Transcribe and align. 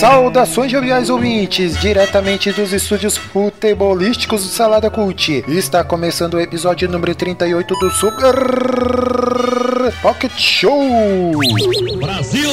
Saudações 0.00 0.72
joviais 0.72 1.10
ouvintes, 1.10 1.78
diretamente 1.78 2.50
dos 2.52 2.72
estúdios 2.72 3.18
futebolísticos 3.18 4.42
do 4.42 4.48
Salada 4.48 4.88
Cult. 4.88 5.44
Está 5.46 5.84
começando 5.84 6.34
o 6.34 6.40
episódio 6.40 6.88
número 6.88 7.14
38 7.14 7.74
do 7.74 7.90
Super 7.90 8.32
Pocket 10.00 10.32
Show. 10.38 11.38
Brasil! 11.98 12.50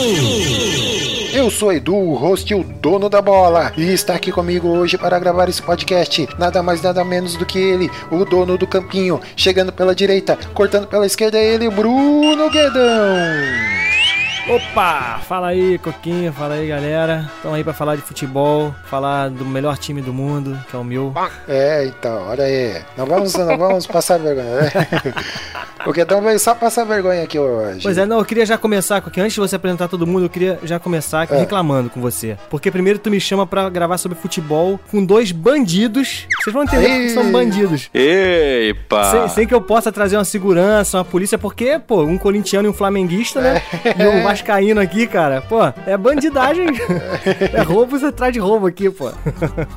Eu 1.32 1.50
sou 1.50 1.72
Edu, 1.72 1.96
o 1.96 2.16
host 2.16 2.52
e 2.52 2.54
o 2.54 2.66
dono 2.66 3.08
da 3.08 3.22
bola, 3.22 3.72
e 3.78 3.94
está 3.94 4.16
aqui 4.16 4.30
comigo 4.30 4.68
hoje 4.68 4.98
para 4.98 5.18
gravar 5.18 5.48
esse 5.48 5.62
podcast. 5.62 6.28
Nada 6.38 6.62
mais, 6.62 6.82
nada 6.82 7.02
menos 7.06 7.38
do 7.38 7.46
que 7.46 7.58
ele, 7.58 7.90
o 8.12 8.26
dono 8.26 8.58
do 8.58 8.68
campinho, 8.68 9.22
chegando 9.38 9.72
pela 9.72 9.96
direita, 9.96 10.38
cortando 10.54 10.88
pela 10.88 11.06
esquerda, 11.06 11.40
ele, 11.40 11.70
Bruno 11.70 12.50
Guedão. 12.50 13.97
Opa! 14.50 15.20
Fala 15.28 15.48
aí, 15.50 15.78
Coquinho, 15.78 16.32
fala 16.32 16.54
aí, 16.54 16.68
galera. 16.70 17.30
Estamos 17.36 17.58
aí 17.58 17.64
pra 17.66 17.74
falar 17.74 17.98
de 17.98 18.02
futebol, 18.02 18.74
falar 18.86 19.30
do 19.30 19.44
melhor 19.44 19.78
time 19.78 20.02
do 20.02 20.14
mundo, 20.14 20.58
que 20.70 20.76
é 20.76 20.80
o 20.80 20.86
meu. 20.86 21.14
É, 21.50 21.86
então, 21.86 22.28
olha 22.30 22.46
aí. 22.46 22.82
Não 22.98 23.06
vamos, 23.06 23.34
não 23.34 23.58
vamos 23.58 23.86
passar 23.86 24.18
vergonha, 24.18 24.50
né? 24.62 24.72
O 25.86 25.92
Guedão 25.92 26.22
veio 26.22 26.40
só 26.40 26.56
passar 26.56 26.86
vergonha 26.86 27.24
aqui 27.24 27.38
hoje. 27.38 27.82
Pois 27.84 27.98
é, 27.98 28.06
não, 28.06 28.20
eu 28.20 28.26
queria 28.26 28.46
já 28.46 28.58
começar, 28.58 29.02
Coquinho, 29.02 29.26
antes 29.26 29.36
de 29.36 29.40
você 29.42 29.58
apresentar 29.58 29.90
todo 29.90 30.08
mundo, 30.08 30.26
eu 30.26 30.30
queria 30.30 30.58
já 30.64 30.80
começar 30.80 31.24
aqui 31.24 31.34
É. 31.34 31.40
reclamando 31.40 31.90
com 31.90 32.00
você. 32.00 32.38
Porque 32.50 32.72
primeiro 32.72 33.00
tu 33.00 33.12
me 33.12 33.20
chama 33.20 33.46
pra 33.46 33.70
gravar 33.70 33.98
sobre 33.98 34.18
futebol 34.18 34.80
com 34.90 35.04
dois 35.04 35.32
bandidos. 35.34 36.26
Vocês 36.42 36.54
vão 36.54 36.64
entender 36.64 36.88
que 36.88 37.10
são 37.10 37.30
bandidos. 37.34 37.90
Epa! 37.94 39.12
Sem, 39.12 39.28
sem 39.30 39.48
que 39.48 39.54
eu 39.54 39.62
possa 39.62 39.92
trazer 39.92 40.16
uma 40.18 40.26
segurança, 40.26 40.98
uma 40.98 41.06
polícia, 41.06 41.38
porque, 41.38 41.78
pô, 41.86 42.02
um 42.04 42.18
corintiano 42.18 42.68
e 42.68 42.72
um 42.72 42.74
flamenguista, 42.74 43.42
né? 43.42 43.62
E 43.98 44.04
um 44.08 44.24
vascaíno 44.38 44.80
aqui, 44.80 45.08
cara, 45.08 45.42
pô, 45.42 45.60
é 45.86 45.98
bandidagem. 45.98 46.68
é 47.54 47.62
roubo, 47.62 47.98
você 47.98 48.12
traz 48.12 48.34
de 48.34 48.40
roubo 48.40 48.68
aqui, 48.68 48.90
pô. 48.90 49.12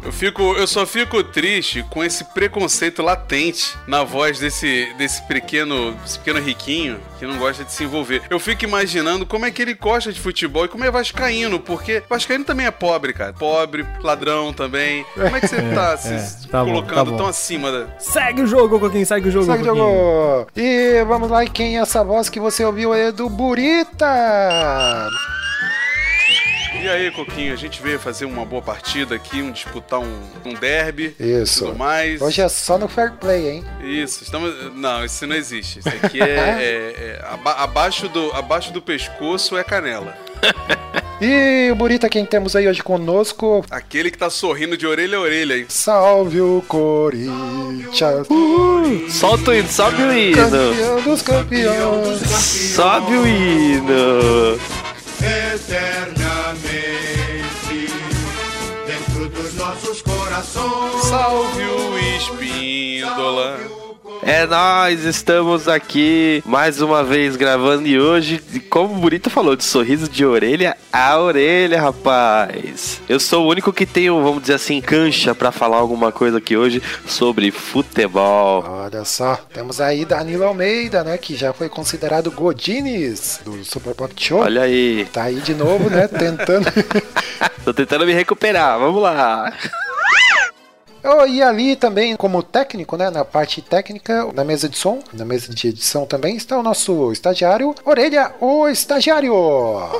Eu, 0.05 0.12
fico, 0.12 0.42
eu 0.55 0.66
só 0.66 0.84
fico 0.84 1.22
triste 1.25 1.84
com 1.91 2.05
esse 2.05 2.25
preconceito 2.25 3.03
latente 3.03 3.77
na 3.86 4.05
voz 4.05 4.38
desse, 4.38 4.92
desse 4.98 5.22
pequeno, 5.27 5.92
desse 5.92 6.19
pequeno 6.19 6.41
riquinho 6.41 6.98
que 7.19 7.27
não 7.27 7.36
gosta 7.36 7.64
de 7.64 7.72
se 7.72 7.84
envolver. 7.84 8.22
Eu 8.31 8.41
fico 8.41 8.64
imaginando 8.64 9.27
como 9.27 9.44
é 9.44 9.50
que 9.50 9.61
ele 9.61 9.75
gosta 9.75 10.11
de 10.12 10.19
futebol 10.19 10.64
e 10.64 10.69
como 10.69 10.84
é 10.84 10.91
vascaíno, 10.91 11.61
porque 11.61 12.03
vascaíno 12.08 12.44
também 12.44 12.66
é 12.66 12.70
pobre, 12.70 13.12
cara. 13.12 13.34
Pobre, 13.34 13.86
ladrão 14.03 14.53
também. 14.53 15.05
Como 15.14 15.36
é 15.36 15.41
que 15.41 15.48
você 15.48 15.61
tá 15.75 15.97
se 15.98 16.14
é, 16.14 16.48
tá 16.50 16.64
bom, 16.64 16.70
colocando 16.70 16.94
tá 16.94 17.05
bom. 17.05 17.16
tão 17.19 17.27
acima 17.27 17.70
da... 17.70 17.86
Segue 17.98 18.42
o 18.42 18.47
jogo, 18.47 18.81
Coquinho, 18.81 19.05
segue 19.05 19.28
o 19.28 19.31
jogo, 19.31 19.44
Segue 19.44 19.64
Coquinho. 19.64 19.84
jogo! 19.84 20.47
E 20.56 21.05
vamos 21.05 21.31
lá, 21.31 21.44
e 21.44 21.50
quem 21.50 21.77
é 21.77 21.83
essa 21.83 22.03
voz 22.03 22.31
que 22.31 22.41
você 22.41 22.64
ouviu 22.64 22.94
é 22.94 23.12
do 23.12 23.28
Burita? 23.28 24.06
E 26.83 26.89
aí, 26.89 27.11
Coquinho, 27.11 27.53
a 27.53 27.56
gente 27.56 27.83
veio 27.83 27.98
fazer 27.98 28.25
uma 28.25 28.45
boa 28.45 28.62
partida 28.62 29.15
aqui, 29.15 29.43
um 29.43 29.51
disputar 29.53 30.01
um, 30.01 30.20
um 30.45 30.55
derby 30.55 31.15
Isso. 31.19 31.67
tudo 31.67 31.77
mais. 31.77 32.23
Hoje 32.23 32.41
é 32.41 32.48
só 32.48 32.78
no 32.78 32.89
fair 32.89 33.12
play, 33.12 33.48
hein? 33.51 33.65
Isso, 33.83 34.23
estamos. 34.23 34.73
Não, 34.75 35.05
isso 35.05 35.27
não 35.27 35.34
existe. 35.37 35.81
Isso 35.81 35.89
aqui 35.89 36.21
é, 36.23 36.25
é- 36.27 37.19
é 37.21 37.25
aba- 37.28 37.55
abaixo, 37.62 38.09
do, 38.09 38.33
abaixo 38.33 38.72
do 38.72 38.81
pescoço 38.81 39.59
é 39.59 39.65
canela. 39.65 40.16
E 41.20 41.70
o 41.70 41.75
Burita, 41.75 42.08
quem 42.08 42.25
temos 42.25 42.56
aí 42.56 42.66
hoje 42.66 42.82
conosco? 42.82 43.62
Aquele 43.70 44.10
que 44.10 44.16
tá 44.16 44.31
sorrindo 44.31 44.76
de 44.76 44.86
orelha 44.86 45.19
a 45.19 45.20
orelha 45.20 45.54
aí. 45.54 45.66
Salve 45.69 46.41
o 46.41 46.64
Corinthians! 46.66 48.26
Solta 49.10 49.50
o 49.50 49.54
hino, 49.54 49.69
sobe 49.69 50.03
o 50.03 50.12
hino! 50.12 50.36
Campeão 50.36 51.00
dos 51.03 51.22
campeões! 51.22 52.20
Sobe 52.75 53.12
o 53.12 53.26
hino! 53.26 54.59
eternamente 55.22 57.92
dentro 58.86 59.28
dos 59.28 59.54
nossos 59.54 60.03
corações. 60.03 61.04
Salve 61.04 61.62
o 61.62 61.98
Espíndola. 62.16 63.60
É 64.22 64.47
nós, 64.47 65.04
estamos 65.04 65.66
aqui 65.66 66.42
mais 66.44 66.82
uma 66.82 67.03
vez 67.03 67.36
gravando 67.36 67.86
e 67.86 67.98
hoje, 67.98 68.38
como 68.69 68.94
o 68.94 68.98
Bonito 68.98 69.31
falou, 69.31 69.56
de 69.56 69.64
sorriso 69.64 70.08
de 70.08 70.26
orelha 70.26 70.76
a 70.92 71.19
orelha, 71.19 71.81
rapaz. 71.81 73.00
Eu 73.09 73.19
sou 73.19 73.47
o 73.47 73.48
único 73.48 73.72
que 73.72 73.86
tenho, 73.86 74.22
vamos 74.22 74.42
dizer 74.42 74.54
assim, 74.54 74.80
cancha 74.80 75.34
pra 75.34 75.50
falar 75.50 75.78
alguma 75.78 76.12
coisa 76.12 76.38
aqui 76.38 76.56
hoje 76.56 76.82
sobre 77.06 77.50
futebol. 77.50 78.64
Olha 78.66 79.04
só, 79.04 79.36
temos 79.54 79.80
aí 79.80 80.04
Danilo 80.04 80.44
Almeida, 80.44 81.03
né? 81.03 81.16
Que 81.16 81.36
já 81.36 81.53
foi 81.53 81.69
considerado 81.69 82.30
Godines 82.30 83.41
do 83.44 83.64
Super 83.64 83.94
Pop 83.94 84.12
Show. 84.16 84.41
Olha 84.41 84.62
aí, 84.62 85.06
Tá 85.12 85.25
aí 85.25 85.36
de 85.36 85.54
novo, 85.54 85.88
né? 85.88 86.06
Tentando. 86.09 86.66
tô 87.64 87.72
tentando 87.72 88.04
me 88.04 88.12
recuperar, 88.12 88.78
vamos 88.78 89.00
lá. 89.00 89.53
Oh, 91.03 91.27
e 91.27 91.43
ali 91.43 91.77
também, 91.77 92.15
como 92.16 92.43
técnico, 92.43 92.97
né? 92.97 93.09
Na 93.11 93.25
parte 93.25 93.62
técnica, 93.62 94.27
na 94.34 94.44
mesa 94.44 94.69
de 94.69 94.77
som, 94.77 95.00
na 95.12 95.25
mesa 95.25 95.53
de 95.55 95.69
edição 95.69 96.05
também, 96.06 96.37
está 96.37 96.59
o 96.59 96.62
nosso 96.62 97.11
estagiário, 97.12 97.75
Orelha, 97.84 98.33
o 98.41 98.69
estagiário! 98.69 99.33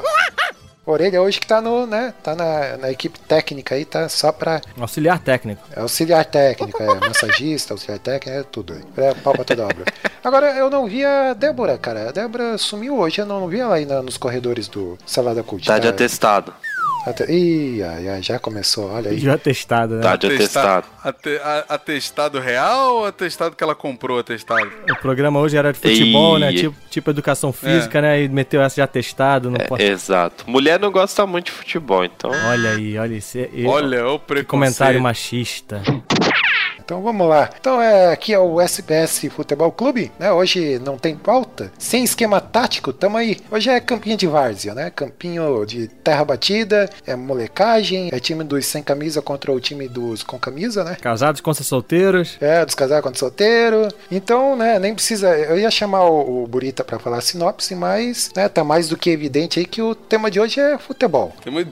Orelha 0.87 1.23
hoje 1.23 1.39
que 1.39 1.47
tá 1.47 1.61
no, 1.61 1.87
né? 1.87 2.13
Tá 2.23 2.35
na, 2.35 2.77
na 2.79 2.91
equipe 2.91 3.19
técnica 3.21 3.75
aí, 3.77 3.85
tá 3.85 4.09
só 4.09 4.33
pra 4.33 4.61
Auxiliar 4.81 5.19
técnico. 5.21 5.63
é 5.77 5.81
auxiliar 5.81 6.25
técnico, 6.25 6.83
é 6.83 6.87
massagista, 7.07 7.75
auxiliar 7.75 7.99
técnico, 8.01 8.39
é 8.41 8.43
tudo. 8.43 8.75
É 8.97 9.15
pau 9.15 9.33
pra 9.35 9.45
toda 9.45 9.65
obra. 9.65 9.85
Agora, 10.25 10.51
eu 10.57 10.69
não 10.69 10.87
vi 10.87 11.05
a 11.05 11.33
Débora, 11.35 11.79
cara. 11.79 12.09
A 12.09 12.13
Débora 12.13 12.59
sumiu 12.59 12.99
hoje, 12.99 13.21
eu 13.21 13.27
não 13.27 13.47
vi 13.47 13.61
ela 13.61 13.77
aí 13.77 13.87
na- 13.87 14.03
nos 14.03 14.17
corredores 14.17 14.67
do 14.69 14.99
Salada 15.07 15.43
Cult. 15.45 15.65
Tá 15.67 15.79
de 15.79 15.87
atestado. 15.87 16.53
Ate- 17.07 17.25
Ih, 17.33 17.83
ai, 17.83 18.09
ai, 18.11 18.23
já 18.23 18.39
começou, 18.39 18.91
olha 18.93 19.11
aí. 19.11 19.19
Já 19.19 19.39
testado, 19.39 19.95
né? 19.97 20.03
Tá 20.03 20.17
de 20.17 20.27
atestado. 20.27 20.87
Ate- 21.03 21.41
a- 21.43 21.65
atestado 21.71 22.39
real 22.39 22.97
ou 22.97 23.07
atestado 23.07 23.57
que 23.57 23.65
ela 23.65 23.75
comprou 23.75 24.19
atestado? 24.19 24.71
O 24.91 24.97
programa 24.97 25.41
hoje 25.41 25.57
era 25.57 25.73
de 25.73 25.79
futebol, 25.79 26.37
Ih. 26.37 26.41
né? 26.41 26.53
Tipo, 26.53 26.77
tipo 26.91 27.11
educação 27.11 27.53
física, 27.55 28.03
né? 28.03 28.23
E 28.23 28.29
meteu 28.29 28.61
essa 28.61 28.75
de 28.75 28.83
atestado. 28.83 29.51
Não 29.51 29.59
pode... 29.61 29.83
Exato. 29.83 30.45
Mulher 30.47 30.79
não 30.79 30.93
gosta 30.93 31.27
muito 31.27 31.47
de 31.47 31.53
futebol, 31.53 32.05
então. 32.05 32.31
Olha 32.31 32.71
aí, 32.73 32.99
olha 32.99 33.15
isso. 33.15 33.39
é- 33.39 33.49
é- 33.55 33.67
Olha 33.67 34.07
o 34.07 34.19
que 34.19 34.27
preconceito. 34.27 34.47
comentário 34.49 35.01
machista. 35.01 35.81
Então 36.91 37.03
vamos 37.03 37.29
lá. 37.29 37.49
Então 37.61 37.81
é 37.81 38.13
aqui 38.13 38.35
é 38.35 38.39
o 38.41 38.61
SPS 38.61 39.29
Futebol 39.31 39.71
Clube, 39.71 40.11
né? 40.19 40.33
Hoje 40.33 40.81
não 40.81 40.99
tem 40.99 41.15
pauta, 41.15 41.71
sem 41.79 42.03
esquema 42.03 42.41
tático, 42.41 42.93
tamo 42.93 43.17
aí. 43.17 43.39
Hoje 43.49 43.71
é 43.71 43.79
campinho 43.79 44.17
de 44.17 44.27
várzea, 44.27 44.75
né? 44.75 44.91
Campinho 44.91 45.65
de 45.65 45.87
terra 45.87 46.25
batida, 46.25 46.91
é 47.07 47.15
molecagem, 47.15 48.11
é 48.13 48.19
time 48.19 48.43
dos 48.43 48.67
sem 48.67 48.83
camisa 48.83 49.23
contra 49.23 49.53
o 49.53 49.61
time 49.61 49.87
dos 49.87 50.25
com 50.25 50.37
camisa, 50.37 50.83
né? 50.83 50.97
Casados 51.01 51.41
contra 51.41 51.63
solteiros. 51.63 52.37
É, 52.41 52.67
dos 52.67 52.75
casados 52.75 53.05
contra 53.05 53.21
solteiro. 53.21 53.87
Então, 54.11 54.57
né, 54.57 54.81
nem 54.81 54.93
precisa. 54.93 55.29
Eu 55.29 55.61
ia 55.61 55.71
chamar 55.71 56.07
o, 56.07 56.43
o 56.43 56.47
Burita 56.49 56.83
pra 56.83 56.99
falar 56.99 57.19
a 57.19 57.21
sinopse, 57.21 57.73
mas, 57.73 58.33
né, 58.35 58.49
tá 58.49 58.65
mais 58.65 58.89
do 58.89 58.97
que 58.97 59.11
evidente 59.11 59.61
aí 59.61 59.65
que 59.65 59.81
o 59.81 59.95
tema 59.95 60.29
de 60.29 60.41
hoje 60.41 60.59
é 60.59 60.77
futebol. 60.77 61.33
Tema, 61.41 61.65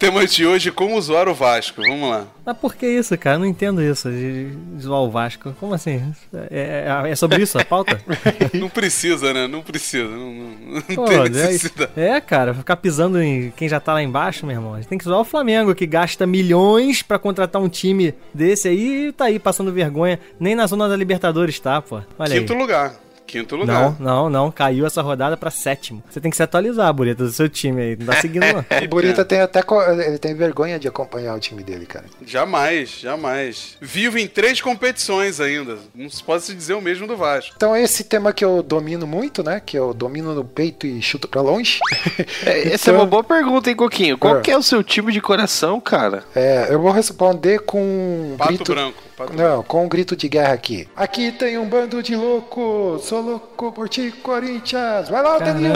tema 0.00 0.26
de 0.26 0.44
hoje, 0.46 0.72
como 0.72 1.00
zoar 1.00 1.28
o 1.28 1.34
Vasco. 1.34 1.80
Vamos 1.82 2.08
lá. 2.10 2.26
Mas 2.44 2.56
por 2.56 2.74
que 2.74 2.86
isso, 2.86 3.16
cara? 3.18 3.36
Eu 3.36 3.40
não 3.40 3.46
entendo 3.46 3.80
isso 3.82 4.10
de 4.10 4.48
zoar 4.80 5.00
o 5.02 5.10
Vasco. 5.10 5.54
Como 5.60 5.74
assim? 5.74 6.02
É, 6.50 6.88
é- 7.06 7.10
é 7.10 7.14
sobre 7.14 7.42
isso 7.42 7.58
a 7.58 7.64
pauta? 7.64 8.00
Não 8.54 8.68
precisa, 8.68 9.32
né? 9.32 9.46
Não 9.46 9.62
precisa. 9.62 10.08
Não, 10.08 10.32
não- 10.32 10.50
não 10.74 10.82
Pô, 10.96 11.04
tem 11.04 11.18
é, 11.18 11.28
necessidade. 11.28 11.92
é, 11.96 12.20
cara, 12.20 12.52
ficar 12.54 12.76
pisando 12.76 13.20
em 13.22 13.52
quem 13.56 13.68
já 13.68 13.78
tá 13.78 13.92
lá 13.92 14.02
embaixo, 14.02 14.44
meu 14.46 14.56
irmão. 14.56 14.74
A 14.74 14.76
gente 14.78 14.88
tem 14.88 14.98
que 14.98 15.04
zoar 15.04 15.20
o 15.20 15.24
Flamengo, 15.24 15.74
que 15.74 15.86
gasta 15.86 16.26
milhões 16.26 17.02
pra 17.02 17.18
contratar 17.18 17.60
um 17.62 17.68
time 17.68 18.14
desse 18.34 18.66
aí 18.68 19.08
e 19.08 19.12
tá 19.12 19.26
aí 19.26 19.38
passando 19.38 19.70
vergonha. 19.72 20.18
Nem 20.40 20.54
na 20.54 20.66
zona 20.66 20.88
da 20.88 20.96
Libertadores 20.96 21.60
tá, 21.60 21.80
pô. 21.82 22.00
Olha 22.18 22.32
aí. 22.34 22.40
Quinto 22.40 22.54
lugar. 22.54 22.94
Quinto 23.30 23.54
lugar. 23.56 23.80
Não, 23.80 23.96
não, 24.00 24.30
não. 24.30 24.50
Caiu 24.50 24.84
essa 24.86 25.00
rodada 25.02 25.36
pra 25.36 25.50
sétimo. 25.50 26.02
Você 26.10 26.20
tem 26.20 26.30
que 26.30 26.36
se 26.36 26.42
atualizar, 26.42 26.92
Burita, 26.92 27.22
do 27.24 27.30
seu 27.30 27.48
time 27.48 27.80
aí. 27.82 27.96
Não 27.96 28.06
tá 28.06 28.14
seguindo, 28.20 28.44
não. 28.44 28.64
O 28.84 28.88
Burita 28.88 29.24
tem 29.24 29.40
até. 29.40 29.62
co- 29.62 29.82
Ele 29.82 30.18
tem 30.18 30.34
vergonha 30.34 30.78
de 30.78 30.88
acompanhar 30.88 31.34
o 31.36 31.38
time 31.40 31.62
dele, 31.62 31.86
cara. 31.86 32.06
Jamais, 32.26 32.98
jamais. 33.00 33.76
Vivo 33.80 34.18
em 34.18 34.26
três 34.26 34.60
competições 34.60 35.40
ainda. 35.40 35.78
Não 35.94 36.08
se 36.10 36.22
pode 36.22 36.42
se 36.42 36.54
dizer 36.54 36.74
o 36.74 36.80
mesmo 36.80 37.06
do 37.06 37.16
Vasco. 37.16 37.52
Então, 37.56 37.76
esse 37.76 38.04
tema 38.04 38.32
que 38.32 38.44
eu 38.44 38.62
domino 38.62 39.06
muito, 39.06 39.42
né? 39.42 39.60
Que 39.64 39.78
eu 39.78 39.94
domino 39.94 40.34
no 40.34 40.44
peito 40.44 40.86
e 40.86 41.00
chuto 41.00 41.28
pra 41.28 41.40
longe. 41.40 41.78
É, 42.44 42.68
Essa 42.72 42.90
é 42.90 42.92
Então- 42.92 42.94
uma 42.96 43.06
boa 43.06 43.22
pergunta, 43.22 43.68
hein, 43.70 43.76
Coquinho? 43.76 44.16
Qual 44.18 44.38
É. 44.38 44.40
que 44.40 44.50
é 44.50 44.56
o 44.56 44.62
seu 44.62 44.82
time 44.82 45.12
de 45.12 45.20
coração, 45.20 45.80
cara? 45.80 46.24
É, 46.34 46.68
eu 46.70 46.80
vou 46.80 46.90
responder 46.90 47.60
com 47.60 48.34
Pato 48.38 48.52
grito. 48.54 48.72
branco. 48.72 49.02
Não, 49.34 49.62
com 49.62 49.84
um 49.84 49.88
grito 49.88 50.16
de 50.16 50.28
guerra 50.28 50.54
aqui. 50.54 50.88
Aqui 50.96 51.32
tem 51.32 51.58
um 51.58 51.66
bando 51.66 52.02
de 52.02 52.16
loucos. 52.16 53.04
Sou 53.04 53.20
louco 53.20 53.72
por 53.72 53.88
ti, 53.88 54.12
Corinthians. 54.22 55.08
Vai 55.08 55.22
lá, 55.22 55.38
Danilo. 55.38 55.74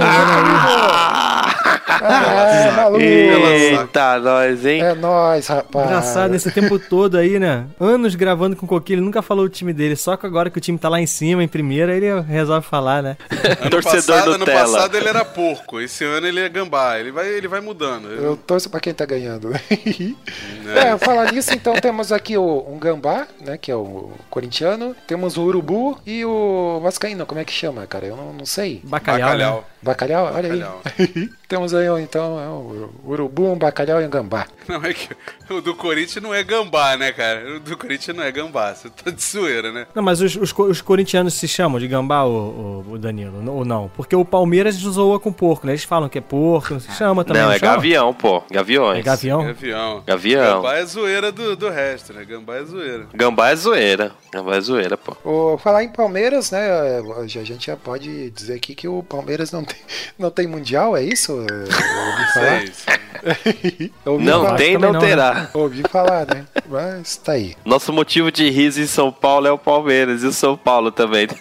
Ah, 2.06 2.72
maluco. 2.76 3.02
Eita, 3.02 4.18
nós, 4.18 4.64
hein? 4.64 4.82
É 4.82 4.94
nóis, 4.94 5.46
rapaz. 5.46 5.86
Engraçado, 5.86 6.30
nesse 6.32 6.50
tempo 6.50 6.78
todo 6.78 7.16
aí, 7.16 7.38
né? 7.38 7.66
Anos 7.78 8.14
gravando 8.14 8.56
com 8.56 8.66
o 8.66 8.68
Coquinho, 8.68 8.98
ele 8.98 9.04
nunca 9.04 9.22
falou 9.22 9.44
o 9.44 9.48
time 9.48 9.72
dele. 9.72 9.96
Só 9.96 10.16
que 10.16 10.26
agora 10.26 10.50
que 10.50 10.58
o 10.58 10.60
time 10.60 10.78
tá 10.78 10.88
lá 10.88 11.00
em 11.00 11.06
cima, 11.06 11.42
em 11.42 11.48
primeira, 11.48 11.94
ele 11.94 12.20
resolve 12.22 12.66
falar, 12.66 13.02
né? 13.02 13.16
Ano 13.60 13.70
Torcedor 13.70 14.16
passado, 14.16 14.28
ano 14.30 14.38
Nutella. 14.38 14.60
passado 14.60 14.96
ele 14.96 15.08
era 15.08 15.24
porco. 15.24 15.80
Esse 15.80 16.04
ano 16.04 16.26
ele 16.26 16.40
é 16.40 16.48
gambá. 16.48 16.98
Ele 16.98 17.12
vai, 17.12 17.28
ele 17.28 17.48
vai 17.48 17.60
mudando. 17.60 18.08
Eu 18.08 18.36
torço 18.36 18.68
pra 18.70 18.80
quem 18.80 18.92
tá 18.92 19.04
ganhando. 19.04 19.52
é, 20.74 20.98
falar 20.98 21.32
nisso, 21.32 21.52
então 21.54 21.74
temos 21.74 22.12
aqui 22.12 22.36
o, 22.36 22.64
um 22.68 22.78
gambá, 22.78 23.26
né? 23.40 23.58
Que 23.58 23.70
é 23.70 23.76
o 23.76 24.12
corintiano. 24.30 24.94
Temos 25.06 25.36
o 25.36 25.42
urubu 25.42 25.98
e 26.06 26.24
o 26.24 26.80
vascaíno. 26.80 27.26
Como 27.26 27.40
é 27.40 27.44
que 27.44 27.52
chama, 27.52 27.86
cara? 27.86 28.06
Eu 28.06 28.16
não, 28.16 28.32
não 28.32 28.46
sei. 28.46 28.80
Bacalhau. 28.84 29.18
Né? 29.18 29.24
Bacalhau. 29.34 29.64
Bacalhau? 29.82 30.24
Olha 30.34 30.48
Bacalhau. 30.48 30.82
aí. 30.98 31.30
temos 31.48 31.74
aí, 31.74 31.86
então, 32.02 32.40
é 32.40 32.48
o 32.48 32.90
urubu, 33.06 33.52
um 33.52 33.58
bacalhau 33.58 34.00
e 34.00 34.06
um 34.06 34.10
gambá. 34.10 34.46
Não 34.66 34.82
é 34.82 34.94
que 34.94 35.10
o 35.50 35.60
do 35.60 35.74
Corinthians 35.74 36.22
não 36.22 36.32
é 36.32 36.42
gambá, 36.42 36.96
né, 36.96 37.12
cara? 37.12 37.56
O 37.56 37.60
do 37.60 37.76
Corinthians 37.76 38.16
não 38.16 38.24
é 38.24 38.32
gambá. 38.32 38.74
Você 38.74 38.88
tá 38.88 39.10
de 39.10 39.22
zoeira, 39.22 39.70
né? 39.70 39.86
Não, 39.94 40.02
mas 40.02 40.20
os, 40.20 40.34
os, 40.36 40.52
os 40.56 40.80
corintianos 40.80 41.34
se 41.34 41.46
chamam 41.46 41.78
de 41.78 41.86
gambá, 41.86 42.24
o, 42.24 42.84
o, 42.88 42.92
o 42.92 42.98
Danilo, 42.98 43.52
ou 43.52 43.64
não? 43.64 43.90
Porque 43.94 44.16
o 44.16 44.24
Palmeiras 44.24 44.74
zoa 44.76 45.20
com 45.20 45.32
porco, 45.32 45.66
né? 45.66 45.72
Eles 45.72 45.84
falam 45.84 46.08
que 46.08 46.16
é 46.16 46.20
porco, 46.20 46.72
não 46.72 46.80
se 46.80 46.90
chama 46.92 47.24
também. 47.24 47.42
Não, 47.42 47.52
é 47.52 47.58
chama? 47.58 47.74
gavião, 47.74 48.14
pô. 48.14 48.42
Gaviões. 48.50 49.00
É 49.00 49.02
gavião? 49.02 49.44
Gavião. 49.44 50.02
Gavião. 50.06 50.56
Gambá 50.56 50.76
é 50.76 50.84
zoeira 50.86 51.30
do, 51.30 51.56
do 51.56 51.68
resto, 51.68 52.12
né? 52.12 52.24
Gambá 52.24 52.56
é 52.56 52.64
zoeira. 52.64 53.06
Gambá 53.12 53.50
é 53.50 53.56
zoeira. 53.56 54.12
Gambá 54.32 54.56
é 54.56 54.60
zoeira, 54.60 54.96
pô. 54.96 55.16
O, 55.24 55.58
falar 55.58 55.84
em 55.84 55.88
Palmeiras, 55.88 56.50
né? 56.50 56.66
é, 56.66 57.02
A 57.22 57.26
gente 57.26 57.66
já 57.66 57.76
pode 57.76 58.30
dizer 58.30 58.54
aqui 58.54 58.74
que 58.74 58.88
o 58.88 59.02
Palmeiras 59.02 59.52
não 59.52 59.64
tem, 59.64 59.78
não 60.18 60.30
tem 60.30 60.46
mundial, 60.46 60.96
é 60.96 61.02
isso? 61.02 61.43
Eu 61.50 61.60
ouvi 61.60 62.32
falar. 62.32 62.60
Sei, 62.60 62.72
sei. 62.72 63.04
Eu 64.04 64.12
ouvi 64.12 64.24
Não 64.24 64.44
falar. 64.44 64.56
tem, 64.56 64.74
não 64.74 64.92
não, 64.92 65.00
né? 65.00 65.08
terá. 65.08 65.48
Ouvi 65.54 65.82
falar, 65.90 66.26
né? 66.26 66.44
Mas 66.68 67.16
tá 67.16 67.32
aí. 67.32 67.56
Nosso 67.64 67.92
motivo 67.92 68.30
de 68.30 68.50
riso 68.50 68.80
em 68.80 68.86
São 68.86 69.10
Paulo 69.10 69.46
é 69.46 69.52
o 69.52 69.58
Palmeiras 69.58 70.22
e 70.22 70.26
o 70.26 70.32
São 70.32 70.56
Paulo 70.56 70.90
também. 70.90 71.28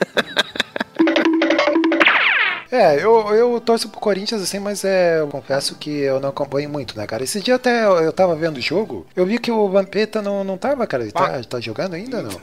É, 2.76 2.96
eu, 2.96 3.28
eu 3.36 3.62
torço 3.62 3.88
pro 3.88 4.00
Corinthians 4.00 4.42
assim, 4.42 4.58
mas 4.58 4.84
é, 4.84 5.20
eu 5.20 5.28
confesso 5.28 5.76
que 5.76 5.92
eu 5.92 6.20
não 6.20 6.30
acompanho 6.30 6.68
muito, 6.68 6.98
né, 6.98 7.06
cara? 7.06 7.24
Esse 7.24 7.40
dia 7.40 7.54
até 7.54 7.86
eu, 7.86 8.00
eu 8.00 8.12
tava 8.12 8.36
vendo 8.36 8.58
o 8.58 8.62
jogo, 8.62 9.06
eu 9.16 9.28
vi 9.28 9.38
que 9.38 9.52
o 9.52 9.70
Vampeta 9.70 10.24
não, 10.24 10.44
não 10.44 10.58
tava, 10.58 10.88
cara. 10.88 11.04
Ele 11.04 11.12
tá, 11.12 11.40
tá 11.44 11.60
jogando 11.60 11.94
ainda 11.94 12.24
não? 12.24 12.32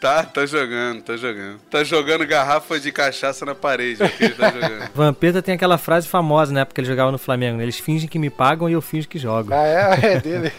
tá, 0.00 0.22
tá 0.24 0.46
jogando, 0.46 1.02
tá 1.02 1.16
jogando. 1.16 1.58
Tá 1.70 1.84
jogando 1.84 2.26
garrafa 2.26 2.78
de 2.78 2.90
cachaça 2.92 3.44
na 3.44 3.54
parede. 3.54 4.02
é 4.02 4.08
que 4.08 4.24
ele 4.24 4.34
tá 4.34 4.50
jogando. 4.50 4.90
Vampeta 4.94 5.42
tem 5.42 5.54
aquela 5.54 5.78
frase 5.78 6.06
famosa, 6.08 6.52
né? 6.52 6.64
Porque 6.64 6.80
ele 6.80 6.88
jogava 6.88 7.10
no 7.12 7.18
Flamengo. 7.18 7.58
né? 7.58 7.64
Eles 7.64 7.78
fingem 7.78 8.08
que 8.08 8.18
me 8.18 8.30
pagam 8.30 8.68
e 8.68 8.72
eu 8.72 8.80
finjo 8.80 9.08
que 9.08 9.18
jogo. 9.18 9.52
Ah, 9.52 9.66
é, 9.66 10.12
é 10.14 10.20
dele. 10.20 10.52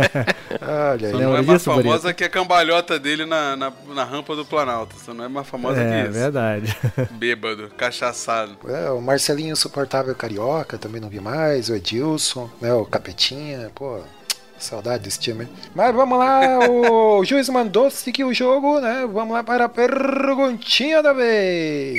Olha 0.60 1.06
aí. 1.08 1.12
Só 1.12 1.18
não 1.18 1.36
é 1.36 1.42
mais 1.42 1.64
famosa 1.64 2.12
que 2.14 2.24
a 2.24 2.28
cambalhota 2.28 2.98
dele 2.98 3.24
na, 3.26 3.56
na, 3.56 3.72
na 3.94 4.04
rampa 4.04 4.34
do 4.36 4.44
Planalto. 4.44 4.94
Só 5.04 5.12
não 5.14 5.24
é 5.24 5.28
mais 5.28 5.46
famosa 5.46 5.80
É, 5.80 6.02
que 6.02 6.08
isso. 6.10 6.18
verdade. 6.18 6.76
Bêbado, 7.12 7.70
cachaçado. 7.76 8.56
É, 8.68 8.90
o 8.90 9.00
Marcelinho 9.00 9.52
Insuportável 9.52 10.14
Carioca, 10.14 10.78
também 10.78 11.00
não 11.00 11.08
vi 11.08 11.20
mais, 11.20 11.68
o 11.68 11.74
Edilson, 11.74 12.50
né, 12.60 12.72
o 12.72 12.84
Capetinha, 12.84 13.70
pô, 13.74 14.00
saudade 14.58 15.04
desse 15.04 15.18
time. 15.18 15.48
Mas 15.74 15.94
vamos 15.94 16.18
lá, 16.18 16.58
o 16.68 17.24
juiz 17.26 17.48
mandou 17.48 17.90
seguir 17.90 18.24
o 18.24 18.34
jogo, 18.34 18.80
né, 18.80 19.06
vamos 19.10 19.34
lá 19.34 19.42
para 19.42 19.64
a 19.64 19.68
perguntinha 19.68 21.02
da 21.02 21.12
vez. 21.12 21.98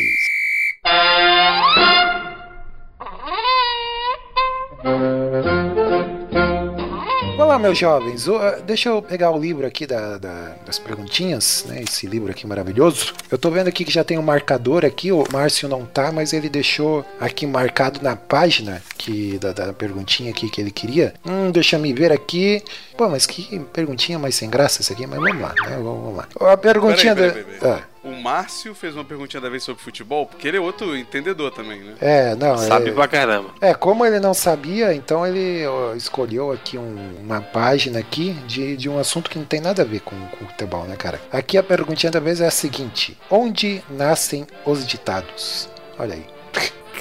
Olá, 7.56 7.62
meus 7.64 7.78
jovens. 7.78 8.28
Eh, 8.28 8.62
deixa 8.68 8.90
eu 8.90 9.02
pegar 9.02 9.32
o 9.32 9.40
livro 9.40 9.66
aqui 9.66 9.88
da- 9.88 10.18
da- 10.18 10.56
das 10.66 10.78
perguntinhas, 10.78 11.64
né? 11.70 11.84
Esse 11.88 12.06
livro 12.06 12.30
aqui 12.30 12.46
maravilhoso. 12.46 13.14
Eu 13.32 13.38
tô 13.38 13.50
vendo 13.50 13.70
aqui 13.70 13.86
que 13.86 13.92
já 13.94 14.04
tem 14.04 14.18
um 14.20 14.22
marcador 14.22 14.84
aqui. 14.84 15.10
O 15.10 15.24
Márcio 15.32 15.70
não 15.70 15.86
tá, 15.86 16.12
mas 16.12 16.34
ele 16.34 16.50
deixou 16.50 17.06
aqui 17.18 17.48
marcado 17.48 18.02
na 18.04 18.14
página 18.18 18.84
que 18.98 19.38
da, 19.40 19.54
da 19.54 19.72
perguntinha 19.72 20.32
aqui 20.32 20.50
que 20.50 20.60
ele 20.60 20.70
queria. 20.70 21.14
Hum, 21.26 21.50
deixa 21.50 21.78
me 21.80 21.94
ver 21.94 22.12
aqui. 22.12 22.62
Pô, 22.98 23.08
mas 23.08 23.26
que 23.26 23.58
perguntinha 23.72 24.20
mais 24.20 24.36
sem 24.36 24.50
graça 24.50 24.82
essa 24.82 24.92
aqui. 24.92 25.08
Mas 25.08 25.18
vamos 25.18 25.40
lá, 25.42 25.54
né? 25.66 25.78
Vamos 25.82 26.14
lá. 26.18 26.28
A 26.52 26.58
perguntinha 26.58 27.16
Peraí, 27.16 27.30
da. 27.32 27.36
peraí, 27.44 27.60
peraí. 27.60 27.74
Ah, 27.80 27.84
O 28.06 28.12
Márcio 28.12 28.76
fez 28.76 28.94
uma 28.94 29.04
perguntinha 29.04 29.42
da 29.42 29.50
vez 29.50 29.64
sobre 29.64 29.82
futebol, 29.82 30.28
porque 30.28 30.48
ele 30.48 30.58
é 30.58 30.60
outro 30.60 30.96
entendedor 30.96 31.50
também, 31.52 31.80
né? 31.82 31.96
é, 32.00 32.36
não. 32.36 32.56
Sabe 32.58 32.90
é... 32.90 32.94
pra 32.94 33.08
caramba. 33.08 33.50
É, 33.60 33.74
como 33.74 34.06
ele 34.06 34.20
não 34.20 34.34
sabia, 34.34 34.94
então 34.94 35.26
ele 35.26 35.66
ó, 35.66 35.96
escolheu 35.96 36.52
aqui 36.52 36.78
um- 36.78 37.16
uma 37.20 37.42
página 37.42 37.98
aqui 38.00 38.34
de, 38.48 38.78
de 38.78 38.88
um 38.88 39.00
assunto 39.00 39.30
que 39.30 39.40
não 39.40 39.46
tem 39.46 39.60
nada 39.60 39.82
a 39.82 39.86
ver 39.86 40.02
com, 40.02 40.16
com 40.28 40.46
futebol, 40.46 40.84
né, 40.86 40.96
cara? 40.96 41.20
Aqui 41.32 41.58
a 41.58 41.64
perguntinha 41.64 42.12
da 42.12 42.20
vez 42.20 42.40
é 42.40 42.46
a 42.46 42.52
seguinte: 42.52 43.18
Onde 43.30 43.84
nascem 43.90 44.46
os 44.66 44.86
ditados? 44.86 45.68
Olha 45.98 46.14
aí. 46.14 46.26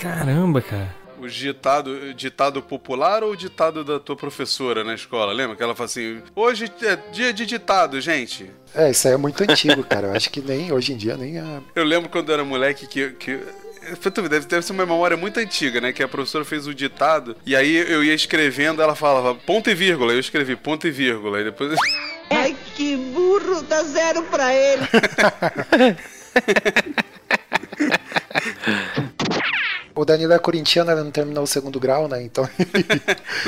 Caramba, 0.00 0.60
cara. 0.60 1.03
O 1.24 1.28
ditado, 1.28 2.12
ditado 2.12 2.60
popular 2.60 3.24
ou 3.24 3.30
o 3.30 3.36
ditado 3.36 3.82
da 3.82 3.98
tua 3.98 4.14
professora 4.14 4.84
na 4.84 4.94
escola? 4.94 5.32
Lembra 5.32 5.56
que 5.56 5.62
ela 5.62 5.74
fala 5.74 5.86
assim: 5.86 6.20
hoje 6.36 6.70
é 6.82 6.96
dia 7.10 7.32
de 7.32 7.46
ditado, 7.46 7.98
gente. 7.98 8.50
É, 8.74 8.90
isso 8.90 9.08
aí 9.08 9.14
é 9.14 9.16
muito 9.16 9.42
antigo, 9.42 9.82
cara. 9.84 10.08
Eu 10.08 10.12
acho 10.12 10.28
que 10.28 10.42
nem 10.42 10.70
hoje 10.70 10.92
em 10.92 10.98
dia 10.98 11.16
nem 11.16 11.38
a. 11.38 11.62
Eu 11.74 11.82
lembro 11.82 12.10
quando 12.10 12.28
eu 12.28 12.34
era 12.34 12.44
moleque 12.44 12.86
que. 12.86 13.12
que 13.12 13.40
deve, 14.28 14.40
deve 14.46 14.66
ser 14.66 14.72
uma 14.72 14.84
memória 14.84 15.16
muito 15.16 15.40
antiga, 15.40 15.80
né? 15.80 15.94
Que 15.94 16.02
a 16.02 16.08
professora 16.08 16.44
fez 16.44 16.66
o 16.66 16.74
ditado 16.74 17.34
e 17.46 17.56
aí 17.56 17.74
eu 17.74 18.04
ia 18.04 18.12
escrevendo, 18.12 18.82
ela 18.82 18.94
falava 18.94 19.34
ponto 19.34 19.70
e 19.70 19.74
vírgula. 19.74 20.12
Eu 20.12 20.20
escrevi 20.20 20.56
ponto 20.56 20.86
e 20.86 20.90
vírgula. 20.90 21.40
E 21.40 21.44
depois. 21.44 21.74
Ai, 22.28 22.54
que 22.74 22.96
burro, 22.96 23.62
dá 23.62 23.82
zero 23.82 24.22
pra 24.24 24.52
ele. 24.52 24.82
O 29.96 30.04
Danilo 30.04 30.32
é 30.32 30.38
corintiano, 30.38 30.90
ele 30.90 31.02
não 31.02 31.10
terminou 31.10 31.44
o 31.44 31.46
segundo 31.46 31.78
grau, 31.78 32.08
né? 32.08 32.22
Então 32.22 32.48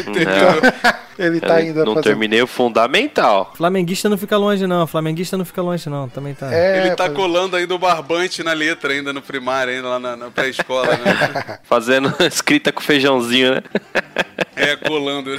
Não, 0.06 1.24
ele 1.24 1.40
tá 1.40 1.54
ainda 1.56 1.80
não 1.84 1.94
fazendo. 1.94 2.04
terminei 2.04 2.40
o 2.42 2.46
fundamental. 2.46 3.52
Flamenguista 3.56 4.08
não 4.08 4.16
fica 4.18 4.36
longe, 4.36 4.66
não. 4.66 4.86
Flamenguista 4.86 5.36
não 5.36 5.44
fica 5.44 5.62
longe, 5.62 5.88
não. 5.88 6.08
Também 6.08 6.34
tá. 6.34 6.52
É, 6.54 6.78
Ele 6.86 6.90
tá 6.96 7.04
faz- 7.06 7.16
colando 7.16 7.56
ainda 7.56 7.74
o 7.74 7.78
barbante 7.78 8.42
na 8.42 8.52
letra, 8.52 8.92
ainda 8.92 9.12
no 9.12 9.22
primário, 9.22 9.72
ainda 9.74 9.88
lá 9.88 9.98
na, 9.98 10.16
na 10.16 10.30
pré-escola, 10.30 10.86
né? 10.96 11.58
Fazendo 11.64 12.14
escrita 12.24 12.70
com 12.72 12.80
feijãozinho, 12.80 13.54
né? 13.56 13.62
É, 14.54 14.76
colando. 14.76 15.36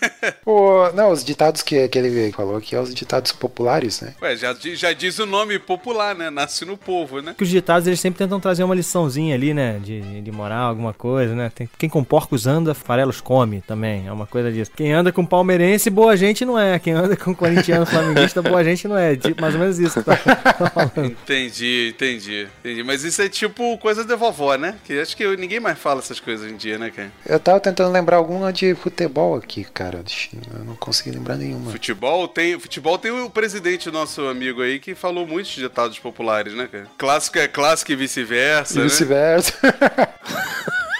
O- 0.46 0.90
não, 0.94 1.10
os 1.12 1.22
ditados 1.24 1.62
que, 1.62 1.86
que 1.88 1.98
ele 1.98 2.32
falou 2.32 2.56
aqui 2.56 2.74
é 2.74 2.80
os 2.80 2.94
ditados 2.94 3.32
populares, 3.32 4.00
né? 4.00 4.14
Ué, 4.22 4.36
já, 4.36 4.54
já 4.74 4.92
diz 4.92 5.18
o 5.18 5.26
nome 5.26 5.58
popular, 5.58 6.14
né? 6.14 6.30
Nasce 6.30 6.64
no 6.64 6.76
povo, 6.76 7.20
né? 7.20 7.34
Que 7.36 7.44
os 7.44 7.48
ditados 7.50 7.86
eles 7.86 8.00
sempre 8.00 8.18
tentam 8.18 8.40
trazer 8.40 8.64
uma 8.64 8.74
liçãozinha 8.74 9.34
ali, 9.34 9.52
né? 9.54 9.78
De, 9.82 10.20
de 10.22 10.32
moral, 10.32 10.68
alguma 10.70 10.92
coisa, 10.92 11.34
né? 11.34 11.50
Tem- 11.54 11.68
quem 11.78 11.88
com 11.88 12.02
porcos 12.02 12.46
anda, 12.46 12.74
farelos 12.74 13.20
come 13.20 13.60
também. 13.60 14.06
É 14.06 14.12
uma 14.12 14.26
coisa 14.26 14.50
disso. 14.50 14.70
Quem 14.74 14.92
anda 14.92 15.12
com 15.12 15.24
palmeirense, 15.24 15.90
boa 15.90 16.16
gente 16.16 16.44
não 16.44 16.58
é. 16.58 16.78
Quem 16.78 16.92
anda 16.94 17.16
com 17.16 17.34
corintiano, 17.34 17.84
flamenguista, 17.86 18.42
boa 18.42 18.64
gente 18.64 18.88
não 18.88 18.96
é. 18.96 19.16
Tipo, 19.16 19.40
mais 19.40 19.54
ou 19.54 19.60
menos 19.60 19.78
isso. 19.78 20.00
que 20.02 20.06
tá 20.06 20.16
falando. 20.70 21.04
Entendi, 21.06 21.92
entendi, 21.94 22.48
entendi. 22.60 22.82
Mas 22.82 23.04
isso 23.04 23.20
é 23.22 23.28
tipo 23.28 23.76
coisa 23.78 24.04
da 24.04 24.16
vovó, 24.16 24.56
né? 24.56 24.76
Que 24.84 24.98
acho 25.00 25.16
que 25.16 25.36
ninguém 25.36 25.60
mais 25.60 25.78
fala 25.78 26.00
essas 26.00 26.18
coisas 26.20 26.44
hoje 26.46 26.54
em 26.54 26.56
dia, 26.56 26.78
né, 26.78 26.90
cara? 26.90 27.10
Eu 27.26 27.38
tava 27.38 27.60
tentando 27.60 27.92
lembrar 27.92 28.16
alguma 28.16 28.52
de 28.52 28.74
futebol 28.74 29.36
aqui, 29.36 29.64
cara. 29.64 29.89
Deixa- 29.98 30.30
Eu 30.56 30.64
não 30.64 30.76
consegui 30.76 31.10
lembrar 31.10 31.36
nenhuma. 31.36 31.70
Futebol 31.70 32.26
tem, 32.28 32.58
futebol 32.58 32.96
tem 32.98 33.10
o 33.10 33.28
presidente, 33.28 33.90
nosso 33.90 34.22
amigo 34.28 34.62
aí, 34.62 34.78
que 34.78 34.94
falou 34.94 35.26
muitos 35.26 35.52
ditados 35.52 35.98
populares, 35.98 36.54
né, 36.54 36.68
cara? 36.70 36.86
Clássico 36.96 37.38
é 37.38 37.48
clássico 37.48 37.92
e 37.92 37.96
vice-versa, 37.96 38.74
E 38.74 38.78
né? 38.78 38.84
vice-versa. 38.84 39.52
É 39.62 40.10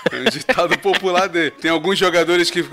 um 0.12 0.30
ditado 0.30 0.78
popular 0.78 1.28
dele. 1.28 1.50
Tem 1.50 1.70
alguns 1.70 1.98
jogadores 1.98 2.50
que. 2.50 2.64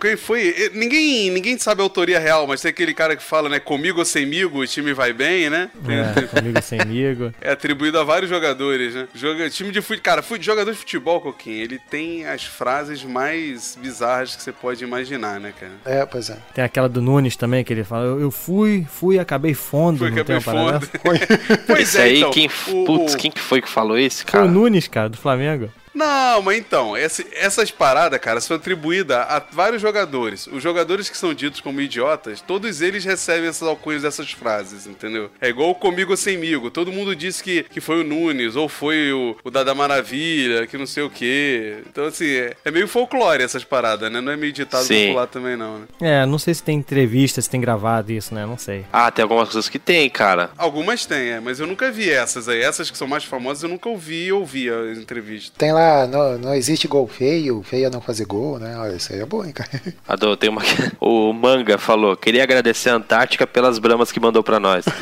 Quem 0.00 0.16
foi? 0.16 0.70
Ninguém, 0.74 1.30
ninguém 1.30 1.58
sabe 1.58 1.80
a 1.80 1.84
autoria 1.84 2.18
real, 2.18 2.46
mas 2.46 2.60
tem 2.60 2.70
aquele 2.70 2.94
cara 2.94 3.16
que 3.16 3.22
fala, 3.22 3.48
né? 3.48 3.58
Comigo 3.60 3.98
ou 4.00 4.04
semigo, 4.04 4.58
o 4.60 4.66
time 4.66 4.92
vai 4.92 5.12
bem, 5.12 5.48
né? 5.50 5.70
É, 5.88 6.22
comigo 6.40 6.60
sem 6.62 6.80
amigo. 6.80 7.32
É 7.40 7.52
atribuído 7.52 7.98
a 7.98 8.04
vários 8.04 8.28
jogadores, 8.30 8.94
né? 8.94 9.08
Joga, 9.14 9.48
time 9.50 9.70
de 9.70 9.80
futebol. 9.80 10.02
Cara, 10.02 10.22
fute- 10.22 10.44
jogador 10.44 10.70
de 10.72 10.78
futebol, 10.78 11.20
Coquinho, 11.20 11.62
ele 11.62 11.78
tem 11.90 12.26
as 12.26 12.44
frases 12.44 13.02
mais 13.04 13.78
bizarras 13.80 14.34
que 14.36 14.42
você 14.42 14.52
pode 14.52 14.82
imaginar, 14.82 15.38
né, 15.40 15.52
cara? 15.58 15.72
É, 15.84 16.04
pois 16.06 16.30
é. 16.30 16.36
Tem 16.54 16.64
aquela 16.64 16.88
do 16.88 17.00
Nunes 17.00 17.36
também, 17.36 17.62
que 17.64 17.72
ele 17.72 17.84
fala, 17.84 18.04
eu, 18.04 18.30
fui, 18.30 18.86
fui, 18.90 19.18
acabei 19.18 19.54
fundo. 19.54 20.06
É 20.06 20.10
parada 20.24 20.40
foda. 20.40 20.78
dessa? 20.78 21.62
Pois 21.66 21.94
é, 21.94 22.02
aí, 22.02 22.18
então. 22.18 22.30
quem, 22.30 22.50
o- 22.68 22.84
putz, 22.84 23.14
o- 23.14 23.16
quem 23.16 23.30
que 23.30 23.40
foi 23.40 23.60
que 23.62 23.68
falou 23.68 23.98
esse, 23.98 24.24
Foi 24.24 24.40
o 24.40 24.44
cara? 24.44 24.50
Nunes, 24.50 24.88
cara, 24.88 25.08
do 25.08 25.16
Flamengo. 25.16 25.70
Não, 25.94 26.40
mas 26.42 26.58
então, 26.58 26.96
esse- 26.96 27.26
essas 27.32 27.70
paradas, 27.70 28.18
cara, 28.18 28.40
são 28.40 28.56
atribuídas 28.56 29.16
a 29.18 29.42
vários 29.52 29.82
jogadores. 29.82 30.46
Os 30.46 30.62
jogadores 30.62 31.08
que 31.10 31.16
são 31.16 31.34
ditos 31.34 31.60
como 31.60 31.80
idiotas, 31.80 32.40
todos 32.40 32.80
eles 32.80 33.04
recebem 33.04 33.48
essas 33.48 33.66
alcunhas 33.68 34.02
dessas 34.02 34.30
frases, 34.32 34.86
entendeu? 34.86 35.30
É 35.40 35.48
igual 35.48 35.70
o 35.70 35.74
comigo 35.74 36.12
ou 36.12 36.16
semigo. 36.16 36.70
Todo 36.70 36.92
mundo 36.92 37.14
disse 37.14 37.42
que, 37.42 37.64
que 37.64 37.80
foi 37.80 38.00
o 38.00 38.04
Nunes, 38.04 38.56
ou 38.56 38.68
foi 38.68 39.12
o, 39.12 39.36
o 39.44 39.50
Dada 39.50 39.74
Maravilha, 39.74 40.66
que 40.66 40.78
não 40.78 40.86
sei 40.86 41.02
o 41.02 41.10
quê. 41.10 41.82
Então, 41.86 42.06
assim, 42.06 42.26
é, 42.30 42.54
é 42.64 42.70
meio 42.70 42.88
folclore 42.88 43.42
essas 43.42 43.64
paradas, 43.64 44.10
né? 44.10 44.20
Não 44.20 44.32
é 44.32 44.36
meio 44.36 44.52
ditado 44.52 44.84
Sim. 44.84 45.06
popular 45.08 45.26
também, 45.26 45.56
não, 45.56 45.80
né? 45.80 45.86
É, 46.00 46.26
não 46.26 46.38
sei 46.38 46.54
se 46.54 46.62
tem 46.62 46.78
entrevista, 46.78 47.40
se 47.40 47.50
tem 47.50 47.60
gravado 47.60 48.12
isso, 48.12 48.34
né? 48.34 48.46
Não 48.46 48.56
sei. 48.58 48.84
Ah, 48.92 49.10
tem 49.10 49.22
algumas 49.22 49.48
coisas 49.50 49.68
que 49.68 49.78
tem, 49.78 50.08
cara. 50.08 50.50
Algumas 50.56 51.04
tem, 51.06 51.30
é, 51.32 51.40
mas 51.40 51.60
eu 51.60 51.66
nunca 51.66 51.90
vi 51.90 52.10
essas 52.10 52.48
aí. 52.48 52.60
Essas 52.62 52.90
que 52.90 52.96
são 52.96 53.06
mais 53.06 53.24
famosas 53.24 53.62
eu 53.62 53.68
nunca 53.68 53.88
ouvi 53.88 54.26
e 54.26 54.32
ouvi 54.32 54.68
as 54.70 54.96
entrevistas. 54.98 55.52
Tem 55.58 55.72
lá, 55.72 55.81
não, 56.10 56.38
não 56.38 56.54
existe 56.54 56.86
gol 56.88 57.06
feio, 57.08 57.62
feio 57.62 57.86
é 57.86 57.90
não 57.90 58.00
fazer 58.00 58.24
gol, 58.26 58.58
né? 58.58 58.76
Olha, 58.78 58.96
isso 58.96 59.12
aí 59.12 59.20
é 59.20 59.24
bom, 59.26 59.44
hein, 59.44 59.52
cara. 59.52 59.70
A 60.08 60.16
do- 60.16 60.36
tem 60.36 60.50
uma... 60.50 60.62
O 61.00 61.32
Manga 61.32 61.78
falou, 61.78 62.16
queria 62.16 62.42
agradecer 62.42 62.90
a 62.90 62.94
Antártica 62.94 63.46
pelas 63.46 63.78
bramas 63.78 64.10
que 64.12 64.20
mandou 64.20 64.42
pra 64.42 64.58
nós. 64.60 64.84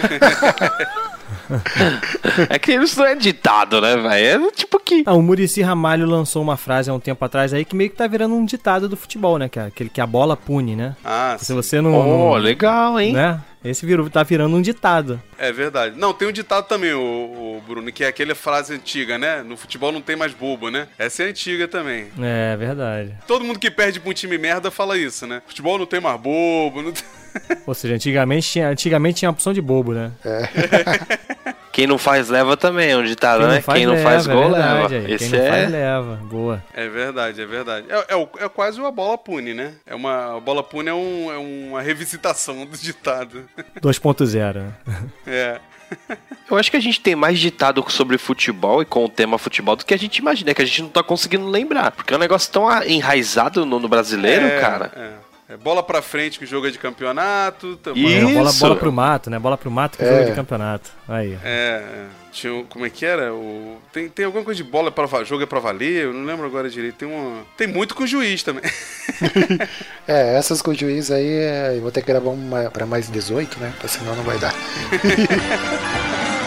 é 2.49 2.59
que 2.59 2.73
isso 2.75 2.99
não 2.99 3.07
é 3.07 3.15
ditado, 3.15 3.81
né, 3.81 3.97
velho? 3.97 4.47
É 4.47 4.51
tipo 4.53 4.79
que... 4.81 5.03
Ah, 5.07 5.15
o 5.15 5.23
Murici 5.23 5.63
Ramalho 5.63 6.07
lançou 6.07 6.43
uma 6.43 6.57
frase 6.57 6.91
há 6.91 6.95
um 6.95 7.01
tempo 7.01 7.25
atrás 7.25 7.53
aí 7.53 7.65
que 7.65 7.77
meio 7.77 7.91
que 7.91 7.97
tá 7.97 8.07
virando 8.07 8.35
um 8.35 8.45
ditado 8.45 8.89
do 8.89 8.97
futebol, 8.97 9.39
né, 9.39 9.49
cara? 9.49 9.69
Aquele 9.69 9.91
que 9.91 10.01
a 10.01 10.07
bola 10.07 10.37
pune, 10.37 10.75
né? 10.77 10.97
Ah, 11.05 11.37
Se 11.39 11.47
sim. 11.47 11.55
você 11.55 11.81
não. 11.81 11.93
Oh, 11.95 12.35
não- 12.35 12.43
legal, 12.43 12.99
hein? 12.99 13.13
Né? 13.13 13.41
Esse 13.63 13.85
virou, 13.85 14.09
tá 14.09 14.23
virando 14.23 14.57
um 14.57 14.63
ditado. 14.63 15.23
É 15.37 15.53
verdade. 15.53 15.99
Não, 15.99 16.15
tem 16.15 16.27
um 16.29 16.33
ditado 16.33 16.67
também, 16.67 16.93
o, 16.95 17.01
o 17.01 17.63
Bruno, 17.67 17.93
que 17.93 18.03
é 18.05 18.09
aquela 18.09 18.35
frase 18.35 18.75
antiga, 18.75 19.19
né? 19.19 19.43
No 19.43 19.57
futebol 19.57 19.93
não 19.93 20.01
tem 20.01 20.17
mais 20.17 20.33
bobo, 20.33 20.71
né? 20.71 20.89
Essa 20.99 21.25
é 21.25 21.27
antiga 21.27 21.69
também. 21.69 22.09
É 22.21 22.57
verdade. 22.57 23.15
Todo 23.27 23.45
mundo 23.45 23.59
que 23.59 23.71
perde 23.71 24.01
pra 24.01 24.11
um 24.11 24.15
time 24.15 24.39
merda 24.39 24.71
fala 24.71 24.97
isso, 24.97 25.27
né? 25.27 25.43
Futebol 25.47 25.79
não 25.79 25.87
tem 25.87 26.01
mais 26.01 26.21
bobo, 26.21 26.83
não 26.83 26.93
tem... 26.93 27.05
Ou 27.67 27.75
seja, 27.75 27.95
antigamente 27.95 28.51
tinha, 28.51 28.69
antigamente 28.69 29.19
tinha 29.19 29.29
a 29.29 29.33
opção 29.33 29.53
de 29.53 29.61
bobo, 29.61 29.93
né? 29.93 30.11
Quem 31.73 31.87
não 31.87 31.99
faz 31.99 32.29
leva 32.29 32.57
também, 32.57 32.91
é 32.91 32.97
um 32.97 33.05
ditado, 33.05 33.47
né? 33.47 33.63
Quem 33.63 33.87
não 33.87 33.93
leva, 33.95 34.11
faz 34.11 34.27
é 34.27 34.33
gol 34.33 34.51
verdade, 34.51 34.95
leva. 34.95 35.07
aí. 35.07 35.15
Esse 35.15 35.31
Quem 35.31 35.39
não 35.39 35.47
é... 35.47 35.51
faz 35.51 35.71
leva. 35.71 36.17
Boa. 36.25 36.65
É 36.75 36.89
verdade, 36.89 37.41
é 37.41 37.47
verdade. 37.47 37.87
É, 37.89 38.15
é 38.15 38.29
é 38.45 38.49
quase 38.49 38.81
uma 38.81 38.91
bola 38.91 39.17
pune, 39.17 39.55
né? 39.55 39.75
É 39.87 39.95
uma, 39.95 40.37
a 40.37 40.41
bola 40.41 40.63
pune 40.65 40.89
é, 40.89 40.95
um- 40.95 41.31
é 41.33 41.39
uma 41.39 41.81
revisitação 41.81 42.67
do 42.67 42.77
ditado. 42.77 43.45
2.0. 43.81 44.55
né? 44.55 44.73
É. 45.27 45.61
Eu 46.51 46.57
acho 46.57 46.71
que 46.71 46.77
a 46.77 46.81
gente 46.81 47.01
tem 47.01 47.15
mais 47.15 47.39
ditado 47.39 47.85
sobre 47.89 48.19
futebol 48.19 48.83
e 48.83 48.85
com 48.85 49.05
o 49.05 49.09
tema 49.09 49.39
futebol 49.39 49.75
do 49.77 49.85
que 49.85 49.95
a 49.95 49.99
gente 49.99 50.19
imagina, 50.19 50.53
que 50.55 50.63
a 50.63 50.65
gente 50.65 50.83
não 50.83 50.89
tá 50.89 51.03
conseguindo 51.03 51.47
lembrar. 51.49 51.93
Porque 51.93 52.13
é 52.13 52.17
um 52.17 52.21
negócio 52.21 52.51
tão 52.53 52.69
enraizado 52.85 53.65
no, 53.65 53.79
no 53.79 53.89
brasileiro, 53.89 54.45
É, 54.47 54.61
cara. 54.61 54.93
É. 54.97 55.30
É 55.53 55.57
bola 55.57 55.83
pra 55.83 56.01
frente 56.01 56.39
que 56.39 56.47
joga 56.47 56.71
de 56.71 56.79
campeonato. 56.79 57.77
também. 57.83 58.07
Ih. 58.07 58.15
É, 58.15 58.35
bola, 58.35 58.51
Isso. 58.51 58.61
bola 58.61 58.77
pro 58.77 58.93
mato, 58.93 59.29
né? 59.29 59.37
Bola 59.39 59.59
pro 59.59 59.69
mato 59.71 59.99
que 59.99 60.05
É. 60.05 60.09
joga 60.09 60.25
de 60.27 60.33
campeonato. 60.37 60.91
Aí. 61.09 61.37
É, 61.43 61.83
é. 61.83 62.05
Tinha, 62.31 62.63
como 62.69 62.87
é 62.87 62.91
que 62.91 63.05
era? 63.05 63.35
O, 63.35 63.79
tem, 63.93 64.09
tem 64.09 64.25
alguma 64.27 64.45
coisa 64.45 64.63
de 64.63 64.71
bola 64.71 64.93
para 64.93 65.07
va- 65.07 65.25
jogo 65.25 65.43
é 65.43 65.47
pra 65.47 65.59
valer? 65.59 66.05
Eu 66.05 66.13
não 66.13 66.25
lembro 66.25 66.47
agora 66.47 66.71
direito. 66.71 66.95
Tem 66.95 67.09
uma, 67.09 67.43
tem 67.57 67.67
muito 67.67 67.97
com 67.97 68.07
juiz 68.07 68.43
também. 68.45 68.63
É, 70.09 70.37
essas 70.37 70.61
com 70.63 70.71
o 70.71 70.75
juiz 70.75 71.11
aí, 71.11 71.27
é, 71.27 71.75
eu 71.77 71.83
vou 71.83 71.91
ter 71.93 72.01
que 72.01 72.07
gravar 72.09 72.31
uma 72.31 72.69
pra 72.71 72.85
mais 72.87 73.09
18, 73.11 73.61
né? 73.61 73.71
Porque 73.73 73.87
senão 73.89 74.15
não 74.17 74.25
vai 74.25 74.39
dar. 74.39 74.53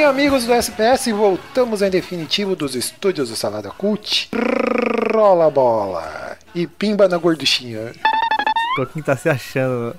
Bem, 0.00 0.06
amigos 0.06 0.46
do 0.46 0.54
SPS, 0.54 1.10
voltamos 1.12 1.82
em 1.82 1.90
definitivo 1.90 2.56
dos 2.56 2.74
estúdios 2.74 3.28
do 3.28 3.36
Salada 3.36 3.68
Cult. 3.68 4.30
Rola 5.12 5.48
a 5.48 5.50
bola. 5.50 6.38
E 6.54 6.66
pimba 6.66 7.06
na 7.06 7.18
gorduchinha. 7.18 7.92
Coquinho 8.76 9.04
tá 9.04 9.14
se 9.14 9.28
achando 9.28 9.94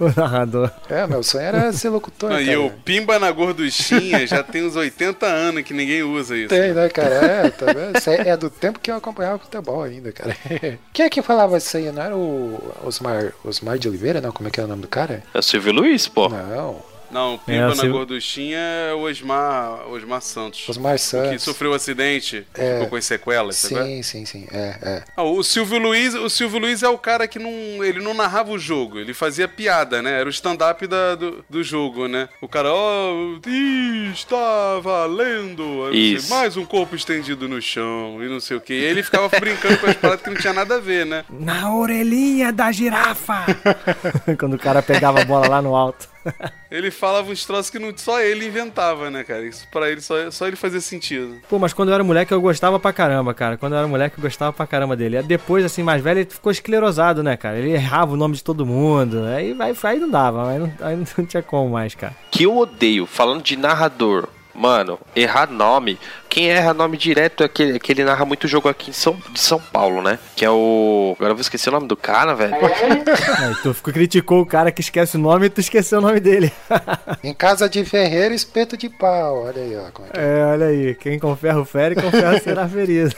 o 0.00 0.08
narrador. 0.16 0.68
É, 0.90 1.06
meu 1.06 1.22
sonho 1.22 1.44
era 1.44 1.72
ser 1.72 1.90
locutor. 1.90 2.30
Não, 2.30 2.40
e 2.40 2.56
o 2.56 2.70
Pimba 2.84 3.20
na 3.20 3.30
gorduchinha 3.30 4.26
já 4.26 4.42
tem 4.42 4.66
uns 4.66 4.74
80 4.74 5.24
anos 5.24 5.62
que 5.62 5.72
ninguém 5.72 6.02
usa 6.02 6.36
isso. 6.36 6.48
Tem, 6.48 6.72
né, 6.72 6.88
cara? 6.88 7.14
É, 7.14 7.50
tá 7.50 7.66
vendo? 7.66 7.96
Isso 7.96 8.10
aí 8.10 8.28
é 8.28 8.36
do 8.36 8.50
tempo 8.50 8.80
que 8.80 8.90
eu 8.90 8.96
acompanhava 8.96 9.38
futebol 9.38 9.80
ainda, 9.80 10.10
cara. 10.10 10.36
Quem 10.92 11.06
é 11.06 11.08
que 11.08 11.22
falava 11.22 11.56
isso 11.56 11.76
aí? 11.76 11.92
Não 11.92 12.02
era 12.02 12.16
o 12.16 12.74
Osmar, 12.84 13.32
Osmar 13.44 13.78
de 13.78 13.88
Oliveira, 13.88 14.20
não? 14.20 14.32
Como 14.32 14.48
é 14.48 14.50
que 14.50 14.60
é 14.60 14.64
o 14.64 14.66
nome 14.66 14.82
do 14.82 14.88
cara? 14.88 15.22
É 15.32 15.38
o 15.38 15.42
Silvio 15.42 15.72
Luiz, 15.72 16.08
pô. 16.08 16.28
Não, 16.28 16.82
Não, 17.16 17.38
Pimba 17.38 17.72
É, 17.72 17.74
na 17.74 17.86
gorduchinha 17.88 18.58
é 18.58 18.92
o 18.92 19.00
Osmar, 19.08 19.88
Osmar 19.88 20.20
Santos. 20.20 20.68
Osmar 20.68 20.92
Que 20.96 20.98
Santos. 20.98 21.42
sofreu 21.44 21.70
um 21.70 21.74
acidente, 21.74 22.46
É. 22.54 22.74
ficou 22.74 22.88
com 22.88 22.96
as 22.96 23.06
sequelas, 23.06 23.56
sabe? 23.56 23.82
Sim, 23.86 24.02
sim, 24.02 24.26
sim. 24.26 24.46
É, 24.52 24.76
é. 24.82 25.02
Ah, 25.16 25.22
o 25.22 25.42
Silvio 25.42 25.78
Luiz, 25.78 26.14
o 26.14 26.28
Silvio 26.28 26.58
Luiz 26.60 26.82
é 26.82 26.88
o 26.90 26.98
cara 26.98 27.26
que 27.26 27.38
não, 27.38 27.50
ele 27.82 28.02
não 28.02 28.12
narrava 28.12 28.50
o 28.52 28.58
jogo, 28.58 28.98
ele 28.98 29.14
fazia 29.14 29.48
piada, 29.48 30.02
né? 30.02 30.20
Era 30.20 30.28
o 30.28 30.30
stand-up 30.30 30.86
do, 30.86 31.42
do 31.48 31.62
jogo, 31.64 32.06
né? 32.06 32.28
O 32.42 32.46
cara, 32.46 32.70
ó, 32.70 33.10
ih, 33.46 34.10
está 34.12 34.78
valendo, 34.82 35.88
sei, 35.92 36.18
mais 36.28 36.58
um 36.58 36.66
corpo 36.66 36.94
estendido 36.94 37.48
no 37.48 37.62
chão 37.62 38.18
e 38.22 38.28
não 38.28 38.40
sei 38.40 38.58
o 38.58 38.60
que. 38.60 38.74
E 38.74 38.84
aí 38.84 38.90
ele 38.90 39.02
ficava 39.02 39.26
brincando 39.40 39.78
com 39.78 39.86
as 39.86 39.96
paradas 39.96 40.22
que 40.22 40.28
não 40.28 40.36
tinha 40.36 40.52
nada 40.52 40.74
a 40.74 40.80
ver, 40.80 41.06
né? 41.06 41.24
Na 41.30 41.74
orelhinha 41.74 42.52
da 42.52 42.70
girafa! 42.70 43.46
Quando 44.38 44.52
o 44.52 44.58
cara 44.58 44.82
pegava 44.82 45.22
a 45.22 45.24
bola 45.24 45.48
lá 45.48 45.62
no 45.62 45.74
alto. 45.74 46.14
Ele 46.70 46.90
falava 46.90 47.30
uns 47.30 47.44
troços 47.44 47.70
que 47.70 47.78
não, 47.78 47.92
só 47.96 48.20
ele 48.20 48.46
inventava, 48.46 49.10
né, 49.10 49.24
cara? 49.24 49.46
Isso 49.46 49.66
pra 49.70 49.90
ele, 49.90 50.00
só, 50.00 50.30
só 50.30 50.46
ele 50.46 50.56
fazia 50.56 50.80
sentido. 50.80 51.40
Pô, 51.48 51.58
mas 51.58 51.72
quando 51.72 51.90
eu 51.90 51.94
era 51.94 52.04
moleque 52.04 52.32
eu 52.32 52.40
gostava 52.40 52.78
pra 52.78 52.92
caramba, 52.92 53.32
cara. 53.34 53.56
Quando 53.56 53.72
eu 53.72 53.78
era 53.78 53.88
moleque 53.88 54.18
eu 54.18 54.22
gostava 54.22 54.52
pra 54.52 54.66
caramba 54.66 54.96
dele. 54.96 55.22
Depois, 55.22 55.64
assim, 55.64 55.82
mais 55.82 56.02
velho, 56.02 56.20
ele 56.20 56.30
ficou 56.30 56.50
esclerosado, 56.50 57.22
né, 57.22 57.36
cara? 57.36 57.58
Ele 57.58 57.70
errava 57.70 58.14
o 58.14 58.16
nome 58.16 58.34
de 58.34 58.44
todo 58.44 58.66
mundo. 58.66 59.24
Aí, 59.24 59.56
aí, 59.58 59.76
aí 59.82 59.98
não 59.98 60.10
dava, 60.10 60.50
aí 60.50 60.58
não, 60.58 60.72
aí 60.80 60.96
não 60.96 61.26
tinha 61.26 61.42
como 61.42 61.70
mais, 61.70 61.94
cara. 61.94 62.14
Que 62.30 62.44
eu 62.44 62.56
odeio, 62.56 63.06
falando 63.06 63.42
de 63.42 63.56
narrador. 63.56 64.28
Mano, 64.56 64.98
errar 65.14 65.50
nome. 65.50 65.98
Quem 66.28 66.48
erra 66.48 66.72
nome 66.72 66.96
direto 66.96 67.42
é 67.42 67.46
aquele 67.46 67.78
que 67.78 67.92
ele 67.92 68.04
narra 68.04 68.24
muito 68.24 68.48
jogo 68.48 68.68
aqui 68.68 68.90
em 68.90 68.92
São, 68.92 69.16
de 69.30 69.38
São 69.38 69.60
Paulo, 69.60 70.02
né? 70.02 70.18
Que 70.34 70.44
é 70.44 70.50
o. 70.50 71.14
Agora 71.16 71.32
eu 71.32 71.36
vou 71.36 71.40
esquecer 71.40 71.68
o 71.68 71.72
nome 71.72 71.86
do 71.86 71.96
cara, 71.96 72.34
velho. 72.34 72.54
Aí 73.38 73.54
tu 73.62 73.74
ficou, 73.74 73.92
criticou 73.92 74.40
o 74.40 74.46
cara 74.46 74.72
que 74.72 74.80
esquece 74.80 75.16
o 75.16 75.20
nome 75.20 75.46
e 75.46 75.50
tu 75.50 75.60
esqueceu 75.60 75.98
o 75.98 76.02
nome 76.02 76.20
dele. 76.20 76.50
Em 77.22 77.34
casa 77.34 77.68
de 77.68 77.84
ferreiro, 77.84 78.34
espeto 78.34 78.76
de 78.76 78.88
pau. 78.88 79.44
Olha 79.44 79.62
aí, 79.62 79.76
ó. 79.76 79.90
Como 79.92 80.08
é 80.08 80.10
que 80.10 80.18
é. 80.18 80.38
É, 80.38 80.44
olha 80.44 80.66
aí. 80.66 80.94
Quem 80.94 81.18
com 81.18 81.36
ferro 81.36 81.64
fere, 81.64 81.94
com 81.94 82.10
ferro 82.10 82.40
será 82.44 82.68
ferido. 82.68 83.14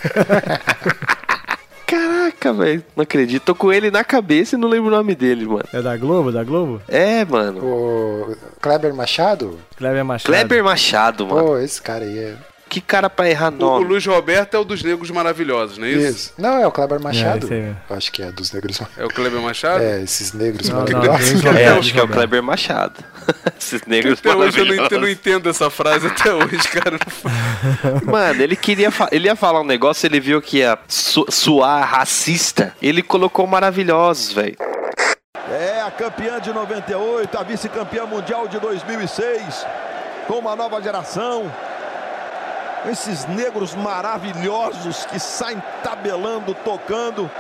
Caraca, 1.88 2.52
velho. 2.52 2.84
Não 2.94 3.02
acredito. 3.02 3.42
Tô 3.42 3.54
com 3.54 3.72
ele 3.72 3.90
na 3.90 4.04
cabeça 4.04 4.56
e 4.56 4.58
não 4.58 4.68
lembro 4.68 4.88
o 4.88 4.90
nome 4.94 5.14
dele, 5.14 5.46
mano. 5.46 5.64
É 5.72 5.80
da 5.80 5.96
Globo? 5.96 6.30
Da 6.30 6.44
Globo? 6.44 6.82
É, 6.86 7.24
mano. 7.24 7.64
O 7.64 8.36
Kleber 8.60 8.94
Machado? 8.94 9.58
Kleber 9.74 10.04
Machado. 10.04 10.26
Kleber 10.26 10.62
Machado, 10.62 11.26
mano. 11.26 11.46
Pô, 11.46 11.58
esse 11.58 11.80
cara 11.80 12.04
aí 12.04 12.18
é. 12.18 12.36
Que 12.68 12.80
cara 12.82 13.08
pra 13.08 13.28
errar 13.30 13.50
O, 13.52 13.56
o 13.56 13.58
nome. 13.58 13.84
Luiz 13.86 14.04
Roberto 14.04 14.54
é 14.54 14.58
o 14.58 14.64
dos 14.64 14.82
negros 14.82 15.10
maravilhosos, 15.10 15.78
não 15.78 15.86
é 15.86 15.90
isso? 15.90 16.06
Isso. 16.08 16.32
Não, 16.36 16.58
é 16.58 16.66
o 16.66 16.70
Kleber 16.70 17.00
Machado. 17.00 17.46
aí 17.50 17.60
mesmo. 17.60 17.76
Eu 17.88 17.96
Acho 17.96 18.12
que 18.12 18.22
é 18.22 18.30
dos 18.30 18.52
negros. 18.52 18.80
É 18.98 19.04
o 19.04 19.08
Kleber 19.08 19.40
Machado? 19.40 19.82
É, 19.82 20.02
esses 20.02 20.32
negros 20.32 20.68
Não, 20.68 20.80
não, 20.80 20.84
maravilhosos. 20.84 21.30
Luiz 21.32 21.44
É, 21.44 21.48
Roberto, 21.48 21.78
acho 21.80 21.92
que 21.92 21.98
é 21.98 22.02
o. 22.02 22.08
Kleber 22.08 22.42
Machado. 22.42 23.04
Esses 23.60 23.82
negros 23.86 24.18
Até 24.20 24.34
hoje 24.34 24.58
eu 24.58 24.64
não, 24.64 24.72
entendo, 24.74 24.92
eu 24.92 25.00
não 25.00 25.00
maravilhosos. 25.00 25.10
entendo 25.10 25.48
essa 25.50 25.68
frase 25.70 26.06
até 26.06 26.32
hoje, 26.32 26.68
cara. 26.68 26.98
Mano, 28.04 28.42
ele 28.42 28.56
queria 28.56 28.90
fa- 28.90 29.08
ele 29.12 29.26
ia 29.28 29.36
falar 29.36 29.60
um 29.60 29.66
negócio, 29.66 30.06
ele 30.06 30.18
viu 30.20 30.40
que 30.40 30.58
ia 30.58 30.78
su- 30.88 31.26
suar 31.28 31.86
racista. 31.86 32.74
Ele 32.80 33.02
colocou 33.02 33.46
maravilhosos, 33.46 34.32
velho. 34.32 34.56
campeã 35.98 36.40
de 36.40 36.52
98, 36.52 37.36
a 37.38 37.42
vice-campeã 37.42 38.06
mundial 38.06 38.46
de 38.46 38.58
2006, 38.60 39.66
com 40.26 40.34
uma 40.34 40.54
nova 40.54 40.80
geração. 40.80 41.50
Esses 42.90 43.26
negros 43.26 43.74
maravilhosos 43.74 45.04
que 45.06 45.18
saem 45.18 45.62
tabelando, 45.82 46.54
tocando. 46.54 47.30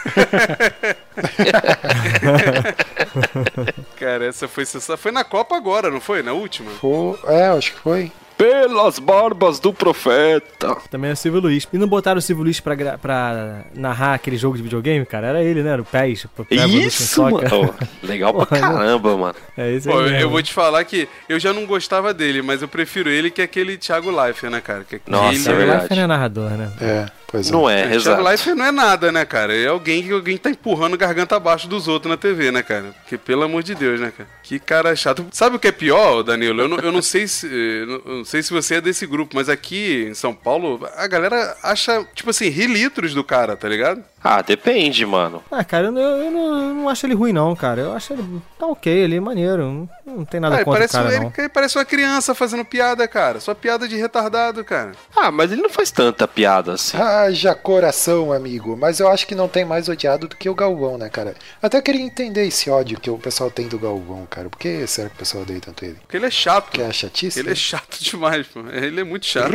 Cara, 3.96 4.26
essa 4.26 4.48
foi 4.48 4.64
sensacional. 4.64 4.98
Foi 4.98 5.12
na 5.12 5.24
Copa 5.24 5.56
agora, 5.56 5.90
não 5.90 6.00
foi? 6.00 6.22
Na 6.22 6.32
última? 6.32 6.70
Foi, 6.72 7.18
é, 7.26 7.48
acho 7.48 7.74
que 7.74 7.80
foi. 7.80 8.10
Pelas 8.40 8.98
barbas 8.98 9.58
do 9.60 9.72
profeta. 9.72 10.74
Também 10.90 11.10
é 11.10 11.12
o 11.12 11.16
Silvio 11.16 11.40
Luiz. 11.42 11.68
E 11.72 11.76
não 11.76 11.86
botaram 11.86 12.18
o 12.18 12.22
Silvio 12.22 12.44
Luiz 12.44 12.58
pra, 12.58 12.74
gra- 12.74 12.96
pra 12.98 13.64
narrar 13.74 14.14
aquele 14.14 14.36
jogo 14.38 14.56
de 14.56 14.62
videogame, 14.62 15.04
cara? 15.04 15.26
Era 15.26 15.42
ele, 15.42 15.62
né? 15.62 15.70
Era 15.72 15.82
o 15.82 15.84
PES. 15.84 16.24
o 16.24 16.46
Isso, 16.54 17.22
mano. 17.22 17.38
Ó, 17.52 18.06
legal 18.06 18.32
pra 18.32 18.46
caramba, 18.58 19.16
mano. 19.16 19.34
É 19.58 19.72
isso 19.72 19.88
Pô, 19.90 19.98
aí. 19.98 20.04
eu 20.06 20.10
mesmo. 20.12 20.30
vou 20.30 20.42
te 20.42 20.54
falar 20.54 20.82
que 20.84 21.06
eu 21.28 21.38
já 21.38 21.52
não 21.52 21.66
gostava 21.66 22.14
dele, 22.14 22.40
mas 22.40 22.62
eu 22.62 22.68
prefiro 22.68 23.10
ele 23.10 23.30
que 23.30 23.42
aquele 23.42 23.76
Thiago 23.76 24.10
Leifert, 24.10 24.50
né, 24.50 24.60
cara? 24.62 24.84
Que 24.88 25.00
Nossa, 25.06 25.34
ele- 25.34 25.48
é 25.48 25.52
verdade. 25.66 25.96
Não 25.96 26.02
é 26.02 26.06
narrador, 26.06 26.50
né? 26.50 26.72
É, 26.80 27.06
pois 27.30 27.48
é. 27.48 27.52
Não 27.52 27.68
é, 27.68 27.76
O 27.76 27.80
Thiago 27.88 27.94
exato. 27.96 28.22
Leifert 28.22 28.56
não 28.56 28.64
é 28.66 28.70
nada, 28.72 29.12
né, 29.12 29.24
cara? 29.24 29.54
É 29.56 29.66
alguém 29.68 30.02
que 30.02 30.12
alguém 30.12 30.36
tá 30.36 30.50
empurrando 30.50 30.96
garganta 30.96 31.36
abaixo 31.36 31.68
dos 31.68 31.86
outros 31.88 32.10
na 32.10 32.16
TV, 32.16 32.50
né, 32.50 32.62
cara? 32.62 32.94
Porque, 33.02 33.16
pelo 33.16 33.42
amor 33.44 33.62
de 33.62 33.74
Deus, 33.74 34.00
né, 34.00 34.12
cara? 34.16 34.28
Que 34.42 34.58
cara 34.58 34.94
chato. 34.96 35.26
Sabe 35.32 35.56
o 35.56 35.58
que 35.58 35.68
é 35.68 35.72
pior, 35.72 36.22
Danilo? 36.22 36.62
Eu 36.62 36.68
não, 36.68 36.78
eu 36.78 36.92
não 36.92 37.02
sei 37.02 37.26
se. 37.28 37.46
eh, 37.46 37.86
não- 37.86 38.02
eu 38.04 38.16
não 38.18 38.24
sei 38.24 38.42
se 38.42 38.50
você 38.52 38.76
é 38.76 38.80
desse 38.80 39.06
grupo, 39.06 39.36
mas 39.36 39.48
aqui 39.48 40.06
em 40.10 40.14
São 40.14 40.34
Paulo, 40.34 40.86
a 40.96 41.06
galera 41.06 41.56
acha, 41.62 42.04
tipo 42.14 42.30
assim, 42.30 42.48
ri 42.48 42.66
litros 42.66 43.14
do 43.14 43.22
cara, 43.22 43.56
tá 43.56 43.68
ligado? 43.68 44.02
Ah, 44.22 44.42
depende, 44.42 45.06
mano. 45.06 45.42
Ah, 45.50 45.64
cara, 45.64 45.86
eu, 45.86 45.92
não- 45.92 46.00
eu 46.00 46.30
não, 46.30 46.68
eu 46.68 46.74
não 46.74 46.88
acho 46.90 47.06
ele 47.06 47.14
ruim, 47.14 47.32
não, 47.32 47.56
cara. 47.56 47.80
Eu 47.80 47.92
acho 47.92 48.12
ele 48.12 48.42
tá 48.58 48.66
ok, 48.66 48.92
ele 48.92 49.16
é 49.16 49.20
maneiro. 49.20 49.88
Não, 50.04 50.16
não 50.18 50.24
tem 50.26 50.38
nada 50.40 50.56
Ah, 50.56 50.58
contra 50.58 50.70
o 50.70 50.74
parece, 50.74 50.92
cara, 50.92 51.08
ele, 51.14 51.24
não. 51.24 51.32
ele 51.38 51.48
parece 51.48 51.78
uma 51.78 51.84
criança 51.86 52.34
fazendo 52.34 52.64
piada, 52.64 53.08
cara. 53.08 53.40
Só 53.40 53.54
piada 53.54 53.88
de 53.88 53.96
retardado, 53.96 54.62
cara. 54.64 54.92
Ah, 55.16 55.30
mas 55.30 55.50
ele 55.52 55.62
não 55.62 55.70
faz 55.70 55.90
tanta 55.90 56.28
piada 56.28 56.74
assim. 56.74 56.98
Haja 56.98 57.54
coração, 57.54 58.30
amigo. 58.32 58.76
Mas 58.76 59.00
eu 59.00 59.08
acho 59.08 59.26
que 59.26 59.34
não 59.34 59.48
tem 59.48 59.64
mais 59.64 59.88
odiado 59.88 60.28
do 60.28 60.36
que 60.36 60.50
o 60.50 60.54
Galvão, 60.54 60.98
né, 60.98 61.08
cara? 61.08 61.34
Até 61.62 61.80
queria 61.80 62.02
entender 62.02 62.46
esse 62.46 62.68
ódio 62.68 63.00
que 63.00 63.08
o 63.10 63.16
pessoal 63.16 63.50
tem 63.50 63.68
do 63.68 63.78
Galvão, 63.78 64.26
cara. 64.28 64.50
Por 64.50 64.58
que 64.58 64.86
será 64.86 65.08
que 65.08 65.14
o 65.14 65.18
pessoal 65.18 65.44
odeia 65.44 65.60
tanto 65.60 65.82
ele? 65.84 65.94
Porque 65.94 66.16
ele 66.18 66.26
é 66.26 66.30
chato. 66.30 66.64
Porque 66.66 66.82
é 66.82 66.92
chatice? 66.92 67.38
Ele 67.40 67.52
é 67.52 67.54
chato 67.54 67.96
demais, 68.04 68.46
pô. 68.46 68.60
Ele 68.70 69.00
é 69.00 69.04
muito 69.04 69.24
chato. 69.24 69.50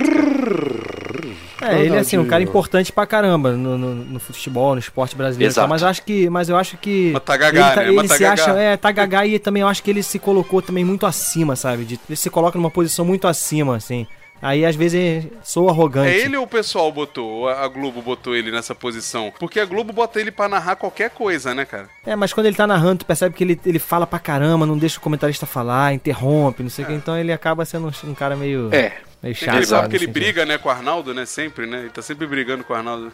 É, 1.61 1.81
ele 1.81 1.95
é 1.95 1.99
assim, 1.99 2.17
um 2.17 2.25
cara 2.25 2.43
importante 2.43 2.91
pra 2.91 3.05
caramba 3.05 3.51
no, 3.51 3.77
no, 3.77 3.95
no 3.95 4.19
futebol, 4.19 4.73
no 4.73 4.79
esporte 4.79 5.15
brasileiro. 5.15 5.51
e 5.51 5.55
tal, 5.55 5.63
Exato. 5.63 5.69
Mas 5.69 5.81
eu 5.81 5.87
acho 5.87 6.03
que. 6.03 6.29
Mas 6.29 6.49
eu 6.49 6.57
acho 6.57 6.77
que. 6.77 7.11
Mas 7.13 7.23
tá 7.23 7.37
gagá, 7.37 7.81
ele, 7.83 7.91
né? 7.91 7.91
Mas 7.91 7.99
ele 7.99 8.07
tá 8.07 8.15
se 8.15 8.23
gagá. 8.23 8.33
acha. 8.33 8.59
É, 8.59 8.77
tá 8.77 8.91
gagá 8.91 9.25
e 9.25 9.39
também 9.39 9.61
eu 9.61 9.67
acho 9.67 9.83
que 9.83 9.89
ele 9.89 10.03
se 10.03 10.19
colocou 10.19 10.61
também 10.61 10.83
muito 10.83 11.05
acima, 11.05 11.55
sabe? 11.55 11.85
De, 11.85 11.99
ele 12.07 12.15
se 12.15 12.29
coloca 12.29 12.57
numa 12.57 12.71
posição 12.71 13.05
muito 13.05 13.27
acima, 13.27 13.75
assim. 13.75 14.07
Aí 14.41 14.65
às 14.65 14.75
vezes 14.75 15.25
sou 15.43 15.69
arrogante. 15.69 16.09
É 16.09 16.19
ele 16.19 16.37
ou 16.37 16.43
o 16.43 16.47
pessoal 16.47 16.91
botou, 16.91 17.47
a 17.49 17.65
a 17.65 17.67
Globo 17.67 18.01
botou 18.01 18.35
ele 18.35 18.51
nessa 18.51 18.75
posição? 18.75 19.33
Porque 19.39 19.59
a 19.59 19.65
Globo 19.65 19.91
bota 19.91 20.19
ele 20.19 20.29
pra 20.29 20.47
narrar 20.47 20.75
qualquer 20.75 21.09
coisa, 21.09 21.55
né, 21.55 21.65
cara? 21.65 21.89
É, 22.05 22.15
mas 22.15 22.31
quando 22.31 22.45
ele 22.45 22.55
tá 22.55 22.67
narrando, 22.67 22.99
tu 22.99 23.05
percebe 23.05 23.33
que 23.33 23.43
ele, 23.43 23.59
ele 23.65 23.79
fala 23.79 24.05
pra 24.05 24.19
caramba, 24.19 24.65
não 24.65 24.77
deixa 24.77 24.99
o 24.99 25.01
comentarista 25.01 25.45
falar, 25.45 25.93
interrompe, 25.93 26.61
não 26.61 26.69
sei 26.69 26.85
o 26.85 26.87
que. 26.87 26.93
Então 26.93 27.17
ele 27.17 27.31
acaba 27.31 27.65
sendo 27.65 27.87
um, 27.87 28.09
um 28.09 28.13
cara 28.13 28.35
meio. 28.35 28.69
É. 28.71 28.93
Meio 29.25 29.35
Ele 29.35 29.45
chato. 29.45 29.65
sabe 29.65 29.87
que 29.87 29.93
nesse 29.93 29.95
ele 29.95 30.05
sentido. 30.05 30.13
briga, 30.13 30.45
né, 30.45 30.57
com 30.57 30.69
o 30.69 30.71
Arnaldo, 30.71 31.13
né, 31.13 31.25
sempre, 31.25 31.65
né? 31.65 31.79
Ele 31.79 31.89
tá 31.89 32.01
sempre 32.01 32.27
brigando 32.27 32.63
com 32.63 32.73
o 32.73 32.75
Arnaldo. 32.75 33.11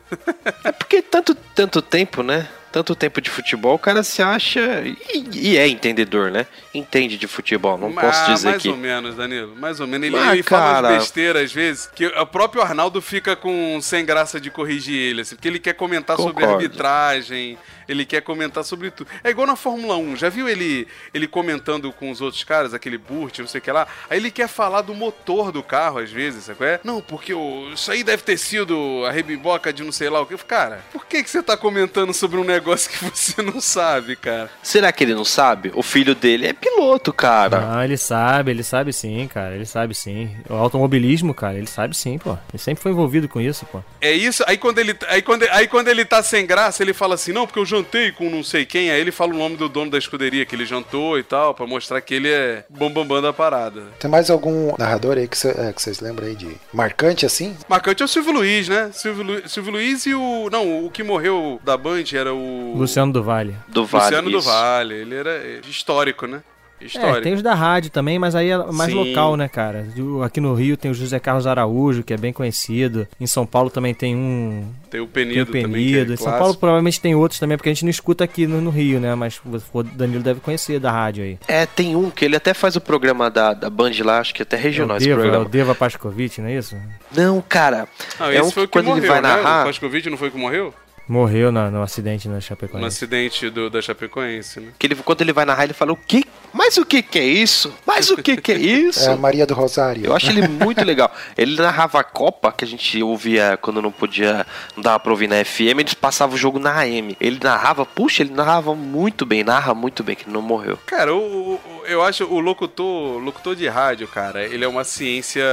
É 0.63 0.71
porque 0.71 1.01
tanto, 1.01 1.33
tanto 1.33 1.81
tempo, 1.81 2.21
né? 2.21 2.47
Tanto 2.71 2.95
tempo 2.95 3.19
de 3.21 3.29
futebol, 3.29 3.75
o 3.75 3.79
cara 3.79 4.01
se 4.01 4.21
acha. 4.23 4.61
E, 4.85 4.97
e 5.33 5.57
é 5.57 5.67
entendedor, 5.67 6.31
né? 6.31 6.45
Entende 6.73 7.17
de 7.17 7.27
futebol. 7.27 7.77
Não 7.77 7.91
posso 7.91 8.21
Ah, 8.23 8.33
dizer 8.33 8.49
mais 8.51 8.61
que. 8.61 8.69
ou 8.69 8.77
menos, 8.77 9.13
Danilo. 9.15 9.53
Mais 9.57 9.81
ou 9.81 9.87
menos. 9.87 10.07
Ele, 10.07 10.17
Ah, 10.17 10.31
ele 10.33 10.41
fala 10.43 10.73
cara. 10.75 10.87
umas 10.89 11.03
besteiras 11.03 11.43
às 11.43 11.51
vezes 11.51 11.89
que 11.93 12.05
o 12.07 12.25
próprio 12.25 12.61
Arnaldo 12.61 13.01
fica 13.01 13.35
com 13.35 13.77
sem 13.81 14.05
graça 14.05 14.39
de 14.39 14.49
corrigir 14.49 14.95
ele, 14.97 15.21
assim, 15.21 15.35
porque 15.35 15.49
ele 15.49 15.59
quer 15.59 15.73
comentar 15.73 16.15
sobre 16.15 16.33
Concordo. 16.33 16.55
arbitragem, 16.63 17.57
ele 17.91 18.05
quer 18.05 18.21
comentar 18.21 18.63
sobre 18.63 18.89
tudo. 18.89 19.09
É 19.23 19.29
igual 19.29 19.45
na 19.45 19.55
Fórmula 19.55 19.97
1. 19.97 20.15
Já 20.15 20.29
viu 20.29 20.47
ele 20.47 20.87
ele 21.13 21.27
comentando 21.27 21.91
com 21.91 22.09
os 22.09 22.21
outros 22.21 22.43
caras, 22.43 22.73
aquele 22.73 22.97
Burt, 22.97 23.39
não 23.39 23.47
sei 23.47 23.59
o 23.59 23.61
que 23.61 23.71
lá? 23.71 23.87
Aí 24.09 24.17
ele 24.17 24.31
quer 24.31 24.47
falar 24.47 24.81
do 24.81 24.93
motor 24.93 25.51
do 25.51 25.61
carro 25.61 25.99
às 25.99 26.09
vezes, 26.09 26.45
sabe 26.45 26.57
qual 26.57 26.69
é? 26.69 26.79
Não, 26.83 27.01
porque 27.01 27.33
o, 27.33 27.71
isso 27.73 27.91
aí 27.91 28.03
deve 28.03 28.23
ter 28.23 28.37
sido 28.37 29.03
a 29.05 29.11
rebimboca 29.11 29.73
de 29.73 29.83
não 29.83 29.91
sei 29.91 30.09
lá 30.09 30.21
o 30.21 30.25
que. 30.25 30.37
Cara, 30.37 30.83
por 30.91 31.05
que, 31.05 31.23
que 31.23 31.29
você 31.29 31.43
tá 31.43 31.55
comentando 31.55 32.13
sobre 32.13 32.37
um 32.37 32.43
negócio 32.43 32.89
que 32.89 32.97
você 33.03 33.41
não 33.41 33.59
sabe, 33.61 34.15
cara? 34.15 34.49
Será 34.63 34.91
que 34.91 35.03
ele 35.03 35.13
não 35.13 35.25
sabe? 35.25 35.71
O 35.75 35.83
filho 35.83 36.15
dele 36.15 36.47
é 36.47 36.53
piloto, 36.53 37.13
cara. 37.13 37.59
Não, 37.59 37.83
ele 37.83 37.97
sabe, 37.97 38.51
ele 38.51 38.63
sabe 38.63 38.93
sim, 38.93 39.27
cara. 39.27 39.55
Ele 39.55 39.65
sabe 39.65 39.93
sim. 39.93 40.35
O 40.49 40.53
automobilismo, 40.55 41.33
cara, 41.33 41.57
ele 41.57 41.67
sabe 41.67 41.95
sim, 41.95 42.17
pô. 42.17 42.37
Ele 42.51 42.57
sempre 42.57 42.81
foi 42.81 42.91
envolvido 42.91 43.27
com 43.27 43.39
isso, 43.39 43.65
pô. 43.65 43.81
É 43.99 44.11
isso, 44.11 44.43
aí 44.47 44.57
quando 44.57 44.79
ele 44.79 44.97
aí 45.07 45.21
quando, 45.21 45.43
aí 45.51 45.67
quando 45.67 45.87
ele 45.87 46.05
tá 46.05 46.23
sem 46.23 46.45
graça, 46.45 46.81
ele 46.81 46.93
fala 46.93 47.15
assim: 47.15 47.31
"Não, 47.31 47.45
porque 47.45 47.59
eu 47.59 47.65
jantei 47.81 48.11
com 48.11 48.29
não 48.29 48.43
sei 48.43 48.65
quem". 48.65 48.91
Aí 48.91 48.99
ele 48.99 49.11
fala 49.11 49.33
o 49.33 49.37
nome 49.37 49.57
do 49.57 49.67
dono 49.69 49.91
da 49.91 49.97
escuderia 49.97 50.45
que 50.45 50.55
ele 50.55 50.65
jantou 50.65 51.17
e 51.17 51.23
tal, 51.23 51.53
pra 51.53 51.65
mostrar 51.67 51.99
que 52.01 52.13
ele 52.13 52.29
é 52.29 52.63
bambambam 52.69 53.05
bam, 53.05 53.15
bam 53.15 53.21
da 53.21 53.33
parada. 53.33 53.83
Tem 53.99 54.09
mais 54.09 54.29
algum 54.29 54.73
narrador 54.77 55.17
aí 55.17 55.27
que, 55.27 55.37
cê- 55.37 55.55
é, 55.57 55.73
vocês 55.75 55.99
lembram 55.99 56.27
aí 56.27 56.35
de 56.35 56.49
marcante 56.73 57.25
assim? 57.25 57.55
Marcante 57.67 58.01
é 58.01 58.05
o 58.05 58.07
Silvio 58.07 58.33
Luiz, 58.33 58.67
né? 58.69 58.89
Silvio, 58.93 59.23
Lu, 59.23 59.49
Silvio 59.49 59.71
Luiz 59.73 60.05
e 60.05 60.13
o 60.13 60.49
não, 60.51 60.85
o 60.85 60.89
que 60.91 61.03
morreu 61.03 61.59
da 61.63 61.75
Band 61.77 62.03
era 62.13 62.33
o 62.33 62.73
Luciano 62.77 63.11
do 63.11 63.23
Vale. 63.23 63.55
Do 63.67 63.85
Vale. 63.85 64.03
Luciano 64.05 64.29
do 64.31 64.37
isso. 64.37 64.47
Vale, 64.49 64.93
ele 64.95 65.15
era 65.15 65.31
é, 65.31 65.61
histórico, 65.67 66.25
né? 66.27 66.41
É, 66.81 66.85
Histórico. 66.85 67.21
tem 67.21 67.33
os 67.33 67.41
da 67.41 67.53
rádio 67.53 67.89
também, 67.91 68.17
mas 68.17 68.33
aí 68.35 68.49
é 68.49 68.57
mais 68.71 68.91
Sim. 68.91 68.97
local, 69.09 69.37
né, 69.37 69.47
cara? 69.47 69.87
Aqui 70.25 70.39
no 70.41 70.53
Rio 70.53 70.75
tem 70.75 70.89
o 70.89 70.93
José 70.93 71.19
Carlos 71.19 71.45
Araújo, 71.45 72.03
que 72.03 72.13
é 72.13 72.17
bem 72.17 72.33
conhecido. 72.33 73.07
Em 73.19 73.27
São 73.27 73.45
Paulo 73.45 73.69
também 73.69 73.93
tem 73.93 74.15
um. 74.15 74.65
Tem 74.89 74.99
o 74.99 75.05
Tem 75.07 75.25
Penido, 75.25 75.43
o 75.43 75.45
também, 75.45 75.63
Penido. 75.63 76.05
que 76.05 76.11
é 76.11 76.13
em 76.13 76.17
São 76.17 76.37
Paulo 76.37 76.55
provavelmente 76.55 76.99
tem 76.99 77.15
outros 77.15 77.39
também, 77.39 77.55
porque 77.57 77.69
a 77.69 77.73
gente 77.73 77.83
não 77.83 77.89
escuta 77.89 78.23
aqui 78.23 78.45
no, 78.47 78.59
no 78.59 78.69
Rio, 78.69 78.99
né? 78.99 79.15
Mas 79.15 79.39
o 79.73 79.83
Danilo 79.83 80.21
deve 80.23 80.39
conhecer 80.39 80.79
da 80.79 80.91
rádio 80.91 81.23
aí. 81.23 81.37
É, 81.47 81.65
tem 81.65 81.95
um 81.95 82.09
que 82.09 82.25
ele 82.25 82.35
até 82.35 82.53
faz 82.53 82.75
o 82.75 82.81
programa 82.81 83.29
da, 83.29 83.53
da 83.53 83.69
Band 83.69 83.91
lá, 84.03 84.19
acho 84.19 84.33
que 84.33 84.41
até 84.41 84.57
regional 84.57 84.95
é 84.95 84.99
o 84.99 85.01
esse 85.01 85.07
Deva, 85.07 85.19
é 85.19 85.23
programa. 85.23 85.45
o 85.45 85.49
Deva 85.49 85.75
Pascovitch, 85.75 86.39
não 86.39 86.47
é 86.47 86.57
isso? 86.57 86.75
Não, 87.15 87.41
cara. 87.41 87.87
Ah, 88.19 88.31
é 88.33 88.37
esse 88.37 88.47
um 88.47 88.51
foi 88.51 88.63
o 88.63 88.67
que 88.67 88.73
quando 88.73 88.85
morreu, 88.87 89.03
ele 89.03 89.07
vai 89.07 89.21
né? 89.21 89.27
narrar. 89.29 89.63
O 89.63 89.65
Pascovitch 89.67 90.05
não 90.07 90.17
foi 90.17 90.27
o 90.27 90.31
que 90.31 90.37
morreu? 90.37 90.73
Morreu 91.07 91.51
na- 91.51 91.69
no 91.69 91.81
acidente 91.81 92.27
na 92.29 92.35
No 92.35 92.41
Chapecoense. 92.41 92.85
acidente 92.85 93.49
do, 93.49 93.69
da 93.69 93.81
Chapecoense, 93.81 94.59
né? 94.61 94.67
Que 94.79 94.87
ele, 94.87 94.95
quando 94.95 95.21
ele 95.21 95.33
vai 95.33 95.43
narrar, 95.45 95.63
ele 95.65 95.73
fala: 95.73 95.91
O 95.91 95.95
que? 95.97 96.23
Mas 96.53 96.77
o 96.77 96.85
que 96.85 97.01
que 97.01 97.17
é 97.19 97.23
isso? 97.23 97.73
Mas 97.85 98.09
o 98.09 98.17
que 98.17 98.37
que 98.37 98.51
é 98.51 98.57
isso? 98.57 99.01
É 99.11 99.13
a 99.13 99.17
Maria 99.17 99.45
do 99.45 99.53
Rosário. 99.53 100.05
Eu 100.05 100.15
acho 100.15 100.29
ele 100.29 100.47
muito 100.47 100.83
legal. 100.83 101.11
Ele 101.37 101.55
narrava 101.61 101.99
a 101.99 102.03
Copa, 102.03 102.51
que 102.51 102.63
a 102.63 102.67
gente 102.67 103.01
ouvia 103.01 103.57
quando 103.61 103.81
não 103.81 103.91
podia, 103.91 104.45
não 104.75 104.83
dava 104.83 104.99
pra 104.99 105.11
ouvir 105.11 105.27
na 105.27 105.43
FM, 105.43 105.79
eles 105.79 105.93
passavam 105.93 106.35
o 106.35 106.37
jogo 106.37 106.59
na 106.59 106.71
AM. 106.79 107.15
Ele 107.19 107.39
narrava, 107.41 107.85
puxa, 107.85 108.21
ele 108.23 108.33
narrava 108.33 108.75
muito 108.75 109.25
bem, 109.25 109.43
narra 109.43 109.73
muito 109.73 110.03
bem, 110.03 110.15
que 110.15 110.23
ele 110.25 110.33
não 110.33 110.41
morreu. 110.41 110.77
Cara, 110.85 111.13
o, 111.15 111.19
o- 111.55 111.61
eu 111.85 112.03
acho 112.03 112.25
o 112.25 112.39
locutor, 112.39 113.17
locutor 113.19 113.55
de 113.55 113.67
rádio, 113.67 114.07
cara, 114.07 114.43
ele 114.45 114.63
é 114.63 114.67
uma 114.67 114.83
ciência 114.83 115.43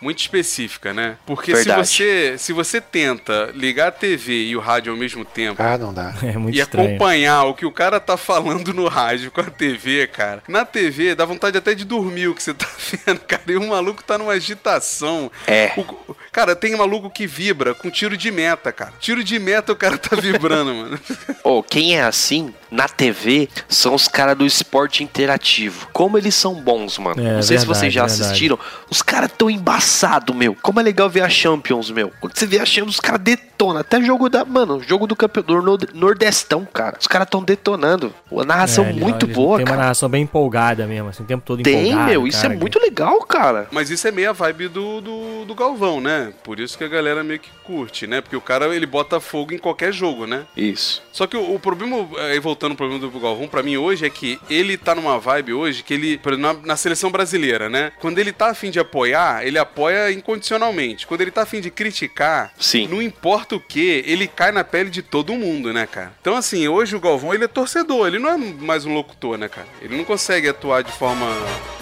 muito 0.00 0.18
específica, 0.20 0.92
né? 0.94 1.16
Porque 1.26 1.54
se 1.56 1.68
você, 1.76 2.34
se 2.38 2.52
você 2.52 2.80
tenta 2.80 3.50
ligar 3.54 3.88
a 3.88 3.92
TV 3.92 4.44
e 4.46 4.56
o 4.56 4.60
rádio 4.60 4.92
ao 4.92 4.98
mesmo 4.98 5.24
tempo 5.24 5.62
Ah, 5.62 5.76
não 5.78 5.92
dá. 5.92 6.14
É 6.22 6.36
muito 6.38 6.56
e 6.56 6.60
estranho. 6.60 6.88
acompanhar 6.90 7.44
o 7.44 7.54
que 7.54 7.66
o 7.66 7.72
cara 7.72 8.00
tá 8.00 8.16
falando 8.16 8.72
no 8.72 8.88
rádio 8.88 9.30
com 9.30 9.40
a 9.40 9.44
TV, 9.44 10.06
cara. 10.06 10.42
Na 10.46 10.64
TV 10.64 11.14
dá 11.14 11.24
vontade 11.24 11.56
até 11.56 11.74
de 11.74 11.84
dormir 11.84 12.28
o 12.28 12.34
que 12.34 12.42
você 12.42 12.52
tá 12.52 12.66
vendo, 13.06 13.20
cara. 13.20 13.42
E 13.48 13.56
o 13.56 13.66
maluco 13.68 14.02
tá 14.04 14.18
numa 14.18 14.32
agitação. 14.32 15.30
É. 15.46 15.72
O- 15.76 16.14
cara, 16.30 16.54
tem 16.54 16.76
maluco 16.76 17.08
que 17.10 17.26
vibra 17.26 17.74
com 17.74 17.90
tiro 17.90 18.16
de 18.16 18.30
meta, 18.30 18.70
cara. 18.72 18.92
Tiro 19.00 19.24
de 19.24 19.38
meta 19.38 19.72
o 19.72 19.76
cara 19.76 19.96
tá 19.96 20.14
vibrando, 20.16 20.72
mano. 20.74 21.00
Ô, 21.42 21.62
quem 21.62 21.96
é 21.96 22.02
assim, 22.02 22.54
na 22.74 22.88
TV, 22.88 23.48
são 23.68 23.94
os 23.94 24.08
caras 24.08 24.36
do 24.36 24.44
esporte 24.44 25.04
interativo. 25.04 25.88
Como 25.92 26.18
eles 26.18 26.34
são 26.34 26.54
bons, 26.54 26.98
mano. 26.98 27.20
É, 27.20 27.34
não 27.34 27.42
sei 27.42 27.56
se 27.58 27.64
verdade, 27.64 27.78
vocês 27.80 27.92
já 27.92 28.06
verdade. 28.06 28.22
assistiram. 28.22 28.58
Os 28.90 29.00
caras 29.00 29.30
tão 29.36 29.48
embaçados, 29.48 30.34
meu. 30.34 30.56
Como 30.60 30.80
é 30.80 30.82
legal 30.82 31.08
ver 31.08 31.22
a 31.22 31.28
Champions, 31.28 31.90
meu. 31.90 32.10
Quando 32.20 32.36
você 32.36 32.46
vê 32.46 32.58
a 32.58 32.64
Champions, 32.66 32.94
os 32.94 33.00
caras 33.00 33.20
detonam. 33.20 33.80
Até 33.80 34.00
jogo 34.02 34.28
da. 34.28 34.44
Mano, 34.44 34.82
jogo 34.82 35.06
do 35.06 35.14
campeão 35.14 35.44
do 35.44 35.78
Nordestão, 35.94 36.66
cara. 36.72 36.96
Os 37.00 37.06
caras 37.06 37.28
tão 37.30 37.42
detonando. 37.42 38.12
A 38.36 38.44
narração 38.44 38.84
É, 38.84 38.90
ele- 38.90 39.00
muito 39.00 39.26
ele 39.26 39.32
boa, 39.32 39.56
Tem 39.58 39.64
uma 39.64 39.70
cara. 39.70 39.82
narração 39.82 40.08
bem 40.08 40.22
empolgada 40.24 40.86
mesmo, 40.86 41.08
assim, 41.10 41.22
o 41.22 41.26
tempo 41.26 41.42
todo 41.46 41.62
Tem, 41.62 41.88
empolgado. 41.88 42.10
meu. 42.10 42.26
Isso 42.26 42.42
cara. 42.42 42.54
é 42.54 42.56
muito 42.56 42.78
legal, 42.80 43.20
cara. 43.20 43.68
Mas 43.70 43.90
isso 43.90 44.06
é 44.08 44.10
meio 44.10 44.30
a 44.30 44.32
vibe 44.32 44.68
do, 44.68 45.00
do, 45.00 45.44
do 45.44 45.54
Galvão, 45.54 46.00
né? 46.00 46.32
Por 46.42 46.58
isso 46.58 46.76
que 46.76 46.84
a 46.84 46.88
galera 46.88 47.22
meio 47.22 47.38
que 47.38 47.50
curte, 47.62 48.06
né? 48.06 48.20
Porque 48.20 48.36
o 48.36 48.40
cara, 48.40 48.74
ele 48.74 48.86
bota 48.86 49.20
fogo 49.20 49.54
em 49.54 49.58
qualquer 49.58 49.92
jogo, 49.92 50.26
né? 50.26 50.42
Isso. 50.56 51.02
Só 51.12 51.26
que 51.26 51.36
o, 51.36 51.54
o 51.54 51.58
problema, 51.60 52.06
aí 52.28 52.38
voltando 52.40 52.63
voltando 52.64 52.72
ao 52.72 52.76
problema 52.76 53.00
do 53.00 53.20
Galvão, 53.20 53.48
pra 53.48 53.62
mim 53.62 53.76
hoje 53.76 54.06
é 54.06 54.10
que 54.10 54.38
ele 54.48 54.76
tá 54.76 54.94
numa 54.94 55.18
vibe 55.18 55.52
hoje 55.52 55.82
que 55.82 55.94
ele, 55.94 56.20
na, 56.38 56.54
na 56.54 56.76
seleção 56.76 57.10
brasileira, 57.10 57.68
né? 57.68 57.92
Quando 58.00 58.18
ele 58.18 58.32
tá 58.32 58.50
afim 58.50 58.70
de 58.70 58.78
apoiar, 58.78 59.46
ele 59.46 59.58
apoia 59.58 60.10
incondicionalmente. 60.10 61.06
Quando 61.06 61.20
ele 61.20 61.30
tá 61.30 61.42
afim 61.42 61.60
de 61.60 61.70
criticar, 61.70 62.52
Sim. 62.58 62.88
não 62.88 63.02
importa 63.02 63.56
o 63.56 63.60
que, 63.60 64.02
ele 64.06 64.26
cai 64.26 64.52
na 64.52 64.64
pele 64.64 64.90
de 64.90 65.02
todo 65.02 65.34
mundo, 65.34 65.72
né, 65.72 65.86
cara? 65.86 66.12
Então, 66.20 66.36
assim, 66.36 66.66
hoje 66.68 66.96
o 66.96 67.00
Galvão, 67.00 67.34
ele 67.34 67.44
é 67.44 67.48
torcedor, 67.48 68.06
ele 68.06 68.18
não 68.18 68.30
é 68.30 68.36
mais 68.36 68.84
um 68.86 68.94
locutor, 68.94 69.36
né, 69.36 69.48
cara? 69.48 69.68
Ele 69.82 69.96
não 69.96 70.04
consegue 70.04 70.48
atuar 70.48 70.82
de 70.82 70.92
forma 70.92 71.26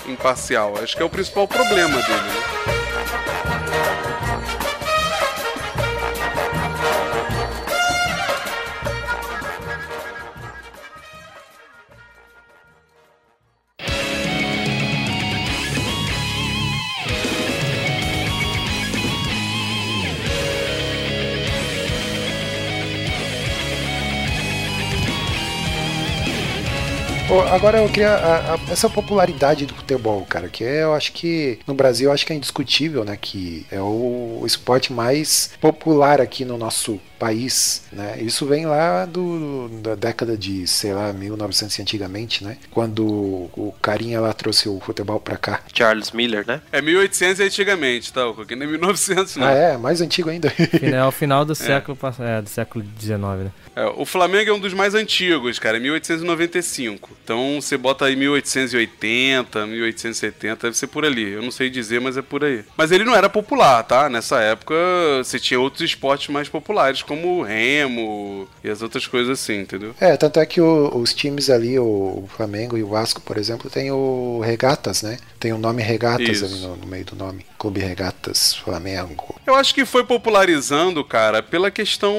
imparcial. 0.07 0.75
Acho 0.83 0.97
que 0.97 1.03
é 1.03 1.07
o 1.07 1.11
principal 1.11 1.47
problema 1.47 1.97
dele, 1.97 2.13
né? 2.13 3.82
Agora 27.41 27.79
eu 27.79 27.89
queria. 27.89 28.11
a- 28.11 28.55
a- 28.55 28.59
essa 28.71 28.89
popularidade 28.89 29.67
do 29.67 29.75
futebol, 29.75 30.25
cara, 30.29 30.49
que 30.49 30.65
é, 30.65 30.83
eu 30.83 30.95
acho 30.95 31.13
que 31.13 31.59
no 31.67 31.75
Brasil 31.75 32.09
eu 32.09 32.13
acho 32.15 32.27
que 32.27 32.33
é 32.33 32.37
indiscutível, 32.37 33.05
né? 33.05 33.17
Que 33.21 33.67
é 33.71 33.81
o, 33.81 34.39
o 34.41 34.47
esporte 34.47 34.93
mais 34.93 35.51
popular 35.61 36.21
aqui 36.21 36.45
no 36.45 36.57
nosso 36.59 37.01
país, 37.23 37.85
né? 37.93 38.17
Isso 38.21 38.45
vem 38.47 38.67
lá 38.67 39.07
do, 39.07 39.69
da 39.81 39.95
década 39.95 40.37
de, 40.37 40.67
sei 40.67 40.93
lá, 40.93 41.13
1900 41.13 41.79
antigamente, 41.79 42.43
né? 42.43 42.57
Quando 42.73 43.05
o 43.05 43.73
carinha 43.81 44.21
lá 44.21 44.33
trouxe 44.33 44.69
o 44.69 44.81
futebol 44.81 45.21
pra 45.21 45.37
cá. 45.37 45.61
Charles 45.73 46.11
Miller, 46.11 46.45
né? 46.45 46.61
É 46.73 46.83
1800 46.83 47.39
antigamente, 47.39 48.13
tá? 48.13 48.23
Não 48.23 48.45
é 48.51 48.67
1900, 48.67 49.37
não. 49.37 49.47
Ah, 49.47 49.53
é? 49.53 49.77
Mais 49.77 50.01
antigo 50.01 50.31
ainda. 50.31 50.51
Final, 50.81 51.13
final 51.13 51.45
do 51.45 51.55
século 51.55 51.97
passado. 51.97 52.27
É, 52.27 52.43
do 52.43 52.49
século 52.49 52.85
XIX, 53.01 53.19
né? 53.21 53.53
É, 53.75 53.87
o 53.87 54.05
Flamengo 54.05 54.51
é 54.51 54.53
um 54.53 54.59
dos 54.59 54.75
mais 54.75 54.95
antigos, 54.95 55.59
cara, 55.59 55.77
é 55.77 55.81
1895. 55.81 57.11
Então 57.25 57.61
você 57.61 57.77
bota 57.77 58.05
aí 58.05 58.17
1880, 58.17 59.67
1870, 59.67 60.67
deve 60.67 60.77
ser 60.77 60.89
por 60.89 61.05
ali. 61.05 61.31
Eu 61.33 61.43
não 61.43 61.51
sei 61.51 61.71
dizer, 61.71 62.01
mas 62.01 62.17
é 62.17 62.23
por 62.23 62.45
aí. 62.45 62.65
Mas 62.77 62.91
ele 62.91 63.05
não 63.05 63.15
era 63.15 63.31
popular, 63.31 63.83
tá? 63.85 64.11
Nessa 64.11 64.41
época 64.41 64.75
você 65.23 65.39
tinha 65.39 65.59
outros 65.59 65.83
esportes 65.83 66.29
mais 66.29 66.49
populares, 66.49 67.03
como 67.13 67.41
o 67.41 67.43
remo 67.43 68.49
e 68.65 68.71
as 68.71 68.81
outras 68.83 69.07
coisas 69.07 69.39
assim, 69.41 69.61
entendeu? 69.61 69.95
É, 70.01 70.17
tanto 70.17 70.41
é 70.41 70.47
que 70.47 70.61
o- 70.61 70.97
os 70.97 71.13
times 71.13 71.51
ali, 71.51 71.79
o, 71.79 72.25
Flamengo 72.37 72.77
e 72.79 72.83
o 72.83 72.89
Vasco, 72.89 73.21
por 73.21 73.37
exemplo, 73.37 73.69
tem 73.71 73.91
o 73.91 74.41
Regatas, 74.43 75.03
né? 75.03 75.19
Tem 75.39 75.53
o 75.53 75.59
nome 75.59 75.83
Regatas 75.83 76.29
Isso. 76.29 76.45
ali 76.47 76.59
no, 76.61 76.77
no 76.77 76.87
meio 76.87 77.05
do 77.05 77.15
nome. 77.17 77.45
Clube 77.63 77.81
Regatas 77.81 78.57
Flamengo. 78.57 79.37
Eu 79.47 79.55
acho 79.55 79.73
que 79.73 79.85
foi 79.85 80.05
popularizando, 80.05 81.05
cara, 81.05 81.41
pela 81.41 81.71
questão. 81.71 82.13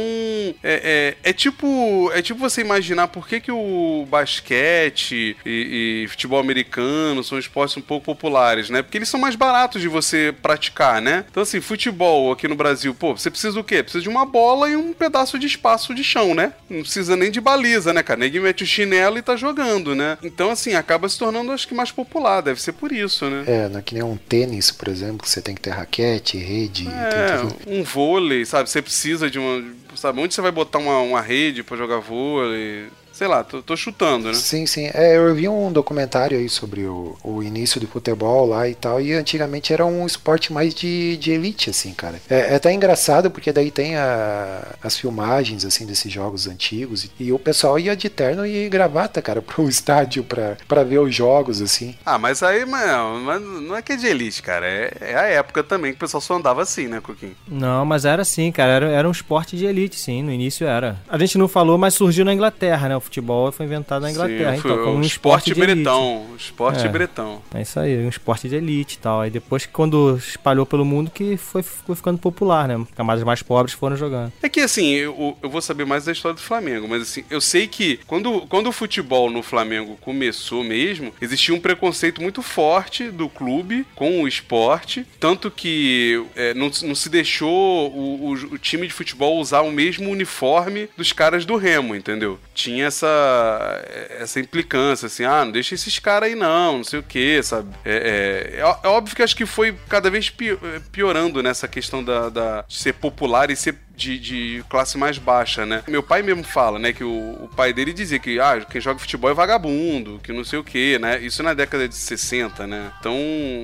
É, 0.64 1.16
é, 1.24 1.32
é 1.32 1.34
tipo. 1.34 2.10
É 2.14 2.22
tipo 2.22 2.40
você 2.40 2.62
imaginar 2.62 3.10
por 3.10 3.28
que, 3.28 3.42
que 3.42 3.52
o 3.52 4.08
basquete 4.10 5.36
e, 5.46 6.04
e 6.06 6.08
futebol 6.08 6.40
americano 6.40 7.22
são 7.26 7.38
esportes 7.38 7.76
um 7.76 7.82
pouco 7.82 8.06
populares, 8.06 8.70
né? 8.70 8.82
Porque 8.82 8.98
eles 8.98 9.10
são 9.10 9.20
mais 9.20 9.36
baratos 9.36 9.82
de 9.82 9.90
você 9.90 10.34
praticar, 10.42 11.02
né? 11.02 11.26
Então, 11.30 11.44
assim, 11.44 11.60
futebol 11.60 12.32
aqui 12.32 12.48
no 12.48 12.56
Brasil, 12.56 12.96
pô, 12.96 13.12
você 13.12 13.30
precisa 13.30 13.54
do 13.54 13.66
quê? 13.66 13.84
Precisa 13.84 14.02
de 14.02 14.08
uma 14.08 14.26
bola 14.26 14.70
e 14.70 14.78
um 14.78 14.94
pedaço 14.94 15.38
de 15.38 15.48
espaço 15.48 15.94
de 15.94 16.06
chão, 16.06 16.34
né? 16.34 16.54
Não 16.70 16.84
precisa 16.84 17.18
nem 17.18 17.30
de 17.30 17.42
baliza, 17.42 17.92
né, 17.92 18.02
cara? 18.02 18.22
Ninguém 18.22 18.40
mete 18.40 18.64
o 18.64 18.68
chinelo 18.68 19.18
e 19.18 19.22
tá 19.22 19.36
jogando, 19.36 19.94
né? 19.94 20.18
Então, 20.24 20.52
assim, 20.52 20.74
acaba 20.74 21.10
se 21.10 21.20
tornando, 21.20 21.52
acho 21.52 21.68
que, 21.68 21.76
mais 21.76 21.92
popular. 21.92 22.40
Deve 22.40 22.62
ser 22.62 22.72
por 22.72 22.94
isso, 22.94 23.30
né? 23.30 23.44
É, 23.46 23.68
não 23.68 23.80
é 23.80 23.82
que 23.82 23.94
nem 23.94 24.04
um 24.04 24.16
tênis, 24.16 24.72
por 24.72 24.88
exemplo, 24.88 25.33
você 25.34 25.42
tem 25.42 25.56
que 25.56 25.62
ter 25.62 25.72
raquete, 25.72 26.38
rede, 26.38 26.88
É, 26.88 27.42
um 27.68 27.84
vôlei, 27.84 28.46
sabe? 28.46 28.70
Você 28.70 28.82
precisa 28.82 29.30
de 29.30 29.40
uma. 29.40 29.64
Sabe, 29.96 30.20
onde 30.20 30.34
você 30.34 30.42
vai 30.42 30.52
botar 30.52 30.78
uma, 30.80 31.00
uma 31.00 31.22
rede 31.22 31.64
pra 31.64 31.76
jogar 31.78 32.00
vôlei? 32.00 32.88
Sei 33.14 33.28
lá, 33.28 33.44
tô, 33.44 33.62
tô 33.62 33.78
chutando, 33.78 34.28
né? 34.30 34.34
Sim, 34.34 34.66
sim. 34.66 34.90
É, 34.92 35.16
eu 35.16 35.36
vi 35.36 35.48
um 35.48 35.72
documentário 35.72 36.36
aí 36.36 36.50
sobre 36.50 36.82
o, 36.86 37.16
o 37.24 37.44
início 37.44 37.80
do 37.80 37.88
futebol 37.88 38.48
lá 38.48 38.68
e 38.68 38.74
tal, 38.74 39.00
e 39.00 39.14
antigamente 39.14 39.72
era 39.72 39.86
um 39.86 40.04
esporte 40.06 40.52
mais 40.52 40.74
de, 40.74 41.16
de 41.18 41.32
elite, 41.32 41.70
assim, 41.70 41.94
cara. 41.94 42.20
É, 42.28 42.54
é 42.54 42.56
até 42.56 42.74
engraçado 42.74 43.30
porque 43.30 43.52
daí 43.54 43.70
tem 43.70 43.96
a- 43.96 44.64
as 44.82 44.98
filmagens, 44.98 45.64
assim, 45.64 45.86
desses 45.86 46.12
jogos 46.12 46.48
antigos, 46.48 47.04
e, 47.06 47.12
e 47.26 47.32
o 47.32 47.38
pessoal 47.38 47.78
ia 47.78 47.96
de 47.96 48.10
terno 48.10 48.48
e 48.48 48.68
gravata, 48.68 49.22
cara, 49.22 49.42
pro 49.44 49.70
estádio 49.70 50.24
pra, 50.24 50.58
pra 50.68 50.84
ver 50.84 50.98
os 50.98 51.14
jogos, 51.14 51.62
assim. 51.62 51.96
Ah, 52.04 52.18
mas 52.18 52.42
aí, 52.42 52.66
mano, 52.66 53.40
não 53.62 53.76
é 53.78 53.84
que 53.84 53.94
é 53.94 53.96
de 53.96 54.08
elite, 54.08 54.42
cara. 54.42 54.66
É, 54.66 54.92
é 55.02 55.16
a 55.16 55.24
época 55.26 55.64
também 55.64 55.92
que 55.92 55.98
o 55.98 56.00
pessoal 56.00 56.20
só 56.20 56.34
andava 56.36 56.64
assim, 56.64 56.88
né, 56.88 57.00
Coquinho? 57.00 57.36
Não, 57.48 57.86
mas 57.86 58.06
era 58.06 58.24
assim, 58.24 58.52
cara. 58.52 58.72
Era, 58.72 58.90
era 58.90 59.08
um 59.08 59.12
esporte 59.12 59.56
de 59.56 59.66
elite, 59.68 60.00
sim. 60.00 60.24
No 60.24 60.32
início 60.32 60.66
era. 60.66 60.98
A 61.08 61.18
gente 61.20 61.38
não 61.38 61.48
falou, 61.48 61.78
mas 61.78 61.94
surgiu 61.94 62.26
na 62.26 62.34
Inglaterra, 62.34 62.90
né? 62.90 63.03
Futebol 63.04 63.52
foi 63.52 63.66
inventado 63.66 64.02
na 64.02 64.12
Inglaterra. 64.12 64.56
Sim, 64.56 64.62
foi 64.62 64.72
então, 64.72 64.84
como 64.86 64.98
um 64.98 65.02
esporte, 65.02 65.52
esporte 65.52 65.74
bretão. 65.74 66.26
Esporte 66.38 66.86
É. 66.86 66.90
bretão. 66.90 67.42
É 67.54 67.62
isso 67.62 67.80
aí, 67.80 67.98
um 68.06 68.10
esporte 68.10 68.50
de 68.50 68.56
elite 68.56 68.96
e 68.96 69.00
tal. 69.00 69.22
Aí 69.22 69.30
depois, 69.30 69.66
quando 69.66 70.16
espalhou 70.18 70.66
pelo 70.66 70.84
mundo, 70.86 71.12
que 71.12 71.38
foi, 71.38 71.62
foi 71.64 71.96
ficando 71.96 72.18
popular, 72.18 72.68
né? 72.68 72.84
Camadas 72.96 73.24
mais 73.24 73.42
pobres 73.44 73.74
foram 73.76 73.96
jogando. 73.96 74.32
É 74.42 74.50
que 74.50 74.60
assim, 74.62 74.92
eu, 74.94 75.38
eu 75.42 75.50
vou 75.50 75.62
saber 75.62 75.86
mais 75.86 76.06
da 76.06 76.12
história 76.12 76.36
do 76.36 76.42
Flamengo, 76.42 76.88
mas 76.88 77.02
assim, 77.04 77.24
eu 77.30 77.42
sei 77.42 77.68
que 77.68 78.00
quando, 78.08 78.42
quando 78.48 78.68
o 78.68 78.72
futebol 78.72 79.30
no 79.30 79.42
Flamengo 79.44 79.98
começou 80.02 80.64
mesmo, 80.64 81.14
existia 81.22 81.54
um 81.54 81.60
preconceito 81.60 82.22
muito 82.22 82.42
forte 82.42 83.10
do 83.12 83.28
clube 83.30 83.86
com 83.96 84.22
o 84.22 84.28
esporte, 84.28 85.06
tanto 85.20 85.52
que 85.52 86.24
é, 86.36 86.54
não, 86.54 86.70
não 86.84 86.96
se 86.96 87.10
deixou 87.10 87.92
o, 87.92 88.30
o- 88.30 88.54
o 88.54 88.58
time 88.58 88.88
de 88.88 88.94
futebol 88.94 89.38
usar 89.40 89.62
o 89.62 89.72
mesmo 89.72 90.10
uniforme 90.10 90.88
dos 90.98 91.12
caras 91.14 91.46
do 91.46 91.56
Remo, 91.56 91.96
entendeu? 91.96 92.40
Tinha 92.54 92.88
essa, 92.94 93.84
essa 94.20 94.40
implicância, 94.40 95.08
assim, 95.08 95.24
ah, 95.26 95.44
não 95.46 95.52
deixa 95.52 95.76
esses 95.76 96.00
caras 96.00 96.30
aí 96.30 96.36
não, 96.36 96.78
não 96.78 96.84
sei 96.84 97.00
o 97.00 97.04
que, 97.04 97.42
sabe? 97.44 97.70
É, 97.84 98.54
é- 98.56 98.60
é 98.60 98.62
é 98.84 98.88
óbvio 98.88 99.16
que 99.16 99.22
acho 99.24 99.36
que 99.36 99.46
foi 99.46 99.76
cada 99.90 100.10
vez 100.10 100.30
pi- 100.30 100.58
piorando 100.92 101.42
nessa 101.44 101.68
questão 101.68 102.04
da, 102.04 102.30
da- 102.30 102.62
de 102.68 102.76
ser 102.76 102.94
popular 102.94 103.50
e 103.52 103.56
ser 103.56 103.76
de, 103.96 104.20
de 104.20 104.64
classe 104.70 104.98
mais 104.98 105.18
baixa, 105.18 105.66
né? 105.66 105.84
Meu 105.88 106.02
pai 106.04 106.22
mesmo 106.22 106.44
fala, 106.44 106.80
né, 106.80 106.92
que 106.94 107.04
o, 107.04 107.10
o 107.44 107.50
pai 107.56 107.74
dele 107.74 107.94
dizia 107.94 108.20
que 108.20 108.40
ah, 108.40 108.66
quem 108.70 108.82
joga 108.82 109.00
futebol 109.00 109.30
é 109.30 109.34
vagabundo, 109.34 110.20
que 110.24 110.32
não 110.34 110.44
sei 110.44 110.60
o 110.60 110.64
que, 110.64 110.98
né? 111.00 111.20
Isso 111.22 111.44
na 111.44 111.54
década 111.54 111.88
de 111.88 111.96
60, 111.96 112.66
né? 112.68 112.92
Então 113.00 113.14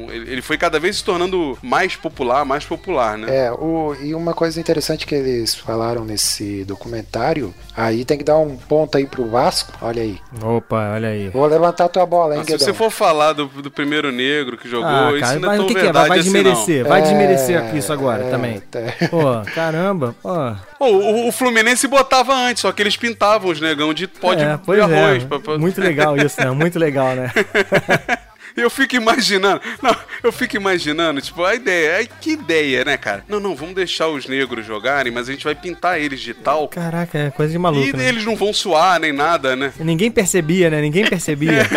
ele, 0.09 0.31
ele 0.31 0.41
foi 0.41 0.57
cada 0.57 0.79
vez 0.79 0.97
se 0.97 1.03
tornando 1.03 1.57
mais 1.61 1.95
popular, 1.95 2.45
mais 2.45 2.65
popular, 2.65 3.17
né? 3.17 3.45
É, 3.45 3.51
o, 3.51 3.95
e 4.01 4.13
uma 4.13 4.33
coisa 4.33 4.59
interessante 4.59 5.05
que 5.05 5.15
eles 5.15 5.55
falaram 5.55 6.05
nesse 6.05 6.63
documentário, 6.65 7.53
aí 7.75 8.05
tem 8.05 8.17
que 8.17 8.23
dar 8.23 8.37
um 8.37 8.55
ponto 8.57 8.97
aí 8.97 9.05
pro 9.05 9.27
Vasco, 9.29 9.73
olha 9.81 10.01
aí. 10.03 10.19
Opa, 10.43 10.91
olha 10.93 11.09
aí. 11.09 11.29
Vou 11.29 11.45
levantar 11.45 11.89
tua 11.89 12.05
bola, 12.05 12.35
hein, 12.35 12.39
Mas 12.39 12.47
se 12.47 12.57
você 12.59 12.73
for 12.73 12.91
falar 12.91 13.33
do, 13.33 13.47
do 13.47 13.71
primeiro 13.71 14.11
negro 14.11 14.57
que 14.57 14.67
jogou, 14.69 14.87
Ah, 14.87 15.11
isso 15.11 15.19
cara, 15.21 15.39
não 15.39 15.47
é 15.53 15.57
mas 15.57 15.57
tão 15.57 15.67
que, 15.67 15.73
que 15.73 15.79
é? 15.79 15.83
verdade 15.83 16.07
Vai, 16.07 16.09
vai 16.09 16.19
assim, 16.19 16.31
desmerecer, 16.31 16.83
não. 16.83 16.89
vai 16.89 16.99
É, 16.99 17.03
desmerecer 17.03 17.75
isso 17.75 17.91
agora 17.93 18.23
é, 18.25 18.29
também. 18.29 18.59
tá. 18.59 18.79
Pô, 19.09 19.23
caramba, 19.53 20.15
Ô, 20.23 20.85
o, 20.85 21.27
o 21.27 21.31
Fluminense 21.31 21.87
botava 21.87 22.33
antes, 22.33 22.61
só 22.61 22.71
que 22.71 22.81
eles 22.81 22.95
pintavam 22.97 23.49
os 23.51 23.59
negão 23.61 23.93
de 23.93 24.07
pó 24.07 24.33
de, 24.33 24.43
é, 24.43 24.57
de 24.57 24.63
pois 24.65 24.79
arroz. 24.79 25.23
é, 25.23 25.25
pra- 25.25 25.39
pra- 25.39 25.57
muito 25.57 25.79
legal 25.81 26.15
isso, 26.17 26.39
né? 26.41 26.51
Muito 26.51 26.77
legal, 26.79 27.15
né? 27.15 27.31
Eu 28.57 28.69
fico 28.69 28.95
imaginando, 28.95 29.61
não, 29.81 29.95
eu 30.21 30.33
fico 30.33 30.57
imaginando, 30.57 31.21
tipo, 31.21 31.45
a 31.45 31.55
ideia, 31.55 32.05
que 32.19 32.31
ideia, 32.31 32.83
né, 32.83 32.97
cara? 32.97 33.23
Não, 33.29 33.39
não, 33.39 33.55
vamos 33.55 33.73
deixar 33.73 34.07
os 34.09 34.27
negros 34.27 34.65
jogarem, 34.65 35.13
mas 35.13 35.29
a 35.29 35.31
gente 35.31 35.45
vai 35.45 35.55
pintar 35.55 35.97
eles 36.01 36.19
de 36.19 36.33
tal. 36.33 36.67
Caraca, 36.67 37.17
é 37.17 37.29
coisa 37.31 37.53
de 37.53 37.59
maluco, 37.59 37.87
E 37.87 37.93
né? 37.95 38.09
eles 38.09 38.25
não 38.25 38.35
vão 38.35 38.51
suar 38.51 38.99
nem 38.99 39.13
nada, 39.13 39.55
né? 39.55 39.71
Ninguém 39.79 40.11
percebia, 40.11 40.69
né? 40.69 40.81
Ninguém 40.81 41.05
percebia. 41.07 41.61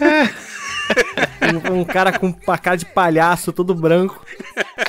um, 1.70 1.80
um 1.80 1.84
cara 1.84 2.12
com 2.18 2.34
uma 2.46 2.58
cara 2.58 2.76
de 2.76 2.84
palhaço, 2.86 3.52
todo 3.52 3.74
branco. 3.74 4.22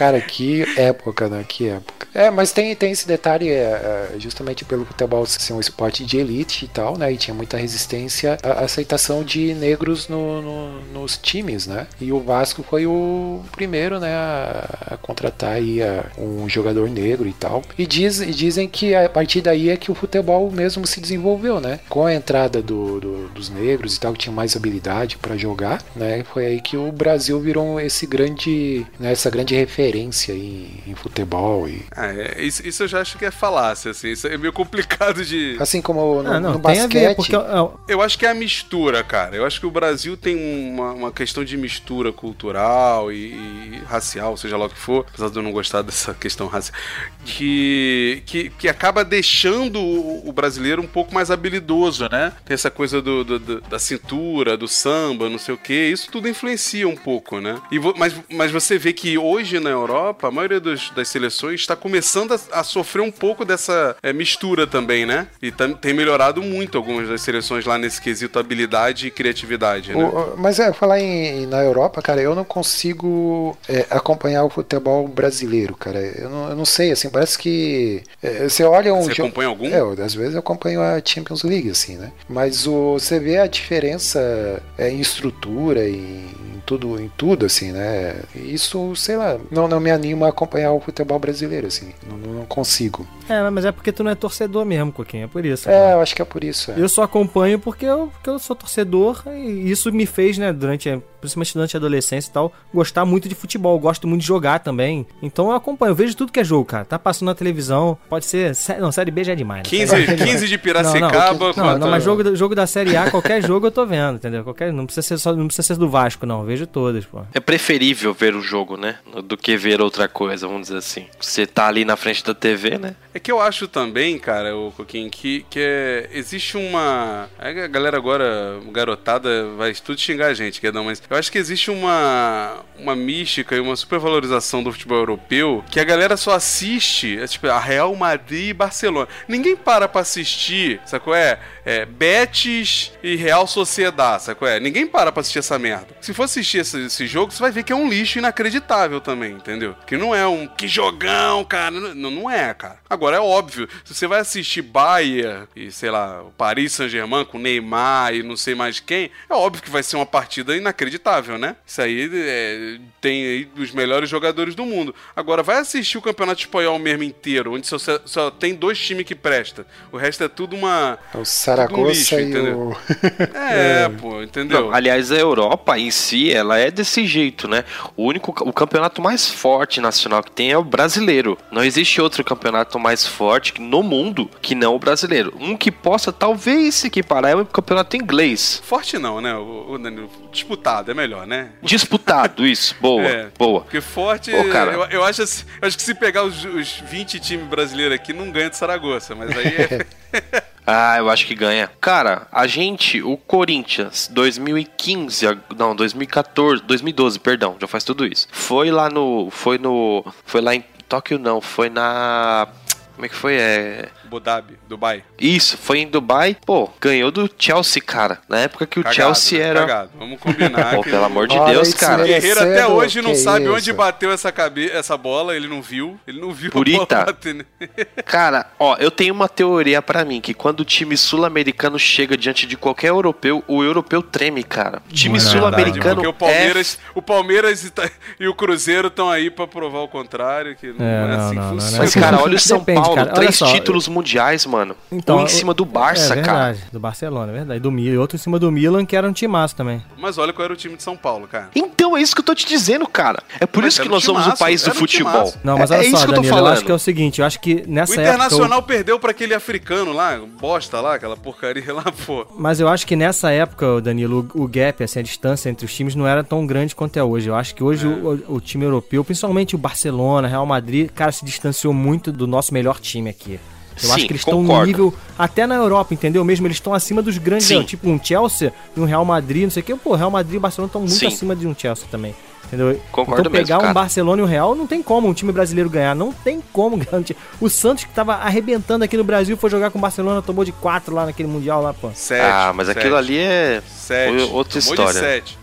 Cara, 0.01 0.19
que 0.19 0.63
época, 0.79 1.29
né? 1.29 1.45
Que 1.47 1.67
época. 1.67 2.07
É, 2.11 2.31
mas 2.31 2.51
tem, 2.51 2.75
tem 2.75 2.91
esse 2.91 3.07
detalhe, 3.07 3.49
é, 3.49 4.09
é, 4.15 4.15
justamente 4.17 4.65
pelo 4.65 4.83
futebol 4.83 5.23
ser 5.27 5.53
um 5.53 5.59
esporte 5.59 6.03
de 6.03 6.17
elite 6.17 6.65
e 6.65 6.67
tal, 6.67 6.97
né? 6.97 7.13
E 7.13 7.17
tinha 7.17 7.35
muita 7.35 7.55
resistência 7.55 8.35
à 8.41 8.61
aceitação 8.65 9.23
de 9.23 9.53
negros 9.53 10.07
no, 10.07 10.41
no- 10.41 10.81
nos 10.91 11.17
times, 11.17 11.67
né? 11.67 11.85
E 12.01 12.11
o 12.11 12.19
Vasco 12.19 12.63
foi 12.63 12.87
o 12.87 13.41
primeiro, 13.51 13.99
né, 13.99 14.11
a, 14.11 14.97
contratar 15.03 15.51
aí 15.53 15.83
a- 15.83 16.05
um 16.17 16.49
jogador 16.49 16.89
negro 16.89 17.29
e 17.29 17.33
tal. 17.33 17.61
E, 17.77 17.85
diz, 17.85 18.21
e 18.21 18.31
dizem 18.31 18.67
que 18.67 18.95
a 18.95 19.07
partir 19.07 19.41
daí 19.41 19.69
é 19.69 19.77
que 19.77 19.91
o 19.91 19.95
futebol 19.95 20.49
mesmo 20.49 20.87
se 20.87 20.99
desenvolveu, 20.99 21.59
né? 21.61 21.79
Com 21.87 22.07
a 22.07 22.13
entrada 22.15 22.59
do- 22.59 22.99
do- 22.99 23.27
dos 23.29 23.51
negros 23.51 23.95
e 23.95 23.99
tal, 23.99 24.13
que 24.13 24.19
tinham 24.19 24.33
mais 24.33 24.55
habilidade 24.55 25.15
para 25.19 25.37
jogar, 25.37 25.79
né? 25.95 26.23
Foi 26.33 26.47
aí 26.47 26.59
que 26.59 26.75
o 26.75 26.91
Brasil 26.91 27.39
virou 27.39 27.79
esse 27.79 28.07
grande, 28.07 28.83
né, 28.99 29.11
essa 29.11 29.29
grande 29.29 29.53
referência 29.53 29.90
referência 29.91 30.34
em, 30.34 30.67
em 30.88 30.95
futebol 30.95 31.67
e 31.67 31.82
É, 31.95 32.41
isso, 32.43 32.65
isso 32.65 32.84
eu 32.84 32.88
já 32.88 33.01
acho 33.01 33.17
que 33.17 33.25
é 33.25 33.32
falácia, 33.32 33.91
assim. 33.91 34.10
Isso 34.12 34.27
é 34.27 34.38
meio 34.38 34.54
complicado 34.54 35.23
de. 35.25 35.58
assim 35.60 35.82
como 35.82 36.21
no, 36.23 36.32
Ah, 36.32 36.39
não, 36.39 36.54
no 36.54 36.60
tem 36.60 36.80
a 36.80 36.88
ver, 36.88 37.15
basquete. 37.15 37.15
porque 37.15 37.36
é, 37.36 37.93
Eu 37.93 38.01
acho 38.01 38.17
que 38.17 38.25
é 38.25 38.30
a 38.30 38.34
mistura, 38.34 39.04
cara. 39.04 39.36
Eu 39.36 39.45
acho 39.45 39.60
que 39.60 39.65
o 39.65 39.71
Brasil 39.71 40.15
tem 40.15 40.36
uma, 40.71 40.93
uma 40.93 41.12
questão 41.12 41.43
de 41.43 41.58
mistura 41.58 42.12
cultural 42.13 43.12
e, 43.12 43.34
e 43.34 43.82
racial, 43.86 44.38
seja 44.38 44.58
lá 44.58 44.65
o 44.65 44.69
que 44.69 44.77
for, 44.80 45.06
apesar 45.10 45.30
de 45.30 45.38
eu 45.38 45.43
não 45.43 45.51
gostar 45.51 45.82
dessa 45.82 46.13
questão 46.13 46.47
racial, 46.47 46.77
que, 47.25 48.23
que, 48.25 48.49
que 48.51 48.67
acaba 48.69 49.04
deixando 49.04 49.80
o, 49.80 50.27
o 50.30 50.32
brasileiro 50.32 50.82
um 50.82 50.88
pouco 50.88 51.13
mais 51.13 51.30
habilidoso, 51.32 52.08
né? 52.10 52.32
Tem 52.45 52.54
essa 52.54 52.69
coisa 52.71 53.01
do, 53.01 53.23
do- 53.23 53.39
do- 53.39 53.62
da 53.62 53.80
cintura, 53.80 54.56
do 54.58 54.67
samba, 54.67 55.30
não 55.30 55.38
sei 55.38 55.54
o 55.54 55.58
que. 55.58 55.73
Isso 55.73 56.10
tudo 56.12 56.27
influencia 56.30 56.88
um 56.88 56.95
pouco, 56.95 57.39
né? 57.39 57.60
E 57.71 57.80
vo- 57.80 57.93
mas, 57.97 58.13
mas 58.30 58.51
você 58.51 58.77
vê 58.77 58.93
que 58.93 59.17
hoje 59.17 59.60
na 59.60 59.70
Europa, 59.71 60.27
a 60.27 60.31
maioria 60.31 60.60
dos- 60.60 60.89
das 60.91 61.07
seleções 61.07 61.62
está 61.62 61.75
começando 61.75 62.34
a, 62.34 62.60
a 62.60 62.63
sofrer 62.63 63.01
um 63.01 63.12
pouco 63.12 63.43
dessa 63.45 63.95
é, 64.01 64.12
mistura 64.13 64.65
também, 64.67 65.05
né? 65.05 65.27
E 65.41 65.51
tam- 65.51 65.73
tem 65.73 65.93
melhorado 65.93 66.41
muito 66.41 66.77
algumas 66.77 67.07
das 67.10 67.21
seleções 67.21 67.65
lá 67.65 67.77
nesse 67.77 68.01
quesito 68.01 68.38
habilidade 68.39 69.07
e 69.07 69.12
criatividade, 69.12 69.93
né? 69.93 70.03
O- 70.03 70.36
mas 70.38 70.60
é, 70.60 70.71
falar 70.73 70.99
em, 70.99 71.45
na 71.47 71.62
Europa, 71.63 72.01
cara, 72.01 72.21
eu 72.21 72.36
não 72.36 72.43
consigo 72.43 73.57
é, 73.67 73.86
acompanhar 73.89 74.43
o 74.43 74.49
futebol 74.49 75.07
brasileiro, 75.07 75.75
cara. 75.75 75.99
Eu 75.99 76.29
não, 76.29 76.49
eu 76.49 76.55
não 76.55 76.65
sei, 76.65 76.91
assim, 76.91 77.10
parece 77.10 77.38
que 77.38 78.01
é, 78.21 78.47
você 78.49 78.63
olha 78.63 78.93
um 78.93 79.03
Você 79.03 79.13
jo- 79.13 79.23
acompanha 79.23 79.49
algum? 79.49 79.67
É, 79.67 80.03
às 80.03 80.13
vezes 80.13 80.34
eu 80.34 80.39
acompanho 80.39 80.81
a 80.81 81.01
Champions 81.03 81.43
League, 81.43 81.69
assim, 81.69 81.97
né? 81.97 82.12
Mas 82.27 82.65
o, 82.67 82.93
você 82.93 83.19
vê 83.19 83.38
a 83.38 83.47
diferença 83.47 84.62
é, 84.77 84.89
em 84.89 84.99
estrutura, 84.99 85.88
em, 85.88 85.93
em 85.95 86.62
tudo, 86.65 86.99
em 86.99 87.12
tudo, 87.17 87.45
assim, 87.45 87.71
né? 87.71 88.15
Isso, 88.36 88.95
sei 88.95 89.17
lá, 89.17 89.38
não, 89.49 89.61
não 89.67 89.80
me 89.80 89.91
anima 89.91 90.26
a 90.26 90.30
acompanhar 90.30 90.71
o 90.74 90.80
futebol 90.80 91.17
brasileiro, 91.19 91.67
assim. 91.67 91.91
Não, 92.10 92.17
não 92.17 92.45
consigo. 92.45 93.08
é, 93.30 93.50
mas 93.50 93.65
é 93.65 93.71
porque 93.71 93.91
tu 93.91 94.04
não 94.04 94.12
é 94.12 94.15
torcedor 94.15 94.65
mesmo, 94.65 94.91
Coquinha, 94.91 95.26
é 95.26 95.28
por 95.28 95.45
isso. 95.45 95.69
É, 95.69 95.93
eu 95.93 96.02
acho 96.02 96.15
que 96.15 96.21
é 96.21 96.26
por 96.26 96.43
isso. 96.43 96.71
é. 96.71 96.76
Eu 96.80 96.88
só 96.89 97.04
acompanho 97.04 97.60
porque 97.60 97.86
eu, 97.86 98.08
porque 98.13 98.30
eu 98.30 98.39
sou 98.39 98.56
torcedor 98.56 99.24
e 99.28 99.69
isso 99.71 99.91
me 99.91 100.06
fez, 100.06 100.38
né, 100.38 100.52
durante, 100.54 100.89
a- 100.89 101.00
principalmente 101.21 101.53
durante 101.53 101.77
a 101.77 101.79
adolescência 101.79 102.29
e 102.29 102.34
tal, 102.34 102.51
gostar 102.73 103.05
muito 103.05 103.29
de 103.29 103.36
futebol. 103.36 103.79
Gosto 103.79 104.07
muito 104.07 104.21
de 104.21 104.27
jogar 104.27 104.60
também. 104.60 105.05
Então 105.21 105.49
eu 105.49 105.55
acompanho, 105.55 105.91
eu 105.91 105.95
vejo 105.95 106.15
tudo 106.17 106.31
que 106.31 106.39
é 106.39 106.43
jogo, 106.43 106.65
cara. 106.65 106.84
Tá 106.84 106.99
passando 106.99 107.27
na 107.27 107.36
televisão, 107.36 107.97
pode 108.10 108.25
ser. 108.25 108.51
Não, 108.79 108.91
Série 108.91 109.12
B 109.12 109.23
já 109.23 109.34
é 109.34 109.36
demais. 109.36 109.63
né? 109.63 109.69
15, 109.69 109.88
Série 109.88 110.05
B 110.07 110.12
é 110.12 110.15
demais. 110.15 110.31
15 110.34 110.47
de 110.47 110.55
Não, 110.57 110.63
Piracicaba. 110.63 111.12
não, 111.12 111.29
não, 111.34 111.38
contra- 111.38 111.77
não, 111.77 111.89
mas 111.89 112.03
jogo, 112.03 112.23
da- 112.23 112.36
jogo 112.36 112.55
da 112.55 112.67
Série 112.67 112.95
A, 112.97 113.10
qualquer 113.12 113.41
jogo 113.45 113.67
eu 113.67 113.71
tô 113.71 113.86
vendo, 113.86 114.15
entendeu? 114.15 114.43
Qualquer, 114.43 114.73
não, 114.73 114.86
precisa 114.86 115.07
ser 115.07 115.17
só, 115.17 115.34
não 115.34 115.45
precisa 115.47 115.67
ser 115.67 115.77
do 115.77 115.89
Vasco, 115.89 116.25
não. 116.25 116.39
Eu 116.41 116.45
vejo 116.47 116.65
todas, 116.67 117.05
pô. 117.05 117.21
É 117.34 117.39
preferível 117.39 118.13
ver 118.13 118.36
o 118.36 118.41
jogo, 118.41 118.75
né? 118.77 118.97
Do 119.23 119.38
que 119.38 119.55
ver 119.55 119.81
outra 119.81 120.07
coisa, 120.07 120.47
vamos 120.47 120.63
dizer 120.67 120.77
assim. 120.77 121.05
Você 121.19 121.45
tá 121.45 121.67
ali 121.67 121.86
na 121.86 121.95
frente 121.95 122.23
da 122.25 122.34
TV, 122.34 122.77
né? 122.77 122.95
É 123.13 123.19
que 123.19 123.31
eu 123.31 123.39
acho 123.41 123.67
também, 123.67 124.17
cara, 124.17 124.55
o 124.55 124.71
Coquinho, 124.71 125.10
que, 125.10 125.45
que 125.49 125.60
é, 125.60 126.10
existe 126.13 126.57
uma. 126.57 127.29
A 127.38 127.51
galera 127.67 127.97
agora, 127.97 128.60
garotada, 128.71 129.47
vai 129.57 129.73
tudo 129.73 129.99
xingar 129.99 130.27
a 130.27 130.34
gente, 130.34 130.60
quer 130.62 130.71
dar, 130.71 130.81
mas 130.81 131.01
eu 131.12 131.17
acho 131.17 131.30
que 131.30 131.38
existe 131.38 131.69
uma, 131.69 132.63
uma 132.80 132.95
mística 132.95 133.54
e 133.54 133.60
uma 133.60 133.76
supervalorização 133.76 134.63
do 134.63 134.71
futebol 134.71 134.97
europeu 134.97 135.62
que 135.69 135.78
a 135.78 135.84
galera 135.84 136.15
só 136.15 136.34
assiste, 136.34 137.19
é, 137.19 137.28
tipo, 137.28 137.47
a 137.47 137.60
Real 137.60 137.93
Madrid 137.97 138.52
e 138.52 138.54
Barcelona. 138.54 139.10
Ninguém 139.28 139.58
para 139.58 139.89
pra 139.89 140.00
assistir, 140.02 140.80
sacou? 140.86 141.13
É, 141.13 141.38
é 141.65 141.86
Betis 141.86 142.93
e 143.04 143.17
Real 143.17 143.45
Sociedade, 143.45 144.24
sacou? 144.24 144.47
É, 144.47 144.58
ninguém 144.58 144.88
para 144.88 145.12
pra 145.12 145.19
assistir 145.19 145.39
essa 145.39 145.60
merda. 145.60 145.88
Se 146.00 146.13
for 146.13 146.24
assistir 146.24 146.60
esse, 146.60 146.80
esse 146.86 147.06
jogo, 147.06 147.34
você 147.34 147.41
vai 147.41 147.52
ver 147.52 147.63
que 147.63 147.74
é 147.74 147.76
um 147.76 147.89
lixo 147.89 148.17
inacreditável 148.17 149.02
também, 149.02 149.34
entendeu? 149.34 149.76
Que 149.86 149.97
não 149.97 150.15
é 150.15 150.26
um 150.26 150.47
que 150.47 150.65
jogão, 150.65 151.43
cara. 151.43 151.71
Não, 151.71 152.10
não 152.10 152.32
é, 152.32 152.54
cara. 152.54 152.80
Agora 152.89 153.17
é 153.17 153.19
óbvio, 153.19 153.67
se 153.84 153.93
você 153.93 154.08
vai 154.08 154.21
assistir 154.21 154.62
Bayern 154.62 155.45
e, 155.58 155.71
sei 155.71 155.91
lá, 155.91 156.24
Paris 156.38 156.71
Saint-Germain 156.71 157.26
com 157.26 157.38
Neymar 157.38 158.13
e 158.13 158.24
não 158.24 158.38
sei 158.38 158.56
mais 158.56 158.80
quem, 158.80 159.12
é 159.30 159.34
óbvio 159.34 159.62
que 159.62 159.69
vai 159.69 159.84
ser 159.84 159.97
uma 159.97 160.06
partida 160.06 160.56
inacreditável, 160.56 161.00
né? 161.37 161.55
Isso 161.65 161.81
aí 161.81 162.09
é, 162.13 162.77
tem 162.99 163.23
aí 163.23 163.49
os 163.57 163.71
melhores 163.71 164.09
jogadores 164.09 164.55
do 164.55 164.65
mundo. 164.65 164.93
Agora, 165.15 165.43
vai 165.43 165.57
assistir 165.57 165.97
o 165.97 166.01
Campeonato 166.01 166.41
Espanhol 166.41 166.77
mesmo 166.77 167.03
inteiro, 167.03 167.53
onde 167.53 167.67
só, 167.67 167.77
só 168.05 168.31
tem 168.31 168.53
dois 168.53 168.79
times 168.79 169.05
que 169.05 169.15
presta. 169.15 169.65
O 169.91 169.97
resto 169.97 170.23
é 170.23 170.27
tudo 170.27 170.55
uma. 170.55 170.97
É 171.13 171.17
o 171.17 171.25
Saragossa 171.25 171.91
lixo, 171.91 172.19
e 172.19 172.23
entendeu? 172.23 172.57
o. 172.57 172.77
É, 173.51 173.89
pô, 173.89 174.21
entendeu? 174.21 174.61
Não, 174.61 174.73
aliás, 174.73 175.11
a 175.11 175.15
Europa 175.15 175.77
em 175.77 175.89
si, 175.91 176.31
ela 176.31 176.57
é 176.57 176.69
desse 176.69 177.05
jeito, 177.05 177.47
né? 177.47 177.65
O 177.97 178.05
único 178.05 178.31
o 178.47 178.53
campeonato 178.53 179.01
mais 179.01 179.29
forte 179.29 179.81
nacional 179.81 180.23
que 180.23 180.31
tem 180.31 180.51
é 180.51 180.57
o 180.57 180.63
brasileiro. 180.63 181.37
Não 181.51 181.63
existe 181.63 182.01
outro 182.01 182.23
campeonato 182.23 182.79
mais 182.79 183.05
forte 183.05 183.59
no 183.59 183.81
mundo 183.81 184.29
que 184.41 184.55
não 184.55 184.75
o 184.75 184.79
brasileiro. 184.79 185.33
Um 185.39 185.57
que 185.57 185.71
possa 185.71 186.11
talvez 186.11 186.75
se 186.75 186.87
equiparar 186.87 187.31
é 187.31 187.35
o 187.35 187.45
campeonato 187.45 187.97
inglês. 187.97 188.61
Forte 188.63 188.97
não, 188.97 189.19
né? 189.19 189.35
O, 189.35 189.71
o 189.71 189.77
Danilo, 189.77 190.09
disputado 190.31 190.90
é 190.91 190.95
melhor, 190.95 191.25
né? 191.27 191.49
Disputado, 191.62 192.45
isso. 192.45 192.75
Boa, 192.80 193.04
É. 193.04 193.27
boa. 193.38 193.62
Porque 193.62 193.82
forte, 193.82 194.34
Ô, 194.34 194.49
cara. 194.51 194.71
eu, 194.73 194.84
eu 194.86 195.04
acho, 195.04 195.21
assim- 195.23 195.45
eu 195.62 195.67
acho 195.67 195.77
que 195.77 195.84
se 195.84 195.93
pegar 195.95 196.23
os, 196.23 196.43
os 196.45 196.82
20 196.89 197.19
times 197.19 197.47
brasileiros 197.47 197.95
aqui, 197.95 198.13
não 198.13 198.30
ganha 198.32 198.49
de 198.49 198.58
Saragoça, 198.58 199.15
mas 199.15 199.30
aí 199.38 199.47
é. 199.47 200.41
Ah, 200.65 200.95
eu 200.99 201.10
acho 201.10 201.25
que 201.25 201.34
ganha. 201.34 201.69
Cara, 201.82 202.27
a 202.32 202.45
gente, 202.45 203.01
o 203.01 203.17
Corinthians, 203.17 204.08
2015, 204.13 205.27
a- 205.27 205.38
não, 205.58 205.75
2014, 205.75 206.62
2012, 206.63 207.19
perdão, 207.19 207.58
já 207.60 207.67
faz 207.67 207.84
tudo 207.84 208.06
isso. 208.06 208.27
Foi 208.32 208.69
lá 208.69 208.88
no, 208.89 209.30
foi 209.32 209.58
no, 209.58 210.06
foi 210.25 210.39
lá 210.39 210.54
em 210.54 210.63
Tóquio 210.88 211.17
não, 211.17 211.41
foi 211.41 211.69
na, 211.69 212.47
como 212.95 213.06
é 213.06 213.10
que 213.10 213.15
foi? 213.15 213.36
É, 213.36 213.89
Abu 214.12 214.19
Dhabi, 214.19 214.60
Dubai. 214.67 215.04
isso, 215.17 215.58
foi 215.58 215.80
em 215.80 215.88
Dubai. 215.88 216.36
Pô, 216.45 216.69
ganhou 216.82 217.10
do 217.12 217.30
Chelsea, 217.39 217.82
cara. 217.82 218.19
Na 218.28 218.39
época 218.39 218.67
que 218.67 218.78
o 218.78 218.84
Cagado, 218.84 218.95
Chelsea 218.95 219.39
né? 219.39 219.45
era 219.45 219.60
Cagado. 219.62 219.91
Vamos 219.97 220.19
combinar. 220.19 220.71
Pô, 220.76 220.84
que 220.84 220.89
pelo 220.89 221.06
amor 221.06 221.28
de 221.30 221.38
Olha 221.38 221.54
Deus, 221.54 221.74
cara. 221.74 222.04
O 222.04 222.06
Guerreiro 222.06 222.41
até 222.41 222.67
hoje 222.67 223.02
não 223.02 223.15
sabe 223.15 223.45
isso? 223.45 223.54
onde 223.54 223.71
bateu 223.71 224.12
essa, 224.12 224.30
cabe... 224.30 224.69
essa 224.69 224.97
bola, 224.97 225.34
ele 225.34 225.47
não 225.47 225.62
viu. 225.62 225.97
Ele 226.06 226.19
não 226.19 226.34
viu 226.34 226.52
Purita. 226.52 226.82
a 226.84 227.06
bola 227.06 227.06
bater. 227.06 227.45
Cara, 228.06 228.47
ó, 228.60 228.76
eu 228.80 228.91
tenho 228.91 229.13
uma 229.13 229.30
teoria 229.30 229.82
pra 229.82 230.04
mim 230.04 230.19
que 230.19 230.34
quando 230.34 230.60
o 230.60 230.65
time 230.65 230.97
sul-americano 230.97 231.80
chega 231.80 232.17
diante 232.17 232.45
de 232.45 232.58
qualquer 232.58 232.89
europeu, 232.89 233.41
o 233.47 233.63
europeu 233.63 234.02
treme, 234.02 234.43
cara. 234.43 234.82
O 234.89 234.93
time 234.93 235.17
é 235.17 235.21
sul-americano 235.21 235.95
Porque 235.95 236.08
o 236.08 236.13
Palmeiras, 236.13 236.80
o 236.93 237.02
Palmeiras 237.02 237.63
e, 237.63 237.69
tá- 237.69 237.89
o 238.28 238.34
Cruzeiro 238.34 238.89
estão 238.89 239.10
aí 239.10 239.30
pra 239.30 239.47
provar 239.47 239.80
o 239.80 239.88
contrário, 239.88 240.54
que 240.56 240.67
não 240.74 240.86
é, 240.86 240.91
É, 240.95 241.08
não, 241.08 241.19
assim 241.19 241.30
que 241.30 241.36
não, 241.36 241.50
funciona. 241.50 241.78
é... 241.78 241.80
Mas, 241.80 241.93
cara, 241.93 242.21
olha 242.21 242.36
o 242.36 242.39
São 242.39 242.60
Depende, 242.60 242.82
Paulo, 242.82 242.95
cara. 242.95 243.12
Três 243.13 243.36
só, 243.36 243.45
títulos 243.54 243.88
mundiais, 244.01 244.45
mano. 244.45 244.75
um 244.91 245.21
em 245.21 245.27
cima 245.27 245.53
do 245.53 245.63
Barça, 245.63 246.13
é 246.15 246.21
cara. 246.21 246.45
verdade, 246.51 246.71
do 246.71 246.79
Barcelona, 246.79 247.31
é 247.31 247.35
verdade. 247.35 247.59
Do 247.59 247.71
Milan, 247.71 247.93
e 247.93 247.97
outro 247.97 248.15
em 248.17 248.19
cima 248.19 248.39
do 248.39 248.51
Milan, 248.51 248.85
que 248.85 248.95
era 248.95 249.07
um 249.07 249.13
timaço 249.13 249.55
também. 249.55 249.81
Mas 249.97 250.17
olha 250.17 250.33
qual 250.33 250.45
era 250.45 250.53
o 250.53 250.57
time 250.57 250.75
de 250.75 250.83
São 250.83 250.97
Paulo, 250.97 251.27
cara. 251.27 251.49
Então 251.55 251.95
é 251.95 252.01
isso 252.01 252.15
que 252.15 252.21
eu 252.21 252.25
tô 252.25 252.33
te 252.33 252.45
dizendo, 252.45 252.87
cara. 252.87 253.21
É 253.39 253.45
por 253.45 253.63
Mas 253.63 253.73
isso 253.73 253.83
que 253.83 253.89
nós 253.89 254.03
somos 254.03 254.21
o 254.21 254.23
timaço, 254.25 254.39
país 254.43 254.63
do 254.63 254.71
um 254.71 254.73
futebol. 254.73 255.33
Não, 255.43 255.57
mas 255.57 255.71
é, 255.71 255.77
olha 255.77 255.87
é 255.87 255.89
só, 255.89 255.95
isso 255.97 256.05
que 256.05 256.11
eu 256.11 256.15
tô 256.15 256.21
Danilo, 256.21 256.35
falando. 256.35 256.47
eu 256.47 256.53
acho 256.53 256.65
que 256.65 256.71
é 256.71 256.75
o 256.75 256.79
seguinte, 256.79 257.21
eu 257.21 257.27
acho 257.27 257.39
que 257.39 257.63
nessa 257.67 257.91
O 257.91 257.95
época... 257.95 258.09
Internacional 258.09 258.63
perdeu 258.63 258.99
pra 258.99 259.11
aquele 259.11 259.33
africano 259.33 259.93
lá, 259.93 260.19
bosta 260.39 260.81
lá, 260.81 260.95
aquela 260.95 261.15
porcaria 261.15 261.71
lá, 261.73 261.85
pô. 262.05 262.25
Mas 262.37 262.59
eu 262.59 262.67
acho 262.67 262.87
que 262.87 262.95
nessa 262.95 263.31
época, 263.31 263.81
Danilo, 263.81 264.27
o, 264.33 264.43
o 264.43 264.47
gap, 264.47 264.83
assim, 264.83 264.99
a 264.99 265.03
distância 265.03 265.49
entre 265.49 265.65
os 265.65 265.73
times 265.73 265.95
não 265.95 266.07
era 266.07 266.23
tão 266.23 266.45
grande 266.45 266.75
quanto 266.75 266.97
é 266.97 267.03
hoje. 267.03 267.29
Eu 267.29 267.35
acho 267.35 267.53
que 267.53 267.63
hoje 267.63 267.87
o, 267.87 268.35
o 268.35 268.41
time 268.41 268.65
europeu, 268.65 269.03
principalmente 269.03 269.55
o 269.55 269.57
Barcelona, 269.57 270.27
Real 270.27 270.45
Madrid, 270.45 270.89
cara, 270.91 271.11
se 271.11 271.23
distanciou 271.23 271.73
muito 271.73 272.11
do 272.11 272.25
nosso 272.25 272.53
melhor 272.53 272.79
time 272.79 273.09
aqui. 273.09 273.39
Eu 273.75 273.88
Sim, 273.89 273.93
acho 273.95 274.05
que 274.05 274.12
eles 274.12 274.21
estão 274.21 274.41
no 274.41 274.47
concordo. 274.47 274.67
nível, 274.67 274.93
até 275.17 275.47
na 275.47 275.55
Europa, 275.55 275.93
entendeu? 275.93 276.23
Mesmo 276.23 276.45
eles 276.47 276.57
estão 276.57 276.73
acima 276.73 277.01
dos 277.01 277.17
grandes, 277.17 277.47
Sim. 277.47 277.63
tipo 277.63 277.89
um 277.89 277.99
Chelsea 278.03 278.53
e 278.75 278.79
um 278.79 278.86
Real 278.86 279.03
Madrid, 279.05 279.43
não 279.43 279.49
sei 279.51 279.62
o 279.62 279.65
que. 279.65 279.75
Pô, 279.75 279.95
Real 279.95 280.12
Madrid 280.12 280.36
e 280.36 280.39
Barcelona 280.39 280.67
estão 280.69 280.81
muito 280.81 280.93
Sim. 280.95 281.07
acima 281.07 281.36
de 281.36 281.47
um 281.47 281.55
Chelsea 281.57 281.86
também. 281.89 282.13
Entendeu? 282.45 282.81
Concordo 282.91 283.21
então 283.21 283.31
mesmo, 283.31 283.45
pegar 283.45 283.57
um 283.60 283.62
cara. 283.62 283.73
Barcelona 283.73 284.21
e 284.21 284.25
um 284.25 284.27
Real 284.27 284.53
não 284.55 284.67
tem 284.67 284.84
como 284.84 285.07
um 285.07 285.13
time 285.13 285.31
brasileiro 285.31 285.69
ganhar. 285.69 285.95
Não 285.95 286.12
tem 286.12 286.43
como 286.51 286.75
ganhar. 286.75 286.97
um 286.99 287.01
time- 287.01 287.17
O 287.39 287.49
Santos 287.49 287.86
que 287.86 287.93
tava 287.93 288.15
arrebentando 288.15 288.84
aqui 288.84 288.97
no 288.97 289.05
Brasil 289.05 289.38
foi 289.38 289.49
jogar 289.49 289.71
com 289.71 289.77
o 289.77 289.81
Barcelona, 289.81 290.21
tomou 290.21 290.43
de 290.43 290.51
4 290.51 290.93
lá 290.93 291.05
naquele 291.05 291.29
Mundial 291.29 291.62
lá, 291.62 291.73
pô. 291.73 291.89
Sete. 291.93 292.21
Ah, 292.21 292.51
mas 292.53 292.67
sete, 292.67 292.79
aquilo 292.79 292.97
ali 292.97 293.17
é 293.17 293.63
Sete. 293.65 294.10
foi 294.17 294.23
outra 294.34 294.60
Tomou 294.62 294.73
história. 294.73 294.93
De 294.93 294.99
sete. 294.99 295.39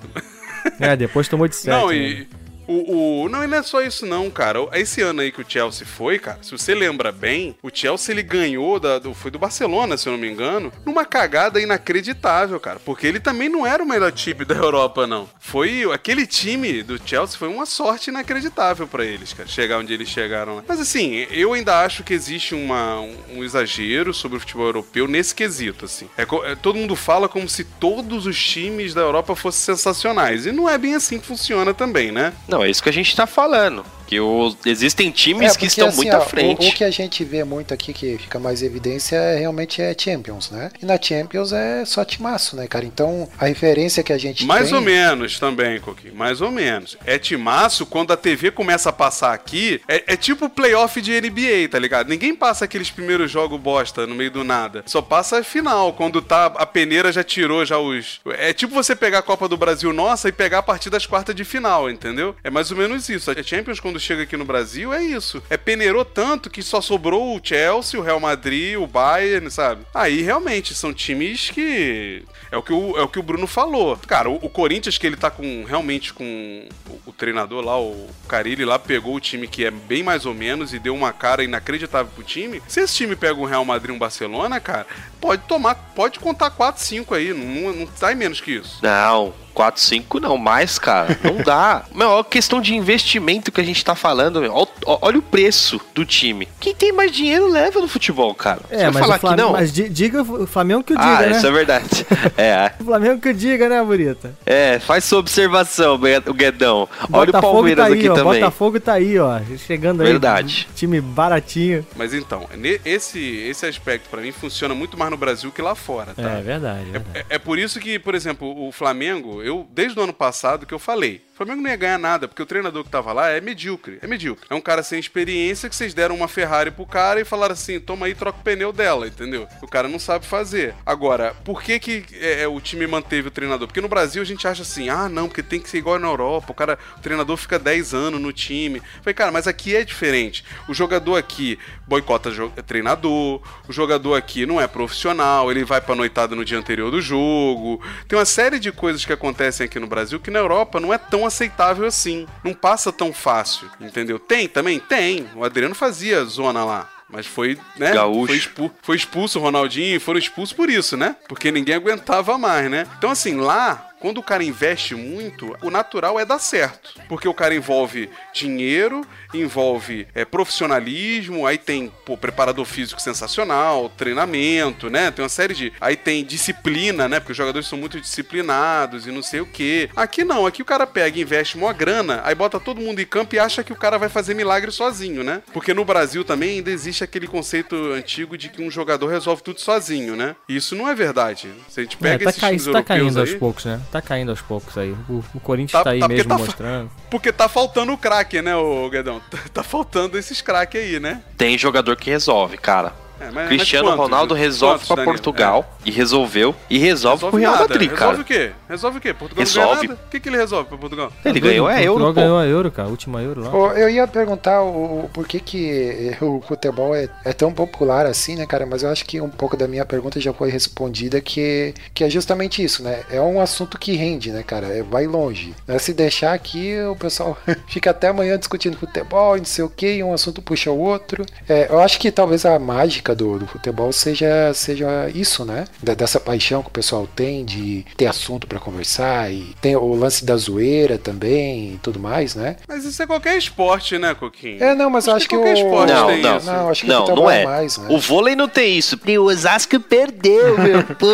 É, 0.81 0.97
depois 0.97 1.27
tomou 1.29 1.49
de 1.49 1.57
7. 1.57 1.69
Não, 1.71 1.91
e. 1.93 2.29
O, 2.69 3.23
o- 3.25 3.29
não, 3.29 3.43
e 3.43 3.47
não 3.47 3.59
é 3.59 3.63
só 3.63 3.81
isso 3.83 4.05
não, 4.07 4.31
cara. 4.31 4.59
Esse 4.75 5.01
ano 5.01 5.23
aí 5.23 5.33
que 5.33 5.41
o 5.41 5.45
Chelsea 5.49 5.87
foi, 5.87 6.19
cara, 6.19 6.39
se 6.43 6.51
você 6.53 6.75
lembra 6.75 7.11
bem, 7.11 7.57
o 7.63 7.71
Chelsea 7.73 8.13
ele 8.15 8.23
ganhou, 8.23 8.79
da, 8.79 8.99
do, 8.99 9.15
foi 9.15 9.31
do 9.31 9.39
Barcelona, 9.39 9.97
se 9.97 10.07
eu 10.09 10.13
não 10.13 10.21
me 10.21 10.29
engano, 10.31 10.73
numa 10.85 11.05
cagada 11.05 11.61
inacreditável, 11.61 12.61
cara. 12.61 12.79
Porque 12.85 13.07
ele 13.07 13.19
também 13.21 13.49
não 13.49 13.67
era 13.67 13.83
o 13.83 13.87
melhor 13.89 14.13
time 14.13 14.45
da 14.45 14.55
Europa, 14.55 15.07
não. 15.07 15.29
Foi 15.41 15.85
aquele 15.93 16.27
time 16.27 16.83
do 16.83 17.01
Chelsea 17.05 17.39
foi 17.39 17.49
uma 17.49 17.67
sorte 17.67 18.11
inacreditável 18.11 18.87
pra 18.87 19.05
eles, 19.05 19.33
cara, 19.33 19.49
chegar 19.49 19.79
onde 19.79 19.93
eles 19.93 20.09
chegaram 20.09 20.57
lá. 20.57 20.65
Mas 20.69 20.81
assim, 20.81 21.27
eu 21.31 21.53
ainda 21.55 21.81
acho 21.85 22.05
que 22.05 22.13
existe 22.13 22.55
uma, 22.55 23.01
um, 23.01 23.17
um 23.37 23.45
exagero 23.45 24.13
sobre 24.13 24.37
o 24.37 24.41
futebol 24.41 24.67
europeu 24.67 25.09
nesse 25.09 25.35
quesito, 25.35 25.85
assim. 25.87 26.09
É 26.17 26.27
é, 26.45 26.55
todo 26.55 26.77
mundo 26.77 26.95
fala 26.95 27.29
como 27.29 27.49
se 27.49 27.65
todos 27.65 28.27
os 28.27 28.39
times 28.43 28.93
da 28.93 29.01
Europa 29.01 29.35
fossem 29.35 29.75
sensacionais. 29.75 30.45
E 30.47 30.53
não 30.53 30.69
é 30.69 30.77
bem 30.77 30.95
assim 30.95 31.19
que 31.19 31.27
funciona 31.27 31.73
também, 31.73 32.13
né? 32.13 32.33
Não, 32.47 32.58
é 32.65 32.71
isso 32.71 32.83
que 32.83 32.89
a 32.89 32.93
gente 32.93 33.15
tá 33.15 33.27
falando. 33.27 33.85
Que 34.09 34.19
o- 34.19 34.57
existem 34.67 35.11
times 35.11 35.53
que 35.53 35.59
porque, 35.59 35.67
estão 35.67 35.89
assim, 35.89 35.97
muito 35.99 36.15
à 36.15 36.19
ó, 36.19 36.23
frente. 36.23 36.67
O, 36.67 36.71
o 36.71 36.73
que 36.73 36.83
a 36.85 36.91
gente 36.91 37.23
vê 37.25 37.45
muito 37.45 37.73
aqui 37.75 37.93
que 37.93 38.19
fica 38.19 38.39
mais 38.39 38.63
evidência 38.63 39.17
é, 39.17 39.39
realmente 39.39 39.81
é 39.83 39.95
Champions, 39.97 40.51
né? 40.51 40.71
E 40.83 40.87
na 40.87 41.01
Champions 41.01 41.53
é 41.53 41.85
só 41.85 42.05
timaço, 42.05 42.57
né, 42.57 42.67
cara? 42.67 42.85
Então 42.85 43.29
a 43.39 43.47
referência 43.47 44.03
que 44.03 44.13
a 44.13 44.19
gente 44.19 44.45
Mais 44.47 44.69
tem. 44.69 44.75
ou 44.77 44.81
menos 44.81 45.39
também, 45.39 45.79
Coquinho. 45.81 46.15
Mais 46.15 46.41
ou 46.41 46.51
menos. 46.51 46.97
É 47.05 47.19
timaço, 47.19 47.85
quando 47.87 48.13
a 48.13 48.17
TV 48.17 48.51
começa 48.51 48.89
a 48.89 48.93
passar 48.93 49.33
aqui, 49.35 49.81
é, 49.87 50.15
é 50.15 50.17
tipo 50.17 50.49
playoff 50.49 51.01
de 51.01 51.13
NBA, 51.21 51.69
tá 51.71 51.79
ligado? 51.79 52.09
Ninguém 52.09 52.35
passa 52.35 52.65
aqueles 52.65 52.91
primeiros 52.91 53.31
jogos 53.31 53.61
bosta 53.61 54.07
no 54.07 54.15
meio 54.15 54.31
do 54.31 54.43
nada. 54.43 54.83
Só 54.87 55.03
passa 55.03 55.39
a 55.39 55.43
final, 55.45 55.93
quando 55.93 56.23
tá 56.23 56.47
a 56.47 56.65
peneira 56.67 57.13
já 57.13 57.23
tirou 57.23 57.65
já 57.67 57.79
os. 57.79 58.21
É 58.39 58.53
tipo 58.53 58.73
você 58.75 58.97
pegar 58.97 59.19
a 59.19 59.23
Copa 59.23 59.47
do 59.49 59.57
Brasil 59.57 59.93
nossa 59.93 60.29
e 60.29 60.33
pegar 60.33 60.59
a 60.59 60.63
partir 60.63 60.89
das 60.89 61.05
quartas 61.07 61.35
de 61.35 61.45
final, 61.45 61.91
entendeu? 61.91 62.35
É 62.43 62.49
mais 62.51 62.71
ou 62.71 62.77
menos 62.77 63.09
isso. 63.09 63.31
A 63.31 63.43
Champions, 63.43 63.81
quando 63.81 63.98
chega 63.99 64.23
aqui 64.23 64.37
no 64.37 64.45
Brasil, 64.45 64.93
é 64.93 65.03
isso. 65.03 65.43
É 65.49 65.57
peneirou 65.57 66.05
tanto 66.05 66.51
que 66.51 66.63
só 66.63 66.81
sobrou 66.81 67.37
o 67.37 67.41
Chelsea, 67.43 67.99
o 67.99 68.03
Real 68.03 68.21
Madrid, 68.21 68.77
o 68.77 68.87
Bayern, 68.87 69.51
sabe? 69.51 69.83
Aí 69.95 70.23
realmente 70.23 70.75
são 70.75 70.93
times 70.93 71.51
que. 71.51 72.25
É 72.51 72.57
o 72.57 72.63
que 72.63 72.73
o, 72.73 72.97
é 72.97 73.03
o, 73.03 73.09
que 73.09 73.19
o 73.19 73.23
Bruno 73.23 73.47
falou. 73.47 73.97
Cara, 74.07 74.31
o, 74.31 74.37
o 74.37 74.49
Corinthians, 74.49 74.97
que 74.97 75.07
ele 75.07 75.17
tá 75.17 75.31
com 75.31 75.65
realmente 75.65 76.13
com 76.15 76.67
o, 76.89 77.11
o 77.11 77.13
treinador 77.13 77.65
lá, 77.65 77.79
o 77.79 78.09
Carilli 78.27 78.65
lá, 78.65 78.79
pegou 78.79 79.15
o 79.15 79.21
time 79.21 79.47
que 79.47 79.65
é 79.65 79.71
bem 79.71 80.03
mais 80.03 80.25
ou 80.25 80.35
menos 80.35 80.73
e 80.73 80.79
deu 80.79 80.95
uma 80.95 81.13
cara 81.13 81.45
inacreditável 81.45 82.11
pro 82.15 82.25
time. 82.25 82.63
Se 82.67 82.81
esse 82.81 82.95
time 82.95 83.15
pega 83.15 83.39
um 83.39 83.45
Real 83.45 83.65
Madrid 83.65 83.95
um 83.95 83.99
Barcelona, 83.99 84.61
cara, 84.61 84.87
pode 85.21 85.43
tomar, 85.43 85.75
pode 85.75 86.19
contar 86.19 86.51
4, 86.51 86.83
5 86.83 87.15
aí. 87.15 87.35
Não, 87.35 87.73
não 87.73 87.89
sai 87.95 88.15
menos 88.15 88.41
que 88.41 88.53
isso. 88.53 88.79
Não, 88.83 89.35
4, 89.59 89.81
5 89.81 90.21
não, 90.21 90.39
mais, 90.39 90.79
cara. 90.79 91.19
Não 91.25 91.39
dá. 91.43 91.83
Meu, 91.93 92.09
olha 92.11 92.21
a 92.21 92.25
questão 92.25 92.61
de 92.61 92.77
investimento 92.77 93.51
que 93.51 93.61
a 93.61 93.65
gente 93.65 93.85
tá 93.85 93.97
falando, 93.97 94.41
meu. 94.41 94.55
Olha, 94.55 94.69
olha 94.87 95.19
o 95.19 95.23
preço 95.23 95.81
do 95.93 96.07
time. 96.07 96.47
Quem 96.61 96.73
tem 96.73 96.93
mais 96.93 97.11
dinheiro 97.11 97.49
leva 97.51 97.81
no 97.81 97.89
futebol, 97.89 98.33
cara. 98.37 98.61
Você 98.69 98.75
É, 98.77 98.79
vai 98.85 98.91
mas 98.93 99.01
falar 99.03 99.19
Flamengo, 99.19 99.43
que 99.43 99.47
não? 99.47 99.53
mas 99.59 99.73
di- 99.73 99.89
diga 99.89 100.23
o 100.23 100.47
Flamengo 100.47 100.85
que 100.85 100.93
o 100.93 100.97
diga, 100.97 101.09
ah, 101.09 101.23
né? 101.23 101.31
isso 101.33 101.45
é 101.45 101.51
verdade. 101.51 102.07
é, 102.39 102.73
O 102.79 102.85
Flamengo 102.85 103.21
que 103.21 103.31
o 103.31 103.35
diga, 103.35 103.69
né, 103.69 103.83
Burita? 103.83 104.33
é, 104.47 104.79
faz 104.79 105.03
sua 105.03 105.19
observação, 105.19 105.95
o 106.27 106.33
Guedão. 106.35 106.89
Olha 107.13 107.23
o 107.23 107.27
Botafogo 107.27 107.53
Palmeiras 107.55 107.85
tá 107.85 107.93
aí, 107.93 107.99
aqui 107.99 108.09
ó. 108.09 108.15
também. 108.15 108.41
Botafogo 108.41 108.81
tá 108.81 108.93
aí, 108.93 109.19
ó. 109.19 109.41
Chegando 109.67 110.03
aí. 110.03 110.09
Verdade. 110.09 110.69
Time 110.77 111.01
baratinho. 111.01 111.85
Mas 111.97 112.15
então, 112.15 112.47
esse, 112.85 113.19
esse 113.19 113.67
aspecto 113.67 114.09
pra 114.09 114.21
mim 114.21 114.31
funciona 114.31 114.73
muito 114.73 114.97
mais 114.97 115.11
no 115.11 115.17
Brasil 115.17 115.51
que 115.51 115.61
lá 115.61 115.75
fora, 115.75 116.15
tá? 116.15 116.23
É, 116.23 116.43
verdade. 116.43 116.91
verdade. 116.91 117.27
É, 117.29 117.35
é 117.35 117.39
por 117.41 117.59
isso 117.59 117.81
que, 117.81 117.99
por 117.99 118.15
exemplo, 118.15 118.69
o 118.69 118.71
Flamengo, 118.71 119.43
eu 119.49 119.67
desde 119.71 119.99
o 119.99 120.03
ano 120.03 120.13
passado 120.13 120.67
que 120.67 120.75
eu 120.75 120.79
falei, 120.79 121.25
Flamengo 121.39 121.63
não 121.63 121.71
ia 121.71 121.77
ganhar 121.77 121.99
nada, 121.99 122.27
porque 122.27 122.43
o 122.43 122.47
treinador 122.47 122.83
que 122.83 122.91
tava 122.91 123.13
lá 123.13 123.29
é 123.31 123.41
medíocre, 123.41 123.99
é 124.03 124.07
medíocre. 124.09 124.45
É 124.51 124.55
um 124.57 124.61
cara 124.61 124.83
sem 124.83 124.99
experiência 124.99 125.69
que 125.69 125.77
vocês 125.77 125.95
deram 125.95 126.17
uma 126.17 126.27
Ferrari 126.27 126.73
pro 126.73 126.85
cara 126.85 127.21
e 127.21 127.25
falaram 127.25 127.53
assim, 127.53 127.79
toma 127.79 128.07
aí, 128.07 128.15
troca 128.15 128.41
o 128.41 128.43
pneu 128.43 128.73
dela, 128.73 129.07
entendeu? 129.07 129.47
O 129.63 129.69
cara 129.69 129.87
não 129.89 130.01
sabe 130.01 130.27
fazer. 130.27 130.75
Agora, 130.85 131.35
por 131.45 131.63
que 131.63 131.79
que 131.79 132.05
é, 132.15 132.43
é, 132.43 132.49
o 132.49 132.61
time 132.61 132.87
manteve 132.89 133.29
o 133.29 133.31
treinador? 133.31 133.69
Porque 133.69 133.81
no 133.81 133.87
Brasil 133.89 134.21
a 134.21 134.25
gente 134.25 134.49
acha 134.49 134.63
assim, 134.63 134.89
ah, 134.89 135.09
não, 135.09 135.29
porque 135.29 135.43
tem 135.43 135.61
que 135.61 135.71
ser 135.71 135.79
igual 135.79 135.97
na 136.01 136.09
Europa, 136.09 136.51
o 136.51 136.55
cara, 136.55 136.77
o 136.97 137.01
treinador 137.01 137.37
fica 137.37 137.57
10 137.57 137.95
anos 137.95 138.21
no 138.21 138.33
time. 138.33 138.83
Falei, 139.01 139.15
cara, 139.15 139.31
mas 139.31 139.47
aqui 139.47 139.77
é 139.77 139.85
diferente. 139.85 140.45
O 140.69 140.75
jogador 140.75 141.15
aqui 141.17 141.57
boicota 141.87 142.33
jo- 142.33 142.53
treinador, 142.67 143.41
o 143.69 143.73
jogador 143.73 144.15
aqui 144.17 144.45
não 144.45 144.61
é 144.61 144.67
profissional, 144.67 145.51
ele 145.53 145.65
vai 145.65 145.81
pra 145.81 145.95
noitada 145.95 146.35
no 146.35 146.45
dia 146.45 146.59
anterior 146.59 146.91
do 146.91 147.01
jogo. 147.01 147.81
Tem 148.09 148.19
uma 148.19 148.25
série 148.25 148.59
de 148.59 148.73
coisas 148.73 149.05
que 149.05 149.13
acontecem 149.13 149.67
aqui 149.67 149.79
no 149.79 149.87
Brasil 149.87 150.19
que 150.19 150.31
na 150.33 150.41
Europa 150.41 150.81
não 150.81 150.93
é 150.93 150.99
tão 150.99 151.28
aceitável 151.29 151.87
assim. 151.87 152.27
Não 152.43 152.53
passa 152.53 152.93
tão 152.93 153.13
fácil, 153.13 153.69
entendeu? 153.81 154.19
Tem 154.19 154.49
também? 154.49 154.79
Tem. 154.81 155.29
O 155.35 155.45
Adriano 155.45 155.75
fazia 155.75 156.25
zona 156.25 156.65
lá. 156.65 156.89
Mas 157.11 157.27
foi, 157.27 157.59
né? 157.79 157.93
Gaúcho. 157.95 158.27
Foi, 158.27 158.37
expu- 158.37 158.71
foi 158.83 158.97
expulso 158.97 159.39
o 159.39 159.43
Ronaldinho 159.43 159.97
e 159.97 159.99
foram 159.99 160.19
expulsos 160.19 160.53
por 160.55 160.69
isso, 160.69 160.95
né? 160.95 161.17
Porque 161.27 161.51
ninguém 161.51 161.75
aguentava 161.75 162.37
mais, 162.37 162.71
né? 162.71 162.87
Então, 162.99 163.11
assim, 163.11 163.37
lá. 163.37 163.88
Quando 164.01 164.19
o 164.19 164.23
cara 164.23 164.45
investe 164.45 164.95
muito, 164.95 165.57
o 165.63 165.71
natural 165.71 166.19
é 166.21 166.25
dar 166.25 166.39
certo. 166.39 166.95
Porque 167.09 167.29
o 167.29 167.35
cara 167.35 167.55
envolve 167.55 168.09
dinheiro, 168.33 169.05
envolve 169.35 170.07
é, 170.15 170.25
profissionalismo, 170.25 171.47
aí 171.47 171.59
tem 171.59 171.93
pô, 172.05 172.17
preparador 172.17 172.65
físico 172.65 173.01
sensacional, 173.01 173.89
treinamento, 173.97 174.91
né? 174.91 175.11
Tem 175.11 175.23
uma 175.23 175.29
série 175.29 175.55
de. 175.55 175.73
Aí 175.81 175.97
tem 175.97 176.25
disciplina, 176.25 177.09
né? 177.09 177.21
Porque 177.21 177.33
os 177.33 177.39
jogadores 177.39 177.67
são 177.69 177.79
muito 177.79 178.01
disciplinados 178.01 179.07
e 179.07 179.11
não 179.11 179.23
sei 179.23 179.41
o 179.41 179.47
quê. 179.47 179.89
Aqui 179.97 180.25
não, 180.25 180.47
aqui 180.47 180.63
o 180.63 180.65
cara 180.65 180.87
pega, 180.87 181.19
investe 181.19 181.57
uma 181.57 181.73
grana, 181.73 182.21
aí 182.25 182.35
bota 182.35 182.61
todo 182.61 182.81
mundo 182.81 183.01
em 183.01 183.07
campo 183.07 183.35
e 183.35 183.39
acha 183.39 183.63
que 183.65 183.73
o 183.73 183.77
cara 183.77 183.99
vai 183.99 184.09
fazer 184.09 184.35
milagre 184.35 184.71
sozinho, 184.71 185.23
né? 185.25 185.43
Porque 185.53 185.75
no 185.75 185.85
Brasil 185.85 186.25
também 186.25 186.59
ainda 186.59 186.71
existe 186.71 187.03
aquele 187.05 187.27
conceito 187.27 187.75
antigo 187.93 188.37
de 188.37 188.49
que 188.49 188.63
um 188.63 188.71
jogador 188.71 189.07
resolve 189.09 189.43
tudo 189.43 189.61
sozinho, 189.61 190.15
né? 190.17 190.37
E 190.49 190.57
isso 190.57 190.75
não 190.77 190.89
é 190.89 190.95
verdade. 190.95 191.49
Se 191.69 191.81
a 191.81 191.83
gente 191.83 191.97
É, 191.97 192.01
pega 192.01 192.25
tá, 192.25 192.31
esses 192.31 192.41
cai- 192.41 192.51
times 192.51 192.63
isso 192.63 192.73
tá 192.73 192.79
europeus 192.79 192.99
caindo 193.01 193.21
aos 193.21 193.31
aí, 193.31 193.39
poucos, 193.39 193.65
né? 193.65 193.81
Tá 193.91 194.03
caindo 194.03 194.31
aos 194.31 194.43
poucos 194.43 194.77
aí. 194.77 194.95
O, 195.09 195.25
o 195.35 195.41
Corinthians 195.41 195.73
Tá- 195.73 195.85
tá, 195.85 195.91
aí 195.91 196.01
tá 196.01 196.09
mesmo 196.09 196.29
tá 196.29 196.39
mostrando. 196.39 196.91
Porque 197.11 197.33
tá 197.33 197.49
faltando 197.49 197.93
o 197.93 197.99
craque, 197.99 198.43
né, 198.43 198.55
ô 198.55 198.89
Guedão? 198.91 199.21
Tá 199.53 199.63
faltando 199.63 200.19
esses 200.19 200.43
craques 200.43 200.81
aí, 200.81 201.01
né? 201.01 201.23
Tem 201.37 201.57
jogador 201.57 201.97
que 201.97 202.11
resolve, 202.11 202.59
cara. 202.59 202.93
É, 203.21 203.31
mas- 203.31 203.49
Cristiano 203.49 203.89
mas? 203.91 203.99
Ronaldo 203.99 204.35
resolve 204.35 204.87
Danilo? 204.89 205.05
Portugal 205.07 205.77
e 205.85 205.91
resolveu 205.91 206.55
e 206.71 206.79
resolve, 206.79 207.17
Resolve 207.25 207.31
pro 207.31 207.41
Real 207.41 207.53
nada. 207.53 207.69
Madrid, 207.69 207.91
Resolve 207.91 208.11
cara. 208.11 208.21
o 208.21 208.25
quê? 208.25 208.51
Resolve 208.69 208.99
o 208.99 209.01
quê? 209.01 209.15
Portugal 209.15 209.45
Resolve. 209.45 209.69
não 209.69 209.77
ganha 209.77 209.89
nada? 209.91 210.01
O 210.07 210.11
que, 210.11 210.21
que 210.21 210.29
ele 210.29 210.37
resolve 210.37 210.69
pra 210.69 210.79
Portugal? 210.79 211.13
Ele 211.25 211.41
ganhou 211.41 211.67
a 211.67 211.71
Portugal 211.71 211.93
Euro, 211.95 212.05
pô. 212.07 212.13
ganhou 212.13 212.39
a 212.39 212.47
Euro, 212.47 212.71
cara. 212.71 212.89
A 212.89 212.91
última 212.91 213.23
Euro 213.23 213.41
lá. 213.43 213.75
Eu 213.79 213.89
ia 213.91 214.07
perguntar 214.07 214.63
o, 214.63 215.09
por 215.13 215.27
que, 215.27 215.41
que 215.41 216.17
o 216.21 216.41
futebol 216.47 216.95
é, 216.95 217.09
é 217.25 217.33
tão 217.33 217.53
popular 217.53 218.07
assim, 218.07 218.37
né, 218.37 218.47
cara? 218.47 218.67
Mas 218.67 218.83
eu 218.83 218.91
acho 218.91 219.05
que 219.05 219.21
um 219.21 219.29
pouco 219.31 219.57
da 219.57 219.67
minha 219.67 219.85
pergunta 219.85 220.21
já 220.21 220.33
foi 220.33 220.51
respondida, 220.51 221.21
que, 221.21 221.75
que 221.95 222.05
é 222.05 222.11
justamente 222.11 222.63
isso, 222.63 222.83
né? 222.83 223.03
É 223.11 223.21
um 223.21 223.41
assunto 223.41 223.79
que 223.79 223.93
rende, 223.97 224.31
né, 224.31 224.43
cara? 224.43 224.67
É, 224.69 224.83
vai 224.83 225.07
longe. 225.07 225.55
Né? 225.67 225.79
Se 225.79 225.93
deixar 225.93 226.33
aqui, 226.33 226.77
o 226.91 226.97
pessoal 226.97 227.37
fica 227.69 227.91
até 227.91 228.09
amanhã 228.09 228.39
discutindo 228.39 228.77
futebol 228.77 229.37
e 229.37 229.41
não 229.41 229.47
sei 229.47 229.65
o 229.65 229.69
que, 229.71 229.95
e 229.97 230.05
um 230.05 230.13
assunto 230.13 230.43
puxa 230.43 230.71
o 230.71 230.79
outro. 230.79 231.25
É, 231.49 231.69
eu 231.71 231.81
acho 231.81 231.99
que 231.99 232.11
talvez 232.11 232.45
a 232.45 232.59
mágica 232.59 233.08
do, 233.15 233.39
do 233.39 233.47
futebol 233.47 233.93
seja, 233.93 234.53
seja 234.55 235.11
isso, 235.15 235.45
né? 235.45 235.65
Da- 235.83 235.95
dessa 235.95 236.19
paixão 236.21 236.63
que 236.63 236.69
o 236.69 236.73
pessoal 236.73 237.07
tem 237.15 237.45
de 237.45 237.85
ter 237.97 238.07
assunto 238.07 238.47
pra 238.47 238.59
conversar 238.59 239.31
e 239.33 239.55
tem 239.61 239.77
o 239.77 239.95
lance 239.95 240.25
da 240.25 240.37
zoeira 240.37 240.99
também 240.99 241.75
e 241.75 241.79
tudo 241.83 241.99
mais, 241.99 242.35
né? 242.35 242.57
Mas 242.69 242.85
isso 242.85 243.03
é 243.03 243.07
qualquer 243.07 243.37
esporte, 243.37 243.99
né, 243.99 244.15
Coquinho? 244.15 244.63
É, 244.63 244.75
não, 244.75 244.91
mas 244.91 245.07
eu 245.07 245.15
acho 245.15 245.29
que 245.29 245.37
qualquer 245.37 245.55
o... 245.55 245.59
esporte 245.67 245.93
Não, 245.93 246.07
tem 246.09 246.23
não. 246.23 246.37
isso. 246.37 246.47
Não, 246.47 246.69
acho 246.71 246.81
que 246.83 246.89
Não, 246.89 246.99
não 247.01 247.07
futebol 247.07 247.31
é. 247.31 247.45
mais, 247.45 247.79
né? 247.79 247.87
O 247.91 247.99
vôlei 247.99 248.35
não 248.37 248.49
tem 248.49 248.77
isso. 248.77 248.99
E 249.07 249.19
o 249.19 249.25
Osasco 249.25 249.79
perdeu, 249.81 250.59
meu 250.59 250.83
pô. 250.97 251.07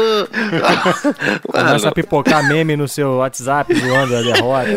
Começa 1.50 1.88
a 1.88 1.92
pipocar 1.92 2.46
meme 2.46 2.76
no 2.76 2.88
seu 2.88 3.16
WhatsApp 3.16 3.74
zoando 3.74 4.16
a 4.16 4.22
derrota. 4.22 4.68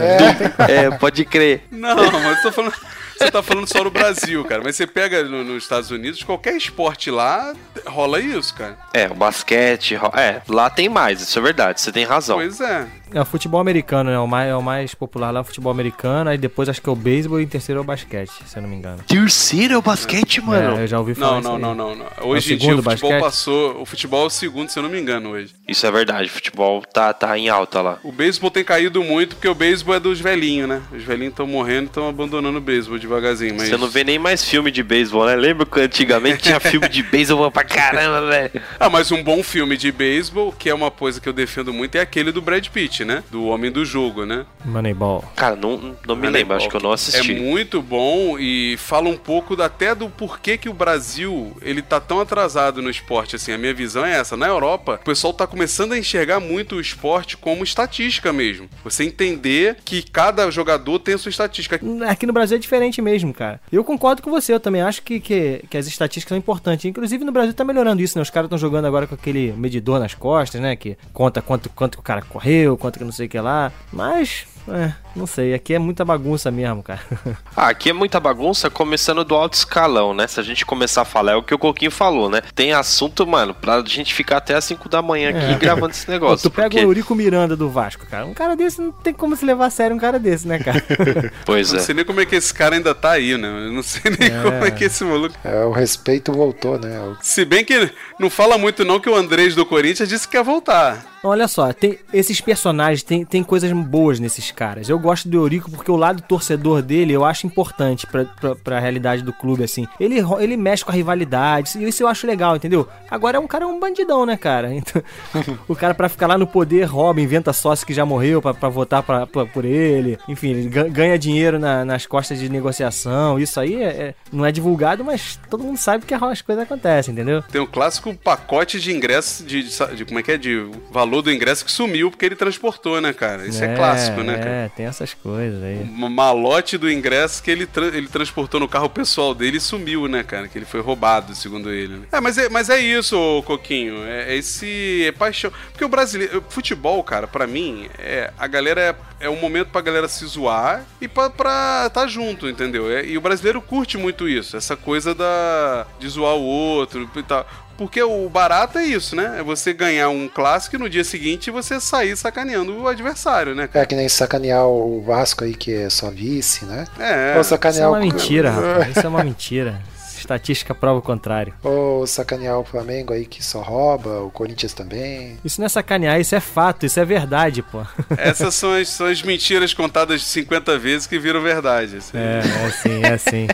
é, 0.70 0.90
pode 0.98 1.26
crer. 1.26 1.64
Não, 1.72 1.96
mas 1.96 2.38
eu 2.38 2.42
tô 2.44 2.52
falando. 2.52 2.74
Você 3.18 3.32
tá 3.32 3.42
falando 3.44 3.68
só 3.68 3.84
no 3.84 3.90
Brasil, 3.92 4.44
cara. 4.46 4.62
Mas 4.64 4.76
você 4.76 4.86
pega 4.88 5.24
no- 5.24 5.44
nos 5.44 5.64
Estados 5.64 5.92
Unidos, 5.92 6.24
qualquer 6.24 6.56
esporte 6.56 7.10
lá 7.12 7.54
rola 7.86 8.20
isso, 8.20 8.54
cara. 8.54 8.78
É, 8.94 9.08
o 9.08 9.14
basquete. 9.16 9.96
ro- 9.96 10.12
É, 10.16 10.42
lá 10.48 10.70
tem 10.70 10.90
mais, 10.90 11.22
isso 11.22 11.38
é 11.38 11.42
verdade, 11.42 11.82
você 11.82 11.92
tem 11.92 12.06
razão. 12.06 12.38
Pois 12.38 12.60
é. 12.62 12.88
É 13.14 13.22
o 13.22 13.26
futebol 13.26 13.62
americano, 13.62 14.10
né? 14.12 14.20
O 14.20 14.28
mais, 14.28 14.50
é 14.50 14.56
o 14.56 14.62
mais 14.62 14.94
popular 14.94 15.32
lá, 15.32 15.40
é 15.40 15.42
o 15.42 15.46
futebol 15.46 15.72
americano. 15.72 16.30
Aí 16.30 16.38
depois 16.38 16.68
acho 16.68 16.82
que 16.82 16.90
é 16.90 16.92
o 16.92 16.96
beisebol 16.96 17.40
e 17.40 17.44
em 17.46 17.48
terceiro 17.48 17.80
é 17.80 17.82
o 17.82 17.86
basquete, 17.86 18.32
se 18.46 18.58
eu 18.58 18.62
não 18.62 18.70
me 18.70 18.76
engano. 18.76 19.02
Terceiro 19.08 19.74
é 19.76 19.78
o 19.78 19.82
basquete, 19.82 20.42
mano. 20.42 20.78
É, 20.78 20.84
eu 20.84 20.88
já 20.88 21.00
ouvi 21.00 21.16
falar 21.16 21.32
Não, 21.34 21.40
isso 21.40 21.50
não, 21.52 21.58
não, 21.58 21.76
não, 21.76 21.96
não. 21.96 22.06
É 22.18 22.22
o 22.24 22.28
Hoje 22.28 22.54
em 22.54 22.58
dia 22.58 22.68
segundo 22.68 22.80
o 22.80 22.84
futebol 22.84 23.10
basquete? 23.12 23.22
passou. 23.24 23.82
O 23.82 23.86
futebol 23.86 24.24
é 24.24 24.28
o 24.28 24.30
segundo, 24.30 24.70
se 24.70 24.78
eu 24.78 24.84
não 24.84 24.90
me 24.90 25.00
engano, 25.00 25.30
hoje. 25.30 25.54
Isso 25.66 25.86
é 25.88 25.92
verdade, 25.92 26.30
futebol 26.30 26.82
tá, 26.82 27.14
tá 27.14 27.38
em 27.38 27.48
alta 27.48 27.82
lá. 27.82 27.98
O 28.04 28.12
beisebol 28.12 28.52
tem 28.52 28.64
caído 28.66 29.02
muito 29.02 29.38
porque 29.38 29.48
o 29.48 29.56
beisebol 29.56 29.96
é 29.96 30.00
dos 30.02 30.20
velhinhos, 30.20 30.68
né? 30.68 30.82
Os 30.92 31.02
velhinhos 31.04 31.32
estão 31.32 31.48
morrendo 31.48 31.84
e 31.84 31.88
estão 31.88 32.10
abandonando 32.10 32.58
o 32.58 32.62
beisebol 32.62 33.00
devagarzinho. 33.08 33.56
Mas... 33.56 33.70
Você 33.70 33.78
não 33.78 33.90
vê 33.90 34.04
nem 34.04 34.20
mais 34.20 34.44
filme 34.44 34.70
de 34.70 34.84
beisebol, 34.84 35.26
né? 35.26 35.36
Lembra 35.36 35.66
que 35.66 35.80
antigamente 35.80 36.44
tinha 36.44 36.60
filme 36.60 36.88
de 36.88 37.02
beisebol 37.02 37.50
pra 37.50 37.64
caramba, 37.64 38.28
velho? 38.28 38.62
Ah, 38.80 38.90
mas 38.90 39.12
um 39.12 39.24
bom 39.24 39.42
filme 39.42 39.76
de 39.76 39.92
beisebol, 39.92 40.52
que 40.52 40.70
é 40.70 40.74
uma 40.74 40.92
coisa 40.92 41.20
que 41.20 41.28
eu 41.28 41.34
defendo 41.34 41.74
muito, 41.74 41.96
é 41.96 42.02
aquele 42.02 42.32
do 42.32 42.42
Brad 42.42 42.68
Pitt, 42.68 43.04
né? 43.04 43.24
Do 43.32 43.46
Homem 43.46 43.72
do 43.72 43.84
Jogo, 43.84 44.26
né? 44.26 44.46
Moneyball. 44.64 45.24
Cara, 45.36 45.56
não, 45.56 45.96
não 46.06 46.16
me 46.16 46.30
lembro, 46.30 46.56
acho 46.56 46.70
que 46.70 46.76
eu 46.76 46.82
não 46.82 46.92
assisti. 46.92 47.32
É 47.32 47.40
muito 47.40 47.82
bom 47.82 48.38
e 48.38 48.78
fala 48.78 49.10
um 49.10 49.18
pouco 49.18 49.60
até 49.62 49.96
do 49.96 50.10
porquê 50.10 50.58
que 50.58 50.70
o 50.70 50.74
Brasil 50.74 51.56
ele 51.62 51.82
tá 51.82 52.00
tão 52.00 52.20
atrasado 52.20 52.82
no 52.82 52.90
esporte. 52.90 53.36
Assim, 53.36 53.52
a 53.52 53.58
minha 53.58 53.74
visão 53.74 54.06
é 54.06 54.14
essa. 54.14 54.38
Na 54.38 54.48
Europa, 54.48 55.00
o 55.02 55.06
pessoal 55.06 55.34
tá 55.34 55.48
começando 55.48 55.94
a 55.94 55.98
enxergar 55.98 56.40
muito 56.40 56.76
o 56.76 56.82
esporte 56.82 57.38
como 57.38 57.64
estatística 57.64 58.32
mesmo. 58.32 58.70
Você 58.84 59.04
entender 59.04 59.78
que 59.84 60.04
cada 60.04 60.50
jogador 60.52 61.00
tem 61.00 61.16
a 61.16 61.18
sua 61.18 61.30
estatística. 61.30 61.80
Aqui 62.08 62.26
no 62.26 62.34
Brasil 62.34 62.58
é 62.58 62.60
diferente 62.60 62.97
mesmo, 63.02 63.34
cara. 63.34 63.60
Eu 63.72 63.84
concordo 63.84 64.22
com 64.22 64.30
você, 64.30 64.54
eu 64.54 64.60
também 64.60 64.82
acho 64.82 65.02
que, 65.02 65.20
que, 65.20 65.64
que 65.70 65.78
as 65.78 65.88
estatísticas 65.88 66.30
são 66.30 66.38
importantes. 66.38 66.86
Inclusive 66.86 67.24
no 67.24 67.32
Brasil 67.32 67.54
tá 67.54 67.64
melhorando 67.64 68.02
isso, 68.02 68.18
né? 68.18 68.22
Os 68.22 68.30
caras 68.30 68.48
estão 68.48 68.58
jogando 68.58 68.86
agora 68.86 69.08
com 69.08 69.16
aquele 69.16 69.54
medidor 69.54 70.00
nas 70.00 70.14
costas, 70.14 70.62
né? 70.62 70.76
Que 70.76 70.98
conta 71.14 71.42
quanto, 71.42 71.70
quanto 71.70 71.96
o 71.96 72.02
cara 72.02 72.22
correu, 72.22 72.78
quanto 72.78 73.00
que 73.00 73.06
não 73.06 73.12
sei 73.12 73.28
o 73.28 73.30
que 73.30 73.40
lá. 73.40 73.72
Mas 73.92 74.46
É, 74.70 74.94
não 75.16 75.26
sei. 75.26 75.54
Aqui 75.54 75.74
é 75.74 75.80
muita 75.80 76.04
bagunça 76.04 76.52
mesmo, 76.52 76.84
cara. 76.84 77.00
Ah, 77.56 77.70
aqui 77.70 77.90
é 77.90 77.94
muita 77.94 78.20
bagunça, 78.20 78.70
começando 78.70 79.24
do 79.26 79.34
alto 79.34 79.56
escalão, 79.56 80.14
né? 80.14 80.28
Se 80.28 80.40
a 80.40 80.44
gente 80.44 80.64
começar 80.64 81.02
a 81.02 81.06
falar, 81.06 81.32
é 81.32 81.36
o 81.36 81.42
que 81.42 81.54
o 81.54 81.58
Coquinho 81.58 81.90
falou, 81.90 82.30
né? 82.30 82.42
Tem 82.54 82.72
assunto, 82.72 83.26
mano, 83.26 83.54
pra 83.56 83.82
gente 83.84 84.14
ficar 84.14 84.38
até 84.38 84.54
as 84.54 84.64
5 84.66 84.88
da 84.88 85.02
manhã 85.02 85.32
aqui 85.32 85.54
É. 85.54 85.58
gravando 85.58 85.90
esse 85.92 86.06
Pô, 86.06 86.12
negócio. 86.12 86.48
tu 86.50 86.54
pega 86.54 86.70
porque- 86.70 86.86
o 86.86 86.90
Eurico 86.90 87.16
Miranda 87.16 87.56
do 87.56 87.68
Vasco, 87.70 88.06
cara. 88.06 88.26
Um 88.28 88.34
cara 88.36 88.56
desse 88.56 88.80
não 88.80 88.92
tem 88.92 89.12
como 89.14 89.36
se 89.36 89.44
levar 89.44 89.66
a 89.66 89.70
sério 89.72 89.96
um 89.96 90.00
cara 90.00 90.20
desse, 90.20 90.48
né, 90.48 90.60
cara? 90.60 90.84
Pois 91.46 91.72
Não 91.72 91.80
é. 91.80 91.82
sei 91.82 91.96
nem 91.96 92.06
como 92.06 92.22
é 92.22 92.26
que 92.28 92.36
esse 92.36 92.54
cara 92.54 92.76
ainda 92.76 92.94
tá 92.94 93.12
aí, 93.12 93.36
né? 93.38 93.48
Eu 93.48 93.72
não 93.74 93.82
sei 93.82 94.12
nem 94.20 94.30
É. 94.30 94.42
como 94.44 94.66
é 94.66 94.70
que 94.72 94.84
esse 94.84 95.04
maluco. 95.04 95.36
É, 95.44 95.64
o 95.66 95.72
respeito 95.72 96.32
voltou, 96.32 96.78
né? 96.78 97.16
Se 97.22 97.44
bem 97.44 97.66
que 97.66 97.90
não 98.20 98.30
fala 98.30 98.56
muito, 98.58 98.86
não, 98.86 99.00
que 99.00 99.10
o 99.10 99.16
Andrés 99.16 99.56
do 99.56 99.66
Corinthians 99.66 100.08
disse 100.10 100.28
que 100.28 100.38
quer 100.38 100.44
voltar. 100.44 101.04
Olha 101.24 101.48
só, 101.48 101.72
tem 101.74 101.98
esses 102.14 102.40
personagens, 102.40 103.04
tem, 103.04 103.26
tem 103.26 103.44
coisas 103.44 103.72
boas 103.72 104.20
nesses 104.20 104.52
caras. 104.52 104.88
Eu 104.90 104.98
gosto 105.00 105.28
do 105.28 105.38
Eurico 105.38 105.70
porque 105.72 105.92
o 105.92 105.96
lado 105.96 106.22
torcedor 106.22 106.82
dele 106.82 107.14
eu 107.14 107.26
acho 107.26 107.46
importante 107.48 108.06
pra, 108.08 108.26
pra, 108.26 108.56
pra 108.56 108.80
realidade 108.80 109.24
do 109.24 109.34
clube, 109.34 109.64
assim. 109.64 109.88
Ele, 110.00 110.18
ele 110.40 110.56
mexe 110.58 110.86
com 110.86 110.92
a 110.92 110.96
rivalidade, 110.96 111.84
isso 111.88 112.04
eu 112.04 112.08
acho 112.08 112.26
legal, 112.28 112.56
entendeu? 112.56 112.88
Agora 113.10 113.38
é 113.38 113.40
um 113.40 113.48
cara 113.48 113.68
um 113.68 113.80
bandidão, 113.80 114.26
né, 114.26 114.38
cara? 114.38 114.74
Então, 114.74 115.02
o 115.68 115.76
cara 115.76 115.94
pra 115.94 116.08
ficar 116.10 116.28
lá 116.28 116.38
no 116.38 116.46
poder 116.48 116.84
rouba, 116.86 117.20
inventa 117.20 117.52
sócio 117.52 117.86
que 117.86 117.94
já 117.94 118.06
morreu 118.06 118.42
pra, 118.42 118.54
pra 118.54 118.70
votar 118.70 119.02
pra, 119.04 119.26
pra- 119.26 119.46
por 119.46 119.66
ele. 119.66 120.18
Enfim, 120.28 120.50
ele 120.52 120.70
ga- 120.70 120.88
ganha 120.88 121.18
dinheiro 121.18 121.58
na- 121.60 121.84
nas 121.84 122.06
costas 122.06 122.40
de 122.40 122.48
negociação. 122.50 123.40
Isso 123.40 123.60
aí 123.60 123.76
é- 123.76 123.88
é- 123.88 124.14
não 124.32 124.46
é 124.46 124.52
divulgado, 124.52 125.04
mas 125.04 125.40
todo 125.50 125.64
mundo 125.64 125.78
sabe 125.78 126.06
que 126.06 126.14
as 126.14 126.42
coisas 126.42 126.64
acontecem, 126.64 127.14
entendeu? 127.14 127.42
Tem 127.44 127.60
um 127.62 127.66
clássico 127.68 128.14
pacote 128.16 128.80
de 128.80 128.92
ingresso, 128.96 129.44
de, 129.44 129.64
de- 129.64 129.96
de- 129.96 130.06
como 130.06 130.20
é 130.20 130.24
que 130.24 130.32
é? 130.32 130.38
De 130.38 130.70
valor 130.92 131.07
do 131.22 131.32
ingresso 131.32 131.64
que 131.66 131.72
sumiu 131.72 132.10
porque 132.12 132.26
ele 132.26 132.36
transportou, 132.36 133.00
né, 133.02 133.14
cara? 133.14 133.46
Isso 133.48 133.64
é, 133.64 133.76
clássico, 133.76 134.22
né, 134.22 134.38
cara? 134.38 134.50
É, 134.50 134.70
tem 134.70 134.86
essas 134.86 135.14
coisas 135.14 135.62
aí. 135.64 135.80
Um 135.84 136.10
malote 136.10 136.78
do 136.78 136.90
ingresso 136.92 137.42
que 137.42 137.50
ele, 137.52 137.66
tra- 137.66 137.88
ele 137.88 138.08
transportou 138.08 138.60
no 138.60 138.68
carro 138.68 138.90
pessoal 138.90 139.34
dele 139.34 139.58
e 139.58 139.62
sumiu, 139.62 140.08
né, 140.08 140.24
cara? 140.24 140.48
Que 140.48 140.58
ele 140.58 140.66
foi 140.66 140.82
roubado, 140.82 141.34
segundo 141.36 141.72
ele. 141.72 141.94
Né? 141.98 142.06
É, 142.12 142.20
mas 142.20 142.38
é, 142.38 142.50
mas 142.50 142.70
é 142.70 142.80
isso, 142.80 143.44
Coquinho. 143.46 144.04
É, 144.06 144.34
é 144.34 144.36
esse 144.36 145.06
é 145.06 145.12
paixão. 145.12 145.52
Porque 145.72 145.84
o 145.86 145.90
brasileiro. 145.90 146.44
Futebol, 146.50 147.04
cara, 147.04 147.28
pra 147.28 147.48
mim, 147.48 147.88
é, 148.00 148.32
a 148.38 148.48
galera 148.48 148.82
é, 149.20 149.26
é 149.26 149.30
um 149.30 149.40
momento 149.40 149.70
pra 149.70 149.82
galera 149.82 150.08
se 150.08 150.26
zoar 150.26 150.84
e 151.00 151.08
pra, 151.08 151.30
pra 151.30 151.90
tá 151.90 152.08
junto, 152.08 152.48
entendeu? 152.50 152.90
É, 152.92 153.06
e 153.06 153.18
o 153.18 153.22
brasileiro 153.22 153.62
curte 153.62 153.98
muito 153.98 154.28
isso, 154.28 154.58
essa 154.58 154.76
coisa 154.76 155.14
da 155.14 155.86
de 156.00 156.08
zoar 156.08 156.36
o 156.36 156.42
outro 156.44 157.10
e 157.16 157.24
tal. 157.24 157.48
Porque 157.78 158.02
o 158.02 158.28
barato 158.30 158.78
é 158.80 158.86
isso, 158.86 159.16
né? 159.16 159.36
É 159.40 159.44
você 159.44 159.72
ganhar 159.74 160.10
um 160.10 160.28
clássico 160.28 160.76
e 160.76 160.80
no 160.80 160.90
dia 160.90 161.04
seguinte 161.04 161.52
você 161.52 161.80
sair 161.80 162.16
sacaneando 162.18 162.76
o 162.82 162.88
adversário, 162.88 163.54
né? 163.54 163.70
É 163.74 163.86
que 163.86 163.96
nem 163.96 164.10
sacanear 164.10 164.66
o 164.68 165.02
Vasco 165.04 165.44
aí, 165.44 165.54
que 165.54 165.74
é 165.74 165.90
só 165.90 166.10
vice, 166.10 166.66
né? 166.66 166.86
É. 167.00 167.34
Ou 167.36 167.42
Isso 167.42 167.50
sacanear 167.52 167.84
é 167.86 167.88
uma 167.88 167.98
o- 167.98 168.02
mentira, 168.02 168.50
rapaz. 168.52 168.98
Isso 168.98 169.06
é 169.06 169.10
uma 169.10 169.24
mentira. 169.24 169.80
Estatística 170.18 170.74
prova 170.74 170.98
o 170.98 171.02
contrário. 171.02 171.54
Ou 171.64 172.06
sacanear 172.08 172.58
o 172.60 172.64
Flamengo 172.66 173.14
aí, 173.14 173.26
que 173.26 173.42
só 173.46 173.62
rouba, 173.62 174.22
o 174.22 174.32
Corinthians 174.32 174.74
também. 174.74 175.38
Isso 175.46 175.62
não 175.62 175.68
é 175.68 175.70
sacanear, 175.70 176.20
isso 176.20 176.34
é 176.34 176.40
fato, 176.40 176.86
isso 176.88 177.00
é 177.00 177.06
verdade, 177.06 177.62
pô. 177.62 177.82
Essas 178.18 178.56
são 178.56 178.74
as, 178.74 178.90
são 178.90 179.06
as 179.06 179.22
mentiras 179.22 179.74
contadas 179.76 180.24
50 180.26 180.78
vezes 180.80 181.06
que 181.08 181.20
viram 181.20 181.42
verdade. 181.42 181.98
assim. 181.98 182.18
É, 182.18 182.42
é 182.44 182.66
assim, 182.66 183.04
é 183.04 183.14
assim. 183.14 183.48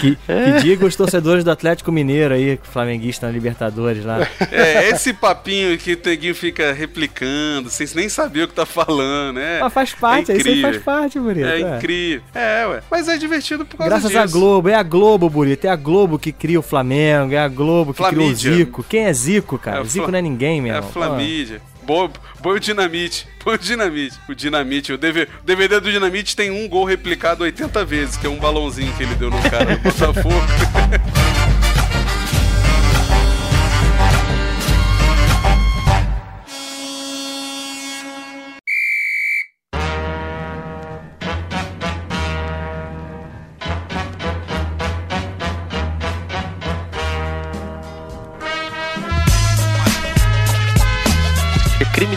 Que, 0.00 0.16
que 0.16 0.62
diga 0.62 0.84
os 0.84 0.96
torcedores 0.96 1.44
do 1.44 1.50
Atlético 1.50 1.92
Mineiro 1.92 2.34
aí, 2.34 2.58
flamenguista 2.62 3.26
na 3.26 3.32
Libertadores 3.32 4.04
lá. 4.04 4.26
É, 4.50 4.88
esse 4.90 5.12
papinho 5.12 5.78
que 5.78 5.92
o 5.92 5.96
Teguinho 5.96 6.34
fica 6.34 6.72
replicando, 6.72 7.70
sem 7.70 7.86
nem 7.94 8.08
saber 8.08 8.44
o 8.44 8.48
que 8.48 8.54
tá 8.54 8.66
falando, 8.66 9.36
né? 9.36 9.60
Mas 9.60 9.72
faz 9.72 9.94
parte, 9.94 10.32
É 10.32 10.36
isso 10.36 10.48
aí 10.48 10.60
faz 10.62 10.78
parte, 10.78 11.18
Burito. 11.20 11.46
É 11.46 11.60
é. 11.60 11.76
incrível. 11.76 12.22
É, 12.34 12.66
ué. 12.66 12.82
Mas 12.90 13.08
é 13.08 13.16
divertido 13.16 13.64
por 13.64 13.76
causa 13.76 13.90
Graças 13.90 14.10
disso. 14.10 14.20
à 14.20 14.26
Globo, 14.26 14.68
é 14.68 14.74
a 14.74 14.82
Globo, 14.82 15.30
Burito, 15.30 15.66
é 15.66 15.70
a 15.70 15.76
Globo 15.76 16.18
que 16.18 16.32
cria 16.32 16.58
o 16.58 16.62
Flamengo, 16.62 17.32
é 17.34 17.38
a 17.38 17.48
Globo 17.48 17.92
que 17.92 17.98
Flamídia. 17.98 18.24
criou 18.50 18.54
o 18.54 18.56
Zico. 18.58 18.84
Quem 18.88 19.04
é 19.04 19.12
Zico, 19.12 19.58
cara? 19.58 19.80
É 19.80 19.84
Zico 19.84 20.10
não 20.10 20.18
é 20.18 20.22
ninguém, 20.22 20.60
meu 20.60 20.72
É 20.72 20.74
a 20.74 20.78
irmão. 20.78 20.92
Flamídia. 20.92 21.60
Boa 21.90 22.54
o 22.54 22.60
Dinamite. 22.60 23.26
Boa 23.42 23.56
o 23.56 23.58
Dinamite. 23.58 24.20
O 24.28 24.34
Dinamite. 24.34 24.92
O 24.92 24.98
DVD 24.98 25.80
do 25.80 25.90
Dinamite 25.90 26.36
tem 26.36 26.48
um 26.48 26.68
gol 26.68 26.84
replicado 26.84 27.42
80 27.42 27.84
vezes, 27.84 28.16
que 28.16 28.28
é 28.28 28.30
um 28.30 28.38
balãozinho 28.38 28.92
que 28.96 29.02
ele 29.02 29.16
deu 29.16 29.28
no 29.28 29.42
cara 29.50 29.76
do 29.76 29.82
Botafogo. 29.82 30.30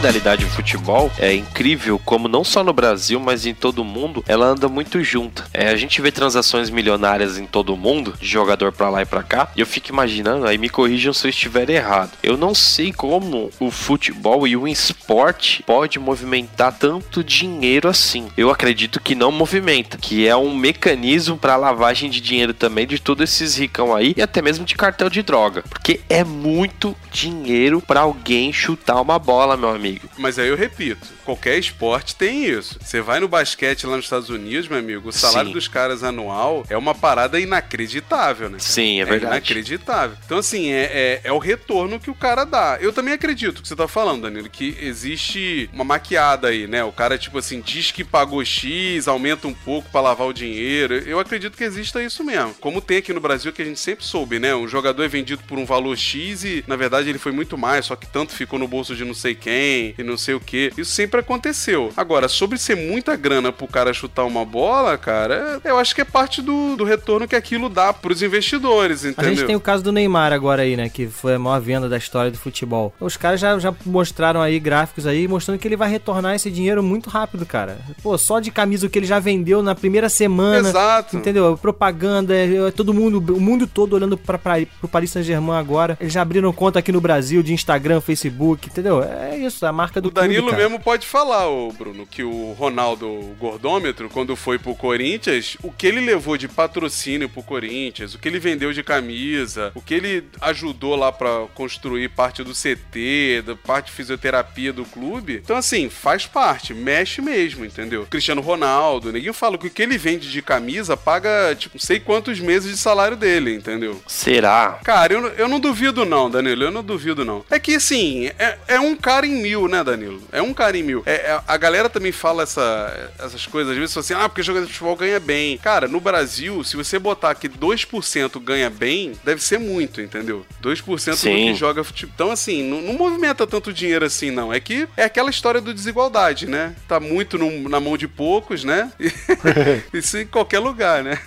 A 0.04 0.06
criminalidade 0.06 0.44
no 0.44 0.50
futebol 0.50 1.10
é 1.18 1.32
incrível 1.32 1.98
como 2.04 2.28
não 2.28 2.44
só 2.44 2.62
no 2.62 2.74
Brasil, 2.74 3.18
mas 3.18 3.46
em 3.46 3.54
todo 3.54 3.78
o 3.78 3.84
mundo, 3.86 4.22
ela 4.28 4.44
anda 4.44 4.68
muito 4.68 5.02
junta. 5.02 5.46
É, 5.50 5.68
a 5.68 5.76
gente 5.76 6.02
vê 6.02 6.12
transações 6.12 6.68
milionárias 6.68 7.38
em 7.38 7.46
todo 7.46 7.72
o 7.72 7.76
mundo, 7.76 8.12
de 8.20 8.28
jogador 8.28 8.70
pra 8.70 8.90
lá 8.90 9.00
e 9.00 9.06
pra 9.06 9.22
cá, 9.22 9.50
e 9.56 9.60
eu 9.60 9.66
fico 9.66 9.88
imaginando, 9.88 10.46
aí 10.46 10.58
me 10.58 10.68
corrijam 10.68 11.14
se 11.14 11.26
eu 11.26 11.30
estiver 11.30 11.70
errado. 11.70 12.10
Eu 12.22 12.36
não 12.36 12.54
sei 12.54 12.92
como 12.92 13.50
o 13.58 13.70
futebol 13.70 14.46
e 14.46 14.54
o 14.58 14.68
esporte 14.68 15.62
pode 15.62 15.98
movimentar 15.98 16.76
tanto 16.78 17.24
dinheiro 17.24 17.88
assim. 17.88 18.28
Eu 18.36 18.50
acredito 18.50 19.00
que 19.00 19.14
não 19.14 19.32
movimenta, 19.32 19.96
que 19.96 20.28
é 20.28 20.36
um 20.36 20.54
mecanismo 20.54 21.38
pra 21.38 21.56
lavagem 21.56 22.10
de 22.10 22.20
dinheiro 22.20 22.52
também 22.52 22.86
de 22.86 22.98
todos 22.98 23.24
esses 23.24 23.56
ricão 23.56 23.96
aí 23.96 24.12
e 24.14 24.20
até 24.20 24.42
mesmo 24.42 24.66
de 24.66 24.74
cartel 24.74 25.08
de 25.08 25.22
droga, 25.22 25.62
porque 25.62 26.00
é 26.10 26.22
muito 26.22 26.94
dinheiro 27.10 27.80
pra 27.80 28.00
alguém 28.00 28.52
chutar 28.52 29.00
uma 29.00 29.18
bola, 29.18 29.56
meu 29.56 29.70
amigo. 29.70 29.93
Mas 30.18 30.38
aí 30.38 30.48
eu 30.48 30.56
repito, 30.56 31.06
qualquer 31.24 31.58
esporte 31.58 32.14
tem 32.16 32.46
isso. 32.46 32.78
Você 32.82 33.00
vai 33.00 33.20
no 33.20 33.28
basquete 33.28 33.86
lá 33.86 33.96
nos 33.96 34.06
Estados 34.06 34.30
Unidos, 34.30 34.68
meu 34.68 34.78
amigo, 34.78 35.08
o 35.08 35.12
salário 35.12 35.48
Sim. 35.48 35.54
dos 35.54 35.68
caras 35.68 36.02
anual 36.02 36.64
é 36.68 36.76
uma 36.76 36.94
parada 36.94 37.38
inacreditável, 37.40 38.48
né? 38.48 38.58
Sim, 38.58 39.00
é 39.00 39.04
verdade. 39.04 39.32
inacreditável. 39.32 40.16
Então, 40.24 40.38
assim, 40.38 40.70
é, 40.70 40.84
é, 40.84 41.20
é 41.24 41.32
o 41.32 41.38
retorno 41.38 41.98
que 41.98 42.10
o 42.10 42.14
cara 42.14 42.44
dá. 42.44 42.78
Eu 42.80 42.92
também 42.92 43.14
acredito 43.14 43.62
que 43.62 43.68
você 43.68 43.76
tá 43.76 43.88
falando, 43.88 44.22
Danilo, 44.22 44.48
que 44.48 44.76
existe 44.80 45.68
uma 45.72 45.84
maquiada 45.84 46.48
aí, 46.48 46.66
né? 46.66 46.84
O 46.84 46.92
cara, 46.92 47.18
tipo 47.18 47.38
assim, 47.38 47.60
diz 47.60 47.90
que 47.90 48.04
pagou 48.04 48.44
X, 48.44 49.08
aumenta 49.08 49.48
um 49.48 49.54
pouco 49.54 49.90
pra 49.90 50.00
lavar 50.00 50.26
o 50.26 50.32
dinheiro. 50.32 50.94
Eu 50.94 51.18
acredito 51.18 51.56
que 51.56 51.64
exista 51.64 52.02
isso 52.02 52.24
mesmo. 52.24 52.54
Como 52.54 52.80
tem 52.80 52.98
aqui 52.98 53.12
no 53.12 53.20
Brasil, 53.20 53.52
que 53.52 53.62
a 53.62 53.64
gente 53.64 53.80
sempre 53.80 54.04
soube, 54.04 54.38
né? 54.38 54.54
Um 54.54 54.68
jogador 54.68 55.02
é 55.02 55.08
vendido 55.08 55.42
por 55.46 55.58
um 55.58 55.64
valor 55.64 55.96
X 55.96 56.44
e, 56.44 56.64
na 56.66 56.76
verdade, 56.76 57.08
ele 57.08 57.18
foi 57.18 57.32
muito 57.32 57.56
mais, 57.58 57.86
só 57.86 57.96
que 57.96 58.06
tanto 58.06 58.32
ficou 58.32 58.58
no 58.58 58.68
bolso 58.68 58.94
de 58.94 59.04
não 59.04 59.14
sei 59.14 59.34
quem 59.34 59.83
e 59.98 60.02
não 60.02 60.16
sei 60.16 60.34
o 60.34 60.40
que. 60.40 60.72
Isso 60.78 60.92
sempre 60.92 61.20
aconteceu. 61.20 61.92
Agora, 61.96 62.28
sobre 62.28 62.58
ser 62.58 62.76
muita 62.76 63.16
grana 63.16 63.52
pro 63.52 63.66
cara 63.66 63.92
chutar 63.92 64.24
uma 64.24 64.44
bola, 64.44 64.96
cara, 64.96 65.60
eu 65.64 65.78
acho 65.78 65.94
que 65.94 66.00
é 66.00 66.04
parte 66.04 66.40
do, 66.40 66.76
do 66.76 66.84
retorno 66.84 67.26
que 67.26 67.36
aquilo 67.36 67.68
dá 67.68 67.92
pros 67.92 68.22
investidores, 68.22 69.04
A 69.04 69.08
entendeu? 69.10 69.34
gente 69.34 69.46
tem 69.46 69.56
o 69.56 69.60
caso 69.60 69.82
do 69.82 69.92
Neymar 69.92 70.32
agora 70.32 70.62
aí, 70.62 70.76
né? 70.76 70.88
Que 70.88 71.06
foi 71.06 71.34
a 71.34 71.38
maior 71.38 71.60
venda 71.60 71.88
da 71.88 71.98
história 71.98 72.30
do 72.30 72.38
futebol. 72.38 72.94
Os 73.00 73.16
caras 73.16 73.40
já, 73.40 73.58
já 73.58 73.74
mostraram 73.84 74.40
aí 74.40 74.58
gráficos 74.58 75.06
aí 75.06 75.26
mostrando 75.26 75.58
que 75.58 75.68
ele 75.68 75.76
vai 75.76 75.90
retornar 75.90 76.34
esse 76.34 76.50
dinheiro 76.50 76.82
muito 76.82 77.10
rápido, 77.10 77.44
cara. 77.44 77.78
Pô, 78.02 78.16
só 78.16 78.40
de 78.40 78.50
camisa 78.50 78.86
o 78.86 78.90
que 78.90 78.98
ele 78.98 79.06
já 79.06 79.18
vendeu 79.18 79.62
na 79.62 79.74
primeira 79.74 80.08
semana. 80.08 80.68
Exato. 80.68 81.16
Entendeu? 81.16 81.58
Propaganda, 81.60 82.34
é, 82.34 82.68
é 82.68 82.70
todo 82.70 82.94
mundo, 82.94 83.18
o 83.34 83.40
mundo 83.40 83.66
todo 83.66 83.94
olhando 83.94 84.16
pra, 84.16 84.38
pra, 84.38 84.54
pro 84.78 84.88
Paris 84.88 85.10
Saint-Germain 85.10 85.58
agora. 85.58 85.96
Eles 86.00 86.12
já 86.12 86.22
abriram 86.22 86.52
conta 86.52 86.78
aqui 86.78 86.92
no 86.92 87.00
Brasil 87.00 87.42
de 87.42 87.52
Instagram, 87.52 88.00
Facebook, 88.00 88.68
entendeu? 88.68 89.02
É 89.02 89.36
isso, 89.36 89.63
a 89.68 89.72
marca 89.72 90.00
do 90.00 90.08
O 90.08 90.10
Danilo 90.10 90.48
clube, 90.48 90.62
mesmo 90.62 90.80
pode 90.80 91.06
falar, 91.06 91.48
ô 91.48 91.70
Bruno, 91.72 92.06
que 92.06 92.22
o 92.22 92.52
Ronaldo 92.52 93.06
o 93.06 93.36
Gordômetro, 93.38 94.08
quando 94.08 94.36
foi 94.36 94.58
pro 94.58 94.74
Corinthians, 94.74 95.56
o 95.62 95.70
que 95.70 95.86
ele 95.86 96.00
levou 96.00 96.36
de 96.36 96.48
patrocínio 96.48 97.28
pro 97.28 97.42
Corinthians, 97.42 98.14
o 98.14 98.18
que 98.18 98.28
ele 98.28 98.38
vendeu 98.38 98.72
de 98.72 98.82
camisa, 98.82 99.72
o 99.74 99.80
que 99.80 99.94
ele 99.94 100.24
ajudou 100.40 100.96
lá 100.96 101.12
pra 101.12 101.46
construir 101.54 102.08
parte 102.08 102.42
do 102.42 102.52
CT, 102.52 103.42
da 103.46 103.56
parte 103.56 103.86
de 103.86 103.92
fisioterapia 103.92 104.72
do 104.72 104.84
clube. 104.84 105.40
Então, 105.44 105.56
assim, 105.56 105.88
faz 105.88 106.26
parte, 106.26 106.74
mexe 106.74 107.20
mesmo, 107.20 107.64
entendeu? 107.64 108.06
Cristiano 108.06 108.40
Ronaldo, 108.40 109.12
ninguém 109.12 109.32
fala 109.32 109.58
que 109.58 109.66
o 109.66 109.70
que 109.70 109.82
ele 109.82 109.98
vende 109.98 110.30
de 110.30 110.42
camisa 110.42 110.96
paga, 110.96 111.54
tipo, 111.54 111.76
não 111.76 111.80
sei 111.80 112.00
quantos 112.00 112.40
meses 112.40 112.70
de 112.70 112.76
salário 112.76 113.16
dele, 113.16 113.54
entendeu? 113.54 114.00
Será? 114.06 114.78
Cara, 114.84 115.12
eu, 115.12 115.26
eu 115.28 115.48
não 115.48 115.60
duvido 115.60 116.04
não, 116.04 116.30
Danilo, 116.30 116.64
eu 116.64 116.70
não 116.70 116.82
duvido 116.82 117.24
não. 117.24 117.44
É 117.50 117.58
que, 117.58 117.74
assim, 117.74 118.30
é, 118.38 118.58
é 118.68 118.80
um 118.80 118.96
cara 118.96 119.26
em 119.26 119.42
mil, 119.42 119.53
né, 119.68 119.82
Danilo? 119.84 120.22
É 120.32 120.42
um 120.42 120.52
cara 120.52 120.76
em 120.76 120.82
mil. 120.82 121.02
É, 121.06 121.12
é- 121.14 121.40
a 121.46 121.56
galera 121.56 121.88
também 121.88 122.12
fala 122.12 122.42
essa, 122.42 123.10
essas 123.18 123.46
coisas, 123.46 123.72
às 123.72 123.78
vezes 123.78 123.96
assim, 123.96 124.14
ah, 124.14 124.28
porque 124.28 124.42
jogador 124.42 124.66
de 124.66 124.72
futebol 124.72 124.96
ganha 124.96 125.18
bem. 125.20 125.58
Cara, 125.58 125.86
no 125.88 126.00
Brasil, 126.00 126.62
se 126.64 126.76
você 126.76 126.98
botar 126.98 127.34
que 127.34 127.48
2% 127.48 128.38
ganha 128.40 128.68
bem, 128.70 129.12
deve 129.24 129.42
ser 129.42 129.58
muito, 129.58 130.00
entendeu? 130.00 130.44
2% 130.62 131.10
do 131.12 131.16
Sim. 131.16 131.34
que 131.52 131.54
joga 131.54 131.82
futebol. 131.84 132.12
Então, 132.14 132.30
assim, 132.30 132.62
não, 132.68 132.80
não 132.82 132.94
movimenta 132.94 133.46
tanto 133.46 133.72
dinheiro 133.72 134.04
assim, 134.04 134.30
não. 134.30 134.52
É 134.52 134.60
que 134.60 134.86
é 134.96 135.04
aquela 135.04 135.30
história 135.30 135.60
do 135.60 135.72
desigualdade, 135.72 136.46
né? 136.46 136.74
Tá 136.88 136.98
muito 137.00 137.38
num- 137.38 137.68
na 137.68 137.80
mão 137.80 137.96
de 137.96 138.06
poucos, 138.08 138.64
né? 138.64 138.90
Isso 139.92 140.18
em 140.18 140.26
qualquer 140.26 140.58
lugar, 140.58 141.02
né? 141.02 141.18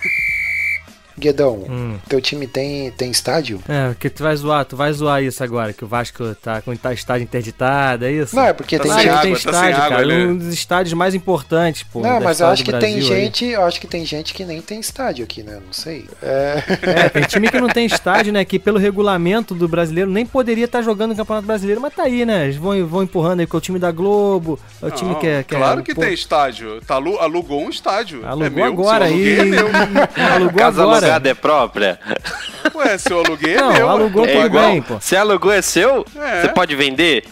Guedão, 1.18 1.64
Hum. 1.68 1.96
teu 2.08 2.20
time 2.20 2.46
tem, 2.46 2.90
tem 2.92 3.10
estádio? 3.10 3.60
É, 3.68 3.88
porque 3.88 4.08
tu 4.08 4.22
vai 4.22 4.34
zoar, 4.36 4.64
tu 4.64 4.76
vai 4.76 4.92
zoar 4.92 5.22
isso 5.22 5.42
agora, 5.42 5.72
que 5.72 5.84
o 5.84 5.88
Vasco 5.88 6.34
tá 6.36 6.60
com 6.62 6.74
tá 6.76 6.92
estádio 6.92 7.24
interditado, 7.24 8.04
é 8.04 8.12
isso? 8.12 8.34
Não, 8.36 8.44
é 8.44 8.52
porque 8.52 8.76
Tá 8.78 8.84
tem 8.84 8.92
gente. 8.92 9.02
Claro 9.04 9.18
água, 9.18 9.22
tem 9.22 9.32
tá 9.32 9.38
sem 9.40 9.50
estádio, 9.50 9.76
água, 9.76 9.88
cara. 9.88 10.02
ele- 10.02 10.26
Um 10.26 10.36
dos 10.38 10.48
estádios 10.48 10.92
mais 10.94 11.14
importantes, 11.14 11.82
pô. 11.82 12.00
Não, 12.00 12.20
mas 12.20 12.40
eu 12.40 12.46
acho 12.46 12.64
que 12.64 12.72
tem 12.72 12.94
aí. 12.96 13.00
gente, 13.02 13.44
eu 13.44 13.64
acho 13.64 13.80
que 13.80 13.86
tem 13.86 14.04
gente 14.04 14.32
que 14.32 14.44
nem 14.44 14.60
tem 14.62 14.78
estádio 14.80 15.24
aqui, 15.24 15.42
né? 15.42 15.54
Não 15.64 15.72
sei. 15.72 16.06
É, 16.22 16.62
É, 16.82 17.08
tem 17.08 17.22
time 17.24 17.48
que 17.50 17.60
não 17.60 17.68
tem 17.68 17.86
estádio, 17.86 18.32
né? 18.32 18.44
Que 18.44 18.58
pelo 18.58 18.78
regulamento 18.78 19.54
do 19.54 19.66
brasileiro 19.68 20.10
nem 20.10 20.24
poderia 20.24 20.64
estar 20.66 20.82
jogando 20.82 21.10
no 21.10 21.16
Campeonato 21.16 21.46
Brasileiro, 21.46 21.80
mas 21.80 21.94
tá 21.94 22.04
aí, 22.04 22.24
né? 22.24 22.44
Eles 22.44 22.56
vão, 22.56 22.86
vão 22.86 23.02
empurrando 23.02 23.40
aí 23.40 23.46
com 23.46 23.56
o 23.56 23.60
time 23.60 23.78
da 23.78 23.90
Globo, 23.90 24.58
é 24.82 24.86
o 24.86 24.90
time 24.90 25.10
Não, 25.12 25.18
que 25.18 25.26
é. 25.26 25.42
Que 25.42 25.54
claro 25.56 25.80
é, 25.80 25.82
que 25.82 25.94
pô, 25.94 26.00
tem 26.00 26.12
estádio. 26.12 26.80
Tá, 26.86 26.94
alu- 26.94 27.18
alugou 27.18 27.60
um 27.62 27.68
estádio. 27.70 28.24
Alugou 28.26 28.46
é 28.46 28.50
meu. 28.50 28.64
agora 28.64 29.04
aí. 29.06 29.38
é 29.40 29.44
meu. 29.44 29.66
Alugou 30.34 30.58
Casa 30.58 30.82
agora. 30.82 31.06
Alugada 31.08 31.28
é 31.30 31.34
própria? 31.34 32.00
Ué, 32.74 32.98
se 32.98 33.12
eu 33.12 33.18
aluguei, 33.24 33.54
é 33.56 33.60
Não, 33.60 33.72
meu. 33.72 33.88
alugou 33.88 34.26
Não 34.26 34.32
É 34.32 34.46
igual. 34.46 34.66
bem, 34.70 34.82
pô. 34.82 34.98
Se 35.00 35.16
alugou 35.16 35.52
é 35.52 35.62
seu, 35.62 36.04
É. 36.20 36.42
você 36.42 36.48
pode 36.48 36.74
vender? 36.76 37.24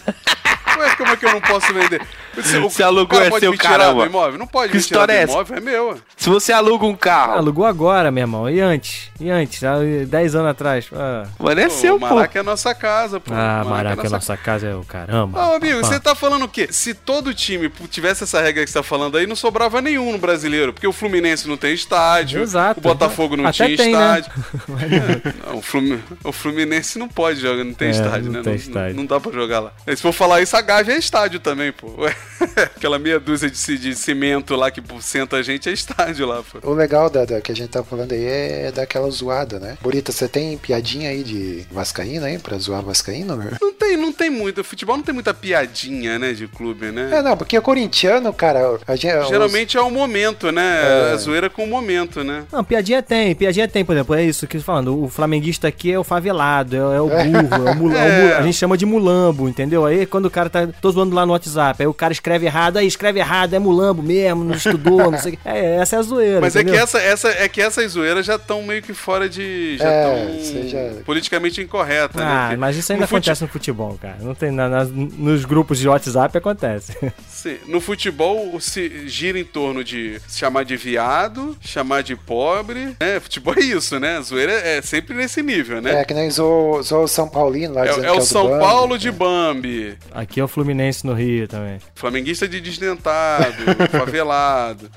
Ué, 0.77 0.95
como 0.97 1.11
é 1.11 1.15
que 1.15 1.25
eu 1.25 1.31
não 1.33 1.41
posso 1.41 1.73
vender? 1.73 2.01
Se, 2.43 2.57
o 2.57 2.69
Se 2.69 2.83
alugou 2.83 3.21
é 3.21 3.29
pode 3.29 3.39
seu, 3.41 3.57
caramba. 3.57 4.03
do 4.03 4.09
imóvel? 4.09 4.37
Não 4.39 4.47
pode 4.47 4.69
Que 4.71 4.77
me 4.77 4.81
história 4.81 5.13
é 5.13 5.21
essa? 5.23 5.33
imóvel, 5.33 5.57
é 5.57 5.59
meu. 5.59 5.97
Se 6.15 6.29
você 6.29 6.51
aluga 6.53 6.85
um 6.85 6.95
carro, 6.95 7.33
Alugou 7.33 7.65
agora, 7.65 8.11
meu 8.11 8.21
irmão. 8.23 8.49
E 8.49 8.59
antes? 8.59 9.09
E 9.19 9.29
antes? 9.29 9.63
Há 9.63 9.75
10 10.07 10.35
anos 10.35 10.51
atrás. 10.51 10.87
Ah, 10.93 11.25
mano, 11.39 11.59
é 11.59 11.65
Pô, 11.65 11.69
seu, 11.71 11.95
o 11.95 11.99
pô. 11.99 12.07
Maraca 12.15 12.39
é 12.39 12.43
nossa 12.43 12.73
casa, 12.75 13.19
pô. 13.19 13.33
ah 13.33 13.61
O 13.65 13.69
Maraca, 13.69 14.03
nossa 14.03 14.15
nossa 14.17 14.37
casa 14.37 14.67
é 14.67 14.75
o 14.75 14.83
caramba. 14.83 15.39
Ô, 15.51 15.55
amigo, 15.55 15.79
você 15.79 15.99
tá 15.99 16.13
falando 16.15 16.43
o 16.45 16.49
quê? 16.49 16.67
Se 16.71 16.93
todo 16.93 17.33
time 17.33 17.69
tivesse 17.89 18.23
essa 18.23 18.41
regra 18.41 18.63
que 18.63 18.69
você 18.69 18.77
tá 18.79 18.83
falando 18.83 19.17
aí, 19.17 19.25
não 19.27 19.35
sobrava 19.35 19.81
nenhum 19.81 20.11
no 20.11 20.17
brasileiro. 20.17 20.73
Porque 20.73 20.87
o 20.87 20.93
Fluminense 20.93 21.47
não 21.47 21.57
tem 21.57 21.73
estádio, 21.73 22.41
Exato. 22.41 22.79
o 22.79 22.83
Botafogo 22.83 23.35
não 23.37 23.45
Até 23.45 23.65
tinha 23.65 23.77
tem, 23.77 23.91
né? 23.93 24.19
estádio. 24.19 24.31
É, 24.87 25.33
não, 25.51 25.57
o, 25.57 25.61
Flumi- 25.61 26.03
o 26.23 26.31
Fluminense 26.31 26.97
não 26.99 27.07
pode 27.07 27.39
jogar, 27.39 27.63
não 27.63 27.73
tem 27.73 27.89
É, 27.89 27.91
estádio, 27.91 28.25
não 28.31 28.31
né? 28.33 28.41
tem 28.41 28.53
não, 28.53 28.59
estádio. 28.59 28.95
não 28.95 29.05
dá 29.05 29.19
pra 29.19 29.31
jogar 29.31 29.59
lá. 29.59 29.71
E 29.85 29.95
se 29.95 30.01
for 30.01 30.11
falar 30.13 30.41
isso, 30.41 30.55
a 30.55 30.61
Gávea 30.61 30.93
é 30.93 30.97
estádio 30.97 31.39
também, 31.39 31.71
pô. 31.71 31.93
Ué, 31.99 32.15
aquela 32.75 32.99
meia 32.99 33.19
dúzia 33.19 33.49
de, 33.49 33.77
de 33.77 33.95
cimento 33.95 34.55
lá 34.55 34.69
que 34.71 34.81
senta 35.01 35.37
a 35.37 35.41
gente 35.41 35.69
é 35.69 35.71
estádio 35.71 36.25
lá, 36.27 36.41
pô. 36.43 36.71
o 36.71 36.73
legal 36.73 37.09
da, 37.09 37.25
da- 37.25 37.41
que 37.41 37.51
a 37.51 37.55
gente 37.55 37.69
tá 37.69 37.83
falando 37.83 38.11
aí 38.13 38.23
é 38.25 38.71
daquela 38.71 39.09
zoada, 39.09 39.59
né? 39.59 39.77
Burita, 39.81 40.11
você 40.11 40.27
tem 40.27 40.57
piadinha 40.57 41.09
aí 41.09 41.23
de 41.23 41.65
Vascaíno 41.71 42.25
aí 42.25 42.37
pra 42.37 42.57
zoar 42.57 42.81
Vascaíno? 42.83 43.37
Não 43.61 43.73
tem, 43.73 43.97
não 43.97 44.11
tem 44.11 44.29
muito. 44.29 44.61
O 44.61 44.63
futebol 44.63 44.97
não 44.97 45.03
tem 45.03 45.13
muita 45.13 45.33
piadinha, 45.33 46.17
né, 46.19 46.33
de 46.33 46.47
clube, 46.47 46.91
né? 46.91 47.09
É, 47.13 47.21
não, 47.21 47.35
porque 47.37 47.57
o 47.57 47.61
corintiano, 47.61 48.31
cara, 48.33 48.77
a 48.87 48.95
gente, 48.95 49.15
os- 49.17 49.27
Geralmente 49.29 49.77
é 49.77 49.81
o 49.81 49.89
momento, 49.91 50.51
né? 50.51 51.09
É. 51.09 51.13
A 51.13 51.17
zoeira 51.17 51.49
com 51.49 51.63
o 51.63 51.67
momento, 51.67 52.23
né? 52.23 52.43
Não, 52.51 52.63
piadinha 52.63 53.01
tem, 53.01 53.33
piadinha 53.35 53.67
tem, 53.67 53.83
por 53.83 53.93
exemplo, 53.93 54.15
é 54.15 54.23
isso 54.23 54.47
que 54.47 54.57
eu 54.57 54.61
tô 54.61 54.65
falando. 54.65 55.03
O 55.03 55.07
flamenguista 55.09 55.67
aqui 55.67 55.91
é 55.91 55.99
o 55.99 56.03
favelado, 56.03 56.75
é, 56.75 56.79
é 56.79 57.01
o 57.01 57.07
burro, 57.09 57.67
é 57.67 57.71
o 57.71 57.75
mula- 57.75 57.97
é 57.97 58.07
o 58.07 58.27
É. 58.29 58.37
a 58.37 58.41
gente 58.43 58.55
chama 58.57 58.77
de 58.77 58.85
mulambo, 58.85 59.47
entendeu? 59.49 59.85
Aí 59.85 60.05
quando 60.05 60.25
o 60.25 60.31
cara 60.31 60.49
tá. 60.49 60.67
Tô 60.81 60.91
zoando 60.91 61.15
lá 61.15 61.25
no 61.25 61.31
WhatsApp, 61.33 61.81
aí 61.81 61.87
o 61.87 61.93
cara 61.93 62.13
escreve 62.17 62.45
errado, 62.45 62.77
aí 62.77 62.87
escreve 62.87 63.19
errado, 63.19 63.53
é 63.53 63.59
mulambo 63.59 64.01
mesmo, 64.03 64.43
não 64.43 64.55
estudou, 64.55 65.11
não 65.11 65.17
sei 65.19 65.33
o 65.33 65.37
que. 65.37 65.47
É, 65.47 65.75
essa 65.77 65.95
é 65.95 65.99
a 65.99 66.01
zoeira. 66.01 66.41
Mas 66.41 66.55
é 66.55 66.59
que, 66.59 66.63
entendeu? 66.69 66.83
essa, 66.83 66.99
essa, 66.99 67.29
é 67.29 67.47
que 67.47 67.61
essas 67.61 67.91
zoeiras 67.93 68.25
já 68.25 68.35
estão 68.35 68.61
meio 68.63 68.81
que 68.81 68.93
fora 68.93 69.29
de. 69.29 69.77
Já 69.77 69.89
É, 69.91 70.35
estão 70.37 70.39
você 70.61 70.67
já- 70.67 71.01
politicamente 71.05 71.61
incorretas, 71.61 72.15
né? 72.15 72.27
Ah, 72.27 72.41
Porque 72.47 72.57
mas 72.57 72.75
isso 72.75 72.91
ainda 72.91 73.03
no 73.03 73.07
fute- 73.07 73.29
acontece 73.29 73.41
no 73.43 73.47
futebol, 73.47 73.97
cara. 74.01 74.17
Não 74.21 74.35
tem 74.35 74.51
na, 74.51 74.67
nas- 74.67 74.89
nos 74.91 75.45
grupos 75.45 75.79
de 75.79 75.87
WhatsApp 75.87 76.37
acontece. 76.37 76.93
Sim, 77.27 77.57
no 77.67 77.79
futebol 77.79 78.59
se 78.59 79.07
gira 79.07 79.39
em 79.39 79.43
torno 79.45 79.83
de 79.83 80.19
chamar 80.27 80.63
de 80.65 80.75
viado, 80.75 81.55
chamar 81.61 82.01
de 82.03 82.15
pobre. 82.15 82.95
É, 82.99 83.19
futebol 83.19 83.53
é 83.55 83.61
isso, 83.61 83.99
né? 83.99 84.17
A 84.17 84.21
zoeira 84.21 84.51
é 84.51 84.81
sempre 84.81 85.15
nesse 85.15 85.41
nível, 85.41 85.81
né? 85.81 86.01
É, 86.01 86.05
que 86.05 86.13
nem 86.13 86.29
zoou, 86.29 86.79
o 86.79 87.07
São 87.07 87.27
Paulino 87.29 87.75
lá 87.75 87.85
É, 87.85 87.89
é 87.89 87.93
que 87.93 87.99
o 88.09 88.15
do 88.15 88.21
São 88.23 88.47
Bambi, 88.47 88.59
Paulo 88.59 88.97
de 88.97 89.11
né? 89.11 89.17
Bambi. 89.17 89.97
Aqui 90.11 90.39
é 90.39 90.43
o 90.43 90.47
Fluminense 90.47 91.05
no 91.05 91.13
Rio 91.13 91.47
também. 91.47 91.77
Flamenguista 91.97 92.47
de 92.47 92.61
desdentado, 92.61 93.55
favelado. 93.91 94.89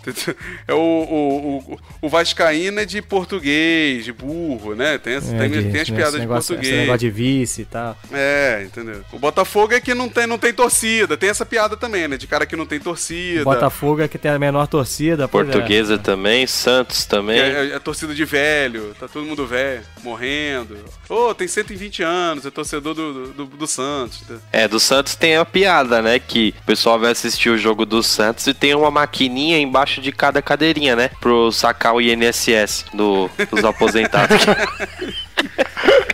É 0.68 0.74
o, 0.74 0.76
o, 0.78 1.58
o, 1.74 1.78
o 2.02 2.08
Vascaína 2.08 2.82
é 2.82 2.84
de 2.84 3.00
português, 3.02 4.04
de 4.04 4.12
burro, 4.12 4.74
né? 4.74 4.98
Tem, 4.98 5.16
as- 5.16 5.32
É, 5.32 5.38
tem, 5.38 5.50
de- 5.50 5.70
tem 5.72 5.80
as 5.80 5.90
piadas 5.90 6.12
de 6.14 6.20
negócio, 6.20 6.54
português. 6.54 6.72
Esse 6.74 6.80
negócio 6.82 6.98
de 7.00 7.10
vice 7.10 7.62
e 7.62 7.64
tal. 7.64 7.96
É, 8.12 8.62
entendeu? 8.66 9.00
O 9.12 9.18
Botafogo 9.18 9.72
é 9.74 9.80
que 9.80 9.94
não 9.94 10.08
tem, 10.08 10.26
não 10.26 10.38
tem 10.38 10.52
torcida. 10.52 11.16
Tem 11.16 11.30
essa 11.30 11.46
piada 11.46 11.76
também, 11.76 12.06
né? 12.06 12.16
De 12.16 12.26
cara 12.26 12.44
que 12.46 12.56
não 12.56 12.66
tem 12.66 12.78
torcida. 12.78 13.44
Botafogo 13.44 14.02
é 14.02 14.08
que 14.08 14.18
tem 14.18 14.30
a 14.30 14.38
menor 14.38 14.66
torcida. 14.66 15.24
é. 15.24 15.26
Portuguesa 15.26 15.98
também, 15.98 16.46
Santos 16.46 17.04
também. 17.06 17.38
É, 17.40 17.48
é, 17.48 17.72
é 17.76 17.78
torcida 17.78 18.14
de 18.14 18.24
velho, 18.24 18.94
tá 18.98 19.08
todo 19.08 19.24
mundo 19.24 19.46
velho, 19.46 19.82
morrendo. 20.02 20.76
Ô, 21.08 21.34
tem 21.34 21.48
120 21.48 22.02
anos, 22.02 22.44
é 22.46 22.50
torcedor 22.50 22.94
do, 22.94 23.28
do, 23.32 23.44
do 23.46 23.66
Santos. 23.66 24.20
tá? 24.26 24.34
É, 24.52 24.68
do 24.68 24.78
Santos 24.78 25.14
tem 25.14 25.36
a 25.36 25.44
piada, 25.44 26.02
né? 26.02 26.18
Que 26.18 26.54
o 26.62 26.64
pessoal 26.66 26.89
vai 26.96 27.12
assistir 27.12 27.50
o 27.50 27.58
jogo 27.58 27.84
do 27.84 28.02
Santos 28.02 28.46
e 28.46 28.54
tem 28.54 28.74
uma 28.74 28.90
maquininha 28.90 29.58
embaixo 29.58 30.00
de 30.00 30.12
cada 30.12 30.40
cadeirinha, 30.42 30.96
né? 30.96 31.10
Pro 31.20 31.50
sacar 31.52 31.94
o 31.94 32.00
INSS 32.00 32.86
do, 32.94 33.30
dos 33.50 33.64
aposentados. 33.64 34.38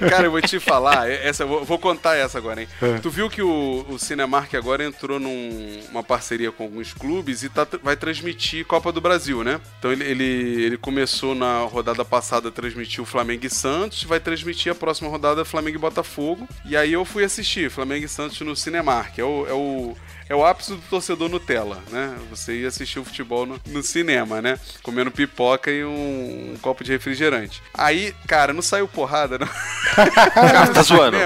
Cara, 0.08 0.24
eu 0.24 0.30
vou 0.30 0.42
te 0.42 0.60
falar, 0.60 1.10
é- 1.10 1.26
essa, 1.26 1.42
eu 1.42 1.48
vou, 1.48 1.64
vou 1.64 1.78
contar 1.78 2.16
essa 2.16 2.38
agora, 2.38 2.60
hein? 2.60 2.68
Tu 3.02 3.10
viu 3.10 3.30
que 3.30 3.42
o, 3.42 3.84
o 3.88 3.98
Cinemark 3.98 4.54
agora 4.54 4.84
entrou 4.84 5.18
numa 5.18 6.02
parceria 6.02 6.52
com 6.52 6.64
alguns 6.64 6.92
clubes 6.92 7.42
e 7.42 7.48
tá, 7.48 7.66
vai 7.82 7.96
transmitir 7.96 8.64
Copa 8.66 8.92
do 8.92 9.00
Brasil, 9.00 9.42
né? 9.42 9.60
Então 9.78 9.92
ele, 9.92 10.04
ele, 10.04 10.24
ele 10.64 10.76
começou 10.76 11.34
na 11.34 11.60
rodada 11.60 12.04
passada 12.04 12.48
a 12.48 12.52
transmitir 12.52 13.02
o 13.02 13.06
Flamengo 13.06 13.46
e 13.46 13.50
Santos, 13.50 14.04
vai 14.04 14.20
transmitir 14.20 14.70
a 14.70 14.74
próxima 14.74 15.08
rodada 15.08 15.44
Flamengo 15.44 15.76
e 15.76 15.80
Botafogo. 15.80 16.48
E 16.64 16.76
aí 16.76 16.92
eu 16.92 17.04
fui 17.04 17.24
assistir 17.24 17.70
Flamengo 17.70 18.04
e 18.04 18.08
Santos 18.08 18.40
no 18.40 18.54
Cinemark. 18.54 19.18
É 19.18 19.24
o, 19.24 19.46
é 19.48 19.52
o, 19.52 19.96
é 20.28 20.34
o 20.34 20.44
ápice 20.44 20.72
do 20.72 20.82
torcedor 20.90 21.28
Nutella, 21.28 21.82
né? 21.90 22.16
Você 22.30 22.60
ia 22.60 22.68
assistir 22.68 22.98
o 22.98 23.04
futebol 23.04 23.46
no, 23.46 23.60
no 23.68 23.82
cinema, 23.82 24.42
né? 24.42 24.58
Comendo 24.82 25.10
pipoca 25.10 25.70
e 25.70 25.84
um, 25.84 26.52
um 26.52 26.58
copo 26.60 26.82
de 26.82 26.90
refrigerante. 26.90 27.62
Aí, 27.72 28.14
cara, 28.26 28.52
não 28.52 28.62
saiu 28.62 28.88
porrada, 28.88 29.38
não. 29.38 29.48
Cara, 30.34 30.66
tá 30.74 30.82
zoando. 30.82 31.16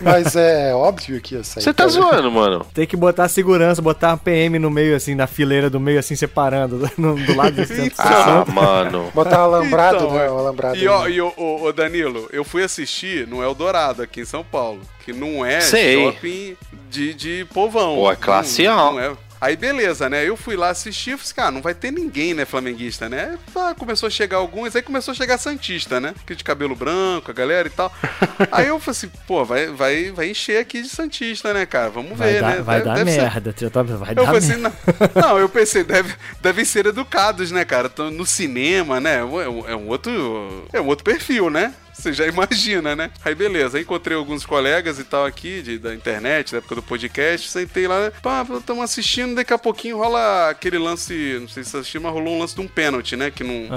Mas 0.00 0.36
é 0.36 0.74
óbvio 0.74 1.20
que 1.20 1.34
ia 1.34 1.44
sair. 1.44 1.62
Você 1.62 1.72
tá 1.72 1.86
zoando, 1.88 2.30
mano. 2.30 2.66
Tem 2.74 2.86
que 2.86 2.96
botar 2.96 3.28
segurança, 3.28 3.80
botar 3.82 4.12
a 4.12 4.16
PM 4.16 4.58
no 4.58 4.70
meio, 4.70 4.94
assim, 4.96 5.14
na 5.14 5.26
fileira 5.26 5.68
do 5.70 5.80
meio, 5.80 5.98
assim, 5.98 6.14
separando, 6.16 6.88
no- 6.98 7.14
do 7.16 7.34
lado 7.36 7.54
do 7.56 7.64
centro. 7.66 7.94
Ah, 7.98 8.44
mano. 8.52 9.10
Botar 9.14 9.40
um 9.40 9.44
alambrado, 9.44 9.96
Então, 9.96 10.12
né? 10.14 10.30
Um 10.30 10.38
alambrado. 10.38 10.76
E, 10.76 10.86
ó, 10.88 11.08
e 11.08 11.20
ô, 11.20 11.72
Danilo, 11.74 12.28
eu 12.32 12.44
fui 12.44 12.62
assistir 12.62 13.26
no 13.26 13.42
Eldorado, 13.42 14.02
aqui 14.02 14.20
em 14.20 14.24
São 14.24 14.44
Paulo, 14.44 14.80
que 15.04 15.12
não 15.12 15.44
é 15.44 15.60
Sei. 15.60 16.04
shopping 16.12 16.56
de, 16.90 17.14
de 17.14 17.46
povão. 17.52 17.94
Pô, 17.96 18.10
é 18.12 18.16
classe 18.16 18.64
não, 18.64 18.72
A. 18.88 18.92
não 18.92 19.00
é. 19.00 19.12
Aí 19.40 19.56
beleza, 19.56 20.08
né? 20.10 20.24
Eu 20.28 20.36
fui 20.36 20.56
lá 20.56 20.70
assistir, 20.70 21.10
falei 21.12 21.22
assim, 21.24 21.34
cara, 21.34 21.50
não 21.50 21.62
vai 21.62 21.74
ter 21.74 21.90
ninguém, 21.92 22.34
né, 22.34 22.44
flamenguista, 22.44 23.08
né? 23.08 23.38
Começou 23.78 24.06
a 24.06 24.10
chegar 24.10 24.38
alguns, 24.38 24.74
aí 24.74 24.82
começou 24.82 25.12
a 25.12 25.14
chegar 25.14 25.38
Santista, 25.38 26.00
né? 26.00 26.14
Que 26.26 26.34
de 26.34 26.42
cabelo 26.42 26.74
branco, 26.74 27.30
a 27.30 27.34
galera 27.34 27.68
e 27.68 27.70
tal. 27.70 27.92
aí 28.50 28.66
eu 28.68 28.78
falei 28.80 28.90
assim, 28.98 29.10
pô, 29.26 29.44
vai, 29.44 29.66
vai, 29.68 30.10
vai 30.10 30.30
encher 30.30 30.58
aqui 30.60 30.82
de 30.82 30.88
Santista, 30.88 31.52
né, 31.54 31.64
cara? 31.66 31.90
Vamos 31.90 32.18
Vai 32.18 32.32
ver, 32.34 32.40
dar, 32.40 32.56
né? 32.56 32.62
vai 32.62 32.78
Deve- 32.78 32.88
dar 32.88 32.94
deve 32.96 33.10
ser- 33.12 33.20
merda. 33.22 33.54
já 33.56 33.70
tá- 33.70 33.82
Vai 33.82 34.10
eu 34.10 34.14
dar 34.14 34.24
falei 34.24 34.38
assim, 34.38 34.56
merda. 34.56 34.72
não, 35.14 35.22
não, 35.22 35.38
eu 35.38 35.48
pensei, 35.48 35.84
deve, 35.84 36.14
devem 36.40 36.64
ser 36.64 36.86
educados, 36.86 37.50
né, 37.52 37.64
cara? 37.64 37.90
No 38.12 38.26
cinema, 38.26 39.00
né? 39.00 39.18
É 39.20 39.24
um, 39.24 39.68
é 39.68 39.76
um 39.76 39.88
outro. 39.88 40.66
É 40.72 40.80
um 40.80 40.86
outro 40.86 41.04
perfil, 41.04 41.48
né? 41.50 41.72
Você 41.98 42.12
já 42.12 42.26
imagina, 42.26 42.94
né? 42.94 43.10
Aí 43.24 43.34
beleza, 43.34 43.80
encontrei 43.80 44.16
alguns 44.16 44.46
colegas 44.46 44.98
e 45.00 45.04
tal 45.04 45.26
aqui 45.26 45.60
de, 45.62 45.78
da 45.78 45.92
internet, 45.94 46.52
da 46.52 46.58
época 46.58 46.76
do 46.76 46.82
podcast, 46.82 47.48
sentei 47.48 47.88
lá, 47.88 48.12
pá, 48.22 48.46
estamos 48.56 48.84
assistindo, 48.84 49.34
daqui 49.34 49.52
a 49.52 49.58
pouquinho 49.58 49.98
rola 49.98 50.48
aquele 50.50 50.78
lance, 50.78 51.38
não 51.40 51.48
sei 51.48 51.64
se 51.64 51.70
você 51.70 51.78
assistiu, 51.78 52.00
mas 52.00 52.12
rolou 52.12 52.36
um 52.36 52.38
lance 52.38 52.54
de 52.54 52.60
um 52.60 52.68
pênalti, 52.68 53.16
né? 53.16 53.32
Que 53.32 53.42
não, 53.42 53.68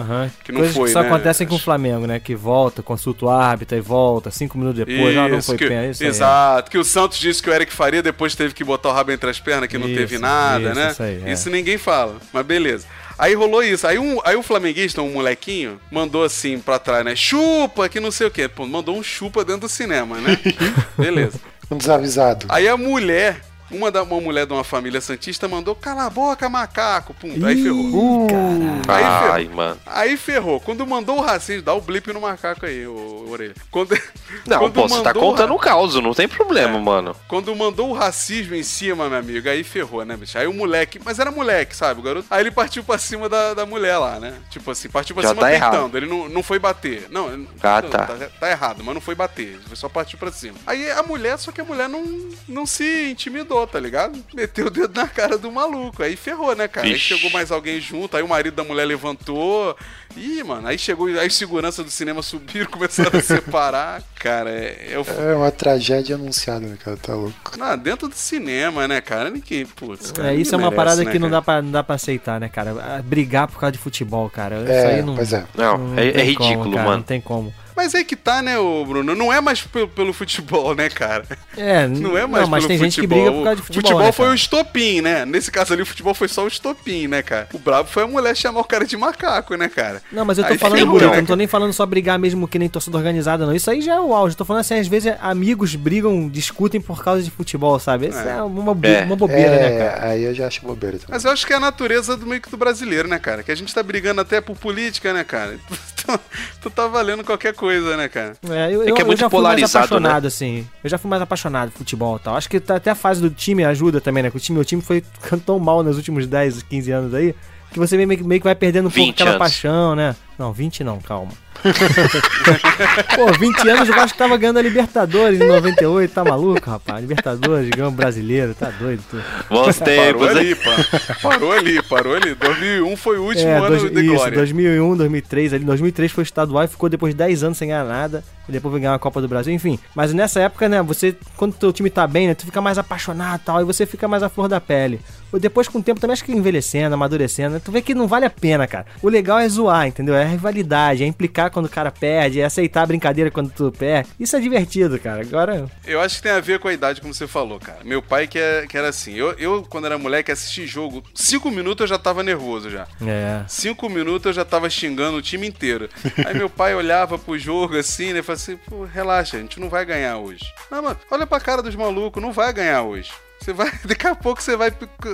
que 0.44 0.52
não 0.52 0.60
Coisas 0.60 0.76
foi, 0.76 0.86
que 0.86 0.94
só 0.94 1.02
né? 1.02 1.08
acontecem 1.08 1.48
com 1.48 1.56
o 1.56 1.60
Flamengo, 1.60 2.06
né? 2.06 2.20
Que 2.20 2.36
volta, 2.36 2.84
consulta 2.84 3.26
o 3.26 3.30
árbitro 3.30 3.76
e 3.76 3.82
volta, 3.82 4.30
cinco 4.30 4.58
minutos 4.58 4.86
depois, 4.86 5.18
ah, 5.18 5.28
não 5.28 5.42
foi 5.42 5.58
que, 5.58 5.68
pênalti. 5.68 5.92
isso 5.92 6.04
aí. 6.04 6.10
Exato, 6.10 6.70
que 6.70 6.78
o 6.78 6.84
Santos 6.84 7.18
disse 7.18 7.42
que 7.42 7.50
o 7.50 7.54
Eric 7.54 7.74
Faria 7.74 8.04
depois 8.04 8.36
teve 8.36 8.54
que 8.54 8.64
botar 8.64 8.90
o 8.90 8.94
rabo 8.94 9.12
entre 9.12 9.30
as 9.30 9.40
pernas, 9.40 9.68
que 9.68 9.78
não 9.80 9.88
Isso, 9.88 9.98
teve 9.98 10.20
nada, 10.20 10.70
isso, 10.70 10.80
né? 10.80 10.92
isso 10.92 11.04
aí, 11.04 11.24
é. 11.26 11.32
Isso 11.34 11.50
ninguém 11.50 11.78
fala, 11.78 12.18
mas 12.32 12.46
beleza. 12.46 12.86
Aí 13.22 13.36
rolou 13.36 13.64
isso. 13.64 13.86
Aí, 13.86 14.00
um, 14.00 14.20
aí 14.26 14.36
o 14.36 14.42
flamenguista, 14.42 15.00
um 15.04 15.14
molequinho, 15.14 15.80
mandou 15.92 16.24
assim 16.24 16.58
pra 16.58 16.80
trás, 16.80 17.06
né? 17.06 17.16
Chupa, 17.16 17.88
que 17.88 18.00
não 18.00 18.10
sei 18.10 18.26
o 18.26 18.32
quê. 18.32 18.48
Pô, 18.48 18.66
mandou 18.66 18.98
um 18.98 19.04
chupa 19.04 19.46
dentro 19.46 19.62
do 19.62 19.70
cinema, 19.70 20.18
né? 20.18 20.40
beleza. 20.98 21.40
Um 21.70 21.78
desavisado. 21.78 22.48
Aí 22.50 22.68
a 22.68 22.76
mulher 22.76 23.40
Uma, 23.72 23.90
da, 23.92 24.04
uma 24.04 24.20
mulher 24.22 24.46
de 24.46 24.54
uma 24.54 24.64
família 24.64 25.00
santista 25.02 25.48
mandou, 25.48 25.76
cala 25.76 26.06
a 26.06 26.10
boca, 26.10 26.48
macaco. 26.50 27.14
Pum, 27.14 27.34
aí 27.46 27.62
ferrou. 27.64 28.28
Ih, 28.28 28.30
caralho. 28.30 28.82
Aí 28.88 29.04
ferrou. 29.04 29.32
Ai, 29.34 29.48
mano. 29.48 29.80
Aí 29.86 30.18
ferrou. 30.18 30.60
Quando 30.60 30.86
mandou 30.86 31.18
o 31.18 31.22
racismo, 31.22 31.62
dá 31.64 31.74
o 31.74 31.82
blip 31.82 32.12
no 32.12 32.22
macaco 32.22 32.66
aí, 32.66 32.86
ô, 32.86 33.26
orelha. 33.30 33.54
Quando, 33.70 33.98
Não, 34.46 34.60
quando 34.60 34.74
pô, 34.74 34.88
você 34.88 35.02
tá 35.02 35.12
o 35.12 35.14
contando 35.14 35.50
ra- 35.50 35.56
o 35.56 35.60
caos, 35.60 35.96
não 35.96 36.14
tem 36.14 36.28
problema, 36.28 36.78
É. 36.78 36.82
mano. 36.82 37.16
Quando 37.28 37.56
mandou 37.56 37.90
o 37.90 37.94
racismo 37.94 38.56
em 38.56 38.64
cima, 38.64 39.08
meu 39.10 39.20
amigo, 39.20 39.48
aí 39.50 39.64
ferrou, 39.64 40.04
né, 40.06 40.16
bicho? 40.18 40.38
Aí 40.38 40.48
o 40.48 40.54
moleque, 40.54 41.00
mas 41.04 41.20
era 41.20 41.32
moleque, 41.32 41.76
sabe, 41.76 42.00
o 42.00 42.04
garoto? 42.04 42.28
Aí 42.30 42.42
ele 42.42 42.52
partiu 42.52 42.84
pra 42.84 42.98
cima 42.98 43.28
da, 43.30 43.54
da 43.54 43.66
mulher 43.66 43.98
lá, 43.98 44.20
né? 44.20 44.34
Tipo 44.50 44.72
assim, 44.72 44.90
partiu 44.90 45.16
pra 45.16 45.24
Já 45.24 45.30
cima 45.30 45.42
tá 45.42 45.48
tentando. 45.50 45.74
errado. 45.76 45.98
Ele 45.98 46.06
não, 46.08 46.28
não 46.30 46.44
foi 46.44 46.60
bater. 46.60 47.08
Não, 47.10 47.28
Ah, 47.62 47.82
não, 47.82 47.90
tá. 47.90 48.08
tá. 48.40 48.50
errado, 48.52 48.84
mas 48.84 48.94
não 48.94 49.02
foi 49.02 49.16
bater. 49.16 49.48
Ele 49.48 49.62
foi 49.68 49.76
só 49.76 49.88
partir 49.90 50.18
pra 50.18 50.32
cima. 50.32 50.56
Aí 50.68 50.90
a 50.92 51.04
mulher, 51.04 51.38
só 51.38 51.52
que 51.52 51.62
a 51.62 51.64
mulher 51.64 51.88
não, 51.88 52.04
não 52.48 52.66
se 52.66 53.10
intimidou, 53.12 53.61
tá 53.68 53.80
ligado? 53.80 54.24
Meteu 54.34 54.68
o 54.68 54.70
dedo 54.70 54.94
na 54.96 55.08
cara 55.08 55.38
do 55.38 55.52
maluco. 55.52 56.04
Aí 56.04 56.16
ferrou, 56.16 56.56
né, 56.56 56.68
cara? 56.68 56.88
Aí 56.88 56.94
Vixe. 56.94 57.16
chegou 57.16 57.30
mais 57.32 57.52
alguém 57.52 57.80
junto, 57.80 58.16
aí 58.18 58.24
o 58.24 58.28
marido 58.28 58.56
da 58.56 58.64
mulher 58.64 58.86
levantou. 58.86 59.76
Ih, 60.16 60.44
mano, 60.44 60.68
aí 60.68 60.78
chegou, 60.78 61.08
aí 61.08 61.30
segurança 61.30 61.84
do 61.84 61.92
cinema 61.92 62.22
subiram, 62.22 62.70
começaram 62.72 63.20
a 63.20 63.24
separar. 63.24 64.04
Cara, 64.22 64.52
é, 64.52 64.90
é 64.92 65.00
o 65.00 65.06
É 65.32 65.36
uma 65.36 65.50
tragédia 65.52 66.16
anunciada, 66.16 66.60
né, 66.68 66.78
cara? 66.84 66.96
Tá 66.98 67.14
louco. 67.16 67.34
não, 67.58 67.76
dentro 67.78 68.08
do 68.08 68.14
cinema, 68.16 68.88
né, 68.88 69.02
cara? 69.02 69.30
Ninguém, 69.32 69.66
putz, 69.66 70.12
cara, 70.12 70.32
É, 70.32 70.36
isso 70.36 70.54
é 70.54 70.58
uma 70.58 70.70
merece, 70.70 70.76
parada 70.78 71.04
né, 71.04 71.12
que 71.12 71.18
não 71.20 71.30
dá, 71.30 71.42
pra, 71.42 71.62
não 71.62 71.72
dá 71.72 71.84
pra 71.84 71.96
aceitar, 71.96 72.40
né, 72.40 72.48
cara? 72.48 72.76
Ah, 72.80 73.02
Brigar 73.04 73.48
por 73.48 73.60
causa 73.60 73.72
de 73.72 73.80
futebol, 73.80 74.30
cara. 74.30 74.58
Isso 74.62 74.72
É, 74.72 74.96
aí 74.96 75.02
não. 75.02 75.16
pois 75.16 75.34
é. 75.34 75.44
Não, 75.56 75.98
é, 75.98 76.08
é 76.08 76.12
tem 76.12 76.34
como, 76.36 76.50
ridículo, 76.50 76.76
cara, 76.76 76.86
mano. 76.86 76.98
Não 76.98 77.04
tem 77.04 77.20
como. 77.22 77.54
Mas 77.74 77.96
aí 77.96 78.04
que 78.04 78.18
tá, 78.18 78.42
né, 78.44 78.60
ô 78.60 78.86
Bruno? 78.86 79.16
Não 79.16 79.34
é 79.34 79.40
mais 79.42 79.62
pelo, 79.62 79.88
pelo 79.88 80.14
futebol, 80.14 80.76
né, 80.76 80.88
cara? 80.90 81.24
É, 81.58 81.88
Não 81.88 82.16
é 82.18 82.28
mais 82.28 82.44
não, 82.44 82.50
mas 82.52 82.60
pelo 82.66 82.68
tem 82.68 82.78
gente 82.78 82.96
que 83.02 83.08
futebol. 83.08 83.24
briga 83.24 83.32
por 83.38 83.44
causa 83.44 83.56
de 83.56 83.62
O 83.62 83.66
futebol. 83.66 83.82
futebol 83.84 84.06
né, 84.06 84.12
foi 84.12 84.26
cara? 84.26 84.32
o 84.34 84.36
estopim, 84.36 85.02
né? 85.02 85.26
Nesse 85.26 85.50
caso 85.50 85.74
ali, 85.74 85.82
o 85.82 85.86
futebol 85.86 86.14
foi 86.14 86.28
só 86.28 86.44
o 86.44 86.48
estopim, 86.48 87.08
né, 87.08 87.24
cara? 87.24 87.48
O 87.54 87.58
brabo 87.58 87.90
foi 87.90 88.04
a 88.04 88.08
mulher 88.08 88.36
chamar 88.36 88.60
o 88.60 88.64
cara 88.66 88.86
de 88.86 88.96
macaco, 88.98 89.56
né, 89.56 89.68
cara? 89.70 90.02
Não, 90.12 90.24
mas 90.26 90.38
eu 90.38 90.44
tô 90.44 90.52
Aí 90.54 90.60
falando, 90.60 90.78
ferrou, 90.78 90.92
Burito, 90.94 91.12
né, 91.12 91.18
eu 91.18 91.22
não 91.22 91.28
tô 91.28 91.36
nem 91.36 91.48
falando 91.48 91.74
só 91.74 91.86
brigar 91.86 92.20
mesmo 92.20 92.48
que 92.48 92.60
nem 92.60 92.70
torcida 92.70 92.96
organizada, 92.98 93.46
não. 93.48 93.56
Isso 93.56 93.72
aí 93.72 93.82
já 93.82 93.96
é 93.96 94.00
o 94.12 94.16
auge. 94.16 94.34
Eu 94.34 94.38
tô 94.38 94.46
falando 94.46 94.62
assim, 94.62 94.76
às 94.80 94.88
vezes 94.88 95.14
amigos 95.20 95.76
brigam, 95.76 96.28
discutem 96.30 96.80
por 96.82 97.04
causa 97.04 97.22
de 97.24 97.32
futebol, 97.32 97.78
sabe? 97.80 98.08
Isso 98.10 98.20
é, 98.20 98.38
É. 98.38 98.42
uma, 98.42 98.74
bo- 98.74 98.88
É. 98.88 99.04
uma 99.04 99.16
bobeira, 99.16 99.56
é, 99.56 99.70
né, 99.70 99.78
cara? 99.92 100.08
aí 100.10 100.24
eu 100.24 100.34
já 100.34 100.48
acho 100.48 100.62
bobeira 100.62 100.98
também. 100.98 101.08
Mas 101.10 101.24
eu 101.26 101.32
acho 101.32 101.46
que 101.46 101.54
é 101.54 101.56
a 101.56 101.60
natureza 101.60 102.16
do 102.18 102.26
meio 102.26 102.42
que 102.42 102.50
do 102.50 102.58
brasileiro, 102.58 103.08
né, 103.08 103.18
cara? 103.20 103.44
Que 103.44 103.52
a 103.52 103.56
gente 103.56 103.74
tá 103.74 103.82
brigando 103.82 104.22
até 104.22 104.40
por 104.42 104.56
política, 104.58 105.14
né, 105.14 105.24
cara? 105.24 105.58
Tu, 106.02 106.20
tu 106.64 106.70
tá 106.72 106.88
valendo 106.88 107.24
qualquer 107.24 107.54
coisa, 107.54 107.96
né, 107.96 108.10
cara? 108.10 108.34
É, 108.50 108.74
eu, 108.74 108.82
É 108.82 108.90
eu, 108.90 108.96
que 108.96 109.02
é 109.02 109.04
eu 109.04 109.08
muito 109.08 109.20
já 109.20 109.30
fui 109.30 109.40
mais 109.40 109.50
polarizado, 109.54 109.86
apaixonado, 109.86 110.26
assim. 110.26 110.68
Eu 110.84 110.90
já 110.90 110.98
fui 110.98 111.08
mais 111.08 111.22
apaixonado 111.22 111.70
por 111.70 111.78
futebol 111.78 112.16
e 112.18 112.20
tal. 112.20 112.36
Acho 112.36 112.50
que 112.50 112.60
tá- 112.60 112.78
até 112.78 112.90
a 112.90 112.96
fase 112.96 113.22
do 113.22 113.30
time 113.30 113.64
ajuda 113.64 114.02
também, 114.02 114.24
né? 114.24 114.32
Que 114.32 114.38
o 114.38 114.40
time, 114.40 114.56
meu 114.58 114.66
time 114.66 114.82
foi 114.82 115.04
ficando 115.22 115.44
tão 115.44 115.60
mal 115.60 115.84
nos 115.84 115.98
últimos 115.98 116.26
10, 116.26 116.64
15 116.64 116.92
anos 116.92 117.14
aí, 117.14 117.36
que 117.72 117.78
você 117.78 117.96
meio, 118.04 118.18
que- 118.18 118.24
meio 118.28 118.42
que 118.42 118.46
vai 118.46 118.56
perdendo 118.56 118.88
um 118.88 118.90
pouco 118.90 119.06
20 119.06 119.14
aquela 119.14 119.30
anos. 119.32 119.40
paixão, 119.40 119.96
né? 119.96 120.16
Não, 120.42 120.52
20 120.52 120.84
não, 120.84 121.00
calma. 121.00 121.32
Pô, 123.16 123.32
20 123.40 123.70
anos 123.70 123.90
o 123.90 123.94
Vasco 123.94 124.18
tava 124.18 124.36
ganhando 124.38 124.58
a 124.58 124.62
Libertadores 124.64 125.40
em 125.40 125.48
98, 125.48 126.12
tá 126.12 126.24
maluco, 126.24 126.68
rapaz? 126.68 127.00
Libertadores, 127.02 127.70
ganhou 127.70 127.92
brasileiro, 127.92 128.56
tá 128.56 128.72
doido, 128.72 129.04
tu. 129.08 129.18
Bons 129.50 129.78
Parou 129.78 129.96
tempos, 129.96 130.32
hein? 130.32 130.38
ali, 130.38 130.56
pá. 130.56 131.16
Parou 131.22 131.52
ali, 131.52 131.84
parou 131.84 132.16
ali. 132.16 132.34
2001 132.34 132.98
foi 132.98 133.20
o 133.20 133.24
último 133.26 133.48
É, 133.48 133.58
ano 133.58 133.68
dois, 133.68 133.82
de 133.92 134.02
isso, 134.02 134.16
glória. 134.16 134.38
2001, 134.38 134.98
2003, 134.98 135.54
ali, 135.54 135.64
2003 135.66 136.12
foi 136.12 136.24
estadual 136.24 136.64
e 136.64 136.68
ficou 136.68 136.90
depois 136.90 137.14
de 137.14 137.18
10 137.20 137.44
anos 137.44 137.58
sem 137.60 137.68
ganhar 137.68 137.86
nada, 137.86 138.24
e 138.50 138.52
depois 138.52 138.72
vai 138.72 138.82
ganhar 138.82 138.96
a 138.96 139.00
Copa 139.00 139.22
do 139.22 139.28
Brasil, 139.28 139.54
enfim. 139.54 139.78
Mas 139.94 140.12
nessa 140.14 140.40
época, 140.40 140.68
né, 140.68 140.82
você, 140.82 141.16
quando 141.38 141.54
teu 141.54 141.72
time 141.72 141.92
tá 141.92 142.08
bem, 142.08 142.28
né, 142.28 142.34
tu 142.34 142.46
fica 142.46 142.60
mais 142.60 142.80
apaixonado 142.80 143.40
e 143.40 143.46
tal, 143.46 143.62
e 143.62 143.66
você 143.66 143.86
fica 143.86 144.08
mais 144.08 144.24
à 144.24 144.30
flor 144.30 144.48
da 144.48 144.60
pele. 144.60 145.00
Ou 145.32 145.40
depois, 145.40 145.68
com 145.70 145.80
o 145.80 145.84
tempo, 145.84 146.02
também 146.02 146.14
acho 146.14 146.26
que 146.26 146.32
envelhecendo, 146.34 146.94
amadurecendo, 146.96 147.54
né, 147.56 147.62
tu 147.64 147.72
vê 147.72 147.82
que 147.82 147.94
não 147.94 148.08
vale 148.08 148.26
a 148.26 148.30
pena, 148.30 148.68
cara. 148.68 148.86
O 149.02 149.08
legal 149.08 149.40
é 149.40 149.48
zoar, 149.48 149.88
entendeu? 149.88 150.16
É 150.16 150.26
rivalidade, 150.32 151.04
é 151.04 151.08
implicar 151.08 151.52
quando 151.52 151.66
o 151.66 151.70
cara 151.70 151.92
perde, 151.92 152.42
é 152.42 152.46
aceitar 152.46 152.84
a 152.84 152.86
brincadeira 152.88 153.30
quando 153.32 153.52
tu 153.52 153.72
perde. 153.72 154.10
Isso 154.20 154.36
é 154.36 154.40
divertido, 154.40 155.00
cara. 155.00 155.22
Agora, 155.22 155.70
Eu 155.86 156.02
acho 156.02 156.18
que 156.18 156.24
tem 156.24 156.32
a 156.32 156.40
ver 156.40 156.60
com 156.60 156.68
a 156.68 156.74
idade, 156.74 157.02
como 157.02 157.14
você 157.14 157.28
falou, 157.28 157.60
cara. 157.60 157.80
Meu 157.84 158.02
pai 158.02 158.28
que, 158.28 158.40
é, 158.40 158.66
que 158.68 158.78
era 158.78 158.90
assim. 158.90 159.14
Eu, 159.14 159.32
eu, 159.34 159.64
quando 159.70 159.86
era 159.86 159.98
moleque, 159.98 160.32
assisti 160.32 160.66
jogo. 160.66 161.04
Cinco 161.14 161.52
minutos 161.52 161.82
eu 161.82 161.88
já 161.88 161.98
tava 162.00 162.24
nervoso 162.24 162.70
já. 162.70 162.88
é... 163.06 163.44
Cinco 163.48 163.90
minutos 163.90 164.26
eu 164.28 164.34
já 164.34 164.46
tava 164.46 164.70
xingando 164.70 165.18
o 165.18 165.22
time 165.22 165.48
inteiro. 165.48 165.90
Aí 166.26 166.34
meu 166.34 166.50
pai 166.50 166.74
olhava 166.76 167.18
pro 167.18 167.38
jogo 167.38 167.78
assim, 167.78 168.14
né? 168.14 168.22
Falava 168.22 168.42
assim, 168.42 168.58
pô, 168.58 168.86
relaxa, 168.86 169.38
a 169.38 169.40
gente 169.40 169.60
não 169.60 169.70
vai 169.70 169.86
ganhar 169.86 170.18
hoje. 170.18 170.46
Não, 170.70 170.82
mano, 170.82 170.98
olha 171.10 171.28
pra 171.28 171.40
cara 171.40 171.62
dos 171.62 171.76
malucos, 171.76 172.22
não 172.22 172.32
vai 172.32 172.52
ganhar 172.54 172.84
hoje. 172.84 173.12
Você 173.40 173.54
vai, 173.54 173.72
daqui 173.86 174.08
a 174.08 174.16
pouco 174.16 174.42
você 174.42 174.56
vai. 174.56 174.72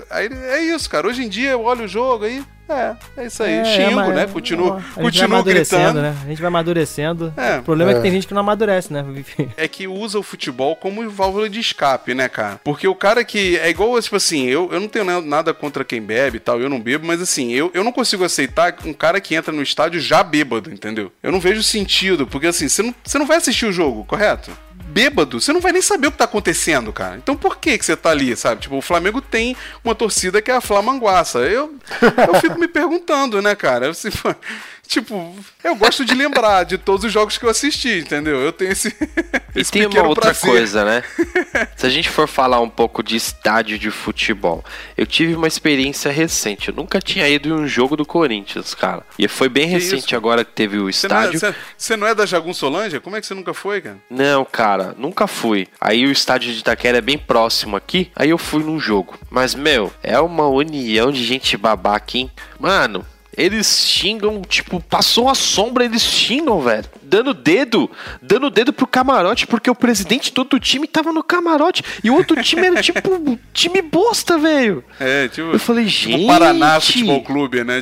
Aí 0.09 0.27
é 0.31 0.61
isso, 0.61 0.89
cara. 0.89 1.07
Hoje 1.07 1.23
em 1.23 1.29
dia 1.29 1.51
eu 1.51 1.63
olho 1.63 1.85
o 1.85 1.87
jogo 1.87 2.25
aí. 2.25 2.43
É, 2.69 2.95
é 3.17 3.25
isso 3.27 3.41
aí. 3.43 3.53
É, 3.53 3.65
Xingo, 3.65 3.95
mas- 3.95 4.13
né? 4.15 4.27
Continuo, 4.27 4.73
a 4.73 4.79
gente 4.79 4.93
vai 4.95 5.03
continuo 5.05 5.25
amadurecendo, 5.35 5.81
gritando. 5.83 6.01
né? 6.01 6.15
A 6.23 6.27
gente 6.27 6.41
vai 6.41 6.47
amadurecendo. 6.47 7.33
É. 7.37 7.57
o 7.59 7.63
problema 7.63 7.91
é. 7.91 7.93
que 7.93 7.99
É. 7.99 8.03
tem 8.03 8.11
gente 8.11 8.27
que 8.27 8.33
não 8.33 8.41
amadurece, 8.41 8.91
né? 8.91 9.05
é 9.55 9.67
que 9.67 9.87
usa 9.87 10.19
o 10.19 10.23
futebol 10.23 10.75
como 10.75 11.09
válvula 11.09 11.49
de 11.49 11.59
escape, 11.59 12.13
né, 12.13 12.27
cara? 12.27 12.59
Porque 12.63 12.87
o 12.87 12.95
cara 12.95 13.23
que. 13.23 13.57
É 13.57 13.69
igual, 13.69 13.99
tipo 14.01 14.15
assim, 14.15 14.45
eu, 14.47 14.69
eu 14.71 14.79
não 14.79 14.87
tenho 14.87 15.05
na- 15.05 15.21
nada 15.21 15.53
contra 15.53 15.85
quem 15.85 16.01
bebe 16.01 16.37
e 16.37 16.39
tal, 16.39 16.59
eu 16.59 16.69
não 16.69 16.79
bebo, 16.79 17.07
mas 17.07 17.21
assim, 17.21 17.51
eu, 17.53 17.71
eu 17.73 17.83
não 17.83 17.91
consigo 17.91 18.23
aceitar 18.23 18.75
um 18.85 18.93
cara 18.93 19.21
que 19.21 19.33
entra 19.35 19.53
no 19.53 19.61
estádio 19.61 19.99
já 20.01 20.21
bêbado, 20.23 20.71
entendeu? 20.71 21.11
Eu 21.23 21.31
não 21.31 21.39
vejo 21.39 21.63
sentido, 21.63 22.27
porque 22.27 22.47
assim, 22.47 22.67
você 22.67 22.81
não, 22.83 22.93
você 23.03 23.17
não 23.17 23.25
vai 23.25 23.37
assistir 23.37 23.65
o 23.65 23.71
jogo, 23.71 24.03
correto? 24.05 24.51
Bêbado, 24.97 25.39
você 25.39 25.53
não 25.53 25.61
vai 25.61 25.71
nem 25.71 25.81
saber 25.83 26.07
o 26.07 26.11
que 26.11 26.17
tá 26.17 26.23
acontecendo, 26.23 26.91
cara. 26.91 27.17
Então 27.17 27.37
por 27.37 27.57
que 27.59 27.77
que 27.77 27.85
você 27.85 27.95
tá 27.95 28.09
ali, 28.09 28.35
sabe? 28.35 28.61
Tipo, 28.61 28.77
o 28.77 28.81
Flamengo 28.81 29.21
tem 29.21 29.55
uma 29.83 29.93
torcida 29.93 30.41
que 30.41 30.49
é 30.49 30.55
a 30.55 30.59
Flamanguaça. 30.61 31.37
Eu, 31.37 31.75
eu 32.27 32.41
fico 32.41 32.57
me 32.57 32.67
perguntando, 32.67 33.39
né, 33.39 33.53
cara? 33.53 33.91
Assim, 33.91 34.09
tipo, 34.87 35.35
eu 35.63 35.75
gosto 35.75 36.03
de 36.05 36.13
lembrar 36.13 36.63
de 36.63 36.77
todos 36.77 37.03
os 37.05 37.11
jogos 37.11 37.37
que 37.37 37.45
eu 37.45 37.49
assisti, 37.49 37.99
entendeu? 37.99 38.39
Eu 38.39 38.51
tenho 38.51 38.71
esse, 38.71 38.89
E 39.55 39.61
esse 39.61 39.71
tem 39.71 39.85
uma 39.87 40.03
outra 40.07 40.25
prazer. 40.33 40.49
coisa, 40.49 40.85
né? 40.85 41.03
Se 41.75 41.85
a 41.85 41.89
gente 41.89 42.09
for 42.09 42.27
falar 42.27 42.59
um 42.61 42.69
pouco 42.69 43.01
de 43.03 43.15
estádio 43.15 43.77
de 43.77 43.89
futebol, 43.91 44.63
eu 44.97 45.05
tive 45.05 45.35
uma 45.35 45.47
experiência 45.47 46.11
recente. 46.11 46.69
Eu 46.69 46.75
nunca 46.75 46.99
tinha 46.99 47.27
ido 47.27 47.49
em 47.49 47.51
um 47.53 47.67
jogo 47.67 47.95
do 47.95 48.05
Corinthians, 48.05 48.73
cara. 48.73 49.03
E 49.17 49.27
foi 49.27 49.49
bem 49.49 49.65
Que 49.67 49.73
recente 49.73 50.05
isso? 50.07 50.15
agora 50.15 50.45
que 50.45 50.51
teve 50.51 50.77
o 50.77 50.91
Você 50.91 51.07
não, 51.07 51.15
é, 51.17 51.19
estádio. 51.33 51.39
você- 51.39 51.55
você 51.77 51.95
não 51.97 52.07
é 52.07 52.15
da 52.15 52.25
Jagun 52.25 52.53
Solange? 52.53 52.99
Como 52.99 53.15
é 53.15 53.21
que 53.21 53.27
você 53.27 53.33
nunca 53.33 53.53
foi, 53.53 53.81
cara? 53.81 53.97
Não, 54.09 54.45
cara, 54.45 54.95
nunca 54.97 55.27
fui. 55.27 55.67
Aí 55.81 56.05
o 56.05 56.11
estádio 56.11 56.53
de 56.53 56.59
Itaquera 56.59 56.97
é 56.99 57.01
bem 57.01 57.17
próximo 57.17 57.75
aqui. 57.75 58.11
Aí 58.15 58.29
eu 58.29 58.37
fui 58.37 58.63
num 58.63 58.79
jogo. 58.79 59.17
Mas, 59.29 59.53
meu, 59.55 59.91
é 60.03 60.19
uma 60.19 60.47
união 60.47 61.11
de 61.11 61.23
gente 61.25 61.57
babaca, 61.57 62.17
hein? 62.17 62.31
Mano, 62.59 63.05
eles 63.37 63.67
xingam, 63.87 64.41
tipo, 64.41 64.81
passou 64.81 65.29
a 65.29 65.35
sombra, 65.35 65.85
eles 65.85 66.01
xingam, 66.01 66.59
velho. 66.61 66.85
Dando 67.03 67.33
dedo, 67.33 67.89
dando 68.21 68.49
dedo 68.49 68.73
pro 68.73 68.87
camarote, 68.87 69.45
porque 69.45 69.69
o 69.69 69.75
presidente 69.75 70.33
do 70.33 70.39
outro 70.39 70.59
time 70.59 70.87
tava 70.87 71.13
no 71.13 71.23
camarote. 71.23 71.83
E 72.03 72.09
o 72.09 72.15
outro 72.15 72.41
time 72.41 72.65
era, 72.67 72.81
tipo, 72.81 72.99
time 73.53 73.81
bosta, 73.81 74.37
velho. 74.37 74.83
É, 74.99 75.27
tipo, 75.27 75.51
Eu 75.51 75.59
falei, 75.59 75.85
tipo 75.85 76.11
gente. 76.17 76.27
Paraná 76.27 76.79
Futebol 76.81 77.23
Clube, 77.23 77.63
né? 77.63 77.79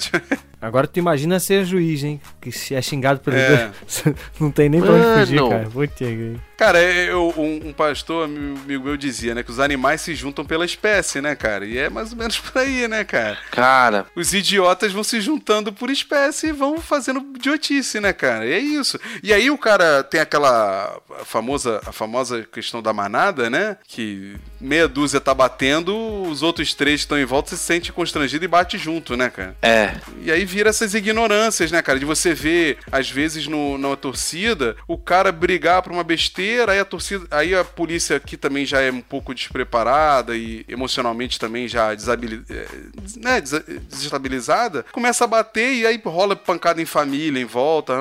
Agora 0.61 0.87
tu 0.87 0.97
imagina 0.97 1.39
ser 1.39 1.63
juiz, 1.63 2.03
hein? 2.03 2.19
Que 2.41 2.51
se 2.51 2.73
é 2.75 2.81
xingado 2.81 3.19
pelos 3.19 3.39
É. 3.39 3.71
Não 4.39 4.49
tem 4.51 4.67
nem 4.67 4.81
pra 4.81 4.91
onde 4.93 5.19
fugir, 5.21 5.39
cara. 5.47 5.69
Que- 5.95 6.35
Cara, 6.57 6.81
eu, 6.81 7.33
um, 7.37 7.69
um 7.69 7.73
pastor, 7.73 8.25
amigo 8.25 8.85
meu, 8.85 8.97
dizia, 8.97 9.35
né, 9.35 9.43
que 9.43 9.51
os 9.51 9.59
animais 9.59 10.01
se 10.01 10.15
juntam 10.15 10.45
pela 10.45 10.65
espécie, 10.65 11.21
né, 11.21 11.35
cara? 11.35 11.65
E 11.65 11.77
é 11.77 11.89
mais 11.89 12.11
ou 12.11 12.17
menos 12.17 12.37
por 12.39 12.59
aí, 12.59 12.87
né, 12.87 13.03
cara? 13.03 13.37
Cara, 13.51 14.05
Os 14.15 14.33
idiotas 14.33 14.91
vão 14.91 15.03
se 15.03 15.19
juntando 15.19 15.71
por 15.73 15.89
espécie 15.89 16.47
e 16.47 16.51
vão 16.51 16.79
fazendo 16.79 17.25
idiotice, 17.35 17.99
né, 17.99 18.13
cara? 18.13 18.45
E 18.45 18.53
é 18.53 18.59
isso. 18.59 18.99
E 19.21 19.33
aí 19.33 19.49
o 19.49 19.57
cara 19.57 20.03
tem 20.03 20.19
aquela 20.21 20.97
famosa, 21.25 21.81
a 21.85 21.91
famosa 21.91 22.47
questão 22.51 22.81
da 22.81 22.93
manada, 22.93 23.49
né? 23.49 23.77
Que 23.87 24.35
meia 24.59 24.87
dúzia 24.87 25.19
tá 25.19 25.33
batendo, 25.33 26.23
os 26.23 26.41
outros 26.41 26.73
três 26.73 27.01
que 27.01 27.05
estão 27.05 27.19
em 27.19 27.25
volta 27.25 27.49
se 27.49 27.57
sente 27.57 27.91
constrangido 27.91 28.45
e 28.45 28.47
bate 28.47 28.77
junto, 28.77 29.15
né, 29.17 29.29
cara? 29.29 29.55
é. 29.61 29.95
E 30.21 30.31
aí 30.31 30.45
vira 30.45 30.69
essas 30.69 30.93
ignorâncias, 30.93 31.71
né, 31.71 31.81
cara? 31.81 31.99
De 31.99 32.05
você 32.05 32.33
ver, 32.33 32.77
às 32.91 33.09
vezes, 33.09 33.47
no, 33.47 33.77
na 33.77 33.95
torcida, 33.95 34.75
o 34.87 34.97
cara 34.97 35.31
brigar 35.31 35.81
por 35.81 35.91
uma 35.91 36.03
besteira, 36.03 36.44
aí 36.67 36.79
a 36.79 36.85
torcida. 36.85 37.25
Aí 37.31 37.55
a 37.55 37.63
polícia 37.63 38.17
aqui 38.17 38.37
também 38.37 38.65
já 38.65 38.81
é 38.81 38.91
um 38.91 39.01
pouco 39.01 39.33
despreparada 39.33 40.35
e 40.35 40.65
emocionalmente 40.67 41.39
também 41.39 41.67
já 41.67 41.93
desabili, 41.93 42.43
eh, 42.49 42.67
né, 43.17 43.41
desestabilizada, 43.41 44.85
começa 44.91 45.23
a 45.23 45.27
bater 45.27 45.73
e 45.73 45.85
aí 45.85 46.01
rola 46.05 46.35
pancada 46.35 46.81
em 46.81 46.85
família, 46.85 47.41
em 47.41 47.45
volta. 47.45 47.93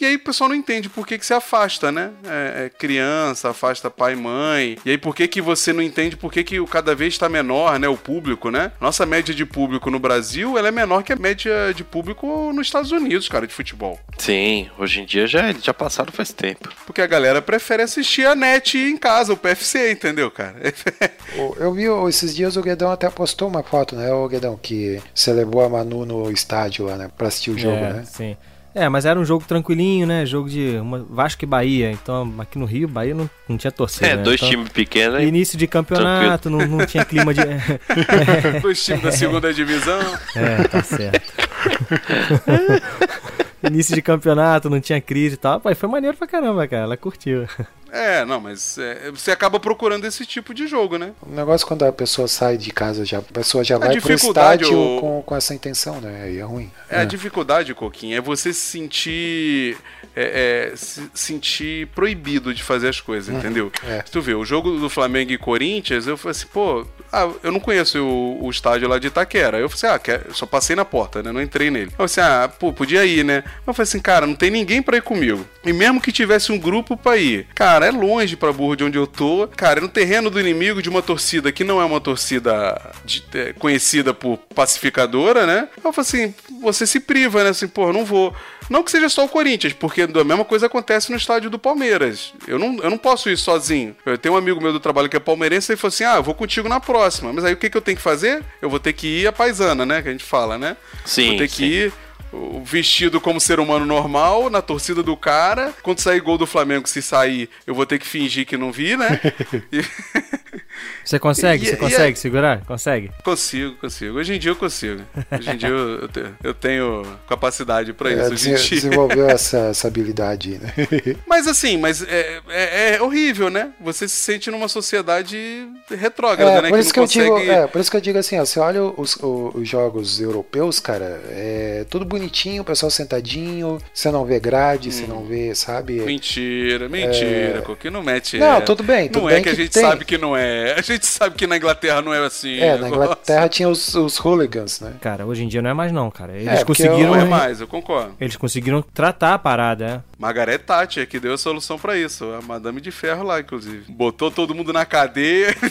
E 0.00 0.04
aí 0.04 0.16
o 0.16 0.20
pessoal 0.20 0.48
não 0.48 0.56
entende 0.56 0.88
por 0.88 1.06
que, 1.06 1.18
que 1.18 1.26
se 1.26 1.34
afasta, 1.34 1.92
né? 1.92 2.10
É, 2.24 2.64
é 2.64 2.68
criança, 2.68 3.50
afasta 3.50 3.90
pai 3.90 4.14
e 4.14 4.16
mãe. 4.16 4.78
E 4.84 4.90
aí 4.90 4.98
por 4.98 5.14
que, 5.14 5.28
que 5.28 5.40
você 5.40 5.72
não 5.72 5.82
entende 5.82 6.16
por 6.16 6.32
que, 6.32 6.42
que 6.42 6.60
o 6.60 6.66
cada 6.66 6.94
vez 6.94 7.14
está 7.14 7.28
menor, 7.28 7.78
né? 7.78 7.88
O 7.88 7.96
público, 7.96 8.50
né? 8.50 8.72
Nossa 8.80 9.06
média 9.06 9.34
de 9.34 9.44
público 9.44 9.90
no 9.90 9.98
Brasil, 9.98 10.58
ela 10.58 10.68
é 10.68 10.70
menor 10.70 11.02
que 11.02 11.12
a 11.12 11.16
média 11.16 11.72
de 11.74 11.84
público 11.84 12.52
nos 12.52 12.66
Estados 12.66 12.90
Unidos, 12.90 13.28
cara, 13.28 13.46
de 13.46 13.54
futebol. 13.54 13.98
Sim, 14.18 14.70
hoje 14.78 15.00
em 15.00 15.04
dia 15.04 15.26
já, 15.26 15.52
já 15.52 15.74
passaram 15.74 16.12
faz 16.12 16.32
tempo. 16.32 16.68
Porque 16.86 17.00
a 17.00 17.06
galera 17.06 17.42
prefere 17.42 17.82
assistir 17.82 18.26
a 18.26 18.34
net 18.34 18.78
em 18.78 18.96
casa, 18.96 19.32
o 19.32 19.36
PFC, 19.36 19.92
entendeu, 19.92 20.30
cara? 20.30 20.56
Eu 21.58 21.72
vi 21.72 21.84
esses 22.08 22.34
dias 22.34 22.56
o 22.56 22.62
Guedão 22.62 22.90
até 22.90 23.08
postou 23.08 23.48
uma 23.48 23.62
foto, 23.62 23.96
né, 23.96 24.12
o 24.12 24.28
Guedão, 24.28 24.58
que 24.60 25.00
levou 25.28 25.62
a 25.62 25.68
Manu 25.68 26.04
no 26.04 26.30
estádio 26.30 26.86
lá, 26.86 26.96
né, 26.96 27.10
pra 27.16 27.28
assistir 27.28 27.50
o 27.50 27.58
jogo, 27.58 27.76
é, 27.76 27.92
né? 27.92 28.04
Sim. 28.04 28.36
É, 28.74 28.88
mas 28.88 29.04
era 29.04 29.20
um 29.20 29.24
jogo 29.24 29.44
tranquilinho, 29.46 30.06
né? 30.06 30.24
Jogo 30.24 30.48
de 30.48 30.78
uma- 30.78 31.04
Vasco 31.10 31.44
e 31.44 31.46
Bahia. 31.46 31.92
Então, 31.92 32.32
aqui 32.38 32.58
no 32.58 32.64
Rio, 32.64 32.88
Bahia 32.88 33.14
não, 33.14 33.28
não 33.48 33.58
tinha 33.58 33.70
torcida. 33.70 34.06
É, 34.06 34.16
né? 34.16 34.22
dois 34.22 34.36
Então, 34.40 34.48
times 34.48 34.68
pequenos. 34.70 35.22
Início 35.22 35.58
de 35.58 35.66
campeonato, 35.66 36.48
não, 36.48 36.66
não 36.66 36.86
tinha 36.86 37.04
clima 37.04 37.34
de. 37.34 37.42
Dois 38.62 38.82
times 38.82 39.02
da 39.02 39.12
segunda 39.12 39.52
divisão. 39.52 40.00
É, 40.34 40.62
tá 40.68 40.82
certo. 40.82 41.32
Início 43.62 43.94
de 43.94 44.02
campeonato, 44.02 44.68
não 44.70 44.80
tinha 44.80 45.00
crise 45.00 45.34
e 45.34 45.38
tal. 45.38 45.60
Pô, 45.60 45.74
foi 45.74 45.88
maneiro 45.88 46.16
pra 46.16 46.26
caramba, 46.26 46.66
cara. 46.66 46.82
Ela 46.84 46.96
curtiu. 46.96 47.46
É, 47.94 48.24
não, 48.24 48.40
mas 48.40 48.78
é, 48.78 49.10
você 49.10 49.30
acaba 49.30 49.60
procurando 49.60 50.06
esse 50.06 50.24
tipo 50.24 50.54
de 50.54 50.66
jogo, 50.66 50.96
né? 50.96 51.12
O 51.20 51.30
negócio 51.30 51.66
quando 51.66 51.84
a 51.84 51.92
pessoa 51.92 52.26
sai 52.26 52.56
de 52.56 52.70
casa, 52.72 53.04
já, 53.04 53.18
a 53.18 53.22
pessoa 53.22 53.62
já 53.62 53.76
vai 53.76 54.00
pro 54.00 54.12
estádio 54.14 54.78
o- 54.96 54.98
com, 55.00 55.22
com 55.22 55.36
essa 55.36 55.54
intenção, 55.54 56.00
né? 56.00 56.22
Aí 56.24 56.38
é 56.38 56.42
ruim. 56.42 56.70
É, 56.88 57.00
a 57.00 57.04
dificuldade, 57.04 57.74
Coquinha, 57.74 58.16
é 58.16 58.20
você 58.20 58.50
se 58.52 58.60
sentir. 58.60 59.76
É, 60.14 60.70
é, 60.72 60.76
se 60.76 61.10
sentir 61.14 61.86
proibido 61.88 62.52
de 62.54 62.62
fazer 62.62 62.88
as 62.88 63.00
coisas, 63.00 63.28
Uhum. 63.32 63.38
entendeu? 63.40 63.72
É. 63.86 64.02
Se 64.04 64.12
tu 64.12 64.20
vê, 64.20 64.34
o 64.34 64.44
jogo 64.44 64.78
do 64.78 64.88
Flamengo 64.90 65.32
e 65.32 65.38
Corinthians, 65.38 66.06
eu 66.06 66.16
falei 66.16 66.32
assim, 66.32 66.46
pô, 66.52 66.86
ah, 67.12 67.28
eu 67.42 67.52
não 67.52 67.60
conheço 67.60 67.98
o, 68.02 68.46
o 68.46 68.50
estádio 68.50 68.88
lá 68.88 68.98
de 68.98 69.06
Itaquera. 69.08 69.58
Eu 69.58 69.68
falei 69.68 69.96
assim, 69.96 70.10
ah, 70.12 70.20
só 70.32 70.46
passei 70.46 70.74
na 70.76 70.84
porta, 70.84 71.22
né? 71.22 71.30
Não 71.32 71.40
entrei 71.42 71.70
nele. 71.70 71.86
Eu 71.86 71.90
falei 71.92 72.04
assim, 72.06 72.20
ah, 72.20 72.48
pô, 72.48 72.72
podia 72.72 73.04
ir, 73.04 73.24
né? 73.24 73.42
Eu 73.66 73.72
falei 73.74 73.84
assim, 73.88 74.00
cara, 74.00 74.26
não 74.26 74.34
tem 74.34 74.50
ninguém 74.50 74.82
pra 74.82 74.96
ir 74.96 75.02
comigo. 75.02 75.46
E 75.64 75.72
mesmo 75.72 76.00
que 76.00 76.10
tivesse 76.12 76.50
um 76.52 76.58
grupo 76.58 76.96
pra 76.96 77.16
ir, 77.16 77.46
cara, 77.54 77.86
é 77.86 77.90
longe 77.90 78.36
pra 78.36 78.52
burro 78.52 78.76
de 78.76 78.84
onde 78.84 78.98
eu 78.98 79.06
tô. 79.06 79.48
Cara, 79.56 79.78
é 79.78 79.82
no 79.82 79.88
terreno 79.88 80.30
do 80.30 80.40
inimigo 80.40 80.82
de 80.82 80.88
uma 80.88 81.02
torcida 81.02 81.52
que 81.52 81.64
não 81.64 81.80
é 81.80 81.84
uma 81.84 82.00
torcida 82.00 82.80
de- 83.04 83.22
é, 83.34 83.52
conhecida 83.54 84.12
por 84.14 84.38
pacificadora, 84.54 85.46
né? 85.46 85.68
Eu 85.84 85.92
falei 85.92 86.08
assim, 86.08 86.34
você 86.60 86.86
se 86.86 87.00
priva, 87.00 87.44
né? 87.44 87.50
Assim, 87.50 87.68
pô, 87.68 87.92
não 87.92 88.04
vou. 88.04 88.34
Não 88.70 88.82
que 88.82 88.90
seja 88.90 89.08
só 89.08 89.24
o 89.24 89.28
Corinthians, 89.28 89.72
porque 89.74 90.01
a 90.02 90.24
mesma 90.24 90.44
coisa 90.44 90.66
acontece 90.66 91.10
no 91.10 91.16
estádio 91.16 91.48
do 91.50 91.58
Palmeiras. 91.58 92.32
Eu 92.46 92.58
não, 92.58 92.78
eu 92.82 92.90
não 92.90 92.98
posso 92.98 93.28
ir 93.30 93.36
sozinho. 93.36 93.96
Eu 94.04 94.16
tenho 94.18 94.34
um 94.34 94.38
amigo 94.38 94.60
meu 94.60 94.72
do 94.72 94.80
trabalho 94.80 95.08
que 95.08 95.16
é 95.16 95.20
palmeirense 95.20 95.70
e 95.70 95.74
ele 95.74 95.80
falou 95.80 95.88
assim: 95.92 96.04
ah, 96.04 96.16
eu 96.16 96.22
vou 96.22 96.34
contigo 96.34 96.68
na 96.68 96.80
próxima. 96.80 97.32
Mas 97.32 97.44
aí 97.44 97.52
o 97.52 97.56
que, 97.56 97.68
que 97.70 97.76
eu 97.76 97.82
tenho 97.82 97.96
que 97.96 98.02
fazer? 98.02 98.42
Eu 98.60 98.68
vou 98.70 98.78
ter 98.80 98.92
que 98.92 99.06
ir 99.06 99.26
a 99.26 99.32
paisana, 99.32 99.84
né? 99.86 100.02
Que 100.02 100.08
a 100.08 100.12
gente 100.12 100.24
fala, 100.24 100.56
né? 100.58 100.76
Sim, 101.04 101.28
Vou 101.28 101.38
ter 101.38 101.48
sim. 101.48 101.56
que 101.56 101.64
ir 101.64 101.92
o- 102.32 102.62
vestido 102.64 103.20
como 103.20 103.40
ser 103.40 103.60
humano 103.60 103.84
normal, 103.84 104.48
na 104.48 104.62
torcida 104.62 105.02
do 105.02 105.16
cara. 105.16 105.72
Quando 105.82 106.00
sair 106.00 106.20
gol 106.20 106.38
do 106.38 106.46
Flamengo, 106.46 106.88
se 106.88 107.02
sair, 107.02 107.48
eu 107.66 107.74
vou 107.74 107.84
ter 107.86 107.98
que 107.98 108.06
fingir 108.06 108.46
que 108.46 108.56
não 108.56 108.72
vi, 108.72 108.96
né? 108.96 109.20
E- 109.72 109.82
Você 111.04 111.18
consegue? 111.18 111.64
E- 111.64 111.68
Você 111.68 111.74
e- 111.74 111.78
consegue 111.78 112.18
segurar? 112.18 112.64
Consegue? 112.64 113.10
consigo, 113.24 113.74
consigo. 113.76 114.18
Hoje 114.18 114.34
em 114.34 114.38
dia 114.38 114.50
eu 114.52 114.56
consigo. 114.56 115.02
Hoje 115.30 115.50
em 115.50 115.56
dia 115.56 115.68
eu, 115.68 116.00
eu 116.02 116.08
te- 116.08 116.24
eu 116.44 116.54
tenho 116.54 117.02
capacidade 117.28 117.92
pra 117.92 118.10
É, 118.10 118.14
isso. 118.14 118.32
Hoje 118.32 118.48
em 118.48 118.52
dese- 118.52 118.68
dia. 118.68 118.76
desenvolveu 118.80 119.28
essa, 119.28 119.58
essa 119.70 119.88
habilidade, 119.88 120.58
né? 120.58 120.72
Mas 121.26 121.46
assim, 121.48 121.76
mas 121.78 122.02
é, 122.02 122.40
é- 122.48 122.94
é 122.96 123.02
horrível, 123.02 123.50
né? 123.50 123.70
Você 123.80 124.06
se 124.08 124.16
sente 124.16 124.50
numa 124.50 124.68
sociedade 124.68 125.66
retrógrada, 125.90 126.58
É, 126.58 126.62
né? 126.62 126.68
por 126.68 126.78
isso 126.78 126.92
que, 126.92 126.98
não 127.00 127.04
eu 127.04 127.08
digo, 127.08 127.38
é, 127.38 127.66
por 127.66 127.80
isso 127.80 127.90
que 127.90 127.96
eu 127.96 128.00
digo 128.00 128.18
assim, 128.18 128.38
ó, 128.38 128.44
você 128.44 128.60
olha 128.60 128.82
os, 128.82 129.16
os 129.20 129.68
jogos 129.68 130.20
europeus, 130.20 130.78
cara, 130.80 131.20
é 131.30 131.84
tudo 131.90 132.04
bonitinho, 132.04 132.62
o 132.62 132.64
pessoal 132.64 132.90
sentadinho, 132.90 133.78
você 133.92 134.10
não 134.10 134.24
vê 134.24 134.38
grade, 134.38 134.92
você 134.92 135.06
não 135.06 135.24
vê, 135.24 135.54
sabe? 135.54 135.94
Mentira, 136.00 136.88
mentira, 136.88 137.62
Coque, 137.62 137.90
não 137.90 138.02
mete. 138.02 138.36
É. 138.36 138.40
Não, 138.40 138.56
é. 138.58 138.60
tudo 138.60 138.82
bem, 138.82 139.08
tudo 139.08 139.22
Não 139.22 139.28
bem 139.28 139.38
é 139.38 139.40
que, 139.42 139.48
a 139.48 139.52
que 139.54 139.62
gente 139.62 139.72
tem. 139.72 139.82
sabe 139.82 140.04
que 140.04 140.16
não 140.18 140.36
é. 140.36 140.71
A 140.76 140.80
gente 140.82 141.06
sabe 141.06 141.36
que 141.36 141.46
na 141.46 141.56
Inglaterra 141.56 142.02
não 142.02 142.12
é 142.12 142.24
assim. 142.24 142.58
É, 142.58 142.72
na 142.76 142.84
negócio. 142.84 143.04
Inglaterra 143.04 143.48
tinha 143.48 143.68
os, 143.68 143.94
os 143.94 144.18
hooligans, 144.18 144.80
né? 144.80 144.94
Cara, 145.00 145.26
hoje 145.26 145.44
em 145.44 145.48
dia 145.48 145.62
não 145.62 145.70
é 145.70 145.74
mais 145.74 145.92
não, 145.92 146.10
cara. 146.10 146.32
Eles 146.36 146.60
É, 146.60 146.64
conseguiram. 146.64 147.12
Não 147.12 147.16
é 147.20 147.24
mais, 147.24 147.60
eu 147.60 147.66
concordo. 147.66 148.14
Eles 148.20 148.36
conseguiram 148.36 148.82
tratar 148.82 149.34
a 149.34 149.38
parada, 149.38 149.84
é. 149.86 150.00
Margaret 150.18 150.58
Thatcher 150.58 151.06
que 151.08 151.18
deu 151.20 151.34
a 151.34 151.38
solução 151.38 151.78
pra 151.78 151.96
isso. 151.96 152.24
A 152.32 152.40
Madame 152.42 152.80
de 152.80 152.90
Ferro 152.90 153.24
lá, 153.24 153.40
inclusive. 153.40 153.84
Botou 153.92 154.30
todo 154.30 154.54
mundo 154.54 154.72
na 154.72 154.84
cadeia. 154.84 155.54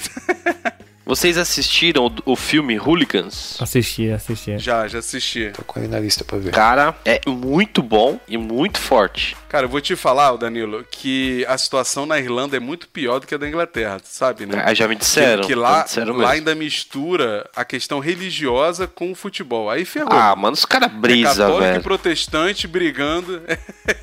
Vocês 1.06 1.38
assistiram 1.38 2.06
o, 2.26 2.32
o 2.34 2.36
filme 2.36 2.80
Hooligans? 2.80 3.58
Assisti, 3.62 4.10
assisti. 4.12 4.58
já, 4.60 4.88
já 4.88 5.00
assisti. 5.00 5.52
Tô 5.56 5.64
com 5.64 5.80
ele 5.80 5.88
na 5.88 6.00
lista 6.00 6.24
pra 6.24 6.38
ver. 6.38 6.52
Cara, 6.52 6.96
é 7.04 7.20
muito 7.28 7.82
bom 7.82 8.20
e 8.28 8.38
muito 8.38 8.80
forte. 8.80 9.36
Cara, 9.50 9.66
eu 9.66 9.70
vou 9.70 9.82
te 9.82 9.96
falar, 9.98 10.34
Danilo, 10.38 10.86
que 10.90 11.46
a 11.50 11.58
situação 11.58 12.06
na 12.06 12.18
Irlanda 12.18 12.56
é 12.56 12.60
muito 12.60 12.88
pior 12.88 13.20
do 13.20 13.28
que 13.28 13.36
a 13.36 13.38
da 13.38 13.48
Inglaterra, 13.48 14.00
sabe, 14.04 14.46
né? 14.46 14.64
Ah, 14.66 14.74
já 14.74 14.88
me 14.88 14.96
disseram, 14.96 15.42
Que, 15.42 15.48
que 15.50 15.56
lá, 15.56 15.84
disseram 15.84 16.16
lá 16.16 16.32
ainda 16.32 16.56
mistura 16.56 17.50
a 17.54 17.66
questão 17.66 18.00
religiosa 18.00 18.88
com 18.88 19.12
o 19.12 19.16
futebol. 19.16 19.70
Aí 19.70 19.84
ferrou. 19.84 20.14
Ah, 20.14 20.34
mano, 20.36 20.54
os 20.54 20.64
caras 20.66 20.90
É 20.90 20.96
brisa, 20.96 21.30
católico 21.30 21.64
e 21.64 21.72
velho. 21.72 21.84
protestante 21.84 22.68
brigando. 22.68 23.42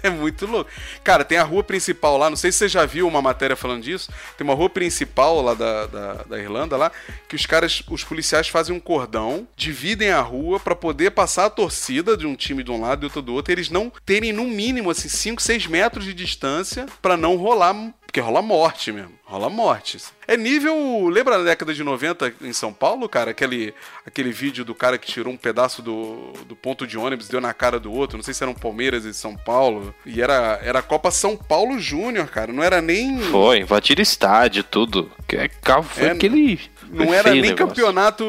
É 0.02 0.10
muito 0.10 0.46
louco. 0.46 0.70
Cara, 1.02 1.24
tem 1.24 1.38
a 1.38 1.42
rua 1.42 1.62
principal 1.62 2.18
lá, 2.18 2.28
não 2.28 2.36
sei 2.36 2.52
se 2.52 2.58
você 2.58 2.68
já 2.68 2.84
viu 2.84 3.06
uma 3.08 3.22
matéria 3.22 3.56
falando 3.56 3.82
disso. 3.82 4.10
Tem 4.36 4.44
uma 4.44 4.54
rua 4.54 4.68
principal 4.68 5.40
lá 5.40 5.54
da, 5.54 5.86
da, 5.86 6.12
da 6.28 6.38
Irlanda 6.38 6.76
lá, 6.76 6.87
que 7.28 7.36
os 7.36 7.46
caras, 7.46 7.82
os 7.88 8.04
policiais 8.04 8.48
fazem 8.48 8.74
um 8.74 8.80
cordão, 8.80 9.46
dividem 9.56 10.10
a 10.10 10.20
rua 10.20 10.58
pra 10.60 10.74
poder 10.74 11.10
passar 11.10 11.46
a 11.46 11.50
torcida 11.50 12.16
de 12.16 12.26
um 12.26 12.34
time 12.34 12.62
de 12.62 12.70
um 12.70 12.80
lado 12.80 13.04
e 13.04 13.06
outro 13.06 13.22
do 13.22 13.34
outro, 13.34 13.52
e 13.52 13.54
eles 13.54 13.70
não 13.70 13.92
terem 14.04 14.32
no 14.32 14.44
mínimo 14.44 14.90
assim 14.90 15.08
5, 15.08 15.42
6 15.42 15.66
metros 15.66 16.04
de 16.04 16.14
distância 16.14 16.86
pra 17.00 17.16
não 17.16 17.36
rolar 17.36 17.74
porque 18.08 18.20
rola 18.20 18.40
morte 18.40 18.90
mesmo. 18.90 19.12
Rola 19.22 19.50
mortes. 19.50 20.14
É 20.26 20.34
nível. 20.34 21.08
Lembra 21.08 21.36
na 21.36 21.44
década 21.44 21.74
de 21.74 21.84
90 21.84 22.32
em 22.40 22.54
São 22.54 22.72
Paulo, 22.72 23.06
cara? 23.06 23.32
Aquele, 23.32 23.74
aquele 24.06 24.32
vídeo 24.32 24.64
do 24.64 24.74
cara 24.74 24.96
que 24.96 25.06
tirou 25.06 25.30
um 25.30 25.36
pedaço 25.36 25.82
do, 25.82 26.32
do 26.46 26.56
ponto 26.56 26.86
de 26.86 26.96
ônibus, 26.96 27.28
deu 27.28 27.38
na 27.38 27.52
cara 27.52 27.78
do 27.78 27.92
outro. 27.92 28.16
Não 28.16 28.24
sei 28.24 28.32
se 28.32 28.42
eram 28.42 28.54
Palmeiras 28.54 29.04
e 29.04 29.12
São 29.12 29.36
Paulo. 29.36 29.94
E 30.06 30.22
era, 30.22 30.58
era 30.62 30.78
a 30.78 30.82
Copa 30.82 31.10
São 31.10 31.36
Paulo 31.36 31.78
Júnior, 31.78 32.28
cara. 32.28 32.50
Não 32.50 32.62
era 32.62 32.80
nem. 32.80 33.18
Foi, 33.20 33.58
invadiram 33.58 34.00
estádio, 34.00 34.64
tudo. 34.64 35.12
Que 35.28 35.36
é, 35.36 35.50
foi 35.82 36.06
É, 36.06 36.10
aquele. 36.12 36.58
Não 36.90 37.12
era 37.12 37.34
nem 37.34 37.54
campeonato 37.54 38.24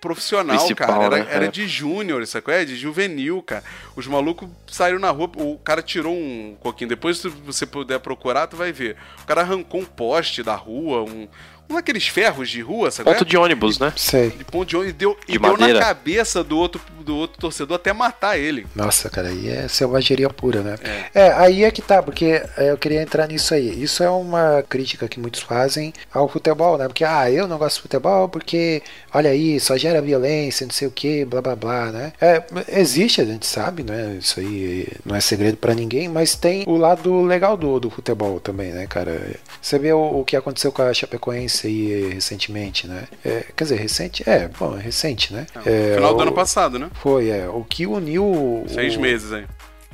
profissional, 0.00 0.56
Principal, 0.56 0.86
cara. 0.88 1.04
Era, 1.04 1.16
né? 1.18 1.26
era 1.30 1.44
É. 1.46 1.48
de 1.48 1.66
júnior, 1.68 2.26
sacou? 2.26 2.52
É 2.52 2.64
de 2.64 2.76
juvenil, 2.76 3.42
cara. 3.42 3.62
Os 3.94 4.06
malucos 4.06 4.48
saíram 4.66 4.98
na 4.98 5.10
rua, 5.10 5.30
o 5.36 5.58
cara 5.58 5.82
tirou 5.82 6.14
um 6.14 6.56
coquinho. 6.60 6.88
Depois, 6.88 7.18
se 7.18 7.28
você 7.28 7.66
puder 7.66 7.98
procurar, 8.00 8.46
tu 8.46 8.56
vai 8.56 8.72
ver. 8.72 8.96
O 9.22 9.26
cara 9.26 9.42
arrancou 9.42 9.80
um 9.80 9.84
poste 9.84 10.42
da 10.42 10.54
rua, 10.54 11.02
um. 11.02 11.28
Um 11.70 11.74
daqueles 11.74 12.08
ferros 12.08 12.50
de 12.50 12.60
rua, 12.60 12.90
sabe? 12.90 13.12
Ponto 13.12 13.24
de 13.24 13.36
ônibus, 13.36 13.78
né? 13.78 13.92
Sei. 13.96 14.30
De 14.30 14.44
ponto 14.44 14.68
de 14.68 14.76
ônibus 14.76 14.90
e 14.90 14.98
deu, 14.98 15.16
e 15.28 15.32
De 15.32 15.38
deu 15.38 15.56
na 15.56 15.78
cabeça 15.78 16.42
do 16.42 16.58
outro, 16.58 16.80
do 17.00 17.16
outro 17.16 17.40
torcedor 17.40 17.76
até 17.76 17.92
matar 17.92 18.36
ele. 18.36 18.66
Nossa, 18.74 19.08
cara, 19.08 19.28
aí 19.28 19.48
é 19.48 19.68
selvageria 19.68 20.28
pura, 20.28 20.62
né? 20.62 20.76
É. 21.14 21.32
aí 21.34 21.62
é 21.62 21.70
que 21.70 21.80
tá, 21.80 22.02
porque 22.02 22.42
é, 22.56 22.70
eu 22.72 22.76
queria 22.76 23.00
entrar 23.00 23.28
nisso 23.28 23.54
aí. 23.54 23.80
Isso 23.80 24.02
é 24.02 24.10
uma 24.10 24.64
crítica 24.68 25.06
que 25.06 25.20
muitos 25.20 25.42
fazem 25.42 25.94
ao 26.12 26.28
futebol, 26.28 26.76
né? 26.76 26.88
Porque, 26.88 27.04
ah, 27.04 27.30
eu 27.30 27.46
não 27.46 27.56
gosto 27.56 27.76
de 27.76 27.82
futebol 27.82 28.28
porque, 28.28 28.82
olha 29.14 29.30
aí, 29.30 29.60
só 29.60 29.76
gera 29.76 30.02
violência, 30.02 30.66
não 30.66 30.74
sei 30.74 30.88
o 30.88 30.90
que, 30.90 31.24
blá 31.24 31.40
blá 31.40 31.54
blá, 31.54 31.92
né? 31.92 32.12
É, 32.20 32.42
existe, 32.68 33.20
a 33.20 33.24
gente 33.24 33.46
sabe, 33.46 33.84
né? 33.84 34.16
Isso 34.18 34.40
aí 34.40 34.88
não 35.04 35.14
é 35.14 35.20
segredo 35.20 35.56
pra 35.56 35.72
ninguém, 35.72 36.08
mas 36.08 36.34
tem 36.34 36.64
o 36.66 36.76
lado 36.76 37.22
legal 37.22 37.56
do, 37.56 37.78
do 37.78 37.90
futebol 37.90 38.40
também, 38.40 38.72
né, 38.72 38.88
cara? 38.88 39.36
Você 39.62 39.78
vê 39.78 39.92
o, 39.92 40.20
o 40.20 40.24
que 40.24 40.34
aconteceu 40.34 40.72
com 40.72 40.82
a 40.82 40.92
Chapecoense 40.92 41.59
aí 41.66 42.10
recentemente, 42.14 42.86
né? 42.86 43.04
É, 43.24 43.44
quer 43.56 43.64
dizer, 43.64 43.76
recente? 43.76 44.22
É, 44.28 44.48
bom, 44.48 44.76
é 44.76 44.80
recente, 44.80 45.32
né? 45.32 45.46
É, 45.66 45.94
Final 45.96 46.12
do 46.14 46.18
o- 46.18 46.22
ano 46.22 46.32
passado, 46.32 46.78
né? 46.78 46.90
Foi, 46.94 47.28
é. 47.30 47.48
O 47.48 47.64
que 47.64 47.86
uniu. 47.86 48.64
Seis 48.68 48.96
o, 48.96 49.00
meses 49.00 49.32
aí. 49.32 49.44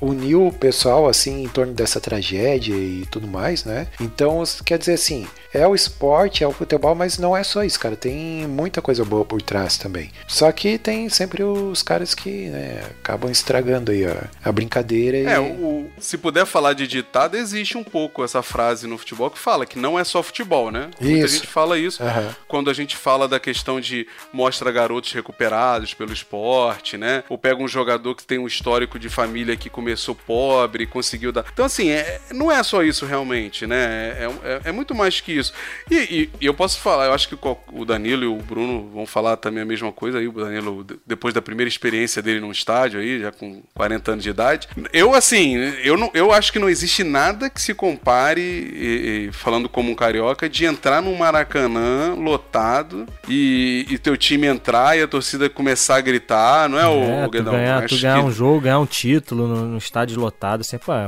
uniu 0.01 0.47
o 0.49 0.53
pessoal 0.53 1.09
assim 1.09 1.43
em 1.45 1.49
torno 1.49 1.73
dessa 1.73 2.01
tragédia 2.01 2.75
e 2.75 3.07
tudo 3.11 3.27
mais, 3.27 3.65
né? 3.65 3.87
Então, 4.01 4.43
quer 4.65 4.79
dizer 4.79 4.95
assim, 4.95 5.27
é 5.57 5.67
o 5.67 5.75
esporte, 5.75 6.45
é 6.45 6.47
o 6.47 6.53
futebol, 6.53 6.95
mas 6.95 7.19
não 7.19 7.37
é 7.37 7.43
só 7.43 7.65
isso, 7.65 7.79
cara. 7.81 7.97
Tem 7.97 8.47
muita 8.47 8.83
coisa 8.83 9.05
boa 9.05 9.25
por 9.25 9.41
trás 9.41 9.79
também. 9.79 10.11
Só 10.27 10.51
que 10.53 10.79
tem 10.79 11.09
sempre 11.09 11.43
os 11.43 11.83
caras 11.83 12.15
que 12.15 12.49
né, 12.49 12.83
acabam 13.01 13.31
estragando 13.31 13.91
aí 13.91 14.05
a, 14.05 14.29
a 14.45 14.53
brincadeira. 14.53 15.17
E... 15.17 15.27
É, 15.27 15.41
o, 15.41 15.87
se 15.99 16.19
puder 16.19 16.45
falar 16.47 16.73
de 16.75 16.87
ditado, 16.87 17.37
existe 17.37 17.77
um 17.79 17.85
pouco 17.85 18.23
essa 18.23 18.43
frase 18.43 18.87
no 18.87 18.99
futebol 18.99 19.31
que 19.31 19.39
fala 19.39 19.65
que 19.67 19.79
não 19.79 19.99
é 19.99 20.05
só 20.05 20.23
futebol, 20.23 20.71
né? 20.71 20.91
Muita 21.01 21.27
Isso. 21.27 21.35
gente 21.37 21.47
fala 21.47 21.79
isso 21.79 22.03
Aham. 22.03 22.35
quando 22.47 22.71
a 22.71 22.75
gente 22.75 22.97
fala 22.97 23.27
da 23.29 23.39
questão 23.41 23.81
de 23.81 24.07
mostra 24.33 24.71
garotos 24.71 25.13
recuperados 25.13 25.95
pelo 25.95 26.13
esporte, 26.13 26.97
né? 26.97 27.25
Ou 27.29 27.39
pega 27.39 27.63
um 27.63 27.69
jogador 27.69 28.15
que 28.15 28.25
tem 28.25 28.39
um 28.39 28.47
histórico 28.47 28.99
de 28.99 29.09
família 29.09 29.57
que 29.57 29.71
começou 29.71 30.15
pobre 30.15 30.85
e 30.85 30.87
conseguiu 30.87 31.33
dar. 31.33 31.45
Então, 31.53 31.65
assim, 31.65 31.91
é- 31.91 32.21
não 32.33 32.51
é 32.51 32.63
só 32.63 32.83
isso 32.83 33.07
realmente, 33.07 33.67
né? 33.67 33.77
É, 34.19 34.29
é- 34.45 34.61
é 34.69 34.73
muito 34.73 34.95
mais 34.95 35.21
que 35.21 35.33
isso. 35.33 35.46
Isso. 35.47 35.53
E, 35.91 35.95
e- 35.97 36.31
e 36.41 36.47
eu 36.47 36.55
posso 36.55 36.79
falar, 36.81 37.07
eu 37.07 37.13
acho 37.13 37.29
que 37.29 37.37
o 37.73 37.85
Danilo 37.85 38.25
e 38.25 38.27
o 38.27 38.37
Bruno 38.37 38.89
vão 38.93 39.07
falar 39.07 39.37
também 39.37 39.63
a 39.63 39.67
mesma 39.67 39.91
coisa 39.93 40.19
aí. 40.19 40.29
O 40.29 40.33
Danilo, 40.33 40.85
de- 40.85 40.99
depois 41.07 41.33
da 41.35 41.43
primeira 41.43 41.69
experiência 41.69 42.21
dele 42.23 42.41
num 42.41 42.51
estádio 42.53 43.01
aí, 43.01 43.21
já 43.21 43.31
com 43.33 43.63
40 43.75 44.13
anos 44.13 44.25
de 44.25 44.31
idade. 44.31 44.69
Eu, 44.93 45.15
assim, 45.15 45.57
eu, 45.83 45.97
não, 45.97 46.11
eu 46.15 46.33
acho 46.33 46.53
que 46.53 46.59
não 46.59 46.69
existe 46.69 47.03
nada 47.05 47.49
que 47.51 47.61
se 47.61 47.75
compare, 47.75 48.41
e- 48.41 49.31
falando 49.33 49.69
como 49.69 49.91
um 49.91 49.95
carioca, 49.95 50.49
de 50.49 50.65
entrar 50.65 51.01
num 51.03 51.15
Maracanã 51.17 52.15
lotado 52.15 53.07
e, 53.29 53.87
e 53.89 53.99
teu 53.99 54.17
time 54.17 54.47
entrar 54.47 54.97
e 54.99 55.03
a 55.03 55.09
torcida 55.09 55.49
começar 55.49 55.97
a 55.97 56.01
gritar, 56.01 56.69
não 56.69 56.79
é, 56.79 56.83
É, 56.83 57.23
o 57.23 57.25
tu 57.27 57.31
Guedão? 57.31 57.53
ganhar, 57.53 57.87
tu 57.87 57.99
ganhar 58.01 58.19
que- 58.21 58.25
um 58.27 58.31
jogo, 58.33 58.61
ganhar 58.63 58.79
um 58.79 58.87
título 58.87 59.47
no, 59.49 59.67
no 59.67 59.79
estádio 59.79 60.19
lotado, 60.21 60.61
assim, 60.61 60.79
pô, 60.79 60.93
é, 60.93 61.07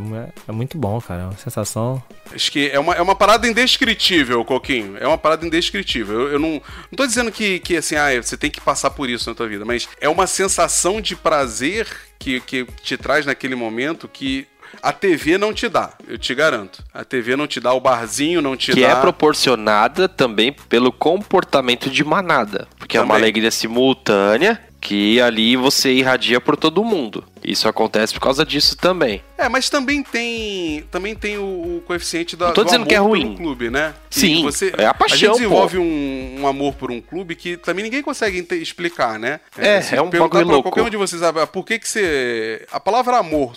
é 0.48 0.52
muito 0.52 0.76
bom, 0.78 1.00
cara. 1.00 1.22
É 1.22 1.24
uma 1.24 1.36
sensação. 1.36 2.02
Acho 2.34 2.52
que 2.52 2.68
é 2.70 2.78
uma, 2.78 2.94
é 2.94 3.00
uma 3.00 3.14
parada 3.14 3.48
indescritível, 3.48 4.27
Coquinho. 4.44 4.96
É 4.98 5.06
uma 5.06 5.18
parada 5.18 5.46
indescritível. 5.46 6.20
Eu, 6.22 6.32
eu 6.32 6.38
não, 6.38 6.50
não 6.90 6.96
tô 6.96 7.06
dizendo 7.06 7.30
que, 7.32 7.58
que 7.60 7.76
assim, 7.76 7.96
ah, 7.96 8.20
você 8.20 8.36
tem 8.36 8.50
que 8.50 8.60
passar 8.60 8.90
por 8.90 9.08
isso 9.08 9.28
na 9.28 9.34
tua 9.34 9.48
vida, 9.48 9.64
mas 9.64 9.88
é 10.00 10.08
uma 10.08 10.26
sensação 10.26 11.00
de 11.00 11.14
prazer 11.16 11.86
que, 12.18 12.40
que 12.40 12.66
te 12.82 12.96
traz 12.96 13.26
naquele 13.26 13.54
momento 13.54 14.08
que 14.08 14.46
a 14.82 14.92
TV 14.92 15.38
não 15.38 15.52
te 15.52 15.68
dá, 15.68 15.94
eu 16.06 16.18
te 16.18 16.34
garanto. 16.34 16.84
A 16.92 17.02
TV 17.04 17.36
não 17.36 17.46
te 17.46 17.58
dá, 17.58 17.72
o 17.72 17.80
barzinho 17.80 18.42
não 18.42 18.56
te 18.56 18.72
Que 18.72 18.82
dá. 18.82 18.88
é 18.88 18.94
proporcionada 19.00 20.08
também 20.08 20.52
pelo 20.68 20.92
comportamento 20.92 21.88
de 21.90 22.04
manada. 22.04 22.68
Porque 22.78 22.96
é 22.96 23.00
uma 23.00 23.14
Também. 23.14 23.22
alegria 23.22 23.50
simultânea 23.50 24.60
que 24.80 25.20
ali 25.20 25.56
você 25.56 25.92
irradia 25.92 26.40
por 26.40 26.56
todo 26.56 26.84
mundo. 26.84 27.24
Isso 27.44 27.68
acontece 27.68 28.12
por 28.14 28.20
causa 28.20 28.44
disso 28.44 28.76
também. 28.76 29.22
É, 29.36 29.48
mas 29.48 29.70
também 29.70 30.02
tem 30.02 30.84
também 30.90 31.14
tem 31.14 31.38
o, 31.38 31.42
o 31.78 31.82
coeficiente 31.86 32.36
da, 32.36 32.46
Não 32.48 32.54
tô 32.54 32.62
do 32.62 32.66
dizendo 32.66 32.86
que 32.86 32.94
é 32.94 32.98
ruim. 32.98 33.36
clube, 33.36 33.70
né? 33.70 33.94
Que 34.10 34.20
Sim, 34.20 34.42
você, 34.42 34.72
é 34.76 34.86
a 34.86 34.94
paixão, 34.94 35.14
A 35.14 35.18
gente 35.18 35.32
desenvolve 35.32 35.78
um, 35.78 36.36
um 36.40 36.46
amor 36.46 36.74
por 36.74 36.90
um 36.90 37.00
clube 37.00 37.34
que 37.36 37.56
também 37.56 37.84
ninguém 37.84 38.02
consegue 38.02 38.46
explicar, 38.56 39.18
né? 39.18 39.40
É, 39.56 39.80
se 39.80 39.94
é 39.94 40.02
um 40.02 40.10
pra 40.10 40.18
louco. 40.40 40.62
qualquer 40.62 40.82
um 40.82 40.90
de 40.90 40.96
vocês, 40.96 41.22
ah, 41.22 41.46
por 41.46 41.64
que 41.64 41.78
que 41.78 41.88
você... 41.88 42.66
A 42.72 42.80
palavra 42.80 43.16
amor 43.18 43.52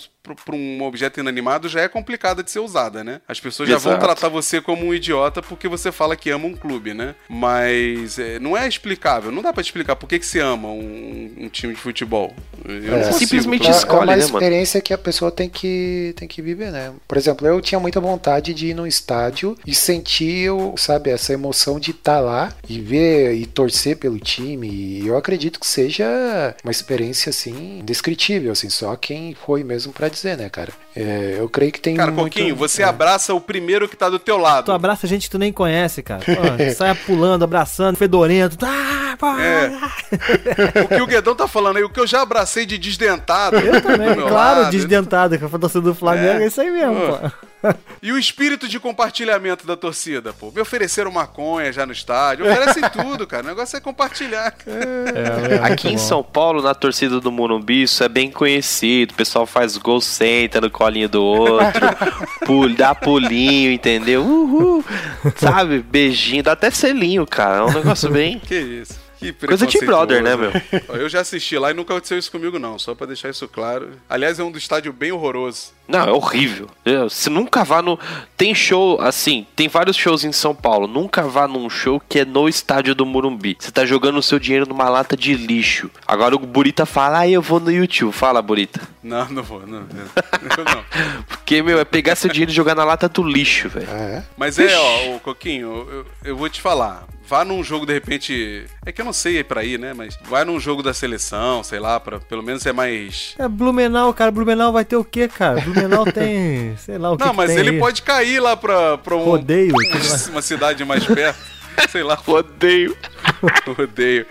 para 0.46 0.56
um 0.56 0.84
objeto 0.84 1.20
inanimado 1.20 1.68
já 1.68 1.82
é 1.82 1.88
complicada 1.88 2.44
de 2.44 2.52
ser 2.52 2.60
usada, 2.60 3.04
né? 3.04 3.22
As 3.28 3.40
pessoas 3.40 3.68
já 3.68 3.78
vão 3.80 3.94
Exato. 3.94 4.06
tratar 4.06 4.30
você 4.30 4.62
como 4.62 4.86
um 4.86 4.94
idiota 4.94 5.42
porque 5.42 5.68
você 5.68 5.92
fala 5.92 6.16
que 6.16 6.30
ama 6.30 6.46
um 6.46 6.54
clube, 6.56 6.94
né? 6.94 7.16
Mas 7.28 8.20
é, 8.20 8.38
não 8.40 8.56
é 8.56 8.68
explicável, 8.68 9.32
não 9.32 9.42
dá 9.42 9.52
pra 9.52 9.62
explicar 9.62 9.96
por 9.96 10.08
que 10.08 10.20
que 10.20 10.26
você 10.26 10.40
ama 10.40 10.68
um, 10.68 11.34
um 11.40 11.50
time 11.50 11.74
de 11.74 11.80
futebol. 11.82 12.36
Eu 12.64 12.80
não 12.82 12.98
É. 13.00 13.04
consigo, 13.06 13.20
Simplesmente 13.32 13.71
tô- 13.72 13.78
É- 13.78 13.80
escolhe, 13.80 14.00
é 14.02 14.04
uma 14.04 14.16
né, 14.18 14.24
mano? 14.24 14.38
experiência 14.38 14.82
que 14.82 14.94
a 14.94 14.98
pessoa 14.98 15.32
tem 15.32 15.50
que, 15.50 16.14
tem 16.18 16.28
que 16.28 16.42
viver, 16.42 16.72
né? 16.72 16.92
Por 17.08 17.18
exemplo, 17.18 17.48
eu 17.48 17.60
tinha 17.62 17.80
muita 17.80 18.00
vontade 18.00 18.54
de 18.54 18.68
ir 18.68 18.74
num 18.74 18.86
estádio 18.88 19.58
e 19.66 19.74
sentir, 19.76 20.50
o- 20.52 20.76
sabe, 20.78 21.10
essa 21.10 21.34
emoção 21.34 21.80
de 21.80 21.92
estar 21.92 22.20
lá 22.20 22.52
e 22.68 22.80
ver 22.80 23.34
e 23.36 23.46
torcer 23.46 23.98
pelo 23.98 24.20
time. 24.20 24.68
E 24.70 25.08
eu 25.08 25.18
acredito 25.18 25.60
que 25.60 25.68
seja 25.68 26.06
uma 26.64 26.72
experiência, 26.72 27.30
assim, 27.30 27.80
indescritível, 27.80 28.52
assim, 28.52 28.70
só 28.70 28.96
quem 28.96 29.36
foi 29.46 29.64
mesmo 29.64 29.92
pra 29.94 30.08
dizer, 30.10 30.38
né, 30.38 30.50
cara? 30.50 30.72
É, 30.96 31.36
eu 31.40 31.48
creio 31.48 31.72
que 31.72 31.80
tem 31.80 31.96
Cara, 31.96 32.12
muito... 32.12 32.34
Coquinho, 32.34 32.56
você 32.56 32.82
é. 32.82 32.86
abraça 32.86 33.34
o 33.34 33.40
primeiro 33.40 33.88
que 33.88 33.96
tá 33.96 34.10
do 34.10 34.20
teu 34.20 34.38
lado. 34.38 34.66
Tu 34.66 34.72
abraça 34.72 35.08
gente 35.08 35.24
que 35.24 35.30
tu 35.30 35.40
nem 35.40 35.52
conhece, 35.54 36.02
cara. 36.04 36.22
Pô, 36.26 36.32
sai 36.76 36.94
pulando, 37.06 37.44
abraçando, 37.44 37.96
fedorento. 37.98 38.58
Ah. 38.66 38.92
É. 39.40 40.84
O 40.84 40.88
que 40.88 41.02
o 41.02 41.08
Guedão 41.08 41.36
tá 41.36 41.48
falando 41.48 41.78
aí, 41.78 41.84
o 41.84 41.90
que 41.90 42.00
eu 42.00 42.08
já 42.08 42.22
abracei 42.22 42.66
de 42.66 42.78
desdentado. 42.78 43.58
Eu 43.66 43.82
também, 43.82 44.16
claro, 44.16 44.62
lado. 44.62 44.72
desdentado, 44.72 45.38
que 45.38 45.46
a 45.46 45.50
torcida 45.50 45.82
do 45.82 45.96
Flamengo 45.96 46.40
é, 46.40 46.44
É. 46.44 46.48
isso 46.48 46.60
aí 46.62 46.72
mesmo, 46.72 46.96
Pô. 46.96 47.18
pô. 47.18 47.32
E 48.02 48.12
o 48.12 48.18
espírito 48.18 48.68
de 48.68 48.80
compartilhamento 48.80 49.68
da 49.68 49.78
torcida, 49.78 50.34
pô. 50.34 50.52
Me 50.52 50.60
ofereceram 50.62 51.12
maconha 51.12 51.72
já 51.72 51.86
no 51.86 51.92
estádio. 51.92 52.44
Oferecem 52.50 52.82
tudo, 52.90 53.28
cara. 53.28 53.44
O 53.44 53.48
negócio 53.48 53.78
é 53.78 53.80
compartilhar. 53.80 54.50
cara. 54.52 54.80
É, 54.84 55.56
é 55.56 55.72
Aqui 55.72 55.88
em 55.90 55.92
bom. 55.92 55.98
São 56.00 56.24
Paulo, 56.24 56.64
na 56.64 56.74
torcida 56.74 57.20
do 57.20 57.32
Morumbi, 57.32 57.84
isso 57.84 58.04
é 58.04 58.10
bem 58.10 58.32
conhecido. 58.32 59.12
O 59.12 59.16
pessoal 59.16 59.46
faz 59.46 59.78
gol, 59.78 60.02
senta 60.02 60.60
no 60.60 60.72
colinho 60.72 61.08
do 61.08 61.22
outro, 61.24 61.82
pul, 62.48 62.74
dá 62.76 62.96
pulinho, 62.96 63.72
entendeu? 63.72 64.24
Uhul. 64.24 64.84
Sabe? 65.36 65.80
Beijinho, 65.88 66.42
dá 66.42 66.54
até 66.54 66.72
selinho, 66.72 67.28
cara. 67.28 67.58
É 67.58 67.64
um 67.64 67.72
negócio 67.74 68.10
bem. 68.12 68.40
Que 68.40 68.56
isso. 68.60 69.00
Que 69.22 69.32
Coisa 69.46 69.68
de 69.68 69.78
brother, 69.86 70.24
né, 70.24 70.36
meu? 70.36 70.52
Eu 71.00 71.08
já 71.08 71.22
assisti 71.22 71.56
lá 71.58 71.70
e 71.70 71.74
nunca 71.76 71.94
aconteceu 71.94 72.18
isso 72.18 72.32
comigo, 72.32 72.58
não. 72.58 72.80
Só 72.80 72.96
pra 72.96 73.06
deixar 73.06 73.30
isso 73.30 73.48
claro. 73.48 73.92
Aliás, 74.10 74.40
é 74.40 74.44
um 74.44 74.52
do 74.52 74.58
estádio 74.58 74.92
bem 74.92 75.12
horroroso. 75.12 75.72
Não, 75.88 76.00
é 76.08 76.12
horrível. 76.12 76.68
Eu- 76.86 77.10
Você 77.10 77.30
nunca 77.30 77.64
vá 77.64 77.82
no. 77.82 78.00
Tem 78.36 78.56
show, 78.56 79.00
assim, 79.00 79.46
tem 79.56 79.68
vários 79.68 79.96
shows 79.96 80.24
em 80.24 80.32
São 80.32 80.56
Paulo. 80.56 80.88
Nunca 80.88 81.22
vá 81.24 81.48
num 81.48 81.70
show 81.70 82.02
que 82.10 82.20
é 82.20 82.26
no 82.26 82.50
estádio 82.50 82.96
do 82.96 83.06
Morumbi. 83.06 83.56
Você 83.60 83.72
tá 83.72 83.86
jogando 83.86 84.18
o 84.18 84.24
seu 84.24 84.40
dinheiro 84.40 84.66
numa 84.68 84.90
lata 84.90 85.16
de 85.16 85.36
lixo. 85.36 85.92
Agora 86.08 86.36
o 86.36 86.40
Burita 86.40 86.86
fala, 86.86 87.20
ah, 87.20 87.28
eu 87.30 87.42
vou 87.42 87.60
no 87.60 87.72
YouTube. 87.72 88.12
Fala, 88.12 88.42
Burita. 88.42 88.82
Não, 89.04 89.28
não 89.30 89.44
vou. 89.44 89.68
Não, 89.68 89.80
eu 90.58 90.66
não. 90.66 90.84
Porque, 91.28 91.62
meu, 91.62 91.80
é 91.80 91.86
pegar 91.86 92.16
seu 92.16 92.30
dinheiro 92.32 92.52
e 92.52 92.56
jogar 92.56 92.74
na 92.74 92.84
lata 92.84 93.08
do 93.08 93.22
lixo, 93.22 93.70
velho. 93.70 93.88
Ah, 93.92 93.98
é? 94.02 94.24
Mas 94.38 94.58
é, 94.58 94.76
ó, 94.80 95.16
o 95.16 95.20
Coquinho, 95.20 95.88
eu, 95.92 96.06
eu 96.24 96.38
vou 96.38 96.50
te 96.50 96.62
falar. 96.62 97.06
Vá 97.32 97.46
num 97.46 97.64
jogo, 97.64 97.86
de 97.86 97.94
repente. 97.94 98.66
É 98.86 98.92
que 98.92 99.00
eu 99.00 99.06
não 99.06 99.14
sei 99.14 99.38
ir 99.38 99.46
pra 99.46 99.64
ir, 99.64 99.80
né? 99.80 99.94
Mas 99.94 100.20
vai 100.26 100.44
num 100.44 100.60
jogo 100.60 100.84
da 100.84 100.94
seleção, 100.94 101.64
sei 101.64 101.80
lá, 101.80 101.98
pra 101.98 102.20
pelo 102.20 102.44
menos 102.44 102.62
ser 102.62 102.74
mais. 102.74 103.36
É 103.40 103.48
Blumenau, 103.48 104.14
cara. 104.14 104.30
Blumenau 104.32 104.74
vai 104.74 104.84
ter 104.84 104.98
o 104.98 105.04
quê, 105.06 105.30
cara? 105.30 105.62
Blumenau 105.62 106.04
tem. 106.12 106.76
Sei 106.76 106.98
lá 106.98 107.10
o 107.10 107.18
que. 107.18 107.24
Não, 107.24 107.32
que 107.32 107.38
mas 107.38 107.48
tem 107.48 107.60
ele 107.60 107.70
aí. 107.70 107.80
pode 107.80 108.02
cair 108.02 108.42
lá 108.42 108.58
pra, 108.58 108.98
pra 108.98 109.16
um, 109.16 109.24
Rodeio. 109.24 109.74
uma 110.30 110.42
cidade 110.42 110.84
mais 110.84 111.06
perto. 111.06 111.40
Sei 111.90 112.04
lá, 112.04 112.20
Odeio. 112.28 112.98
rodeio. 113.78 114.26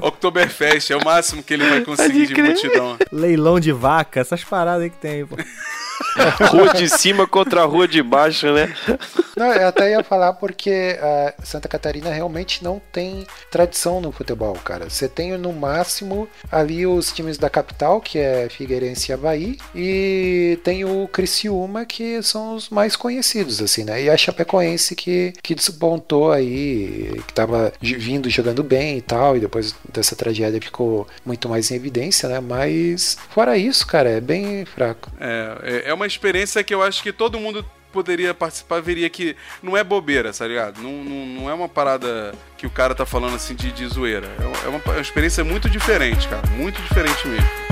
Oktoberfest 0.00 0.90
é 0.90 0.96
o 0.96 1.04
máximo 1.04 1.42
que 1.42 1.52
ele 1.52 1.68
vai 1.68 1.82
conseguir 1.82 2.26
de 2.26 2.42
multidão. 2.42 2.96
Leilão 3.12 3.60
de 3.60 3.70
vaca, 3.70 4.18
essas 4.18 4.42
paradas 4.42 4.84
aí 4.84 4.88
que 4.88 4.96
tem 4.96 5.10
aí, 5.10 5.24
pô. 5.26 5.36
Rua 6.50 6.74
de 6.74 6.88
cima 6.88 7.26
contra 7.26 7.62
a 7.62 7.64
rua 7.64 7.86
de 7.86 8.02
baixo, 8.02 8.52
né? 8.52 8.74
Não, 9.36 9.52
eu 9.52 9.68
até 9.68 9.90
ia 9.90 10.02
falar 10.02 10.32
porque 10.32 10.98
a 11.00 11.34
Santa 11.44 11.68
Catarina 11.68 12.10
realmente 12.10 12.64
não 12.64 12.80
tem 12.92 13.26
tradição 13.50 14.00
no 14.00 14.10
futebol, 14.10 14.54
cara. 14.54 14.88
Você 14.88 15.08
tem 15.08 15.36
no 15.36 15.52
máximo 15.52 16.28
ali 16.50 16.86
os 16.86 17.12
times 17.12 17.36
da 17.36 17.50
capital, 17.50 18.00
que 18.00 18.18
é 18.18 18.48
Figueirense 18.48 19.10
e 19.10 19.12
Havaí, 19.12 19.58
e 19.74 20.58
tem 20.64 20.84
o 20.84 21.06
Criciúma, 21.08 21.84
que 21.84 22.22
são 22.22 22.54
os 22.54 22.70
mais 22.70 22.96
conhecidos, 22.96 23.60
assim, 23.60 23.84
né? 23.84 24.02
E 24.02 24.10
a 24.10 24.16
Chapecoense 24.16 24.94
que, 24.96 25.34
que 25.42 25.54
despontou 25.54 26.32
aí, 26.32 27.20
que 27.26 27.34
tava 27.34 27.72
vindo 27.80 28.30
jogando 28.30 28.62
bem 28.62 28.98
e 28.98 29.02
tal, 29.02 29.36
e 29.36 29.40
depois 29.40 29.74
dessa 29.92 30.16
tragédia 30.16 30.60
ficou 30.60 31.06
muito 31.24 31.48
mais 31.48 31.70
em 31.70 31.74
evidência, 31.74 32.28
né? 32.28 32.40
Mas 32.40 33.18
fora 33.30 33.58
isso, 33.58 33.86
cara, 33.86 34.08
é 34.08 34.20
bem 34.20 34.64
fraco. 34.64 35.10
É, 35.20 35.85
é- 35.90 35.94
uma 35.94 36.06
experiência 36.06 36.62
que 36.62 36.74
eu 36.74 36.82
acho 36.82 37.02
que 37.02 37.12
todo 37.12 37.38
mundo 37.38 37.64
poderia 37.92 38.34
participar, 38.34 38.80
veria 38.82 39.08
que 39.08 39.34
não 39.62 39.76
é 39.76 39.82
bobeira, 39.82 40.32
tá 40.32 40.46
ligado? 40.46 40.82
Não, 40.82 40.92
não, 40.92 41.26
não 41.26 41.50
é 41.50 41.54
uma 41.54 41.68
parada 41.68 42.34
que 42.58 42.66
o 42.66 42.70
cara 42.70 42.94
tá 42.94 43.06
falando 43.06 43.36
assim 43.36 43.54
de, 43.54 43.72
de 43.72 43.86
zoeira. 43.86 44.26
É 44.38 44.68
uma, 44.68 44.80
é 44.86 44.90
uma 44.90 45.00
experiência 45.00 45.42
muito 45.42 45.68
diferente, 45.70 46.28
cara. 46.28 46.46
Muito 46.48 46.80
diferente 46.82 47.26
mesmo. 47.26 47.65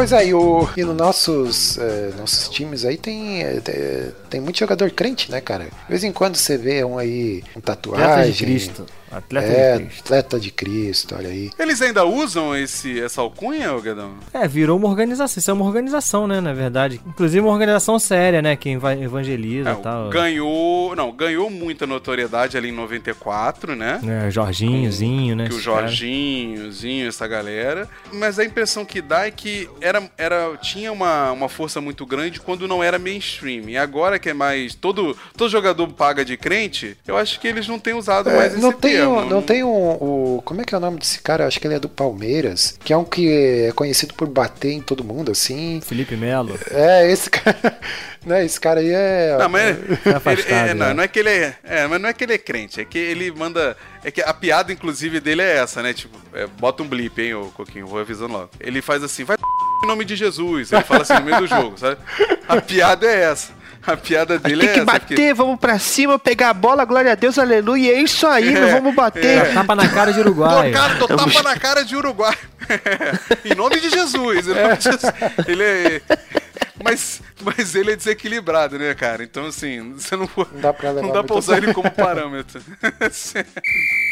Pois 0.00 0.12
é, 0.12 0.28
e, 0.28 0.32
o, 0.32 0.66
e 0.78 0.82
nos 0.82 0.96
nossos, 0.96 1.76
eh, 1.76 2.10
nossos 2.16 2.48
times 2.48 2.86
aí 2.86 2.96
tem, 2.96 3.42
eh, 3.42 4.12
tem, 4.30 4.40
muito 4.40 4.58
jogador 4.58 4.90
crente, 4.92 5.30
né, 5.30 5.42
cara? 5.42 5.64
De 5.64 5.90
vez 5.90 6.02
em 6.02 6.10
quando 6.10 6.36
você 6.36 6.56
vê 6.56 6.82
um 6.82 6.96
aí 6.96 7.44
com 7.52 7.60
tatuagem. 7.60 8.32
Cristo. 8.32 8.86
Atleta 9.10 9.46
é, 9.46 9.76
de 9.78 9.84
Cristo. 9.84 10.00
atleta 10.04 10.40
de 10.40 10.50
Cristo, 10.50 11.14
olha 11.16 11.28
aí. 11.28 11.50
Eles 11.58 11.82
ainda 11.82 12.04
usam 12.04 12.54
esse, 12.56 13.00
essa 13.00 13.20
alcunha, 13.20 13.74
ô 13.74 13.80
Guedão? 13.80 14.14
É, 14.32 14.46
virou 14.46 14.76
uma 14.78 14.88
organização. 14.88 15.40
Isso 15.40 15.50
é 15.50 15.54
uma 15.54 15.64
organização, 15.64 16.26
né, 16.26 16.40
na 16.40 16.52
verdade. 16.52 17.00
Inclusive 17.06 17.40
uma 17.40 17.52
organização 17.52 17.98
séria, 17.98 18.40
né, 18.42 18.56
que 18.56 18.70
eva- 18.70 18.94
evangeliza 18.94 19.70
É, 19.70 19.72
e 19.72 19.76
tal. 19.76 20.08
ganhou. 20.10 20.94
Não, 20.96 21.10
ganhou 21.12 21.50
muita 21.50 21.86
notoriedade 21.86 22.56
ali 22.56 22.68
em 22.68 22.72
94, 22.72 23.74
né? 23.74 24.00
É, 24.26 24.30
Jorginhozinho, 24.30 25.34
né? 25.36 25.48
que 25.48 25.54
o. 25.54 25.60
Jorginhozinho, 25.60 27.08
essa 27.08 27.26
galera. 27.26 27.88
Mas 28.12 28.38
a 28.38 28.44
impressão 28.44 28.84
que 28.84 29.00
dá 29.00 29.26
é 29.26 29.30
que 29.30 29.68
era, 29.80 30.02
era, 30.16 30.56
tinha 30.60 30.92
uma, 30.92 31.32
uma 31.32 31.48
força 31.48 31.80
muito 31.80 32.04
grande 32.06 32.40
quando 32.40 32.66
não 32.68 32.82
era 32.82 32.98
mainstream. 32.98 33.68
E 33.68 33.76
agora 33.76 34.18
que 34.18 34.30
é 34.30 34.34
mais. 34.34 34.74
Todo, 34.74 35.16
todo 35.36 35.50
jogador 35.50 35.86
paga 35.88 36.24
de 36.24 36.36
crente, 36.36 36.96
eu 37.06 37.16
acho 37.16 37.40
que 37.40 37.48
eles 37.48 37.66
não 37.68 37.78
têm 37.78 37.94
usado 37.94 38.30
É, 38.30 38.36
mais 38.36 38.52
esse 38.52 38.62
não 38.62 38.72
tem, 38.72 38.99
termo. 39.00 39.18
um, 39.20 39.28
não 39.28 39.42
tem 39.42 39.64
um, 39.64 39.68
o. 39.68 40.42
Como 40.44 40.60
é 40.60 40.64
que 40.64 40.74
é 40.74 40.78
o 40.78 40.80
nome 40.80 40.98
desse 40.98 41.20
cara? 41.20 41.46
Acho 41.46 41.60
que 41.60 41.66
ele 41.66 41.74
é 41.74 41.78
do 41.80 41.88
Palmeiras, 41.88 42.78
que 42.84 42.92
é 42.92 42.96
um 42.96 43.04
que 43.04 43.66
é 43.68 43.72
conhecido 43.72 44.14
por 44.14 44.28
bater 44.28 44.72
em 44.72 44.80
todo 44.80 45.02
mundo, 45.04 45.30
assim. 45.32 45.80
Felipe 45.84 46.16
Melo. 46.16 46.58
É, 46.70 47.10
esse 47.10 47.28
cara. 47.30 47.78
né, 48.24 48.44
esse 48.44 48.60
cara 48.60 48.80
aí 48.80 48.90
é. 48.92 49.36
Não, 49.38 49.48
mas 49.48 49.76
Tá 49.76 49.82
ele- 50.08 50.16
afastado, 50.16 50.68
é, 50.68 50.74
não, 50.74 50.86
né? 50.88 50.94
não 50.94 51.02
é 51.02 51.08
que 51.08 51.18
ele 51.18 51.28
é, 51.30 51.54
é, 51.64 51.86
mas 51.86 52.00
não 52.00 52.08
é 52.08 52.12
que 52.12 52.24
ele 52.24 52.32
é 52.34 52.38
crente, 52.38 52.80
é 52.80 52.84
que 52.84 52.98
ele 52.98 53.30
manda, 53.30 53.76
é 54.04 54.10
que 54.10 54.20
a 54.22 54.32
piada 54.34 54.72
inclusive 54.72 55.20
dele 55.20 55.42
é 55.42 55.56
essa, 55.58 55.82
né? 55.82 55.92
Tipo, 55.92 56.16
é, 56.34 56.46
bota 56.46 56.82
um 56.82 56.88
blip, 56.88 57.20
hein, 57.20 57.34
ô 57.34 57.46
Coquinho, 57.46 57.86
vou 57.86 58.00
avisando 58.00 58.32
logo. 58.34 58.50
Ele 58.60 58.80
faz 58.82 59.02
assim, 59.02 59.24
vai 59.24 59.36
em 59.82 59.86
nome 59.86 60.04
de 60.04 60.14
Jesus, 60.16 60.70
ele 60.72 60.82
fala 60.82 61.02
assim 61.02 61.14
no 61.14 61.22
meio 61.24 61.38
do 61.38 61.46
jogo, 61.46 61.78
sabe? 61.78 61.96
A 62.46 62.60
piada 62.60 63.06
é 63.06 63.22
essa. 63.30 63.52
A 63.86 63.96
piada 63.96 64.38
dele 64.38 64.60
Tem 64.60 64.68
é 64.68 64.72
que 64.74 64.78
essa. 64.80 64.86
bater, 64.86 65.34
vamos 65.34 65.58
pra 65.58 65.78
cima, 65.78 66.18
pegar 66.18 66.50
a 66.50 66.54
bola, 66.54 66.84
glória 66.84 67.12
a 67.12 67.14
Deus, 67.14 67.38
aleluia. 67.38 67.92
É 67.92 68.02
isso 68.02 68.26
aí, 68.26 68.50
meu, 68.50 68.68
vamos 68.68 68.94
bater. 68.94 69.54
Tapa 69.54 69.74
na 69.74 69.88
cara 69.88 70.12
de 70.12 70.20
Uruguai. 70.20 70.70
cara, 70.70 70.94
dou 70.94 71.08
tapa 71.08 71.42
na 71.42 71.56
cara 71.56 71.82
de 71.82 71.96
Uruguai. 71.96 72.36
em 73.44 73.54
nome 73.54 73.80
de 73.80 73.90
Jesus. 73.90 74.46
Em 74.46 74.54
nome 74.54 74.76
de 74.76 74.84
Jesus. 74.84 75.02
Ele 75.46 75.62
é. 75.64 76.02
Mas, 76.82 77.20
mas 77.42 77.74
ele 77.74 77.92
é 77.92 77.96
desequilibrado, 77.96 78.78
né, 78.78 78.94
cara? 78.94 79.22
Então, 79.22 79.46
assim, 79.46 79.92
você 79.92 80.16
não, 80.16 80.28
Não 80.36 80.60
dá 80.60 80.72
pra 80.72 80.92
não 80.94 81.12
dá 81.12 81.22
pra 81.22 81.36
usar 81.36 81.58
ele 81.58 81.74
como 81.74 81.90
parâmetro. 81.90 82.60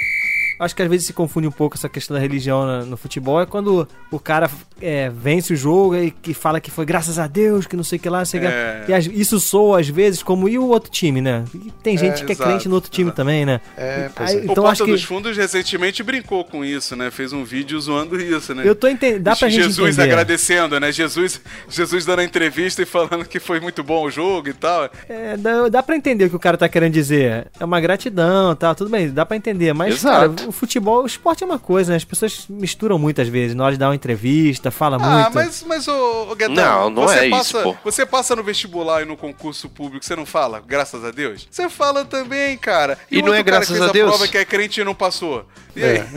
Acho 0.59 0.75
que 0.75 0.83
às 0.83 0.89
vezes 0.89 1.07
se 1.07 1.13
confunde 1.13 1.47
um 1.47 1.53
pouco 1.53 1.77
essa 1.77 1.89
questão 1.89 2.15
da 2.15 2.21
religião 2.21 2.67
na- 2.67 2.85
no 2.85 2.97
futebol. 2.97 3.41
É 3.41 3.47
quando 3.47 3.87
o 4.11 4.19
cara 4.19 4.51
é, 4.81 5.09
vence 5.11 5.53
o 5.53 5.57
jogo 5.57 5.97
e 5.97 6.11
que 6.11 6.33
fala 6.35 6.61
que 6.61 6.71
foi 6.71 6.85
graças 6.87 7.19
a 7.19 7.27
Deus, 7.27 7.67
que 7.67 7.77
não 7.77 7.85
sei 7.85 7.99
o 7.99 8.03
que 8.03 8.09
lá. 8.09 8.25
sei 8.25 8.41
o 8.41 8.43
que. 8.43 8.49
É. 8.49 8.85
E 8.89 8.93
as- 8.95 9.07
isso 9.07 9.39
soa 9.41 9.81
às 9.81 9.89
vezes 9.89 10.23
como 10.23 10.49
e 10.49 10.59
o 10.59 10.67
outro 10.69 10.91
time, 10.91 11.21
né? 11.21 11.45
E 11.55 11.71
tem 11.83 11.97
gente 11.97 12.25
que 12.25 12.33
é 12.33 12.35
exato, 12.35 12.51
crente 12.51 12.69
no 12.69 12.75
outro 12.77 12.91
time 12.91 13.11
também, 13.13 13.45
né? 13.47 13.61
É, 13.77 14.09
pois 14.15 14.31
Aí- 14.31 14.37
é. 14.37 14.41
o 14.41 14.43
Então 14.45 14.55
Porta 14.57 14.71
acho 14.71 14.85
que 14.85 14.91
dos 14.93 15.05
Fundos 15.05 15.37
recentemente 15.37 16.03
brincou 16.03 16.45
com 16.45 16.65
isso, 16.65 16.95
né? 16.97 17.11
Fez 17.11 17.33
um 17.33 17.45
vídeo 17.45 17.81
zoando 17.81 18.21
isso, 18.21 18.55
né? 18.55 18.63
eu 18.67 18.75
tô 18.75 18.87
entendendo. 18.89 19.23
Dá 19.23 19.35
pra 19.37 19.49
gente 19.49 19.63
Jesus 19.65 19.95
entender. 19.97 20.03
agradecendo, 20.13 20.79
né? 20.81 20.91
Jesus, 20.93 21.41
Jesus 21.69 22.05
dando 22.05 22.21
a 22.21 22.25
entrevista 22.25 22.83
e 22.83 22.87
falando 22.87 23.25
que 23.25 23.39
foi 23.41 23.61
muito 23.61 23.83
bom 23.83 24.05
o 24.05 24.11
jogo 24.11 24.49
e 24.49 24.53
tal. 24.55 24.91
É, 25.09 25.37
dá, 25.37 25.69
dá 25.69 25.83
pra 25.83 25.97
entender 25.97 26.27
o 26.27 26.31
que 26.31 26.37
o 26.37 26.41
cara 26.41 26.57
tá 26.57 26.69
querendo 26.69 26.93
dizer. 26.93 27.47
É 27.59 27.65
uma 27.65 27.81
gratidão 27.81 28.55
tal, 28.55 28.75
tudo 28.75 28.91
bem, 28.91 29.11
dá 29.11 29.25
pra 29.27 29.37
entender. 29.37 29.73
Mas, 29.73 29.95
Exato. 29.97 30.35
cara, 30.37 30.48
o 30.49 30.53
futebol, 30.53 31.03
o 31.03 31.07
esporte 31.07 31.43
é 31.45 31.47
uma 31.47 31.59
coisa, 31.59 31.91
né? 31.91 31.97
As 31.97 32.05
pessoas 32.05 32.47
misturam 32.49 32.99
muitas 32.99 33.29
vezes. 33.29 33.55
Na 33.55 33.65
hora 33.65 33.73
de 33.73 33.79
dar 33.79 33.89
uma 33.89 33.95
entrevista, 33.95 34.71
fala 34.71 34.97
Ah, 35.01 35.09
muito. 35.31 35.35
mas, 35.35 35.63
mas 35.67 35.89
ô, 35.89 36.29
ô 36.31 36.35
Guedão, 36.35 36.55
Não, 36.55 36.91
não 36.91 37.03
você 37.03 37.19
é 37.21 37.27
isso, 37.27 37.37
passa, 37.37 37.63
pô. 37.63 37.77
Você 37.85 38.07
passa 38.07 38.35
no 38.37 38.43
vestibular 38.43 39.03
e 39.03 39.05
no 39.05 39.17
concurso 39.17 39.69
público, 39.69 40.05
você 40.05 40.17
não 40.17 40.27
fala, 40.27 40.61
graças 40.67 41.05
a 41.05 41.11
Deus? 41.11 41.47
Você 41.51 41.69
fala 41.69 42.05
também, 42.05 42.57
cara. 42.57 42.99
E 43.11 43.19
o 43.19 43.23
não 43.27 43.35
é 43.35 43.45
cara 43.45 43.59
graças 43.59 43.77
fez 43.77 43.83
a 43.89 43.93
Deus? 43.93 44.09
prova 44.09 44.27
que 44.29 44.39
é 44.39 44.45
crente 44.45 44.81
e 44.81 44.85
não 44.85 44.95
passou. 44.95 45.45
E 45.77 45.85
aí? 45.85 45.99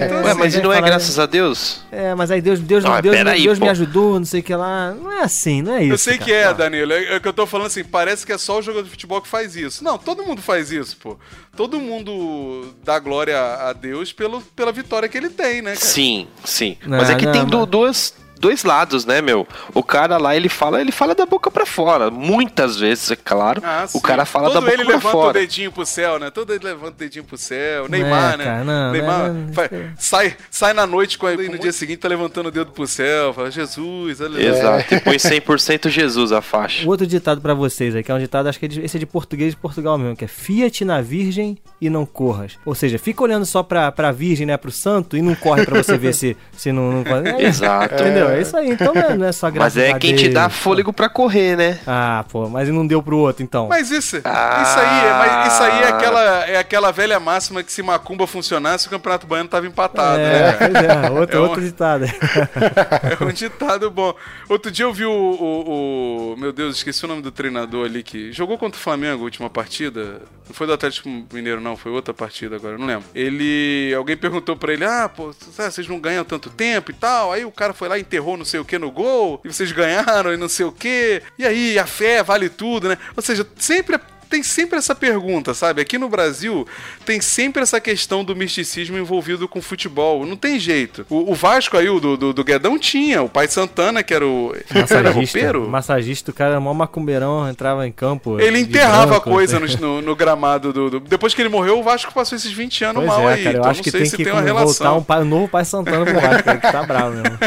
Então, 0.00 0.22
Ué, 0.22 0.30
assim, 0.30 0.38
mas 0.40 0.54
e 0.54 0.62
não 0.62 0.72
é 0.72 0.76
falar- 0.76 0.86
graças 0.88 1.18
a 1.18 1.26
Deus? 1.26 1.82
É, 1.92 2.14
mas 2.14 2.30
aí 2.30 2.40
Deus, 2.40 2.58
Deus, 2.60 2.82
Não, 2.82 2.90
mas 2.92 3.02
Deus, 3.02 3.14
peraí, 3.16 3.42
Deus 3.44 3.58
me 3.58 3.68
ajudou, 3.68 4.18
não 4.18 4.24
sei 4.26 4.40
o 4.40 4.42
que 4.42 4.54
lá. 4.54 4.92
Não 4.92 5.12
é 5.12 5.20
assim, 5.22 5.62
não 5.62 5.74
é 5.74 5.84
isso. 5.84 5.92
Eu 5.94 5.98
sei 5.98 6.14
cara. 6.14 6.24
que 6.24 6.32
é, 6.32 6.54
Danilo. 6.54 6.92
É, 6.92 7.16
é 7.16 7.20
que 7.20 7.28
eu 7.28 7.32
tô 7.32 7.46
falando 7.46 7.66
assim, 7.66 7.84
parece 7.84 8.24
que 8.26 8.32
é 8.32 8.38
só 8.38 8.58
o 8.58 8.62
jogador 8.62 8.84
de 8.84 8.90
futebol 8.90 9.20
que 9.20 9.28
faz 9.28 9.54
isso. 9.54 9.84
Não, 9.84 9.98
todo 9.98 10.22
mundo 10.24 10.40
faz 10.42 10.70
isso, 10.72 10.96
pô. 10.96 11.18
Todo 11.60 11.78
mundo 11.78 12.74
dá 12.82 12.98
glória 12.98 13.38
a 13.38 13.74
Deus 13.74 14.14
pelo, 14.14 14.40
pela 14.40 14.72
vitória 14.72 15.06
que 15.10 15.18
ele 15.18 15.28
tem, 15.28 15.60
né, 15.60 15.74
cara? 15.74 15.84
Sim, 15.84 16.26
sim. 16.42 16.78
Não, 16.86 16.96
mas 16.96 17.10
é 17.10 17.16
que 17.16 17.26
não, 17.26 17.32
tem 17.32 17.42
mas- 17.46 17.68
duas, 17.68 18.14
dois 18.40 18.64
lados, 18.64 19.04
né, 19.04 19.20
meu? 19.20 19.46
O 19.74 19.82
cara 19.82 20.16
lá, 20.16 20.34
ele 20.34 20.48
fala, 20.48 20.80
ele 20.80 20.90
fala 20.90 21.14
da 21.14 21.26
boca 21.26 21.50
pra 21.50 21.66
fora. 21.66 22.10
Muitas 22.10 22.76
vezes, 22.78 23.10
é 23.10 23.16
claro. 23.16 23.60
Ah, 23.64 23.86
o 23.92 24.00
cara 24.00 24.24
fala 24.24 24.46
Todo 24.46 24.54
da 24.54 24.60
boca 24.62 24.72
ele 24.72 24.84
pra 24.84 24.94
levanta 24.94 25.08
o 25.16 25.20
fora. 25.20 25.38
dedinho 25.38 25.70
pro 25.70 25.84
céu, 25.86 26.18
né? 26.18 26.30
Todo 26.30 26.52
ele 26.54 26.64
levanta 26.64 26.92
o 26.92 26.98
dedinho 26.98 27.24
pro 27.24 27.36
céu. 27.36 27.88
Neymar, 27.88 28.34
é, 28.34 28.36
né? 28.38 28.44
cara, 28.44 28.64
não, 28.64 28.92
Neymar 28.92 29.32
não 29.32 29.48
é- 29.50 29.52
fa- 29.52 29.70
sai, 29.98 30.36
sai 30.50 30.72
na 30.72 30.86
noite 30.86 31.18
com 31.18 31.26
a, 31.26 31.34
e 31.34 31.48
no 31.48 31.58
dia 31.58 31.72
seguinte 31.72 31.98
tá 31.98 32.08
levantando 32.08 32.46
o 32.48 32.50
dedo 32.50 32.70
pro 32.72 32.86
céu. 32.86 33.32
Fala, 33.34 33.50
Jesus, 33.50 34.20
aleluia. 34.20 34.48
Exato, 34.48 34.94
e 34.94 35.00
põe 35.00 35.16
100% 35.16 35.88
Jesus 35.88 36.32
a 36.32 36.40
faixa. 36.40 36.86
O 36.86 36.88
outro 36.90 37.06
ditado 37.06 37.40
pra 37.40 37.54
vocês 37.54 37.94
aí, 37.94 38.02
que 38.02 38.10
é 38.10 38.14
um 38.14 38.18
ditado, 38.18 38.48
acho 38.48 38.58
que 38.58 38.66
é 38.66 38.68
esse 38.84 38.96
é 38.96 39.00
de 39.00 39.06
português 39.06 39.52
de 39.52 39.56
Portugal 39.56 39.98
mesmo, 39.98 40.16
que 40.16 40.24
é 40.24 40.28
Fiat 40.28 40.84
na 40.84 41.00
virgem 41.00 41.58
e 41.80 41.90
não 41.90 42.06
corras. 42.06 42.56
Ou 42.64 42.74
seja, 42.74 42.98
fica 42.98 43.22
olhando 43.22 43.44
só 43.44 43.62
pra, 43.62 43.90
pra 43.92 44.12
virgem, 44.12 44.46
né, 44.46 44.56
pro 44.56 44.70
santo 44.70 45.16
e 45.16 45.22
não 45.22 45.34
corre 45.34 45.64
pra 45.66 45.82
você 45.82 45.96
ver 45.98 46.14
se, 46.14 46.36
se 46.56 46.72
não... 46.72 47.02
não 47.02 47.02
é, 47.38 47.42
Exato. 47.44 47.94
Entendeu? 47.94 48.29
É 48.32 48.40
isso 48.42 48.56
aí, 48.56 48.70
então 48.70 48.94
não 48.94 49.02
é, 49.02 49.16
não 49.16 49.26
é 49.26 49.32
só 49.32 49.50
Mas 49.50 49.76
é 49.76 49.92
quem 49.98 50.14
te 50.14 50.28
dá 50.28 50.48
fôlego 50.48 50.92
pra 50.92 51.08
correr, 51.08 51.56
né? 51.56 51.78
Ah, 51.86 52.24
pô, 52.30 52.48
mas 52.48 52.68
não 52.68 52.86
deu 52.86 53.02
pro 53.02 53.16
outro, 53.18 53.42
então. 53.42 53.68
Mas 53.68 53.90
isso, 53.90 54.20
Ah. 54.24 54.62
isso 54.62 54.78
aí, 54.78 55.06
é, 55.06 55.12
mas 55.18 55.52
isso 55.52 55.62
aí 55.62 55.82
é 55.82 55.88
aquela, 55.88 56.29
é 56.46 56.56
aquela 56.58 56.90
velha 56.90 57.18
máxima 57.20 57.62
que 57.62 57.72
se 57.72 57.82
Macumba 57.82 58.26
funcionasse, 58.26 58.86
o 58.86 58.90
Campeonato 58.90 59.26
Baiano 59.26 59.48
tava 59.48 59.66
empatado, 59.66 60.18
é, 60.20 60.52
né? 60.52 60.52
pois 60.58 60.74
é, 60.74 61.10
outro, 61.10 61.36
É 61.36 61.40
um- 61.40 61.44
outro 61.44 61.62
ditado. 61.62 62.04
É 63.20 63.24
um 63.24 63.32
ditado 63.32 63.90
bom. 63.90 64.14
Outro 64.48 64.70
dia 64.70 64.84
eu 64.84 64.92
vi 64.92 65.04
o, 65.04 65.10
o- 65.10 66.32
o- 66.32 66.36
Meu 66.38 66.52
Deus, 66.52 66.76
esqueci 66.76 67.04
o 67.04 67.08
nome 67.08 67.22
do 67.22 67.30
treinador 67.30 67.86
ali 67.86 68.02
que 68.02 68.32
jogou 68.32 68.56
contra 68.58 68.78
o 68.78 68.82
Flamengo 68.82 69.20
a 69.22 69.24
última 69.24 69.48
partida. 69.50 70.20
Não 70.46 70.54
foi 70.54 70.66
do 70.66 70.72
Atlético 70.72 71.08
Mineiro, 71.32 71.60
não, 71.60 71.76
foi 71.76 71.92
outra 71.92 72.12
partida 72.12 72.56
agora, 72.56 72.76
não 72.76 72.86
lembro. 72.86 73.04
Ele. 73.14 73.92
Alguém 73.96 74.16
perguntou 74.16 74.56
pra 74.56 74.72
ele: 74.72 74.84
Ah, 74.84 75.08
pô, 75.08 75.32
sabe, 75.52 75.72
vocês 75.72 75.86
não 75.88 76.00
ganham 76.00 76.24
tanto 76.24 76.50
tempo 76.50 76.90
e 76.90 76.94
tal. 76.94 77.32
Aí 77.32 77.44
o 77.44 77.52
cara 77.52 77.72
foi 77.72 77.88
lá 77.88 77.96
e 77.98 78.00
enterrou 78.00 78.36
não 78.36 78.44
sei 78.44 78.58
o 78.58 78.64
que 78.64 78.78
no 78.78 78.90
gol, 78.90 79.40
e 79.44 79.52
vocês 79.52 79.70
ganharam 79.72 80.32
e 80.32 80.36
não 80.36 80.48
sei 80.48 80.66
o 80.66 80.72
que. 80.72 81.22
E 81.38 81.46
aí, 81.46 81.78
a 81.78 81.86
fé 81.86 82.22
vale 82.22 82.48
tudo, 82.48 82.88
né? 82.88 82.98
Ou 83.16 83.22
seja, 83.22 83.46
sempre 83.56 83.94
é 83.96 84.00
tem 84.30 84.42
sempre 84.42 84.78
essa 84.78 84.94
pergunta, 84.94 85.52
sabe? 85.52 85.82
Aqui 85.82 85.98
no 85.98 86.08
Brasil 86.08 86.66
tem 87.04 87.20
sempre 87.20 87.62
essa 87.62 87.80
questão 87.80 88.24
do 88.24 88.34
misticismo 88.36 88.96
envolvido 88.96 89.46
com 89.48 89.60
futebol. 89.60 90.24
Não 90.24 90.36
tem 90.36 90.58
jeito. 90.58 91.04
O, 91.10 91.32
o 91.32 91.34
Vasco 91.34 91.76
aí, 91.76 91.88
o 91.90 91.98
do, 92.00 92.16
do, 92.16 92.32
do 92.32 92.44
Guedão, 92.44 92.78
tinha. 92.78 93.22
O 93.22 93.28
pai 93.28 93.48
Santana, 93.48 94.02
que 94.02 94.14
era 94.14 94.26
o. 94.26 94.54
Era 94.70 94.80
Massagista, 94.80 95.10
roupeiro. 95.12 95.68
massagista, 95.68 96.30
o 96.30 96.34
cara 96.34 96.52
era 96.52 96.60
mó 96.60 96.72
macumbeirão, 96.72 97.48
entrava 97.48 97.86
em 97.86 97.92
campo. 97.92 98.38
Ele 98.40 98.60
enterrava 98.60 99.06
branco, 99.06 99.30
coisa 99.30 99.62
assim. 99.62 99.76
no, 99.76 99.80
no- 100.00 100.02
no 100.02 100.16
gramado 100.16 100.72
do, 100.72 100.90
do- 100.90 101.00
Depois 101.00 101.34
que 101.34 101.42
ele 101.42 101.48
morreu, 101.48 101.80
o 101.80 101.82
Vasco 101.82 102.12
passou 102.14 102.36
esses 102.36 102.52
20 102.52 102.84
anos 102.84 103.04
Pois 103.04 103.06
mal 103.08 103.28
é, 103.28 103.34
aí. 103.34 103.42
cara, 103.44 103.56
eu 103.56 103.60
então 103.60 103.70
acho 103.70 103.78
não 103.80 103.84
que 103.84 103.90
sei 103.90 104.00
tem 104.02 104.10
se 104.10 104.16
que 104.16 104.24
tem 104.24 104.32
uma 104.32 104.42
voltar 104.42 104.58
relação. 104.60 104.98
um, 104.98 105.02
pai, 105.02 105.22
um 105.22 105.24
novo 105.24 105.48
pai 105.48 105.64
Santana 105.64 106.04
pro 106.04 106.20
Vasco, 106.20 106.42
que 106.60 106.72
tá 106.72 106.82
bravo 106.84 107.16
mesmo. 107.16 107.38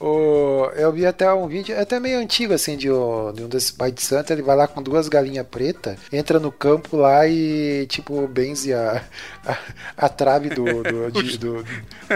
O, 0.00 0.70
eu 0.76 0.92
vi 0.92 1.04
até 1.04 1.32
um 1.32 1.46
vídeo, 1.48 1.74
é 1.74 1.80
até 1.80 1.98
meio 1.98 2.18
antigo, 2.20 2.54
assim, 2.54 2.76
de, 2.76 2.90
um- 2.90 3.32
de 3.32 3.42
um 3.42 3.48
desses 3.48 3.70
pais 3.70 3.92
de 3.92 4.02
santo. 4.02 4.32
Ele 4.32 4.42
vai 4.42 4.56
lá 4.56 4.66
com 4.68 4.77
duas 4.82 5.08
galinhas 5.08 5.46
pretas, 5.46 5.98
entra 6.12 6.38
no 6.38 6.50
campo 6.52 6.96
lá 6.96 7.26
e, 7.26 7.86
tipo, 7.88 8.26
benze 8.28 8.72
a, 8.72 9.02
a, 9.46 9.56
a 9.96 10.08
trave 10.08 10.48
do, 10.50 10.82
do, 10.82 11.10
de- 11.22 11.38
do, 11.38 11.64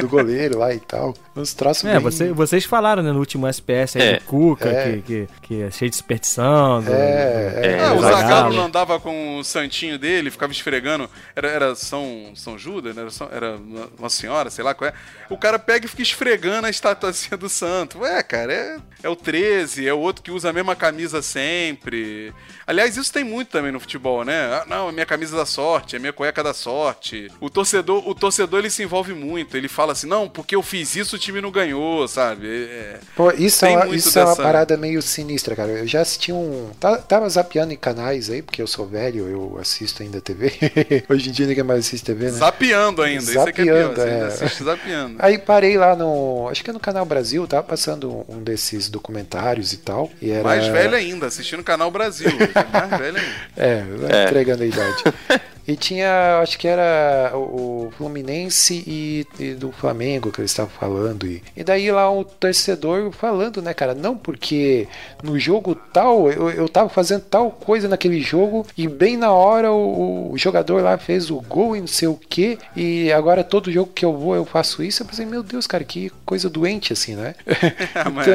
do 0.00 0.08
goleiro 0.08 0.58
lá 0.58 0.72
e 0.74 0.80
tal. 0.80 1.14
Uns 1.36 1.54
troços 1.54 1.84
É, 1.84 1.92
bem... 1.94 2.00
você- 2.00 2.32
vocês 2.32 2.64
falaram 2.64 3.02
né, 3.02 3.10
no 3.12 3.18
último 3.18 3.46
SPS 3.46 3.96
aí 3.96 4.02
É. 4.02 4.18
do 4.18 4.24
Cuca, 4.24 4.68
É. 4.68 4.92
Que, 4.92 5.02
que, 5.02 5.28
que 5.42 5.62
é 5.62 5.70
cheio 5.70 5.90
de 5.90 5.96
superstição. 5.96 6.82
Do, 6.82 6.92
É, 6.92 7.60
é. 7.78 7.84
Ah, 7.84 7.94
o 7.94 8.00
Zagallo. 8.02 8.54
Não 8.56 8.64
andava 8.66 8.98
com 9.00 9.38
o 9.38 9.44
santinho 9.44 9.98
dele, 9.98 10.30
ficava 10.30 10.52
esfregando. 10.52 11.08
Era, 11.34 11.48
era 11.48 11.74
São, 11.74 12.32
São 12.34 12.58
Judas, 12.58 12.94
né? 12.94 13.02
era, 13.02 13.10
São- 13.10 13.28
era 13.32 13.56
uma- 13.56 13.88
uma 13.98 14.10
senhora, 14.10 14.50
sei 14.50 14.64
lá 14.64 14.74
qual 14.74 14.90
é. 14.90 14.94
O 15.30 15.38
cara 15.38 15.58
pega 15.58 15.86
e 15.86 15.88
fica 15.88 16.02
esfregando 16.02 16.66
a 16.66 16.70
estatuazinha 16.70 17.36
do 17.36 17.48
santo. 17.48 18.00
Ué, 18.00 18.22
cara, 18.22 18.52
é, 18.52 18.76
é 19.02 19.08
o 19.08 19.16
13, 19.16 19.86
é 19.88 19.94
o 19.94 19.98
outro 19.98 20.22
que 20.22 20.30
usa 20.30 20.50
a 20.50 20.52
mesma 20.52 20.76
camisa 20.76 21.22
sempre. 21.22 22.32
Aliás, 22.66 22.96
isso 22.96 23.12
tem 23.12 23.24
muito 23.24 23.48
também 23.48 23.72
no 23.72 23.80
futebol, 23.80 24.24
né? 24.24 24.34
Ah, 24.54 24.64
não, 24.68 24.88
é 24.88 24.92
minha 24.92 25.06
camisa 25.06 25.36
da 25.36 25.44
sorte, 25.46 25.96
é 25.96 25.98
minha 25.98 26.12
cueca 26.12 26.42
da 26.42 26.54
sorte. 26.54 27.30
O 27.40 27.50
torcedor, 27.50 28.06
o 28.08 28.14
torcedor 28.14 28.60
ele 28.60 28.70
se 28.70 28.82
envolve 28.82 29.12
muito. 29.14 29.56
Ele 29.56 29.68
fala 29.68 29.92
assim, 29.92 30.06
não, 30.06 30.28
porque 30.28 30.54
eu 30.54 30.62
fiz 30.62 30.94
isso, 30.96 31.16
o 31.16 31.18
time 31.18 31.40
não 31.40 31.50
ganhou, 31.50 32.06
sabe? 32.08 32.46
É- 32.48 32.98
Pô, 33.16 33.30
isso, 33.32 33.64
é 33.64 33.70
uma, 33.76 33.94
isso 33.94 34.18
é 34.18 34.22
uma 34.22 34.30
dessa- 34.30 34.42
parada 34.42 34.76
meio 34.76 35.02
sinistra, 35.02 35.54
cara. 35.56 35.70
Eu 35.72 35.86
já 35.86 36.00
assisti 36.00 36.32
um. 36.32 36.70
tá- 36.78 36.98
Tava 36.98 37.28
zapeando 37.28 37.72
em 37.72 37.76
canais 37.76 38.30
aí, 38.30 38.42
porque 38.42 38.62
eu 38.62 38.66
sou 38.66 38.86
velho, 38.86 39.28
eu 39.28 39.58
assisto 39.60 40.02
ainda 40.02 40.20
TV. 40.20 40.52
Hoje 41.08 41.28
em 41.28 41.32
dia 41.32 41.46
ninguém 41.46 41.64
mais 41.64 41.80
assiste 41.80 42.04
TV, 42.04 42.26
né? 42.26 42.30
Zapeando 42.32 43.02
ainda, 43.02 43.22
isso 43.22 43.38
é 43.38 43.52
que 43.52 43.62
é. 43.62 43.64
Zapeando, 43.82 44.00
é. 44.02 44.24
assiste 44.26 44.64
zapeando. 44.64 45.16
Aí 45.18 45.38
parei 45.38 45.76
lá 45.76 45.94
no. 45.96 46.48
Acho 46.50 46.62
que 46.64 46.70
é 46.70 46.72
no 46.72 46.80
Canal 46.80 47.04
Brasil, 47.04 47.46
tava 47.46 47.62
passando 47.62 48.24
um 48.28 48.42
desses 48.42 48.88
documentários 48.88 49.72
e 49.72 49.78
tal. 49.78 50.10
E 50.20 50.30
era... 50.30 50.42
Mais 50.44 50.66
velho 50.66 50.94
ainda, 50.94 51.26
assistindo 51.26 51.60
o 51.60 51.64
Canal 51.64 51.90
Brasil. 51.90 52.30
Mais 52.72 53.00
velho 53.00 53.16
ainda. 53.18 53.22
É, 53.56 53.82
vai 53.98 54.12
É. 54.20 54.24
entregando 54.24 54.62
a 54.62 54.66
idade. 54.66 55.04
E 55.66 55.76
tinha, 55.76 56.40
acho 56.42 56.58
que 56.58 56.66
era 56.68 57.32
o 57.34 57.62
o 57.82 57.90
Fluminense 57.96 58.82
e, 58.86 59.26
e 59.38 59.54
do 59.54 59.72
Flamengo 59.72 60.30
que 60.30 60.40
eles 60.40 60.50
estavam 60.50 60.70
falando. 60.72 61.26
E, 61.26 61.42
e 61.56 61.64
daí 61.64 61.90
lá 61.90 62.10
um 62.10 62.22
torcedor 62.24 63.10
falando, 63.12 63.60
né, 63.60 63.74
cara? 63.74 63.94
Não, 63.94 64.16
porque 64.16 64.86
no 65.22 65.38
jogo 65.38 65.74
tal, 65.74 66.30
eu, 66.30 66.50
eu 66.50 66.68
tava 66.68 66.88
fazendo 66.88 67.22
tal 67.22 67.50
coisa 67.50 67.88
naquele 67.88 68.20
jogo 68.20 68.66
e 68.76 68.86
bem 68.88 69.16
na 69.16 69.32
hora 69.32 69.70
o, 69.72 70.32
o 70.32 70.38
jogador 70.38 70.82
lá 70.82 70.96
fez 70.96 71.30
o 71.30 71.40
gol 71.40 71.76
e 71.76 71.80
não 71.80 71.86
sei 71.86 72.08
o 72.08 72.14
que. 72.14 72.58
E 72.76 73.12
agora 73.12 73.42
todo 73.44 73.72
jogo 73.72 73.92
que 73.92 74.04
eu 74.04 74.16
vou 74.16 74.34
eu 74.36 74.44
faço 74.44 74.82
isso. 74.82 75.02
Eu 75.02 75.06
pensei, 75.06 75.26
meu 75.26 75.42
Deus, 75.42 75.66
cara, 75.66 75.84
que 75.84 76.10
coisa 76.24 76.48
doente 76.48 76.92
assim, 76.92 77.14
né? 77.16 77.34
mas, 78.14 78.26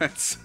mas- 0.00 0.38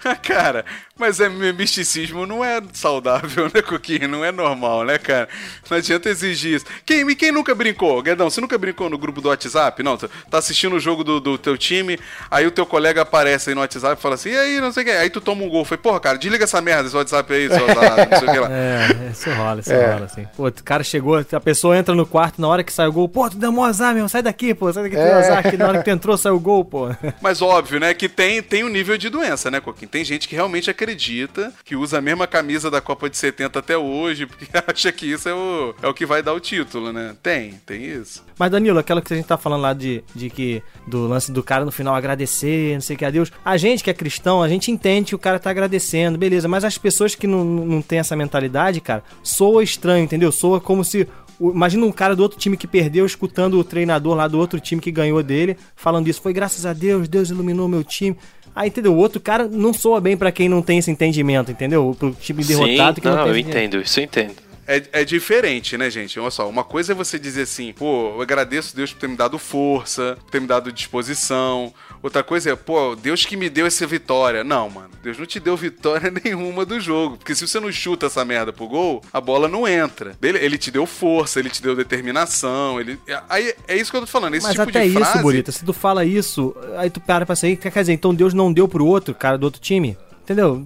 cara, 0.22 0.64
mas 0.98 1.20
é 1.20 1.28
misticismo 1.28 2.26
não 2.26 2.44
é 2.44 2.60
saudável, 2.72 3.50
né, 3.54 3.60
Coquinho? 3.62 4.08
Não 4.08 4.24
é 4.24 4.32
normal, 4.32 4.84
né, 4.84 4.98
cara? 4.98 5.28
Não 5.70 5.78
adianta 5.78 6.08
exigir 6.08 6.56
isso. 6.56 6.66
Quem, 6.84 7.08
e 7.08 7.14
quem 7.14 7.30
nunca 7.32 7.54
brincou? 7.54 8.02
Guedão, 8.02 8.28
você 8.28 8.40
nunca 8.40 8.58
brincou 8.58 8.90
no 8.90 8.98
grupo 8.98 9.20
do 9.20 9.28
WhatsApp? 9.28 9.82
Não, 9.82 9.96
tu 9.96 10.10
tá 10.30 10.38
assistindo 10.38 10.74
o 10.76 10.80
jogo 10.80 11.04
do, 11.04 11.20
do 11.20 11.38
teu 11.38 11.56
time, 11.56 11.98
aí 12.30 12.46
o 12.46 12.50
teu 12.50 12.66
colega 12.66 13.02
aparece 13.02 13.50
aí 13.50 13.54
no 13.54 13.60
WhatsApp 13.60 13.98
e 13.98 14.02
fala 14.02 14.14
assim, 14.14 14.30
e 14.30 14.36
aí, 14.36 14.60
não 14.60 14.72
sei 14.72 14.82
o 14.82 14.86
que. 14.86 14.92
Aí 14.92 15.10
tu 15.10 15.20
toma 15.20 15.42
um 15.44 15.48
gol. 15.48 15.64
Foi, 15.64 15.76
porra, 15.76 16.00
cara, 16.00 16.18
desliga 16.18 16.44
essa 16.44 16.60
merda, 16.60 16.86
esse 16.88 16.96
WhatsApp 16.96 17.32
aí, 17.32 17.48
seu 17.48 17.64
azarado, 17.70 18.10
não 18.10 18.18
sei 18.18 18.28
o 18.28 18.32
que 18.32 18.38
lá. 18.38 18.48
É, 18.50 19.10
isso 19.12 19.30
rola, 19.30 19.60
isso 19.60 19.72
É. 19.72 19.92
rola, 19.92 20.04
assim. 20.06 20.26
Pô, 20.36 20.46
o 20.48 20.52
cara 20.64 20.82
chegou, 20.82 21.16
a 21.32 21.40
pessoa 21.40 21.76
entra 21.76 21.94
no 21.94 22.06
quarto 22.06 22.40
na 22.40 22.48
hora 22.48 22.64
que 22.64 22.72
sai 22.72 22.86
o 22.88 22.92
gol. 22.92 23.08
Pô, 23.08 23.28
tu 23.30 23.36
deu 23.36 23.50
um 23.50 23.62
azar, 23.64 23.94
meu, 23.94 24.08
sai 24.08 24.22
daqui, 24.22 24.54
pô, 24.54 24.72
sai 24.72 24.84
daqui, 24.84 24.96
tu 24.96 25.00
É. 25.02 25.12
azar 25.12 25.38
aqui 25.46 25.56
na 25.56 25.68
hora 25.68 25.78
que 25.78 25.84
tu 25.84 25.90
entrou, 25.90 26.16
saiu 26.16 26.36
o 26.36 26.40
gol, 26.40 26.64
pô. 26.64 26.88
Mas 27.22 27.40
óbvio, 27.42 27.78
né, 27.80 27.94
que 27.94 28.08
tem, 28.08 28.42
tem 28.42 28.64
um 28.64 28.68
nível 28.68 28.96
de 28.98 29.08
doença, 29.08 29.50
né, 29.50 29.60
Coquinho? 29.60 29.88
Tem 29.90 30.04
gente 30.04 30.28
que 30.28 30.34
realmente 30.34 30.70
acredita, 30.70 31.52
que 31.64 31.76
usa 31.76 31.98
a 31.98 32.00
mesma 32.00 32.26
camisa 32.26 32.70
da 32.70 32.80
Copa 32.80 33.08
de 33.08 33.16
70 33.16 33.58
até 33.58 33.76
hoje, 33.76 34.26
porque 34.26 34.46
acha 34.66 34.90
que 34.92 35.06
isso 35.10 35.28
é 35.28 35.34
o, 35.34 35.59
é 35.82 35.86
o 35.86 35.94
que 35.94 36.06
vai 36.06 36.22
dar 36.22 36.32
o 36.32 36.40
título, 36.40 36.92
né? 36.92 37.14
Tem, 37.22 37.54
tem 37.66 37.84
isso. 37.84 38.24
Mas, 38.38 38.50
Danilo, 38.50 38.78
aquela 38.78 39.00
que 39.00 39.12
a 39.12 39.16
gente 39.16 39.26
tá 39.26 39.36
falando 39.36 39.62
lá 39.62 39.72
de, 39.72 40.02
de 40.14 40.30
que 40.30 40.62
do 40.86 41.06
lance 41.06 41.30
do 41.30 41.42
cara 41.42 41.64
no 41.64 41.72
final 41.72 41.94
agradecer, 41.94 42.74
não 42.74 42.80
sei 42.80 42.96
o 42.96 42.98
que 42.98 43.04
a 43.04 43.10
Deus. 43.10 43.30
A 43.44 43.56
gente 43.56 43.84
que 43.84 43.90
é 43.90 43.94
cristão, 43.94 44.42
a 44.42 44.48
gente 44.48 44.70
entende 44.70 45.08
que 45.08 45.14
o 45.14 45.18
cara 45.18 45.38
tá 45.38 45.50
agradecendo, 45.50 46.18
beleza. 46.18 46.48
Mas 46.48 46.64
as 46.64 46.78
pessoas 46.78 47.14
que 47.14 47.26
não, 47.26 47.44
não 47.44 47.82
têm 47.82 47.98
essa 47.98 48.16
mentalidade, 48.16 48.80
cara, 48.80 49.02
soa 49.22 49.62
estranho, 49.62 50.04
entendeu? 50.04 50.32
Soa 50.32 50.60
como 50.60 50.84
se. 50.84 51.06
Imagina 51.40 51.86
um 51.86 51.92
cara 51.92 52.14
do 52.14 52.22
outro 52.22 52.38
time 52.38 52.56
que 52.56 52.66
perdeu 52.66 53.06
escutando 53.06 53.58
o 53.58 53.64
treinador 53.64 54.14
lá 54.14 54.28
do 54.28 54.38
outro 54.38 54.60
time 54.60 54.80
que 54.80 54.90
ganhou 54.90 55.22
dele, 55.22 55.56
falando 55.74 56.06
isso. 56.08 56.20
Foi 56.20 56.34
graças 56.34 56.66
a 56.66 56.72
Deus, 56.74 57.08
Deus 57.08 57.30
iluminou 57.30 57.66
meu 57.66 57.82
time. 57.82 58.16
Aí, 58.54 58.68
entendeu? 58.68 58.92
O 58.92 58.96
outro 58.96 59.20
cara 59.20 59.48
não 59.48 59.72
soa 59.72 60.00
bem 60.00 60.16
pra 60.16 60.32
quem 60.32 60.48
não 60.48 60.60
tem 60.60 60.78
esse 60.78 60.90
entendimento, 60.90 61.50
entendeu? 61.50 61.96
Pro 61.98 62.12
time 62.12 62.44
derrotado 62.44 62.96
Sim, 62.96 63.00
que 63.00 63.08
não, 63.08 63.16
não, 63.16 63.24
tem 63.24 63.32
eu 63.32 63.38
entendo, 63.38 63.80
isso 63.80 64.00
eu 64.00 64.04
entendo. 64.04 64.49
É, 64.70 65.00
é 65.00 65.04
diferente, 65.04 65.76
né, 65.76 65.90
gente? 65.90 66.20
Olha 66.20 66.30
só, 66.30 66.48
uma 66.48 66.62
coisa 66.62 66.92
é 66.92 66.94
você 66.94 67.18
dizer 67.18 67.42
assim, 67.42 67.72
pô, 67.72 68.14
eu 68.14 68.22
agradeço 68.22 68.76
Deus 68.76 68.92
por 68.92 69.00
ter 69.00 69.08
me 69.08 69.16
dado 69.16 69.36
força, 69.36 70.16
por 70.22 70.30
ter 70.30 70.40
me 70.40 70.46
dado 70.46 70.70
disposição. 70.70 71.74
Outra 72.00 72.22
coisa 72.22 72.50
é, 72.50 72.54
pô, 72.54 72.94
Deus 72.94 73.26
que 73.26 73.36
me 73.36 73.50
deu 73.50 73.66
essa 73.66 73.84
vitória. 73.84 74.44
Não, 74.44 74.70
mano, 74.70 74.90
Deus 75.02 75.18
não 75.18 75.26
te 75.26 75.40
deu 75.40 75.56
vitória 75.56 76.08
nenhuma 76.24 76.64
do 76.64 76.78
jogo. 76.78 77.16
Porque 77.16 77.34
se 77.34 77.48
você 77.48 77.58
não 77.58 77.72
chuta 77.72 78.06
essa 78.06 78.24
merda 78.24 78.52
pro 78.52 78.68
gol, 78.68 79.02
a 79.12 79.20
bola 79.20 79.48
não 79.48 79.66
entra. 79.66 80.16
Ele, 80.22 80.38
ele 80.38 80.56
te 80.56 80.70
deu 80.70 80.86
força, 80.86 81.40
ele 81.40 81.50
te 81.50 81.60
deu 81.60 81.74
determinação. 81.74 82.80
Ele, 82.80 82.96
aí 83.28 83.52
é 83.66 83.76
isso 83.76 83.90
que 83.90 83.96
eu 83.96 84.02
tô 84.02 84.06
falando. 84.06 84.36
Esse 84.36 84.46
Mas 84.46 84.52
tipo 84.52 84.68
até 84.68 84.82
de 84.82 84.90
isso, 84.90 84.98
frase, 85.00 85.20
Bonita, 85.20 85.50
se 85.50 85.64
tu 85.64 85.72
fala 85.72 86.04
isso, 86.04 86.54
aí 86.78 86.88
tu 86.88 87.00
para 87.00 87.26
pra 87.26 87.34
sair, 87.34 87.56
quer 87.56 87.70
dizer, 87.70 87.92
então 87.92 88.14
Deus 88.14 88.32
não 88.32 88.52
deu 88.52 88.68
pro 88.68 88.86
outro, 88.86 89.16
cara 89.16 89.36
do 89.36 89.42
outro 89.42 89.60
time? 89.60 89.98
Entendeu? 90.22 90.64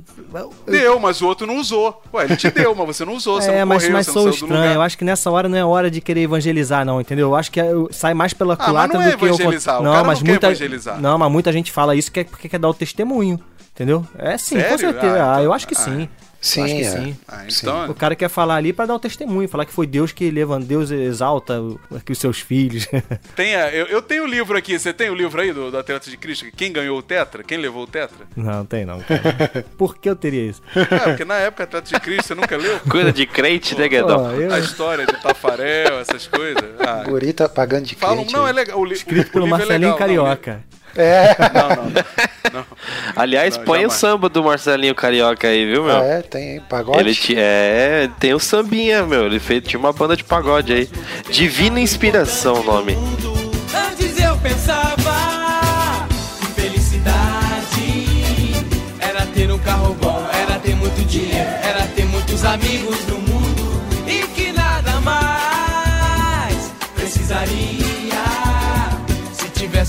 Deu, 0.66 1.00
mas 1.00 1.22
o 1.22 1.26
outro 1.26 1.46
não 1.46 1.56
usou. 1.58 2.02
Ué, 2.12 2.24
ele 2.24 2.36
te 2.36 2.50
deu, 2.50 2.74
mas 2.74 2.86
você 2.86 3.04
não 3.04 3.14
usou, 3.14 3.40
você 3.40 3.50
é, 3.50 3.60
não 3.60 3.66
mas, 3.68 3.82
correu, 3.82 3.92
mas 3.96 4.06
você 4.06 4.12
não 4.12 4.22
sou 4.22 4.30
estranho. 4.30 4.72
Eu 4.74 4.82
acho 4.82 4.98
que 4.98 5.04
nessa 5.04 5.30
hora 5.30 5.48
não 5.48 5.56
é 5.56 5.64
hora 5.64 5.90
de 5.90 6.00
querer 6.02 6.20
evangelizar, 6.22 6.84
não, 6.84 7.00
entendeu? 7.00 7.28
Eu 7.28 7.34
acho 7.36 7.50
que 7.50 7.58
é- 7.60 7.72
eu- 7.72 7.88
sai 7.90 8.12
mais 8.12 8.34
pela 8.34 8.54
Ah, 8.58 8.72
mas 8.72 8.90
não 8.92 9.00
é 9.02 9.10
do 9.12 9.16
que 9.18 9.24
eu. 9.24 9.28
evangelizar, 9.28 9.80
o 9.80 9.84
cara 9.84 10.02
não 10.04 10.14
quer 10.14 10.24
muita, 10.28 10.46
evangelizar. 10.48 11.00
Não, 11.00 11.16
mas 11.18 11.32
muita 11.32 11.52
gente 11.52 11.72
fala 11.72 11.96
isso 11.96 12.12
que 12.12 12.20
é 12.20 12.24
porque 12.24 12.48
quer 12.48 12.58
dar 12.58 12.68
o 12.68 12.74
testemunho. 12.74 13.40
Entendeu? 13.74 14.06
É 14.18 14.36
sim, 14.38 14.54
com 14.56 14.60
Sério? 14.60 14.78
certeza. 14.78 15.14
Ah, 15.24 15.34
Ah, 15.34 15.38
eu 15.38 15.42
então- 15.44 15.52
acho 15.54 15.66
que 15.66 15.74
ah, 15.74 15.78
sim. 15.80 16.08
Sim, 16.44 16.62
acho 16.62 16.74
que 16.74 16.80
é. 16.82 16.90
sim. 16.90 17.16
Ah, 17.26 17.44
Sim. 17.48 17.58
então, 17.62 17.90
O 17.90 17.94
cara 17.94 18.14
quer 18.14 18.28
falar 18.28 18.56
ali 18.56 18.70
pra 18.72 18.84
dar 18.84 18.94
o 18.94 18.98
testemunho, 18.98 19.48
falar 19.48 19.64
que 19.64 19.72
foi 19.72 19.86
Deus 19.86 20.12
que 20.12 20.30
levanta, 20.30 20.66
Deus 20.66 20.90
exalta 20.90 21.58
que 22.04 22.12
os 22.12 22.18
seus 22.18 22.38
filhos. 22.40 22.86
Tenha, 23.34 23.70
eu, 23.70 23.86
eu 23.86 24.02
tenho 24.02 24.24
o 24.24 24.26
livro 24.26 24.56
aqui. 24.56 24.78
Você 24.78 24.92
tem 24.92 25.08
o 25.08 25.14
livro 25.14 25.40
aí 25.40 25.52
do, 25.54 25.70
do 25.70 25.78
Atleta 25.78 26.10
de 26.10 26.16
Cristo? 26.18 26.44
Quem 26.54 26.70
ganhou 26.70 26.98
o 26.98 27.02
Tetra? 27.02 27.42
Quem 27.42 27.56
levou 27.56 27.84
o 27.84 27.86
Tetra? 27.86 28.26
não, 28.36 28.64
tem 28.66 28.84
não. 28.84 29.00
Cara. 29.00 29.64
Por 29.78 29.96
que 29.96 30.06
eu 30.08 30.14
teria 30.14 30.50
isso? 30.50 30.60
É, 30.76 30.98
porque 30.98 31.24
na 31.24 31.36
época 31.36 31.64
Atleta 31.64 31.88
de 31.88 31.98
Cristo 32.00 32.24
você 32.28 32.34
nunca 32.34 32.56
leu? 32.58 32.78
Coisa 32.90 33.10
de 33.10 33.26
crente, 33.26 33.74
né, 33.74 33.88
Guedão? 33.88 34.32
eu- 34.38 34.52
A 34.52 34.58
história 34.58 35.06
de 35.06 35.14
Tafarel, 35.22 35.98
essas 36.00 36.26
coisas. 36.26 36.62
Ah, 36.80 37.04
Burita 37.08 37.48
pagando 37.48 37.86
de 37.86 37.94
falam, 37.94 38.18
crente. 38.18 38.32
não, 38.34 38.46
é 38.46 38.52
legal. 38.52 38.78
O, 38.78 38.84
li, 38.84 38.92
Escrito 38.94 39.28
o 39.28 39.32
pelo 39.32 39.44
livro 39.46 39.56
é 39.62 39.66
Marcelinho 39.66 39.92
legal, 39.94 39.98
não, 39.98 40.06
o 40.06 40.10
li- 40.10 40.36
Carioca. 40.36 40.64
É, 40.96 41.34
Não, 41.52 41.68
não, 41.68 41.84
não. 41.90 42.04
não. 42.52 42.64
Aliás, 43.16 43.56
Não, 43.56 43.64
põe 43.64 43.80
jamais. 43.80 43.96
o 43.96 44.00
samba 44.00 44.28
do 44.28 44.44
Marcelinho 44.44 44.94
Carioca 44.94 45.48
aí, 45.48 45.64
viu, 45.66 45.84
meu? 45.84 45.96
ah, 45.96 46.04
é, 46.04 46.22
tem 46.22 46.60
pagode. 46.60 46.98
Ele 46.98 47.14
ti- 47.14 47.34
é, 47.36 48.08
tem 48.20 48.34
o 48.34 48.38
sambinha, 48.38 49.04
meu. 49.04 49.26
Ele 49.26 49.40
fez, 49.40 49.62
tinha 49.64 49.78
uma 49.80 49.92
banda 49.92 50.16
de 50.16 50.22
pagode 50.24 50.72
aí. 50.72 50.88
Divina 51.30 51.80
Inspiração 51.80 52.60
o 52.60 52.64
nome. 52.64 52.96
Antes 53.74 54.20
eu 54.20 54.36
pensava 54.38 56.06
que 56.38 56.46
felicidade 56.60 58.66
era 59.00 59.26
ter 59.26 59.50
um 59.50 59.58
carro 59.58 59.94
bom, 60.00 60.26
era 60.32 60.58
ter 60.58 60.74
muito 60.76 61.04
dinheiro, 61.06 61.48
era 61.62 61.86
ter 61.88 62.04
muitos 62.04 62.44
amigos 62.44 63.04
no 63.06 63.13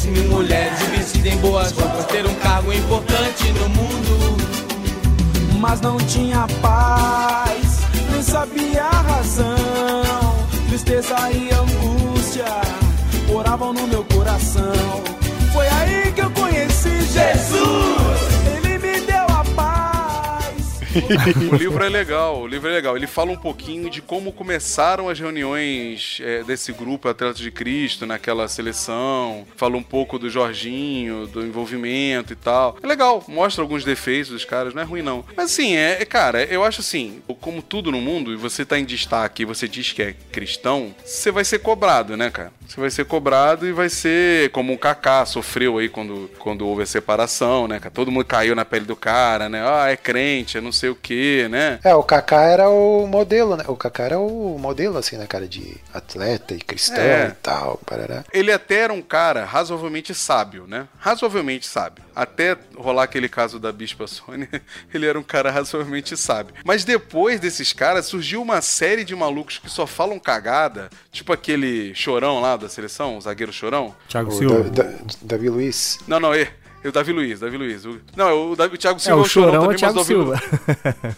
mil 0.03 0.25
mulheres 0.25 1.13
e 1.15 1.29
em 1.29 1.37
boas 1.37 1.71
roupas, 1.71 2.05
ter 2.07 2.25
um 2.25 2.35
cargo 2.35 2.73
importante 2.73 3.51
no 3.53 3.69
mundo. 3.69 4.37
Mas 5.59 5.79
não 5.79 5.97
tinha 5.97 6.45
paz, 6.61 7.79
não 8.11 8.21
sabia 8.21 8.83
a 8.83 9.01
razão, 9.01 10.35
tristeza 10.67 11.15
e 11.31 11.49
angústia 11.53 12.45
moravam 13.27 13.73
no 13.73 13.87
meu 13.87 14.03
coração. 14.05 15.03
Foi 15.53 15.67
aí 15.67 16.11
que 16.13 16.21
eu 16.21 16.29
conheci 16.31 17.01
Jesus. 17.01 17.64
O 21.51 21.55
livro 21.55 21.83
é 21.83 21.89
legal, 21.89 22.41
o 22.41 22.47
livro 22.47 22.69
é 22.69 22.73
legal. 22.73 22.95
Ele 22.95 23.07
fala 23.07 23.31
um 23.31 23.37
pouquinho 23.37 23.89
de 23.89 24.01
como 24.01 24.31
começaram 24.31 25.09
as 25.09 25.19
reuniões 25.19 26.19
é, 26.21 26.43
desse 26.43 26.71
grupo 26.71 27.07
Atletas 27.07 27.37
de 27.37 27.51
Cristo 27.51 28.05
naquela 28.05 28.47
seleção. 28.47 29.45
Fala 29.55 29.77
um 29.77 29.83
pouco 29.83 30.17
do 30.17 30.29
Jorginho, 30.29 31.27
do 31.27 31.45
envolvimento 31.45 32.33
e 32.33 32.35
tal. 32.35 32.77
É 32.81 32.87
legal, 32.87 33.23
mostra 33.27 33.63
alguns 33.63 33.83
defeitos 33.83 34.31
dos 34.31 34.45
caras, 34.45 34.73
não 34.73 34.81
é 34.81 34.85
ruim 34.85 35.01
não. 35.01 35.25
Mas 35.35 35.51
assim, 35.51 35.75
é, 35.75 36.01
é, 36.01 36.05
cara, 36.05 36.43
eu 36.43 36.63
acho 36.63 36.81
assim, 36.81 37.21
como 37.41 37.61
tudo 37.61 37.91
no 37.91 38.01
mundo, 38.01 38.33
e 38.33 38.35
você 38.35 38.65
tá 38.65 38.79
em 38.79 38.85
destaque 38.85 39.43
e 39.43 39.45
você 39.45 39.67
diz 39.67 39.91
que 39.91 40.01
é 40.01 40.15
cristão, 40.31 40.93
você 41.03 41.31
vai 41.31 41.43
ser 41.43 41.59
cobrado, 41.59 42.15
né, 42.17 42.29
cara? 42.29 42.51
Você 42.67 42.79
vai 42.79 42.89
ser 42.89 43.05
cobrado 43.05 43.67
e 43.67 43.71
vai 43.71 43.89
ser 43.89 44.49
como 44.49 44.73
o 44.73 44.77
Kaká 44.77 45.25
sofreu 45.25 45.77
aí 45.77 45.87
quando, 45.87 46.29
quando 46.39 46.65
houve 46.67 46.83
a 46.83 46.85
separação, 46.85 47.67
né, 47.67 47.79
cara? 47.79 47.91
Todo 47.93 48.11
mundo 48.11 48.25
caiu 48.25 48.55
na 48.55 48.65
pele 48.65 48.85
do 48.85 48.95
cara, 48.95 49.47
né? 49.47 49.63
Ah, 49.65 49.89
é 49.89 49.95
crente, 49.95 50.57
é 50.57 50.61
não 50.61 50.71
sei 50.71 50.84
o 50.89 50.95
que, 50.95 51.47
né? 51.49 51.79
É, 51.83 51.93
o 51.95 52.03
Kaká 52.03 52.41
era 52.43 52.69
o 52.69 53.07
modelo, 53.07 53.55
né? 53.55 53.63
O 53.67 53.75
Kaká 53.75 54.03
era 54.03 54.19
o 54.19 54.57
modelo, 54.59 54.97
assim, 54.97 55.17
né, 55.17 55.25
cara, 55.27 55.47
de 55.47 55.77
atleta 55.93 56.53
e 56.53 56.59
cristão 56.59 56.97
É. 57.03 57.27
e 57.27 57.31
tal, 57.41 57.79
parará. 57.85 58.23
Ele 58.33 58.51
até 58.51 58.75
era 58.79 58.93
um 58.93 59.01
cara 59.01 59.45
razoavelmente 59.45 60.13
sábio, 60.13 60.65
né? 60.67 60.87
Razoavelmente 60.99 61.67
sábio. 61.67 62.03
Até 62.15 62.57
rolar 62.77 63.03
aquele 63.03 63.27
caso 63.27 63.59
da 63.59 63.71
Bispa 63.71 64.07
Sônia, 64.07 64.47
ele 64.93 65.05
era 65.05 65.19
um 65.19 65.23
cara 65.23 65.51
razoavelmente 65.51 66.15
sábio. 66.15 66.53
Mas 66.63 66.85
depois 66.85 67.39
desses 67.39 67.73
caras, 67.73 68.05
surgiu 68.05 68.41
uma 68.41 68.61
série 68.61 69.03
de 69.03 69.15
malucos 69.15 69.57
que 69.57 69.69
só 69.69 69.85
falam 69.85 70.17
cagada, 70.19 70.89
tipo 71.11 71.33
aquele 71.33 71.93
chorão 71.93 72.39
lá 72.41 72.55
da 72.55 72.69
seleção, 72.69 73.17
o 73.17 73.21
zagueiro 73.21 73.51
chorão. 73.51 73.93
Thiago 74.07 74.31
Silva. 74.31 74.63
Da- 74.69 74.83
Da- 74.83 74.93
Davi 75.21 75.49
Luiz. 75.49 75.99
Não, 76.07 76.19
não, 76.19 76.33
é. 76.33 76.49
O 76.87 76.91
Davi 76.91 77.11
Luiz, 77.11 77.39
Davi 77.39 77.57
Luiz. 77.57 77.85
O- 77.85 77.99
não, 78.15 78.51
o, 78.51 78.55
Davi, 78.55 78.75
o 78.75 78.77
Thiago 78.77 78.99
Silva 78.99 79.21
É, 79.21 79.21
o 79.21 79.25
chorão 79.27 79.71
é 79.71 79.75
também, 79.75 79.79
mas 79.81 79.91
o 79.91 79.95
Davi 79.95 80.13
Lu- 80.13 80.37
Silva. 80.37 80.43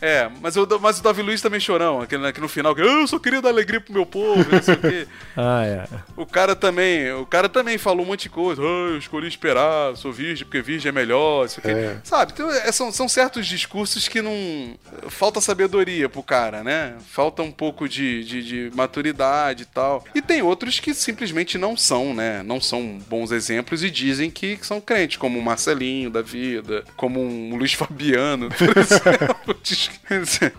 É, 0.01 0.30
mas 0.41 0.55
o, 0.57 0.68
mas 0.80 0.99
o 0.99 1.03
Davi 1.03 1.22
Luiz 1.22 1.41
também 1.41 1.59
chorão, 1.59 2.01
aquele, 2.01 2.26
aquele 2.28 2.43
no 2.43 2.49
final, 2.49 2.74
que 2.76 2.82
"Ah, 2.82 2.86
eu 2.86 3.07
só 3.07 3.20
queria 3.20 3.41
dar 3.41 3.49
alegria 3.49 3.82
pro 3.82 3.93
meu 3.93 4.05
povo, 4.05 4.45
não 4.51 4.61
sei 4.61 4.76
o 4.76 4.78
quê. 4.80 5.07
ah, 5.36 5.65
é. 5.65 5.88
O 6.15 6.26
cara 6.26 6.55
também, 6.55 7.11
o 7.13 7.26
cara 7.26 7.49
também 7.49 7.78
falou 7.78 8.03
um 8.05 8.07
monte 8.07 8.24
de 8.24 8.30
coisa. 8.30 8.61
Ah, 8.61 8.65
eu 8.91 8.97
escolhi 8.97 9.28
esperar, 9.28 9.95
sou 9.97 10.11
virgem 10.11 10.45
porque 10.45 10.61
virgem 10.61 10.89
é 10.89 10.91
melhor, 10.91 11.45
isso 11.45 11.59
aqui. 11.59 11.70
É. 11.70 11.97
Sabe? 12.03 12.32
Então, 12.34 12.49
é, 12.49 12.72
são, 12.72 12.91
são 12.91 13.07
certos 13.09 13.45
discursos 13.47 14.07
que 14.07 14.22
não. 14.22 14.76
Falta 15.09 15.41
sabedoria 15.41 16.07
pro 16.09 16.24
cara, 16.24 16.63
né? 16.63 16.95
Falta 17.11 17.41
um 17.41 17.51
pouco 17.51 17.88
de, 17.89 18.24
de, 18.24 18.43
de 18.70 18.72
maturidade 18.76 19.63
e 19.63 19.65
tal. 19.65 20.03
E 20.15 20.22
tem 20.22 20.41
outros 20.41 20.80
que 20.80 20.93
simplesmente 20.93 21.57
não 21.57 21.76
são, 21.76 22.13
né? 22.13 22.41
Não 22.43 22.59
são 22.61 22.99
bons 23.09 23.32
exemplos 23.32 23.84
e 23.84 23.89
dizem 23.89 24.30
que 24.32 24.57
são 24.61 24.80
crentes, 24.80 25.18
como 25.18 25.39
o 25.39 25.43
Marcelinho 25.58 26.12
da 26.12 26.22
vida, 26.22 26.84
como 26.95 27.20
um 27.20 27.55
Luiz 27.55 27.74
Fabiano, 27.74 28.49
por 28.55 28.78
exemplo. 28.78 29.36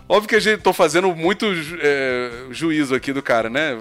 Óbvio 0.09 0.27
que 0.29 0.35
a 0.35 0.39
gente 0.39 0.61
tô 0.61 0.73
fazendo 0.73 1.15
muito 1.15 1.45
é, 1.81 2.29
juízo 2.51 2.93
aqui 2.93 3.13
do 3.13 3.23
cara, 3.23 3.49
né? 3.49 3.79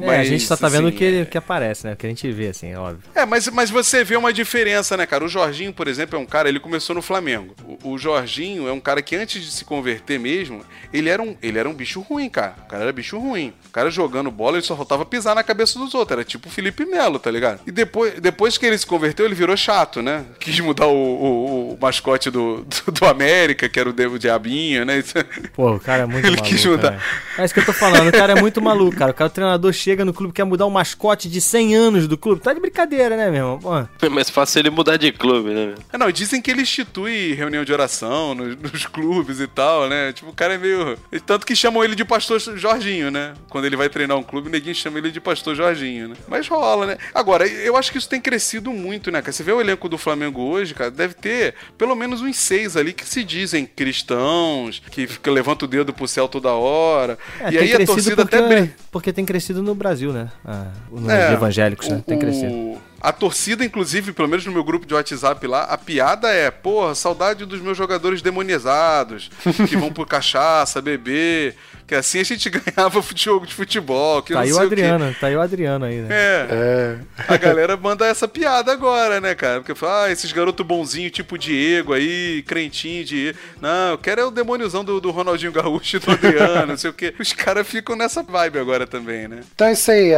É, 0.00 0.16
a 0.18 0.24
gente 0.24 0.44
só 0.44 0.56
tá 0.56 0.68
vendo 0.68 0.84
o 0.84 0.88
assim, 0.88 0.96
que, 0.96 1.04
ele- 1.04 1.26
que 1.26 1.36
aparece, 1.36 1.86
né? 1.86 1.94
O 1.94 1.96
que 1.96 2.06
a 2.06 2.08
gente 2.08 2.30
vê, 2.30 2.48
assim, 2.48 2.72
óbvio. 2.74 3.02
É, 3.14 3.26
mas, 3.26 3.48
mas 3.48 3.68
você 3.68 4.04
vê 4.04 4.16
uma 4.16 4.32
diferença, 4.32 4.96
né, 4.96 5.06
cara? 5.06 5.24
O 5.24 5.28
Jorginho, 5.28 5.72
por 5.72 5.88
exemplo, 5.88 6.16
é 6.16 6.22
um 6.22 6.26
cara, 6.26 6.48
ele 6.48 6.60
começou 6.60 6.94
no 6.94 7.02
Flamengo. 7.02 7.54
O, 7.82 7.92
o 7.94 7.98
Jorginho 7.98 8.68
é 8.68 8.72
um 8.72 8.80
cara 8.80 9.02
que 9.02 9.16
antes 9.16 9.44
de 9.44 9.50
se 9.50 9.64
converter 9.64 10.20
mesmo, 10.20 10.64
ele 10.92 11.08
era, 11.08 11.20
um, 11.20 11.36
ele 11.42 11.58
era 11.58 11.68
um 11.68 11.74
bicho 11.74 12.00
ruim, 12.00 12.28
cara. 12.28 12.54
O 12.64 12.68
cara 12.68 12.84
era 12.84 12.92
bicho 12.92 13.18
ruim. 13.18 13.52
O 13.66 13.70
cara 13.70 13.90
jogando 13.90 14.30
bola, 14.30 14.56
ele 14.56 14.64
só 14.66 14.76
faltava 14.76 15.04
pisar 15.04 15.34
na 15.34 15.42
cabeça 15.42 15.78
dos 15.78 15.94
outros. 15.94 16.12
Era 16.16 16.24
tipo 16.24 16.48
o 16.48 16.50
Felipe 16.52 16.84
Melo, 16.86 17.18
tá 17.18 17.30
ligado? 17.30 17.60
E 17.66 17.72
depois, 17.72 18.14
depois 18.20 18.56
que 18.56 18.64
ele 18.66 18.78
se 18.78 18.86
converteu, 18.86 19.26
ele 19.26 19.34
virou 19.34 19.56
chato, 19.56 20.00
né? 20.00 20.24
Quis 20.40 20.58
mudar 20.60 20.86
o, 20.86 20.92
o- 20.94 21.72
o 21.74 21.78
mascote 21.80 22.30
do, 22.30 22.64
do, 22.86 22.92
do 22.92 23.04
América, 23.06 23.68
que 23.68 23.78
era 23.78 23.88
o, 23.88 23.92
de- 23.92 24.06
o 24.06 24.18
Diabinho, 24.18 24.84
né? 24.84 25.02
Pô, 25.54 25.72
o 25.74 25.80
cara 25.80 26.02
é 26.02 26.06
muito 26.06 26.24
Ele 26.26 26.36
maluco. 26.36 26.48
quis 26.48 26.64
mudar. 26.64 26.92
né? 26.92 27.00
É 27.38 27.44
isso 27.44 27.54
que 27.54 27.60
eu 27.60 27.64
tô 27.66 27.72
falando, 27.72 28.08
o 28.08 28.12
cara 28.12 28.32
é 28.36 28.40
muito 28.40 28.60
maluco, 28.60 28.96
cara. 28.96 29.10
O 29.10 29.14
cara, 29.14 29.28
o 29.28 29.32
treinador 29.32 29.72
chega 29.72 30.04
no 30.04 30.12
clube, 30.12 30.32
quer 30.32 30.44
mudar 30.44 30.66
o 30.66 30.70
mascote 30.70 31.28
de 31.28 31.40
100 31.40 31.74
anos 31.76 32.08
do 32.08 32.16
clube. 32.18 32.40
Tá 32.42 32.52
de 32.52 32.60
brincadeira, 32.60 33.16
né, 33.16 33.26
meu 33.30 33.36
irmão? 33.36 33.58
Pô. 33.58 34.06
É 34.06 34.08
mais 34.08 34.28
fácil 34.30 34.58
ele 34.60 34.70
mudar 34.70 34.96
de 34.96 35.12
clube, 35.12 35.50
né? 35.50 35.74
É, 35.92 35.98
não, 35.98 36.10
dizem 36.10 36.40
que 36.42 36.50
ele 36.50 36.62
institui 36.62 37.34
reunião 37.34 37.64
de 37.64 37.72
oração 37.72 38.34
nos, 38.34 38.56
nos 38.56 38.86
clubes 38.86 39.40
e 39.40 39.46
tal, 39.46 39.88
né? 39.88 40.12
Tipo, 40.12 40.30
o 40.30 40.34
cara 40.34 40.54
é 40.54 40.58
meio. 40.58 40.96
Tanto 41.26 41.46
que 41.46 41.54
chamam 41.54 41.84
ele 41.84 41.94
de 41.94 42.04
pastor 42.04 42.40
Jorginho, 42.40 43.10
né? 43.10 43.34
Quando 43.48 43.64
ele 43.66 43.76
vai 43.76 43.88
treinar 43.88 44.16
um 44.16 44.22
clube, 44.22 44.50
ninguém 44.50 44.74
chama 44.74 44.98
ele 44.98 45.10
de 45.10 45.20
pastor 45.20 45.54
Jorginho, 45.54 46.08
né? 46.08 46.16
Mas 46.26 46.48
rola, 46.48 46.86
né? 46.86 46.98
Agora, 47.14 47.46
eu 47.46 47.76
acho 47.76 47.92
que 47.92 47.98
isso 47.98 48.08
tem 48.08 48.20
crescido 48.20 48.72
muito, 48.72 49.10
né, 49.10 49.20
cara? 49.20 49.32
Você 49.32 49.42
vê 49.42 49.52
o 49.52 49.60
elenco 49.60 49.88
do 49.88 49.96
Flamengo 49.98 50.17
hoje, 50.26 50.74
cara, 50.74 50.90
deve 50.90 51.14
ter 51.14 51.54
pelo 51.76 51.94
menos 51.94 52.20
uns 52.20 52.36
seis 52.36 52.76
ali 52.76 52.92
que 52.92 53.06
se 53.06 53.22
dizem 53.22 53.64
cristãos, 53.64 54.82
que 54.90 55.06
fica, 55.06 55.30
levanta 55.30 55.64
o 55.64 55.68
dedo 55.68 55.92
pro 55.92 56.08
céu 56.08 56.28
toda 56.28 56.52
hora. 56.52 57.18
É, 57.40 57.52
e 57.52 57.58
aí 57.58 57.74
a 57.74 57.86
torcida 57.86 58.16
porque, 58.16 58.36
até 58.36 58.70
porque 58.90 59.12
tem 59.12 59.24
crescido 59.24 59.62
no 59.62 59.74
Brasil, 59.74 60.12
né? 60.12 60.30
Ah, 60.44 60.66
nos 60.90 61.08
É, 61.08 61.32
evangélicos, 61.32 61.88
né? 61.88 62.02
Tem 62.06 62.16
o- 62.16 62.20
crescido. 62.20 62.87
A 63.00 63.12
torcida, 63.12 63.64
inclusive, 63.64 64.12
pelo 64.12 64.28
menos 64.28 64.44
no 64.44 64.52
meu 64.52 64.64
grupo 64.64 64.84
de 64.86 64.94
WhatsApp 64.94 65.46
lá, 65.46 65.64
a 65.64 65.78
piada 65.78 66.28
é, 66.30 66.50
porra, 66.50 66.94
saudade 66.94 67.44
dos 67.44 67.60
meus 67.60 67.76
jogadores 67.78 68.20
demonizados, 68.22 69.30
que 69.68 69.76
vão 69.76 69.92
por 69.92 70.06
cachaça, 70.06 70.82
beber, 70.82 71.54
que 71.86 71.94
assim 71.94 72.20
a 72.20 72.24
gente 72.24 72.50
ganhava 72.50 73.02
jogo 73.14 73.46
de 73.46 73.54
futebol, 73.54 74.20
que 74.22 74.32
Tá 74.32 74.40
não 74.40 74.42
aí 74.44 74.52
o 74.52 74.56
sei 74.56 74.66
o 74.66 74.68
quê. 74.68 74.74
Adriano, 74.82 75.14
tá 75.20 75.26
aí 75.28 75.36
o 75.36 75.40
Adriano 75.40 75.84
aí, 75.84 76.00
né? 76.00 76.08
É. 76.10 76.98
A 77.28 77.36
galera 77.36 77.76
manda 77.76 78.06
essa 78.06 78.26
piada 78.28 78.72
agora, 78.72 79.20
né, 79.20 79.34
cara? 79.34 79.60
Porque 79.60 79.74
fala, 79.74 80.04
ah, 80.04 80.10
esses 80.12 80.30
garotos 80.32 80.66
bonzinhos, 80.66 81.12
tipo 81.12 81.38
Diego 81.38 81.94
aí, 81.94 82.42
crentinho 82.46 83.04
de. 83.04 83.34
Não, 83.60 83.92
eu 83.92 83.98
quero 83.98 84.20
é 84.20 84.24
o 84.24 84.30
demôniozão 84.30 84.84
do, 84.84 85.00
do 85.00 85.10
Ronaldinho 85.10 85.52
Gaúcho 85.52 85.96
e 85.96 86.00
do 86.00 86.10
Adriano, 86.10 86.66
não 86.66 86.76
sei 86.76 86.90
o 86.90 86.92
quê. 86.92 87.14
Os 87.18 87.32
caras 87.32 87.66
ficam 87.66 87.96
nessa 87.96 88.22
vibe 88.22 88.58
agora 88.58 88.86
também, 88.86 89.26
né? 89.28 89.40
Então 89.54 89.66
é 89.68 89.72
isso 89.72 89.90
aí. 89.90 90.12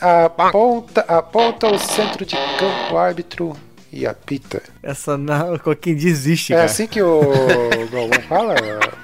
a- 0.00 0.28
aponta, 0.48 1.00
aponta 1.08 1.71
o 1.74 1.78
centro 1.78 2.24
de 2.24 2.34
campo, 2.36 2.94
o 2.94 2.98
árbitro 2.98 3.56
e 3.92 4.06
apita. 4.06 4.62
Essa 4.82 5.18
não, 5.18 5.58
quem 5.80 5.94
desiste, 5.94 6.52
É 6.52 6.56
cara. 6.56 6.66
assim 6.66 6.86
que 6.86 7.02
o 7.02 7.20
Galvão 7.90 8.20
fala? 8.28 8.54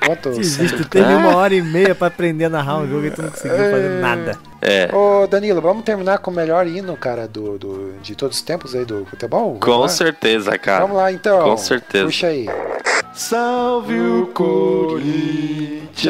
Aponta 0.02 0.30
o 0.30 0.84
teve 0.88 1.12
uma 1.12 1.36
hora 1.36 1.54
e 1.54 1.60
meia 1.62 1.94
pra 1.94 2.08
aprender 2.08 2.46
a 2.46 2.48
narrar 2.48 2.78
um 2.78 2.88
jogo 2.88 3.04
e 3.06 3.10
tu 3.10 3.22
não 3.22 3.30
conseguiu 3.30 3.56
fazer 3.56 4.00
nada. 4.00 4.38
É. 4.60 4.90
Ô 4.94 5.26
Danilo, 5.26 5.60
vamos 5.60 5.84
terminar 5.84 6.18
com 6.18 6.30
o 6.30 6.34
melhor 6.34 6.66
hino, 6.66 6.96
cara, 6.96 7.28
do, 7.28 7.56
do- 7.58 7.92
de 8.02 8.14
todos 8.16 8.36
os 8.38 8.42
tempos 8.42 8.74
aí 8.74 8.84
do 8.84 9.04
futebol? 9.06 9.54
Vamos 9.54 9.60
Com 9.64 9.76
lá? 9.82 9.88
certeza, 9.88 10.58
cara. 10.58 10.80
Vamos 10.80 10.96
lá 10.96 11.12
então. 11.12 11.44
Com 11.50 11.56
certeza. 11.56 12.04
Puxa 12.06 12.26
aí. 12.26 12.46
Salve 13.14 13.98
o 14.00 14.26
Corinthians, 14.28 16.08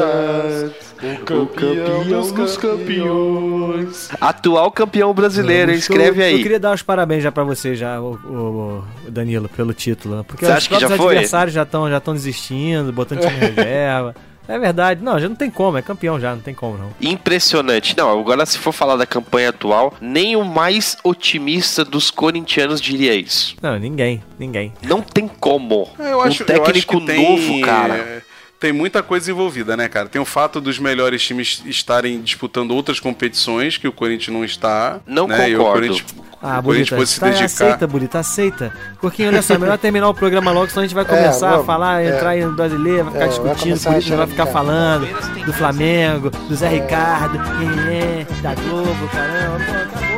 o 1.03 1.17
campeão 1.25 2.05
dos 2.35 2.57
campeões. 2.57 4.09
Atual 4.21 4.71
campeão 4.71 5.13
brasileiro, 5.15 5.71
hein? 5.71 5.77
Eu- 5.77 5.81
escreve 5.81 6.21
Eu 6.21 6.27
aí. 6.27 6.43
queria 6.43 6.61
dar 6.61 6.75
os 6.75 6.83
parabéns 6.83 7.23
já 7.23 7.33
pra 7.33 7.45
você, 7.45 7.75
já, 7.75 8.01
o, 8.01 8.15
o- 8.15 8.85
o 9.07 9.11
Danilo, 9.11 9.49
pelo 9.49 9.73
título. 9.73 10.17
né? 10.17 10.25
Porque 10.27 10.45
Você 10.45 10.51
os 10.53 10.57
acha 10.59 10.69
que 10.69 10.79
já 10.81 10.91
foi? 10.91 11.15
adversários 11.15 11.55
já 11.55 11.63
estão 11.63 11.89
já 11.89 12.01
tão 12.01 12.13
desistindo, 12.15 12.93
botando 12.93 13.21
time 13.21 13.37
em 13.37 13.39
reserva. 13.39 14.15
É 14.49 14.59
verdade. 14.59 15.03
Não, 15.03 15.19
já 15.21 15.29
não 15.29 15.37
tem 15.37 15.51
como, 15.51 15.77
é 15.77 15.83
campeão 15.83 16.19
já, 16.19 16.35
não 16.35 16.41
tem 16.41 16.55
como 16.55 16.79
não. 16.79 16.91
Impressionante. 17.01 17.97
Não, 17.97 18.19
agora 18.19 18.47
se 18.47 18.59
for 18.59 18.73
falar 18.73 18.97
da 18.97 19.07
campanha 19.07 19.51
atual, 19.51 19.95
nem 20.01 20.35
o 20.35 20.45
mais 20.45 20.97
otimista 21.05 21.85
dos 21.85 22.11
corintianos 22.11 22.81
diria 22.81 23.15
isso. 23.15 23.55
Não, 23.61 23.79
ninguém, 23.79 24.23
ninguém. 24.39 24.73
Não 24.83 25.03
tem 25.03 25.29
como. 25.29 25.89
É, 25.99 26.13
Eu 26.13 26.23
acho, 26.23 26.43
um 26.43 26.47
técnico 26.47 26.95
eu 26.95 26.99
acho 26.99 27.07
que 27.07 27.07
tem, 27.07 27.31
novo, 27.31 27.61
cara. 27.61 28.23
É, 28.59 28.61
Tem 28.61 28.73
muita 28.73 29.03
coisa 29.03 29.31
envolvida, 29.31 29.77
né, 29.77 29.89
cara? 29.89 30.09
Tem 30.09 30.21
o 30.21 30.25
fato 30.25 30.61
dos 30.61 30.79
melhores 30.79 31.23
times 31.25 31.63
estarem 31.67 32.21
disputando 32.21 32.73
outras 32.73 32.99
competições 33.01 33.77
que 33.77 33.87
o 33.89 33.93
Corinthians 33.93 34.35
não 34.37 34.45
está. 34.45 35.01
Não 35.07 35.27
né? 35.27 35.51
E 35.51 35.55
o 35.55 35.59
concordo. 35.59 35.81
Corinthians, 35.87 36.15
Ah, 36.43 36.59
o 36.61 36.63
Corinthians 36.63 36.89
Bonita, 36.91 36.97
pode 36.97 37.09
se 37.11 37.21
tá, 37.21 37.27
dedicar. 37.27 37.45
aceita, 37.45 37.87
Bonita, 37.87 38.19
aceita. 38.19 38.73
Coquinho, 39.01 39.29
olha 39.29 39.43
só, 39.43 39.55
é 39.55 39.59
melhor 39.59 39.79
terminar 39.79 40.09
o 40.09 40.15
programa 40.15 40.51
logo, 40.53 40.69
senão 40.69 40.83
a 40.83 40.87
gente 40.87 40.95
vai 40.95 41.05
É, 41.09 41.09
começar 41.09 41.49
a 41.49 41.51
vamos, 41.53 41.67
falar, 41.67 42.03
é. 42.03 42.15
entrar 42.17 42.37
em 42.37 42.49
brasileiro, 42.51 43.05
vai 43.05 43.13
ficar 43.13 43.25
É, 43.25 43.29
vai 43.29 43.29
discutindo, 43.29 43.81
começar 43.81 43.91
por 43.91 43.97
a 43.97 43.99
isso 43.99 44.17
vai 44.17 44.27
ficar 44.27 44.47
xerecar. 44.47 44.53
falando 44.53 45.09
do 45.45 45.53
Flamengo, 45.53 46.31
do 46.31 46.55
Zé 46.55 46.69
Ricardo, 46.69 47.39
é, 47.39 48.23
é, 48.23 48.27
da 48.43 48.55
Globo, 48.55 49.09
caramba. 49.09 49.65
Pô, 49.67 49.73
acabou, 49.81 50.18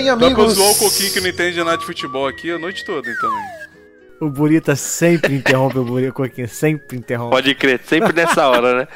Bem, 0.00 0.06
Dá 0.06 0.16
pra 0.16 0.26
amigos. 0.26 0.54
zoar 0.54 0.70
o 0.70 0.74
Coquinho 0.76 1.12
que 1.12 1.20
não 1.20 1.28
entende 1.28 1.58
nada 1.62 1.78
de 1.78 1.86
futebol 1.86 2.26
aqui 2.26 2.50
a 2.50 2.58
noite 2.58 2.84
toda, 2.84 3.08
então. 3.10 3.30
O 4.20 4.28
Burita 4.28 4.76
sempre 4.76 5.34
interrompe 5.34 5.78
o 5.78 5.84
Burita, 5.84 6.12
Coquinho, 6.12 6.48
sempre 6.48 6.96
interrompe. 6.96 7.30
Pode 7.30 7.54
crer, 7.54 7.80
sempre 7.84 8.12
nessa 8.12 8.48
hora, 8.48 8.80
né? 8.80 8.88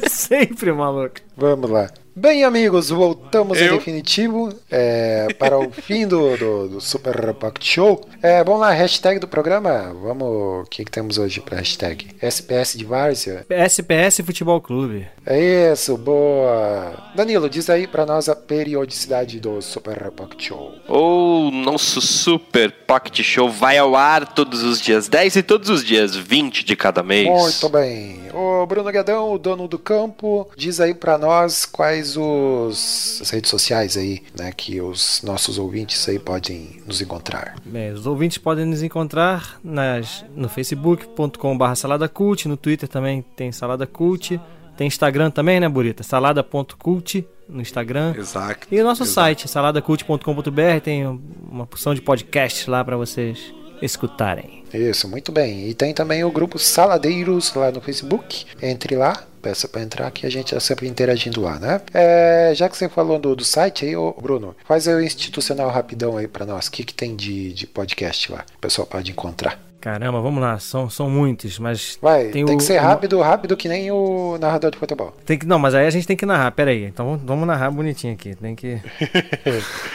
sempre, 0.08 0.72
maluco. 0.72 1.16
Vamos 1.36 1.70
lá. 1.70 1.90
Bem, 2.14 2.44
amigos, 2.44 2.90
voltamos 2.90 3.58
em 3.58 3.64
Eu? 3.64 3.78
definitivo 3.78 4.52
é, 4.70 5.28
para 5.38 5.58
o 5.58 5.70
fim 5.70 6.06
do, 6.06 6.36
do, 6.36 6.68
do 6.68 6.80
Super 6.80 7.32
Pocket 7.32 7.64
Show. 7.64 8.06
É, 8.22 8.44
vamos 8.44 8.60
lá, 8.60 8.70
hashtag 8.70 9.18
do 9.18 9.26
programa. 9.26 9.94
Vamos, 9.94 10.28
o 10.28 10.64
que, 10.68 10.84
que 10.84 10.90
temos 10.90 11.16
hoje 11.16 11.40
para 11.40 11.56
hashtag? 11.56 12.08
SPS 12.20 12.76
de 12.76 12.84
Várzea. 12.84 13.46
SPS 13.48 14.20
Futebol 14.26 14.60
Clube. 14.60 15.06
É 15.24 15.72
isso, 15.72 15.96
boa. 15.96 16.92
Danilo, 17.14 17.48
diz 17.48 17.70
aí 17.70 17.86
para 17.86 18.04
nós 18.04 18.28
a 18.28 18.36
periodicidade 18.36 19.40
do 19.40 19.62
Super 19.62 20.10
Pocket 20.10 20.48
Show. 20.48 20.74
O 20.88 21.50
nosso 21.50 22.02
Super 22.02 22.70
Pocket 22.86 23.22
Show 23.22 23.48
vai 23.48 23.78
ao 23.78 23.96
ar 23.96 24.34
todos 24.34 24.62
os 24.62 24.78
dias 24.78 25.08
10 25.08 25.36
e 25.36 25.42
todos 25.42 25.70
os 25.70 25.82
dias 25.82 26.14
20 26.14 26.62
de 26.62 26.76
cada 26.76 27.02
mês. 27.02 27.26
Muito 27.26 27.68
bem. 27.70 28.20
O 28.34 28.66
Bruno 28.66 28.90
Guedão, 28.90 29.32
o 29.32 29.38
dono 29.38 29.66
do 29.66 29.78
campo, 29.78 30.48
diz 30.56 30.78
aí 30.78 30.92
pra 30.92 31.16
nós 31.16 31.64
quais 31.64 32.01
os 32.16 33.20
as 33.20 33.30
redes 33.30 33.50
sociais 33.50 33.96
aí, 33.96 34.22
né, 34.36 34.52
que 34.52 34.80
os 34.80 35.20
nossos 35.22 35.58
ouvintes 35.58 36.08
aí 36.08 36.18
podem 36.18 36.80
nos 36.86 37.00
encontrar. 37.00 37.56
Bem, 37.64 37.92
os 37.92 38.06
ouvintes 38.06 38.38
podem 38.38 38.64
nos 38.64 38.82
encontrar 38.82 39.60
nas, 39.62 40.24
no 40.34 40.48
facebook.com.br 40.48 41.74
saladacult, 41.74 42.46
no 42.46 42.56
Twitter 42.56 42.88
também 42.88 43.24
tem 43.36 43.52
Salada 43.52 43.86
Cult, 43.86 44.40
tem 44.76 44.86
Instagram 44.86 45.30
também, 45.30 45.60
né, 45.60 45.68
Burita? 45.68 46.02
Salada.cult 46.02 47.26
no 47.48 47.60
Instagram. 47.60 48.14
Exato. 48.16 48.66
E 48.70 48.80
o 48.80 48.84
nosso 48.84 49.02
exato. 49.02 49.14
site, 49.14 49.48
saladacult.com.br, 49.48 50.80
tem 50.82 51.06
uma 51.50 51.66
porção 51.66 51.94
de 51.94 52.00
podcasts 52.00 52.66
lá 52.66 52.84
para 52.84 52.96
vocês 52.96 53.52
escutarem. 53.82 54.64
Isso, 54.72 55.08
muito 55.08 55.30
bem. 55.32 55.68
E 55.68 55.74
tem 55.74 55.92
também 55.92 56.24
o 56.24 56.30
grupo 56.30 56.58
Saladeiros 56.58 57.52
lá 57.54 57.70
no 57.70 57.80
Facebook. 57.80 58.46
Entre 58.62 58.96
lá, 58.96 59.26
peça 59.42 59.66
para 59.68 59.82
entrar 59.82 60.10
que 60.10 60.24
a 60.26 60.30
gente 60.30 60.46
está 60.48 60.60
sempre 60.60 60.86
interagindo 60.88 61.40
lá, 61.40 61.58
né? 61.58 61.80
É, 61.92 62.52
já 62.54 62.68
que 62.68 62.76
você 62.76 62.88
falou 62.88 63.18
do, 63.18 63.34
do 63.34 63.44
site 63.44 63.84
aí, 63.84 63.96
ô 63.96 64.12
Bruno, 64.12 64.54
faz 64.64 64.86
aí 64.86 64.94
o 64.94 65.02
institucional 65.02 65.68
rapidão 65.70 66.16
aí 66.16 66.28
para 66.28 66.46
nós. 66.46 66.68
O 66.68 66.70
que, 66.72 66.84
que 66.84 66.94
tem 66.94 67.16
de, 67.16 67.52
de 67.52 67.66
podcast 67.66 68.30
lá? 68.30 68.44
O 68.56 68.58
pessoal 68.60 68.86
pode 68.86 69.10
encontrar. 69.10 69.58
Caramba, 69.80 70.20
vamos 70.20 70.40
lá, 70.40 70.60
são, 70.60 70.88
são 70.88 71.10
muitos, 71.10 71.58
mas. 71.58 71.98
Vai, 72.00 72.28
tem, 72.28 72.44
o- 72.44 72.56
que 72.56 72.62
ser 72.62 72.78
o- 72.78 72.82
rápido, 72.82 73.20
rápido 73.20 73.56
que 73.56 73.68
nem 73.68 73.90
o 73.90 74.38
narrador 74.40 74.70
de 74.70 74.78
futebol. 74.78 75.12
Tem 75.26 75.36
que, 75.36 75.44
não, 75.44 75.58
mas 75.58 75.74
aí 75.74 75.84
a 75.86 75.90
gente 75.90 76.06
tem 76.06 76.16
que 76.16 76.24
narrar, 76.24 76.52
pera 76.52 76.70
aí. 76.70 76.84
Então 76.84 77.20
vamos 77.24 77.44
narrar 77.48 77.68
bonitinho 77.72 78.12
aqui. 78.14 78.36
Tem 78.36 78.54
que. 78.54 78.80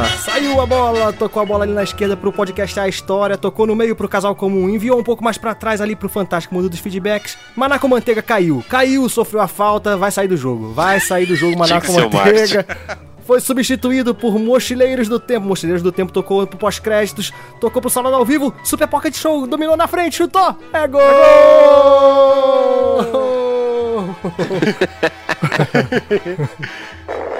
Saiu 0.06 0.60
a 0.62 0.66
bola, 0.66 1.14
tocou 1.14 1.42
a 1.42 1.46
bola 1.46 1.64
ali 1.64 1.74
na 1.74 1.84
esquerda 1.84 2.16
pro 2.16 2.32
podcast 2.32 2.80
A 2.80 2.88
História, 2.88 3.38
tocou 3.38 3.66
no 3.66 3.76
meio 3.76 3.96
pro 3.96 4.08
casal 4.08 4.36
comum, 4.36 4.70
enviou 4.70 5.00
um 5.00 5.04
pouco 5.04 5.24
mais 5.24 5.38
pra 5.38 5.56
trás 5.56 5.82
ali 5.82 5.96
pro 5.96 6.10
Fantástico 6.10 6.54
Mundo 6.54 6.70
dos 6.70 6.80
Feedbacks. 6.80 7.38
Manaco 7.56 7.88
Manteiga 7.88 8.22
caiu, 8.22 8.64
caiu, 8.70 9.08
sofreu 9.10 9.42
a 9.42 9.48
falta, 9.48 9.98
vai 9.98 10.12
sair 10.12 10.28
do 10.28 10.38
jogo. 10.38 10.74
Vai 10.74 11.00
sair 11.00 11.26
do 11.26 11.36
jogo, 11.36 11.58
Manaco 11.58 11.92
Manteiga. 11.92 12.66
Foi 13.26 13.42
substituído 13.42 14.16
por 14.16 14.40
Mochileiros 14.40 15.10
do 15.10 15.20
Tempo. 15.20 15.46
Mochileiros 15.46 15.84
do 15.84 15.92
Tempo 15.92 16.14
tocou 16.14 16.48
pro 16.48 16.58
pós-créditos, 16.58 17.34
tocou 17.60 17.82
pro 17.82 17.90
salão 17.90 18.16
ao 18.16 18.24
vivo. 18.24 18.54
Super 18.64 18.88
Pocket 18.88 19.14
Show 19.18 19.46
dominou 19.46 19.76
na 19.76 19.86
frente, 19.86 20.16
chutou. 20.16 20.56
É 20.72 20.88
gol! 20.88 21.02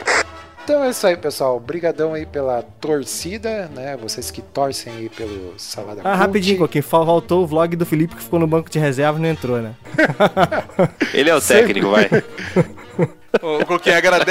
Então 0.68 0.84
é 0.84 0.90
isso 0.90 1.08
aí, 1.08 1.16
pessoal. 1.16 1.56
Obrigadão 1.56 2.14
aí 2.14 2.26
pela 2.26 2.62
torcida, 2.62 3.70
né? 3.74 3.96
Vocês 3.96 4.30
que 4.30 4.42
torcem 4.42 4.92
aí 4.92 5.08
pelo 5.08 5.54
Salada 5.58 6.02
Ah, 6.02 6.10
Cult. 6.10 6.18
rapidinho, 6.18 6.58
Coquinho. 6.58 6.84
fal- 6.84 7.06
Faltou 7.06 7.44
o 7.44 7.48
vlog 7.48 7.74
do 7.78 7.86
Felipe 7.86 8.18
que 8.18 8.22
ficou 8.24 8.38
no 8.38 8.46
banco 8.46 8.70
de 8.70 8.78
reserva 8.78 9.18
e 9.18 9.22
não 9.22 9.30
entrou, 9.30 9.62
né? 9.62 9.76
Ele 11.14 11.30
é 11.30 11.36
o 11.36 11.40
técnico, 11.40 11.90
vai. 11.90 12.10
Ô, 13.42 13.66
Coquinha, 13.66 13.98
agrade... 13.98 14.30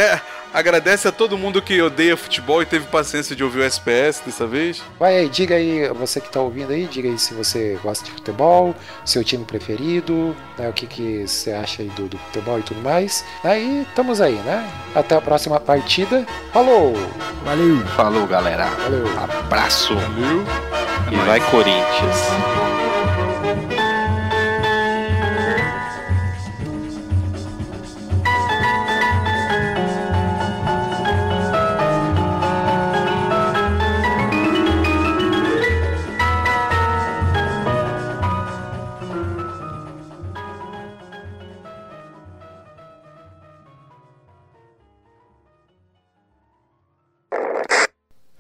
agradece 0.57 1.07
a 1.07 1.13
todo 1.13 1.37
mundo 1.37 1.61
que 1.61 1.83
odeia 1.83 2.17
futebol 2.17 2.63
e 2.63 2.67
teve 2.67 2.87
paciência 2.87 3.37
de 3.37 3.45
ouvir 3.45 3.61
o 3.61 3.63
SPS 3.63 4.23
dessa 4.25 4.47
vez. 4.47 4.83
Vai 4.99 5.19
aí, 5.19 5.29
diga 5.29 5.55
aí, 5.55 5.87
você 5.91 6.19
que 6.19 6.31
tá 6.31 6.41
ouvindo 6.41 6.73
aí, 6.73 6.87
diga 6.87 7.11
aí 7.11 7.19
se 7.19 7.35
você 7.35 7.79
gosta 7.83 8.07
de 8.07 8.11
futebol, 8.11 8.75
seu 9.05 9.23
time 9.23 9.45
preferido, 9.45 10.35
né? 10.57 10.67
O 10.67 10.73
que, 10.73 10.87
que 10.87 11.29
você 11.29 11.53
acha 11.53 11.83
aí 11.83 11.91
do, 11.91 12.09
do 12.09 12.17
futebol 12.17 12.59
e 12.59 12.63
tudo 12.63 12.81
mais. 12.81 13.23
Aí 13.45 13.83
estamos 13.87 14.19
aí, 14.23 14.37
né? 14.37 14.67
Até 14.95 15.15
a 15.15 15.21
próxima 15.21 15.61
partida. 15.61 16.27
Falou! 16.55 16.95
Valeu! 17.45 17.87
Falou, 17.89 18.27
galera. 18.27 18.65
Valeu! 18.65 19.07
Abraço. 19.19 19.95
Valeu. 19.95 20.43
E 21.13 21.17
vai, 21.27 21.39
Corinthians. 21.51 22.86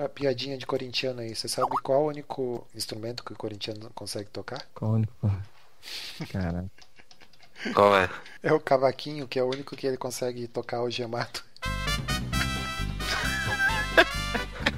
A 0.06 0.08
piadinha 0.08 0.56
de 0.56 0.64
corintiano 0.64 1.20
aí. 1.20 1.34
Você 1.34 1.48
sabe 1.48 1.68
qual 1.82 2.04
o 2.04 2.06
único 2.06 2.64
instrumento 2.72 3.24
que 3.24 3.32
o 3.32 3.36
corintiano 3.36 3.90
consegue 3.92 4.30
tocar? 4.30 4.64
Qual 4.72 4.92
o 4.92 4.94
único. 4.94 5.32
Caramba. 6.30 6.70
Qual 7.74 7.96
é? 7.96 8.08
É 8.40 8.52
o 8.52 8.60
cavaquinho, 8.60 9.26
que 9.26 9.36
é 9.36 9.42
o 9.42 9.50
único 9.50 9.74
que 9.74 9.84
ele 9.84 9.96
consegue 9.96 10.46
tocar 10.46 10.80
o 10.82 10.88
gemado. 10.88 11.40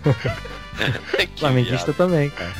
Flamenguista 1.36 1.92
também, 1.92 2.30
cara. 2.30 2.54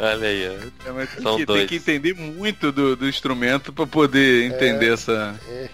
Olha 0.00 0.26
aí, 0.26 0.48
ó. 0.48 0.88
É, 0.88 0.92
mas 0.92 1.10
tem, 1.10 1.22
São 1.22 1.36
que, 1.36 1.46
dois. 1.46 1.60
tem 1.60 1.68
que 1.68 1.76
entender 1.76 2.12
muito 2.14 2.72
do, 2.72 2.96
do 2.96 3.08
instrumento 3.08 3.72
pra 3.72 3.86
poder 3.86 4.46
entender 4.46 4.94
essa, 4.94 5.38
É. 5.48 5.68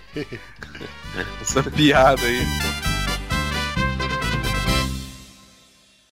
essa 1.40 1.62
piada 1.62 2.20
aí. 2.26 2.40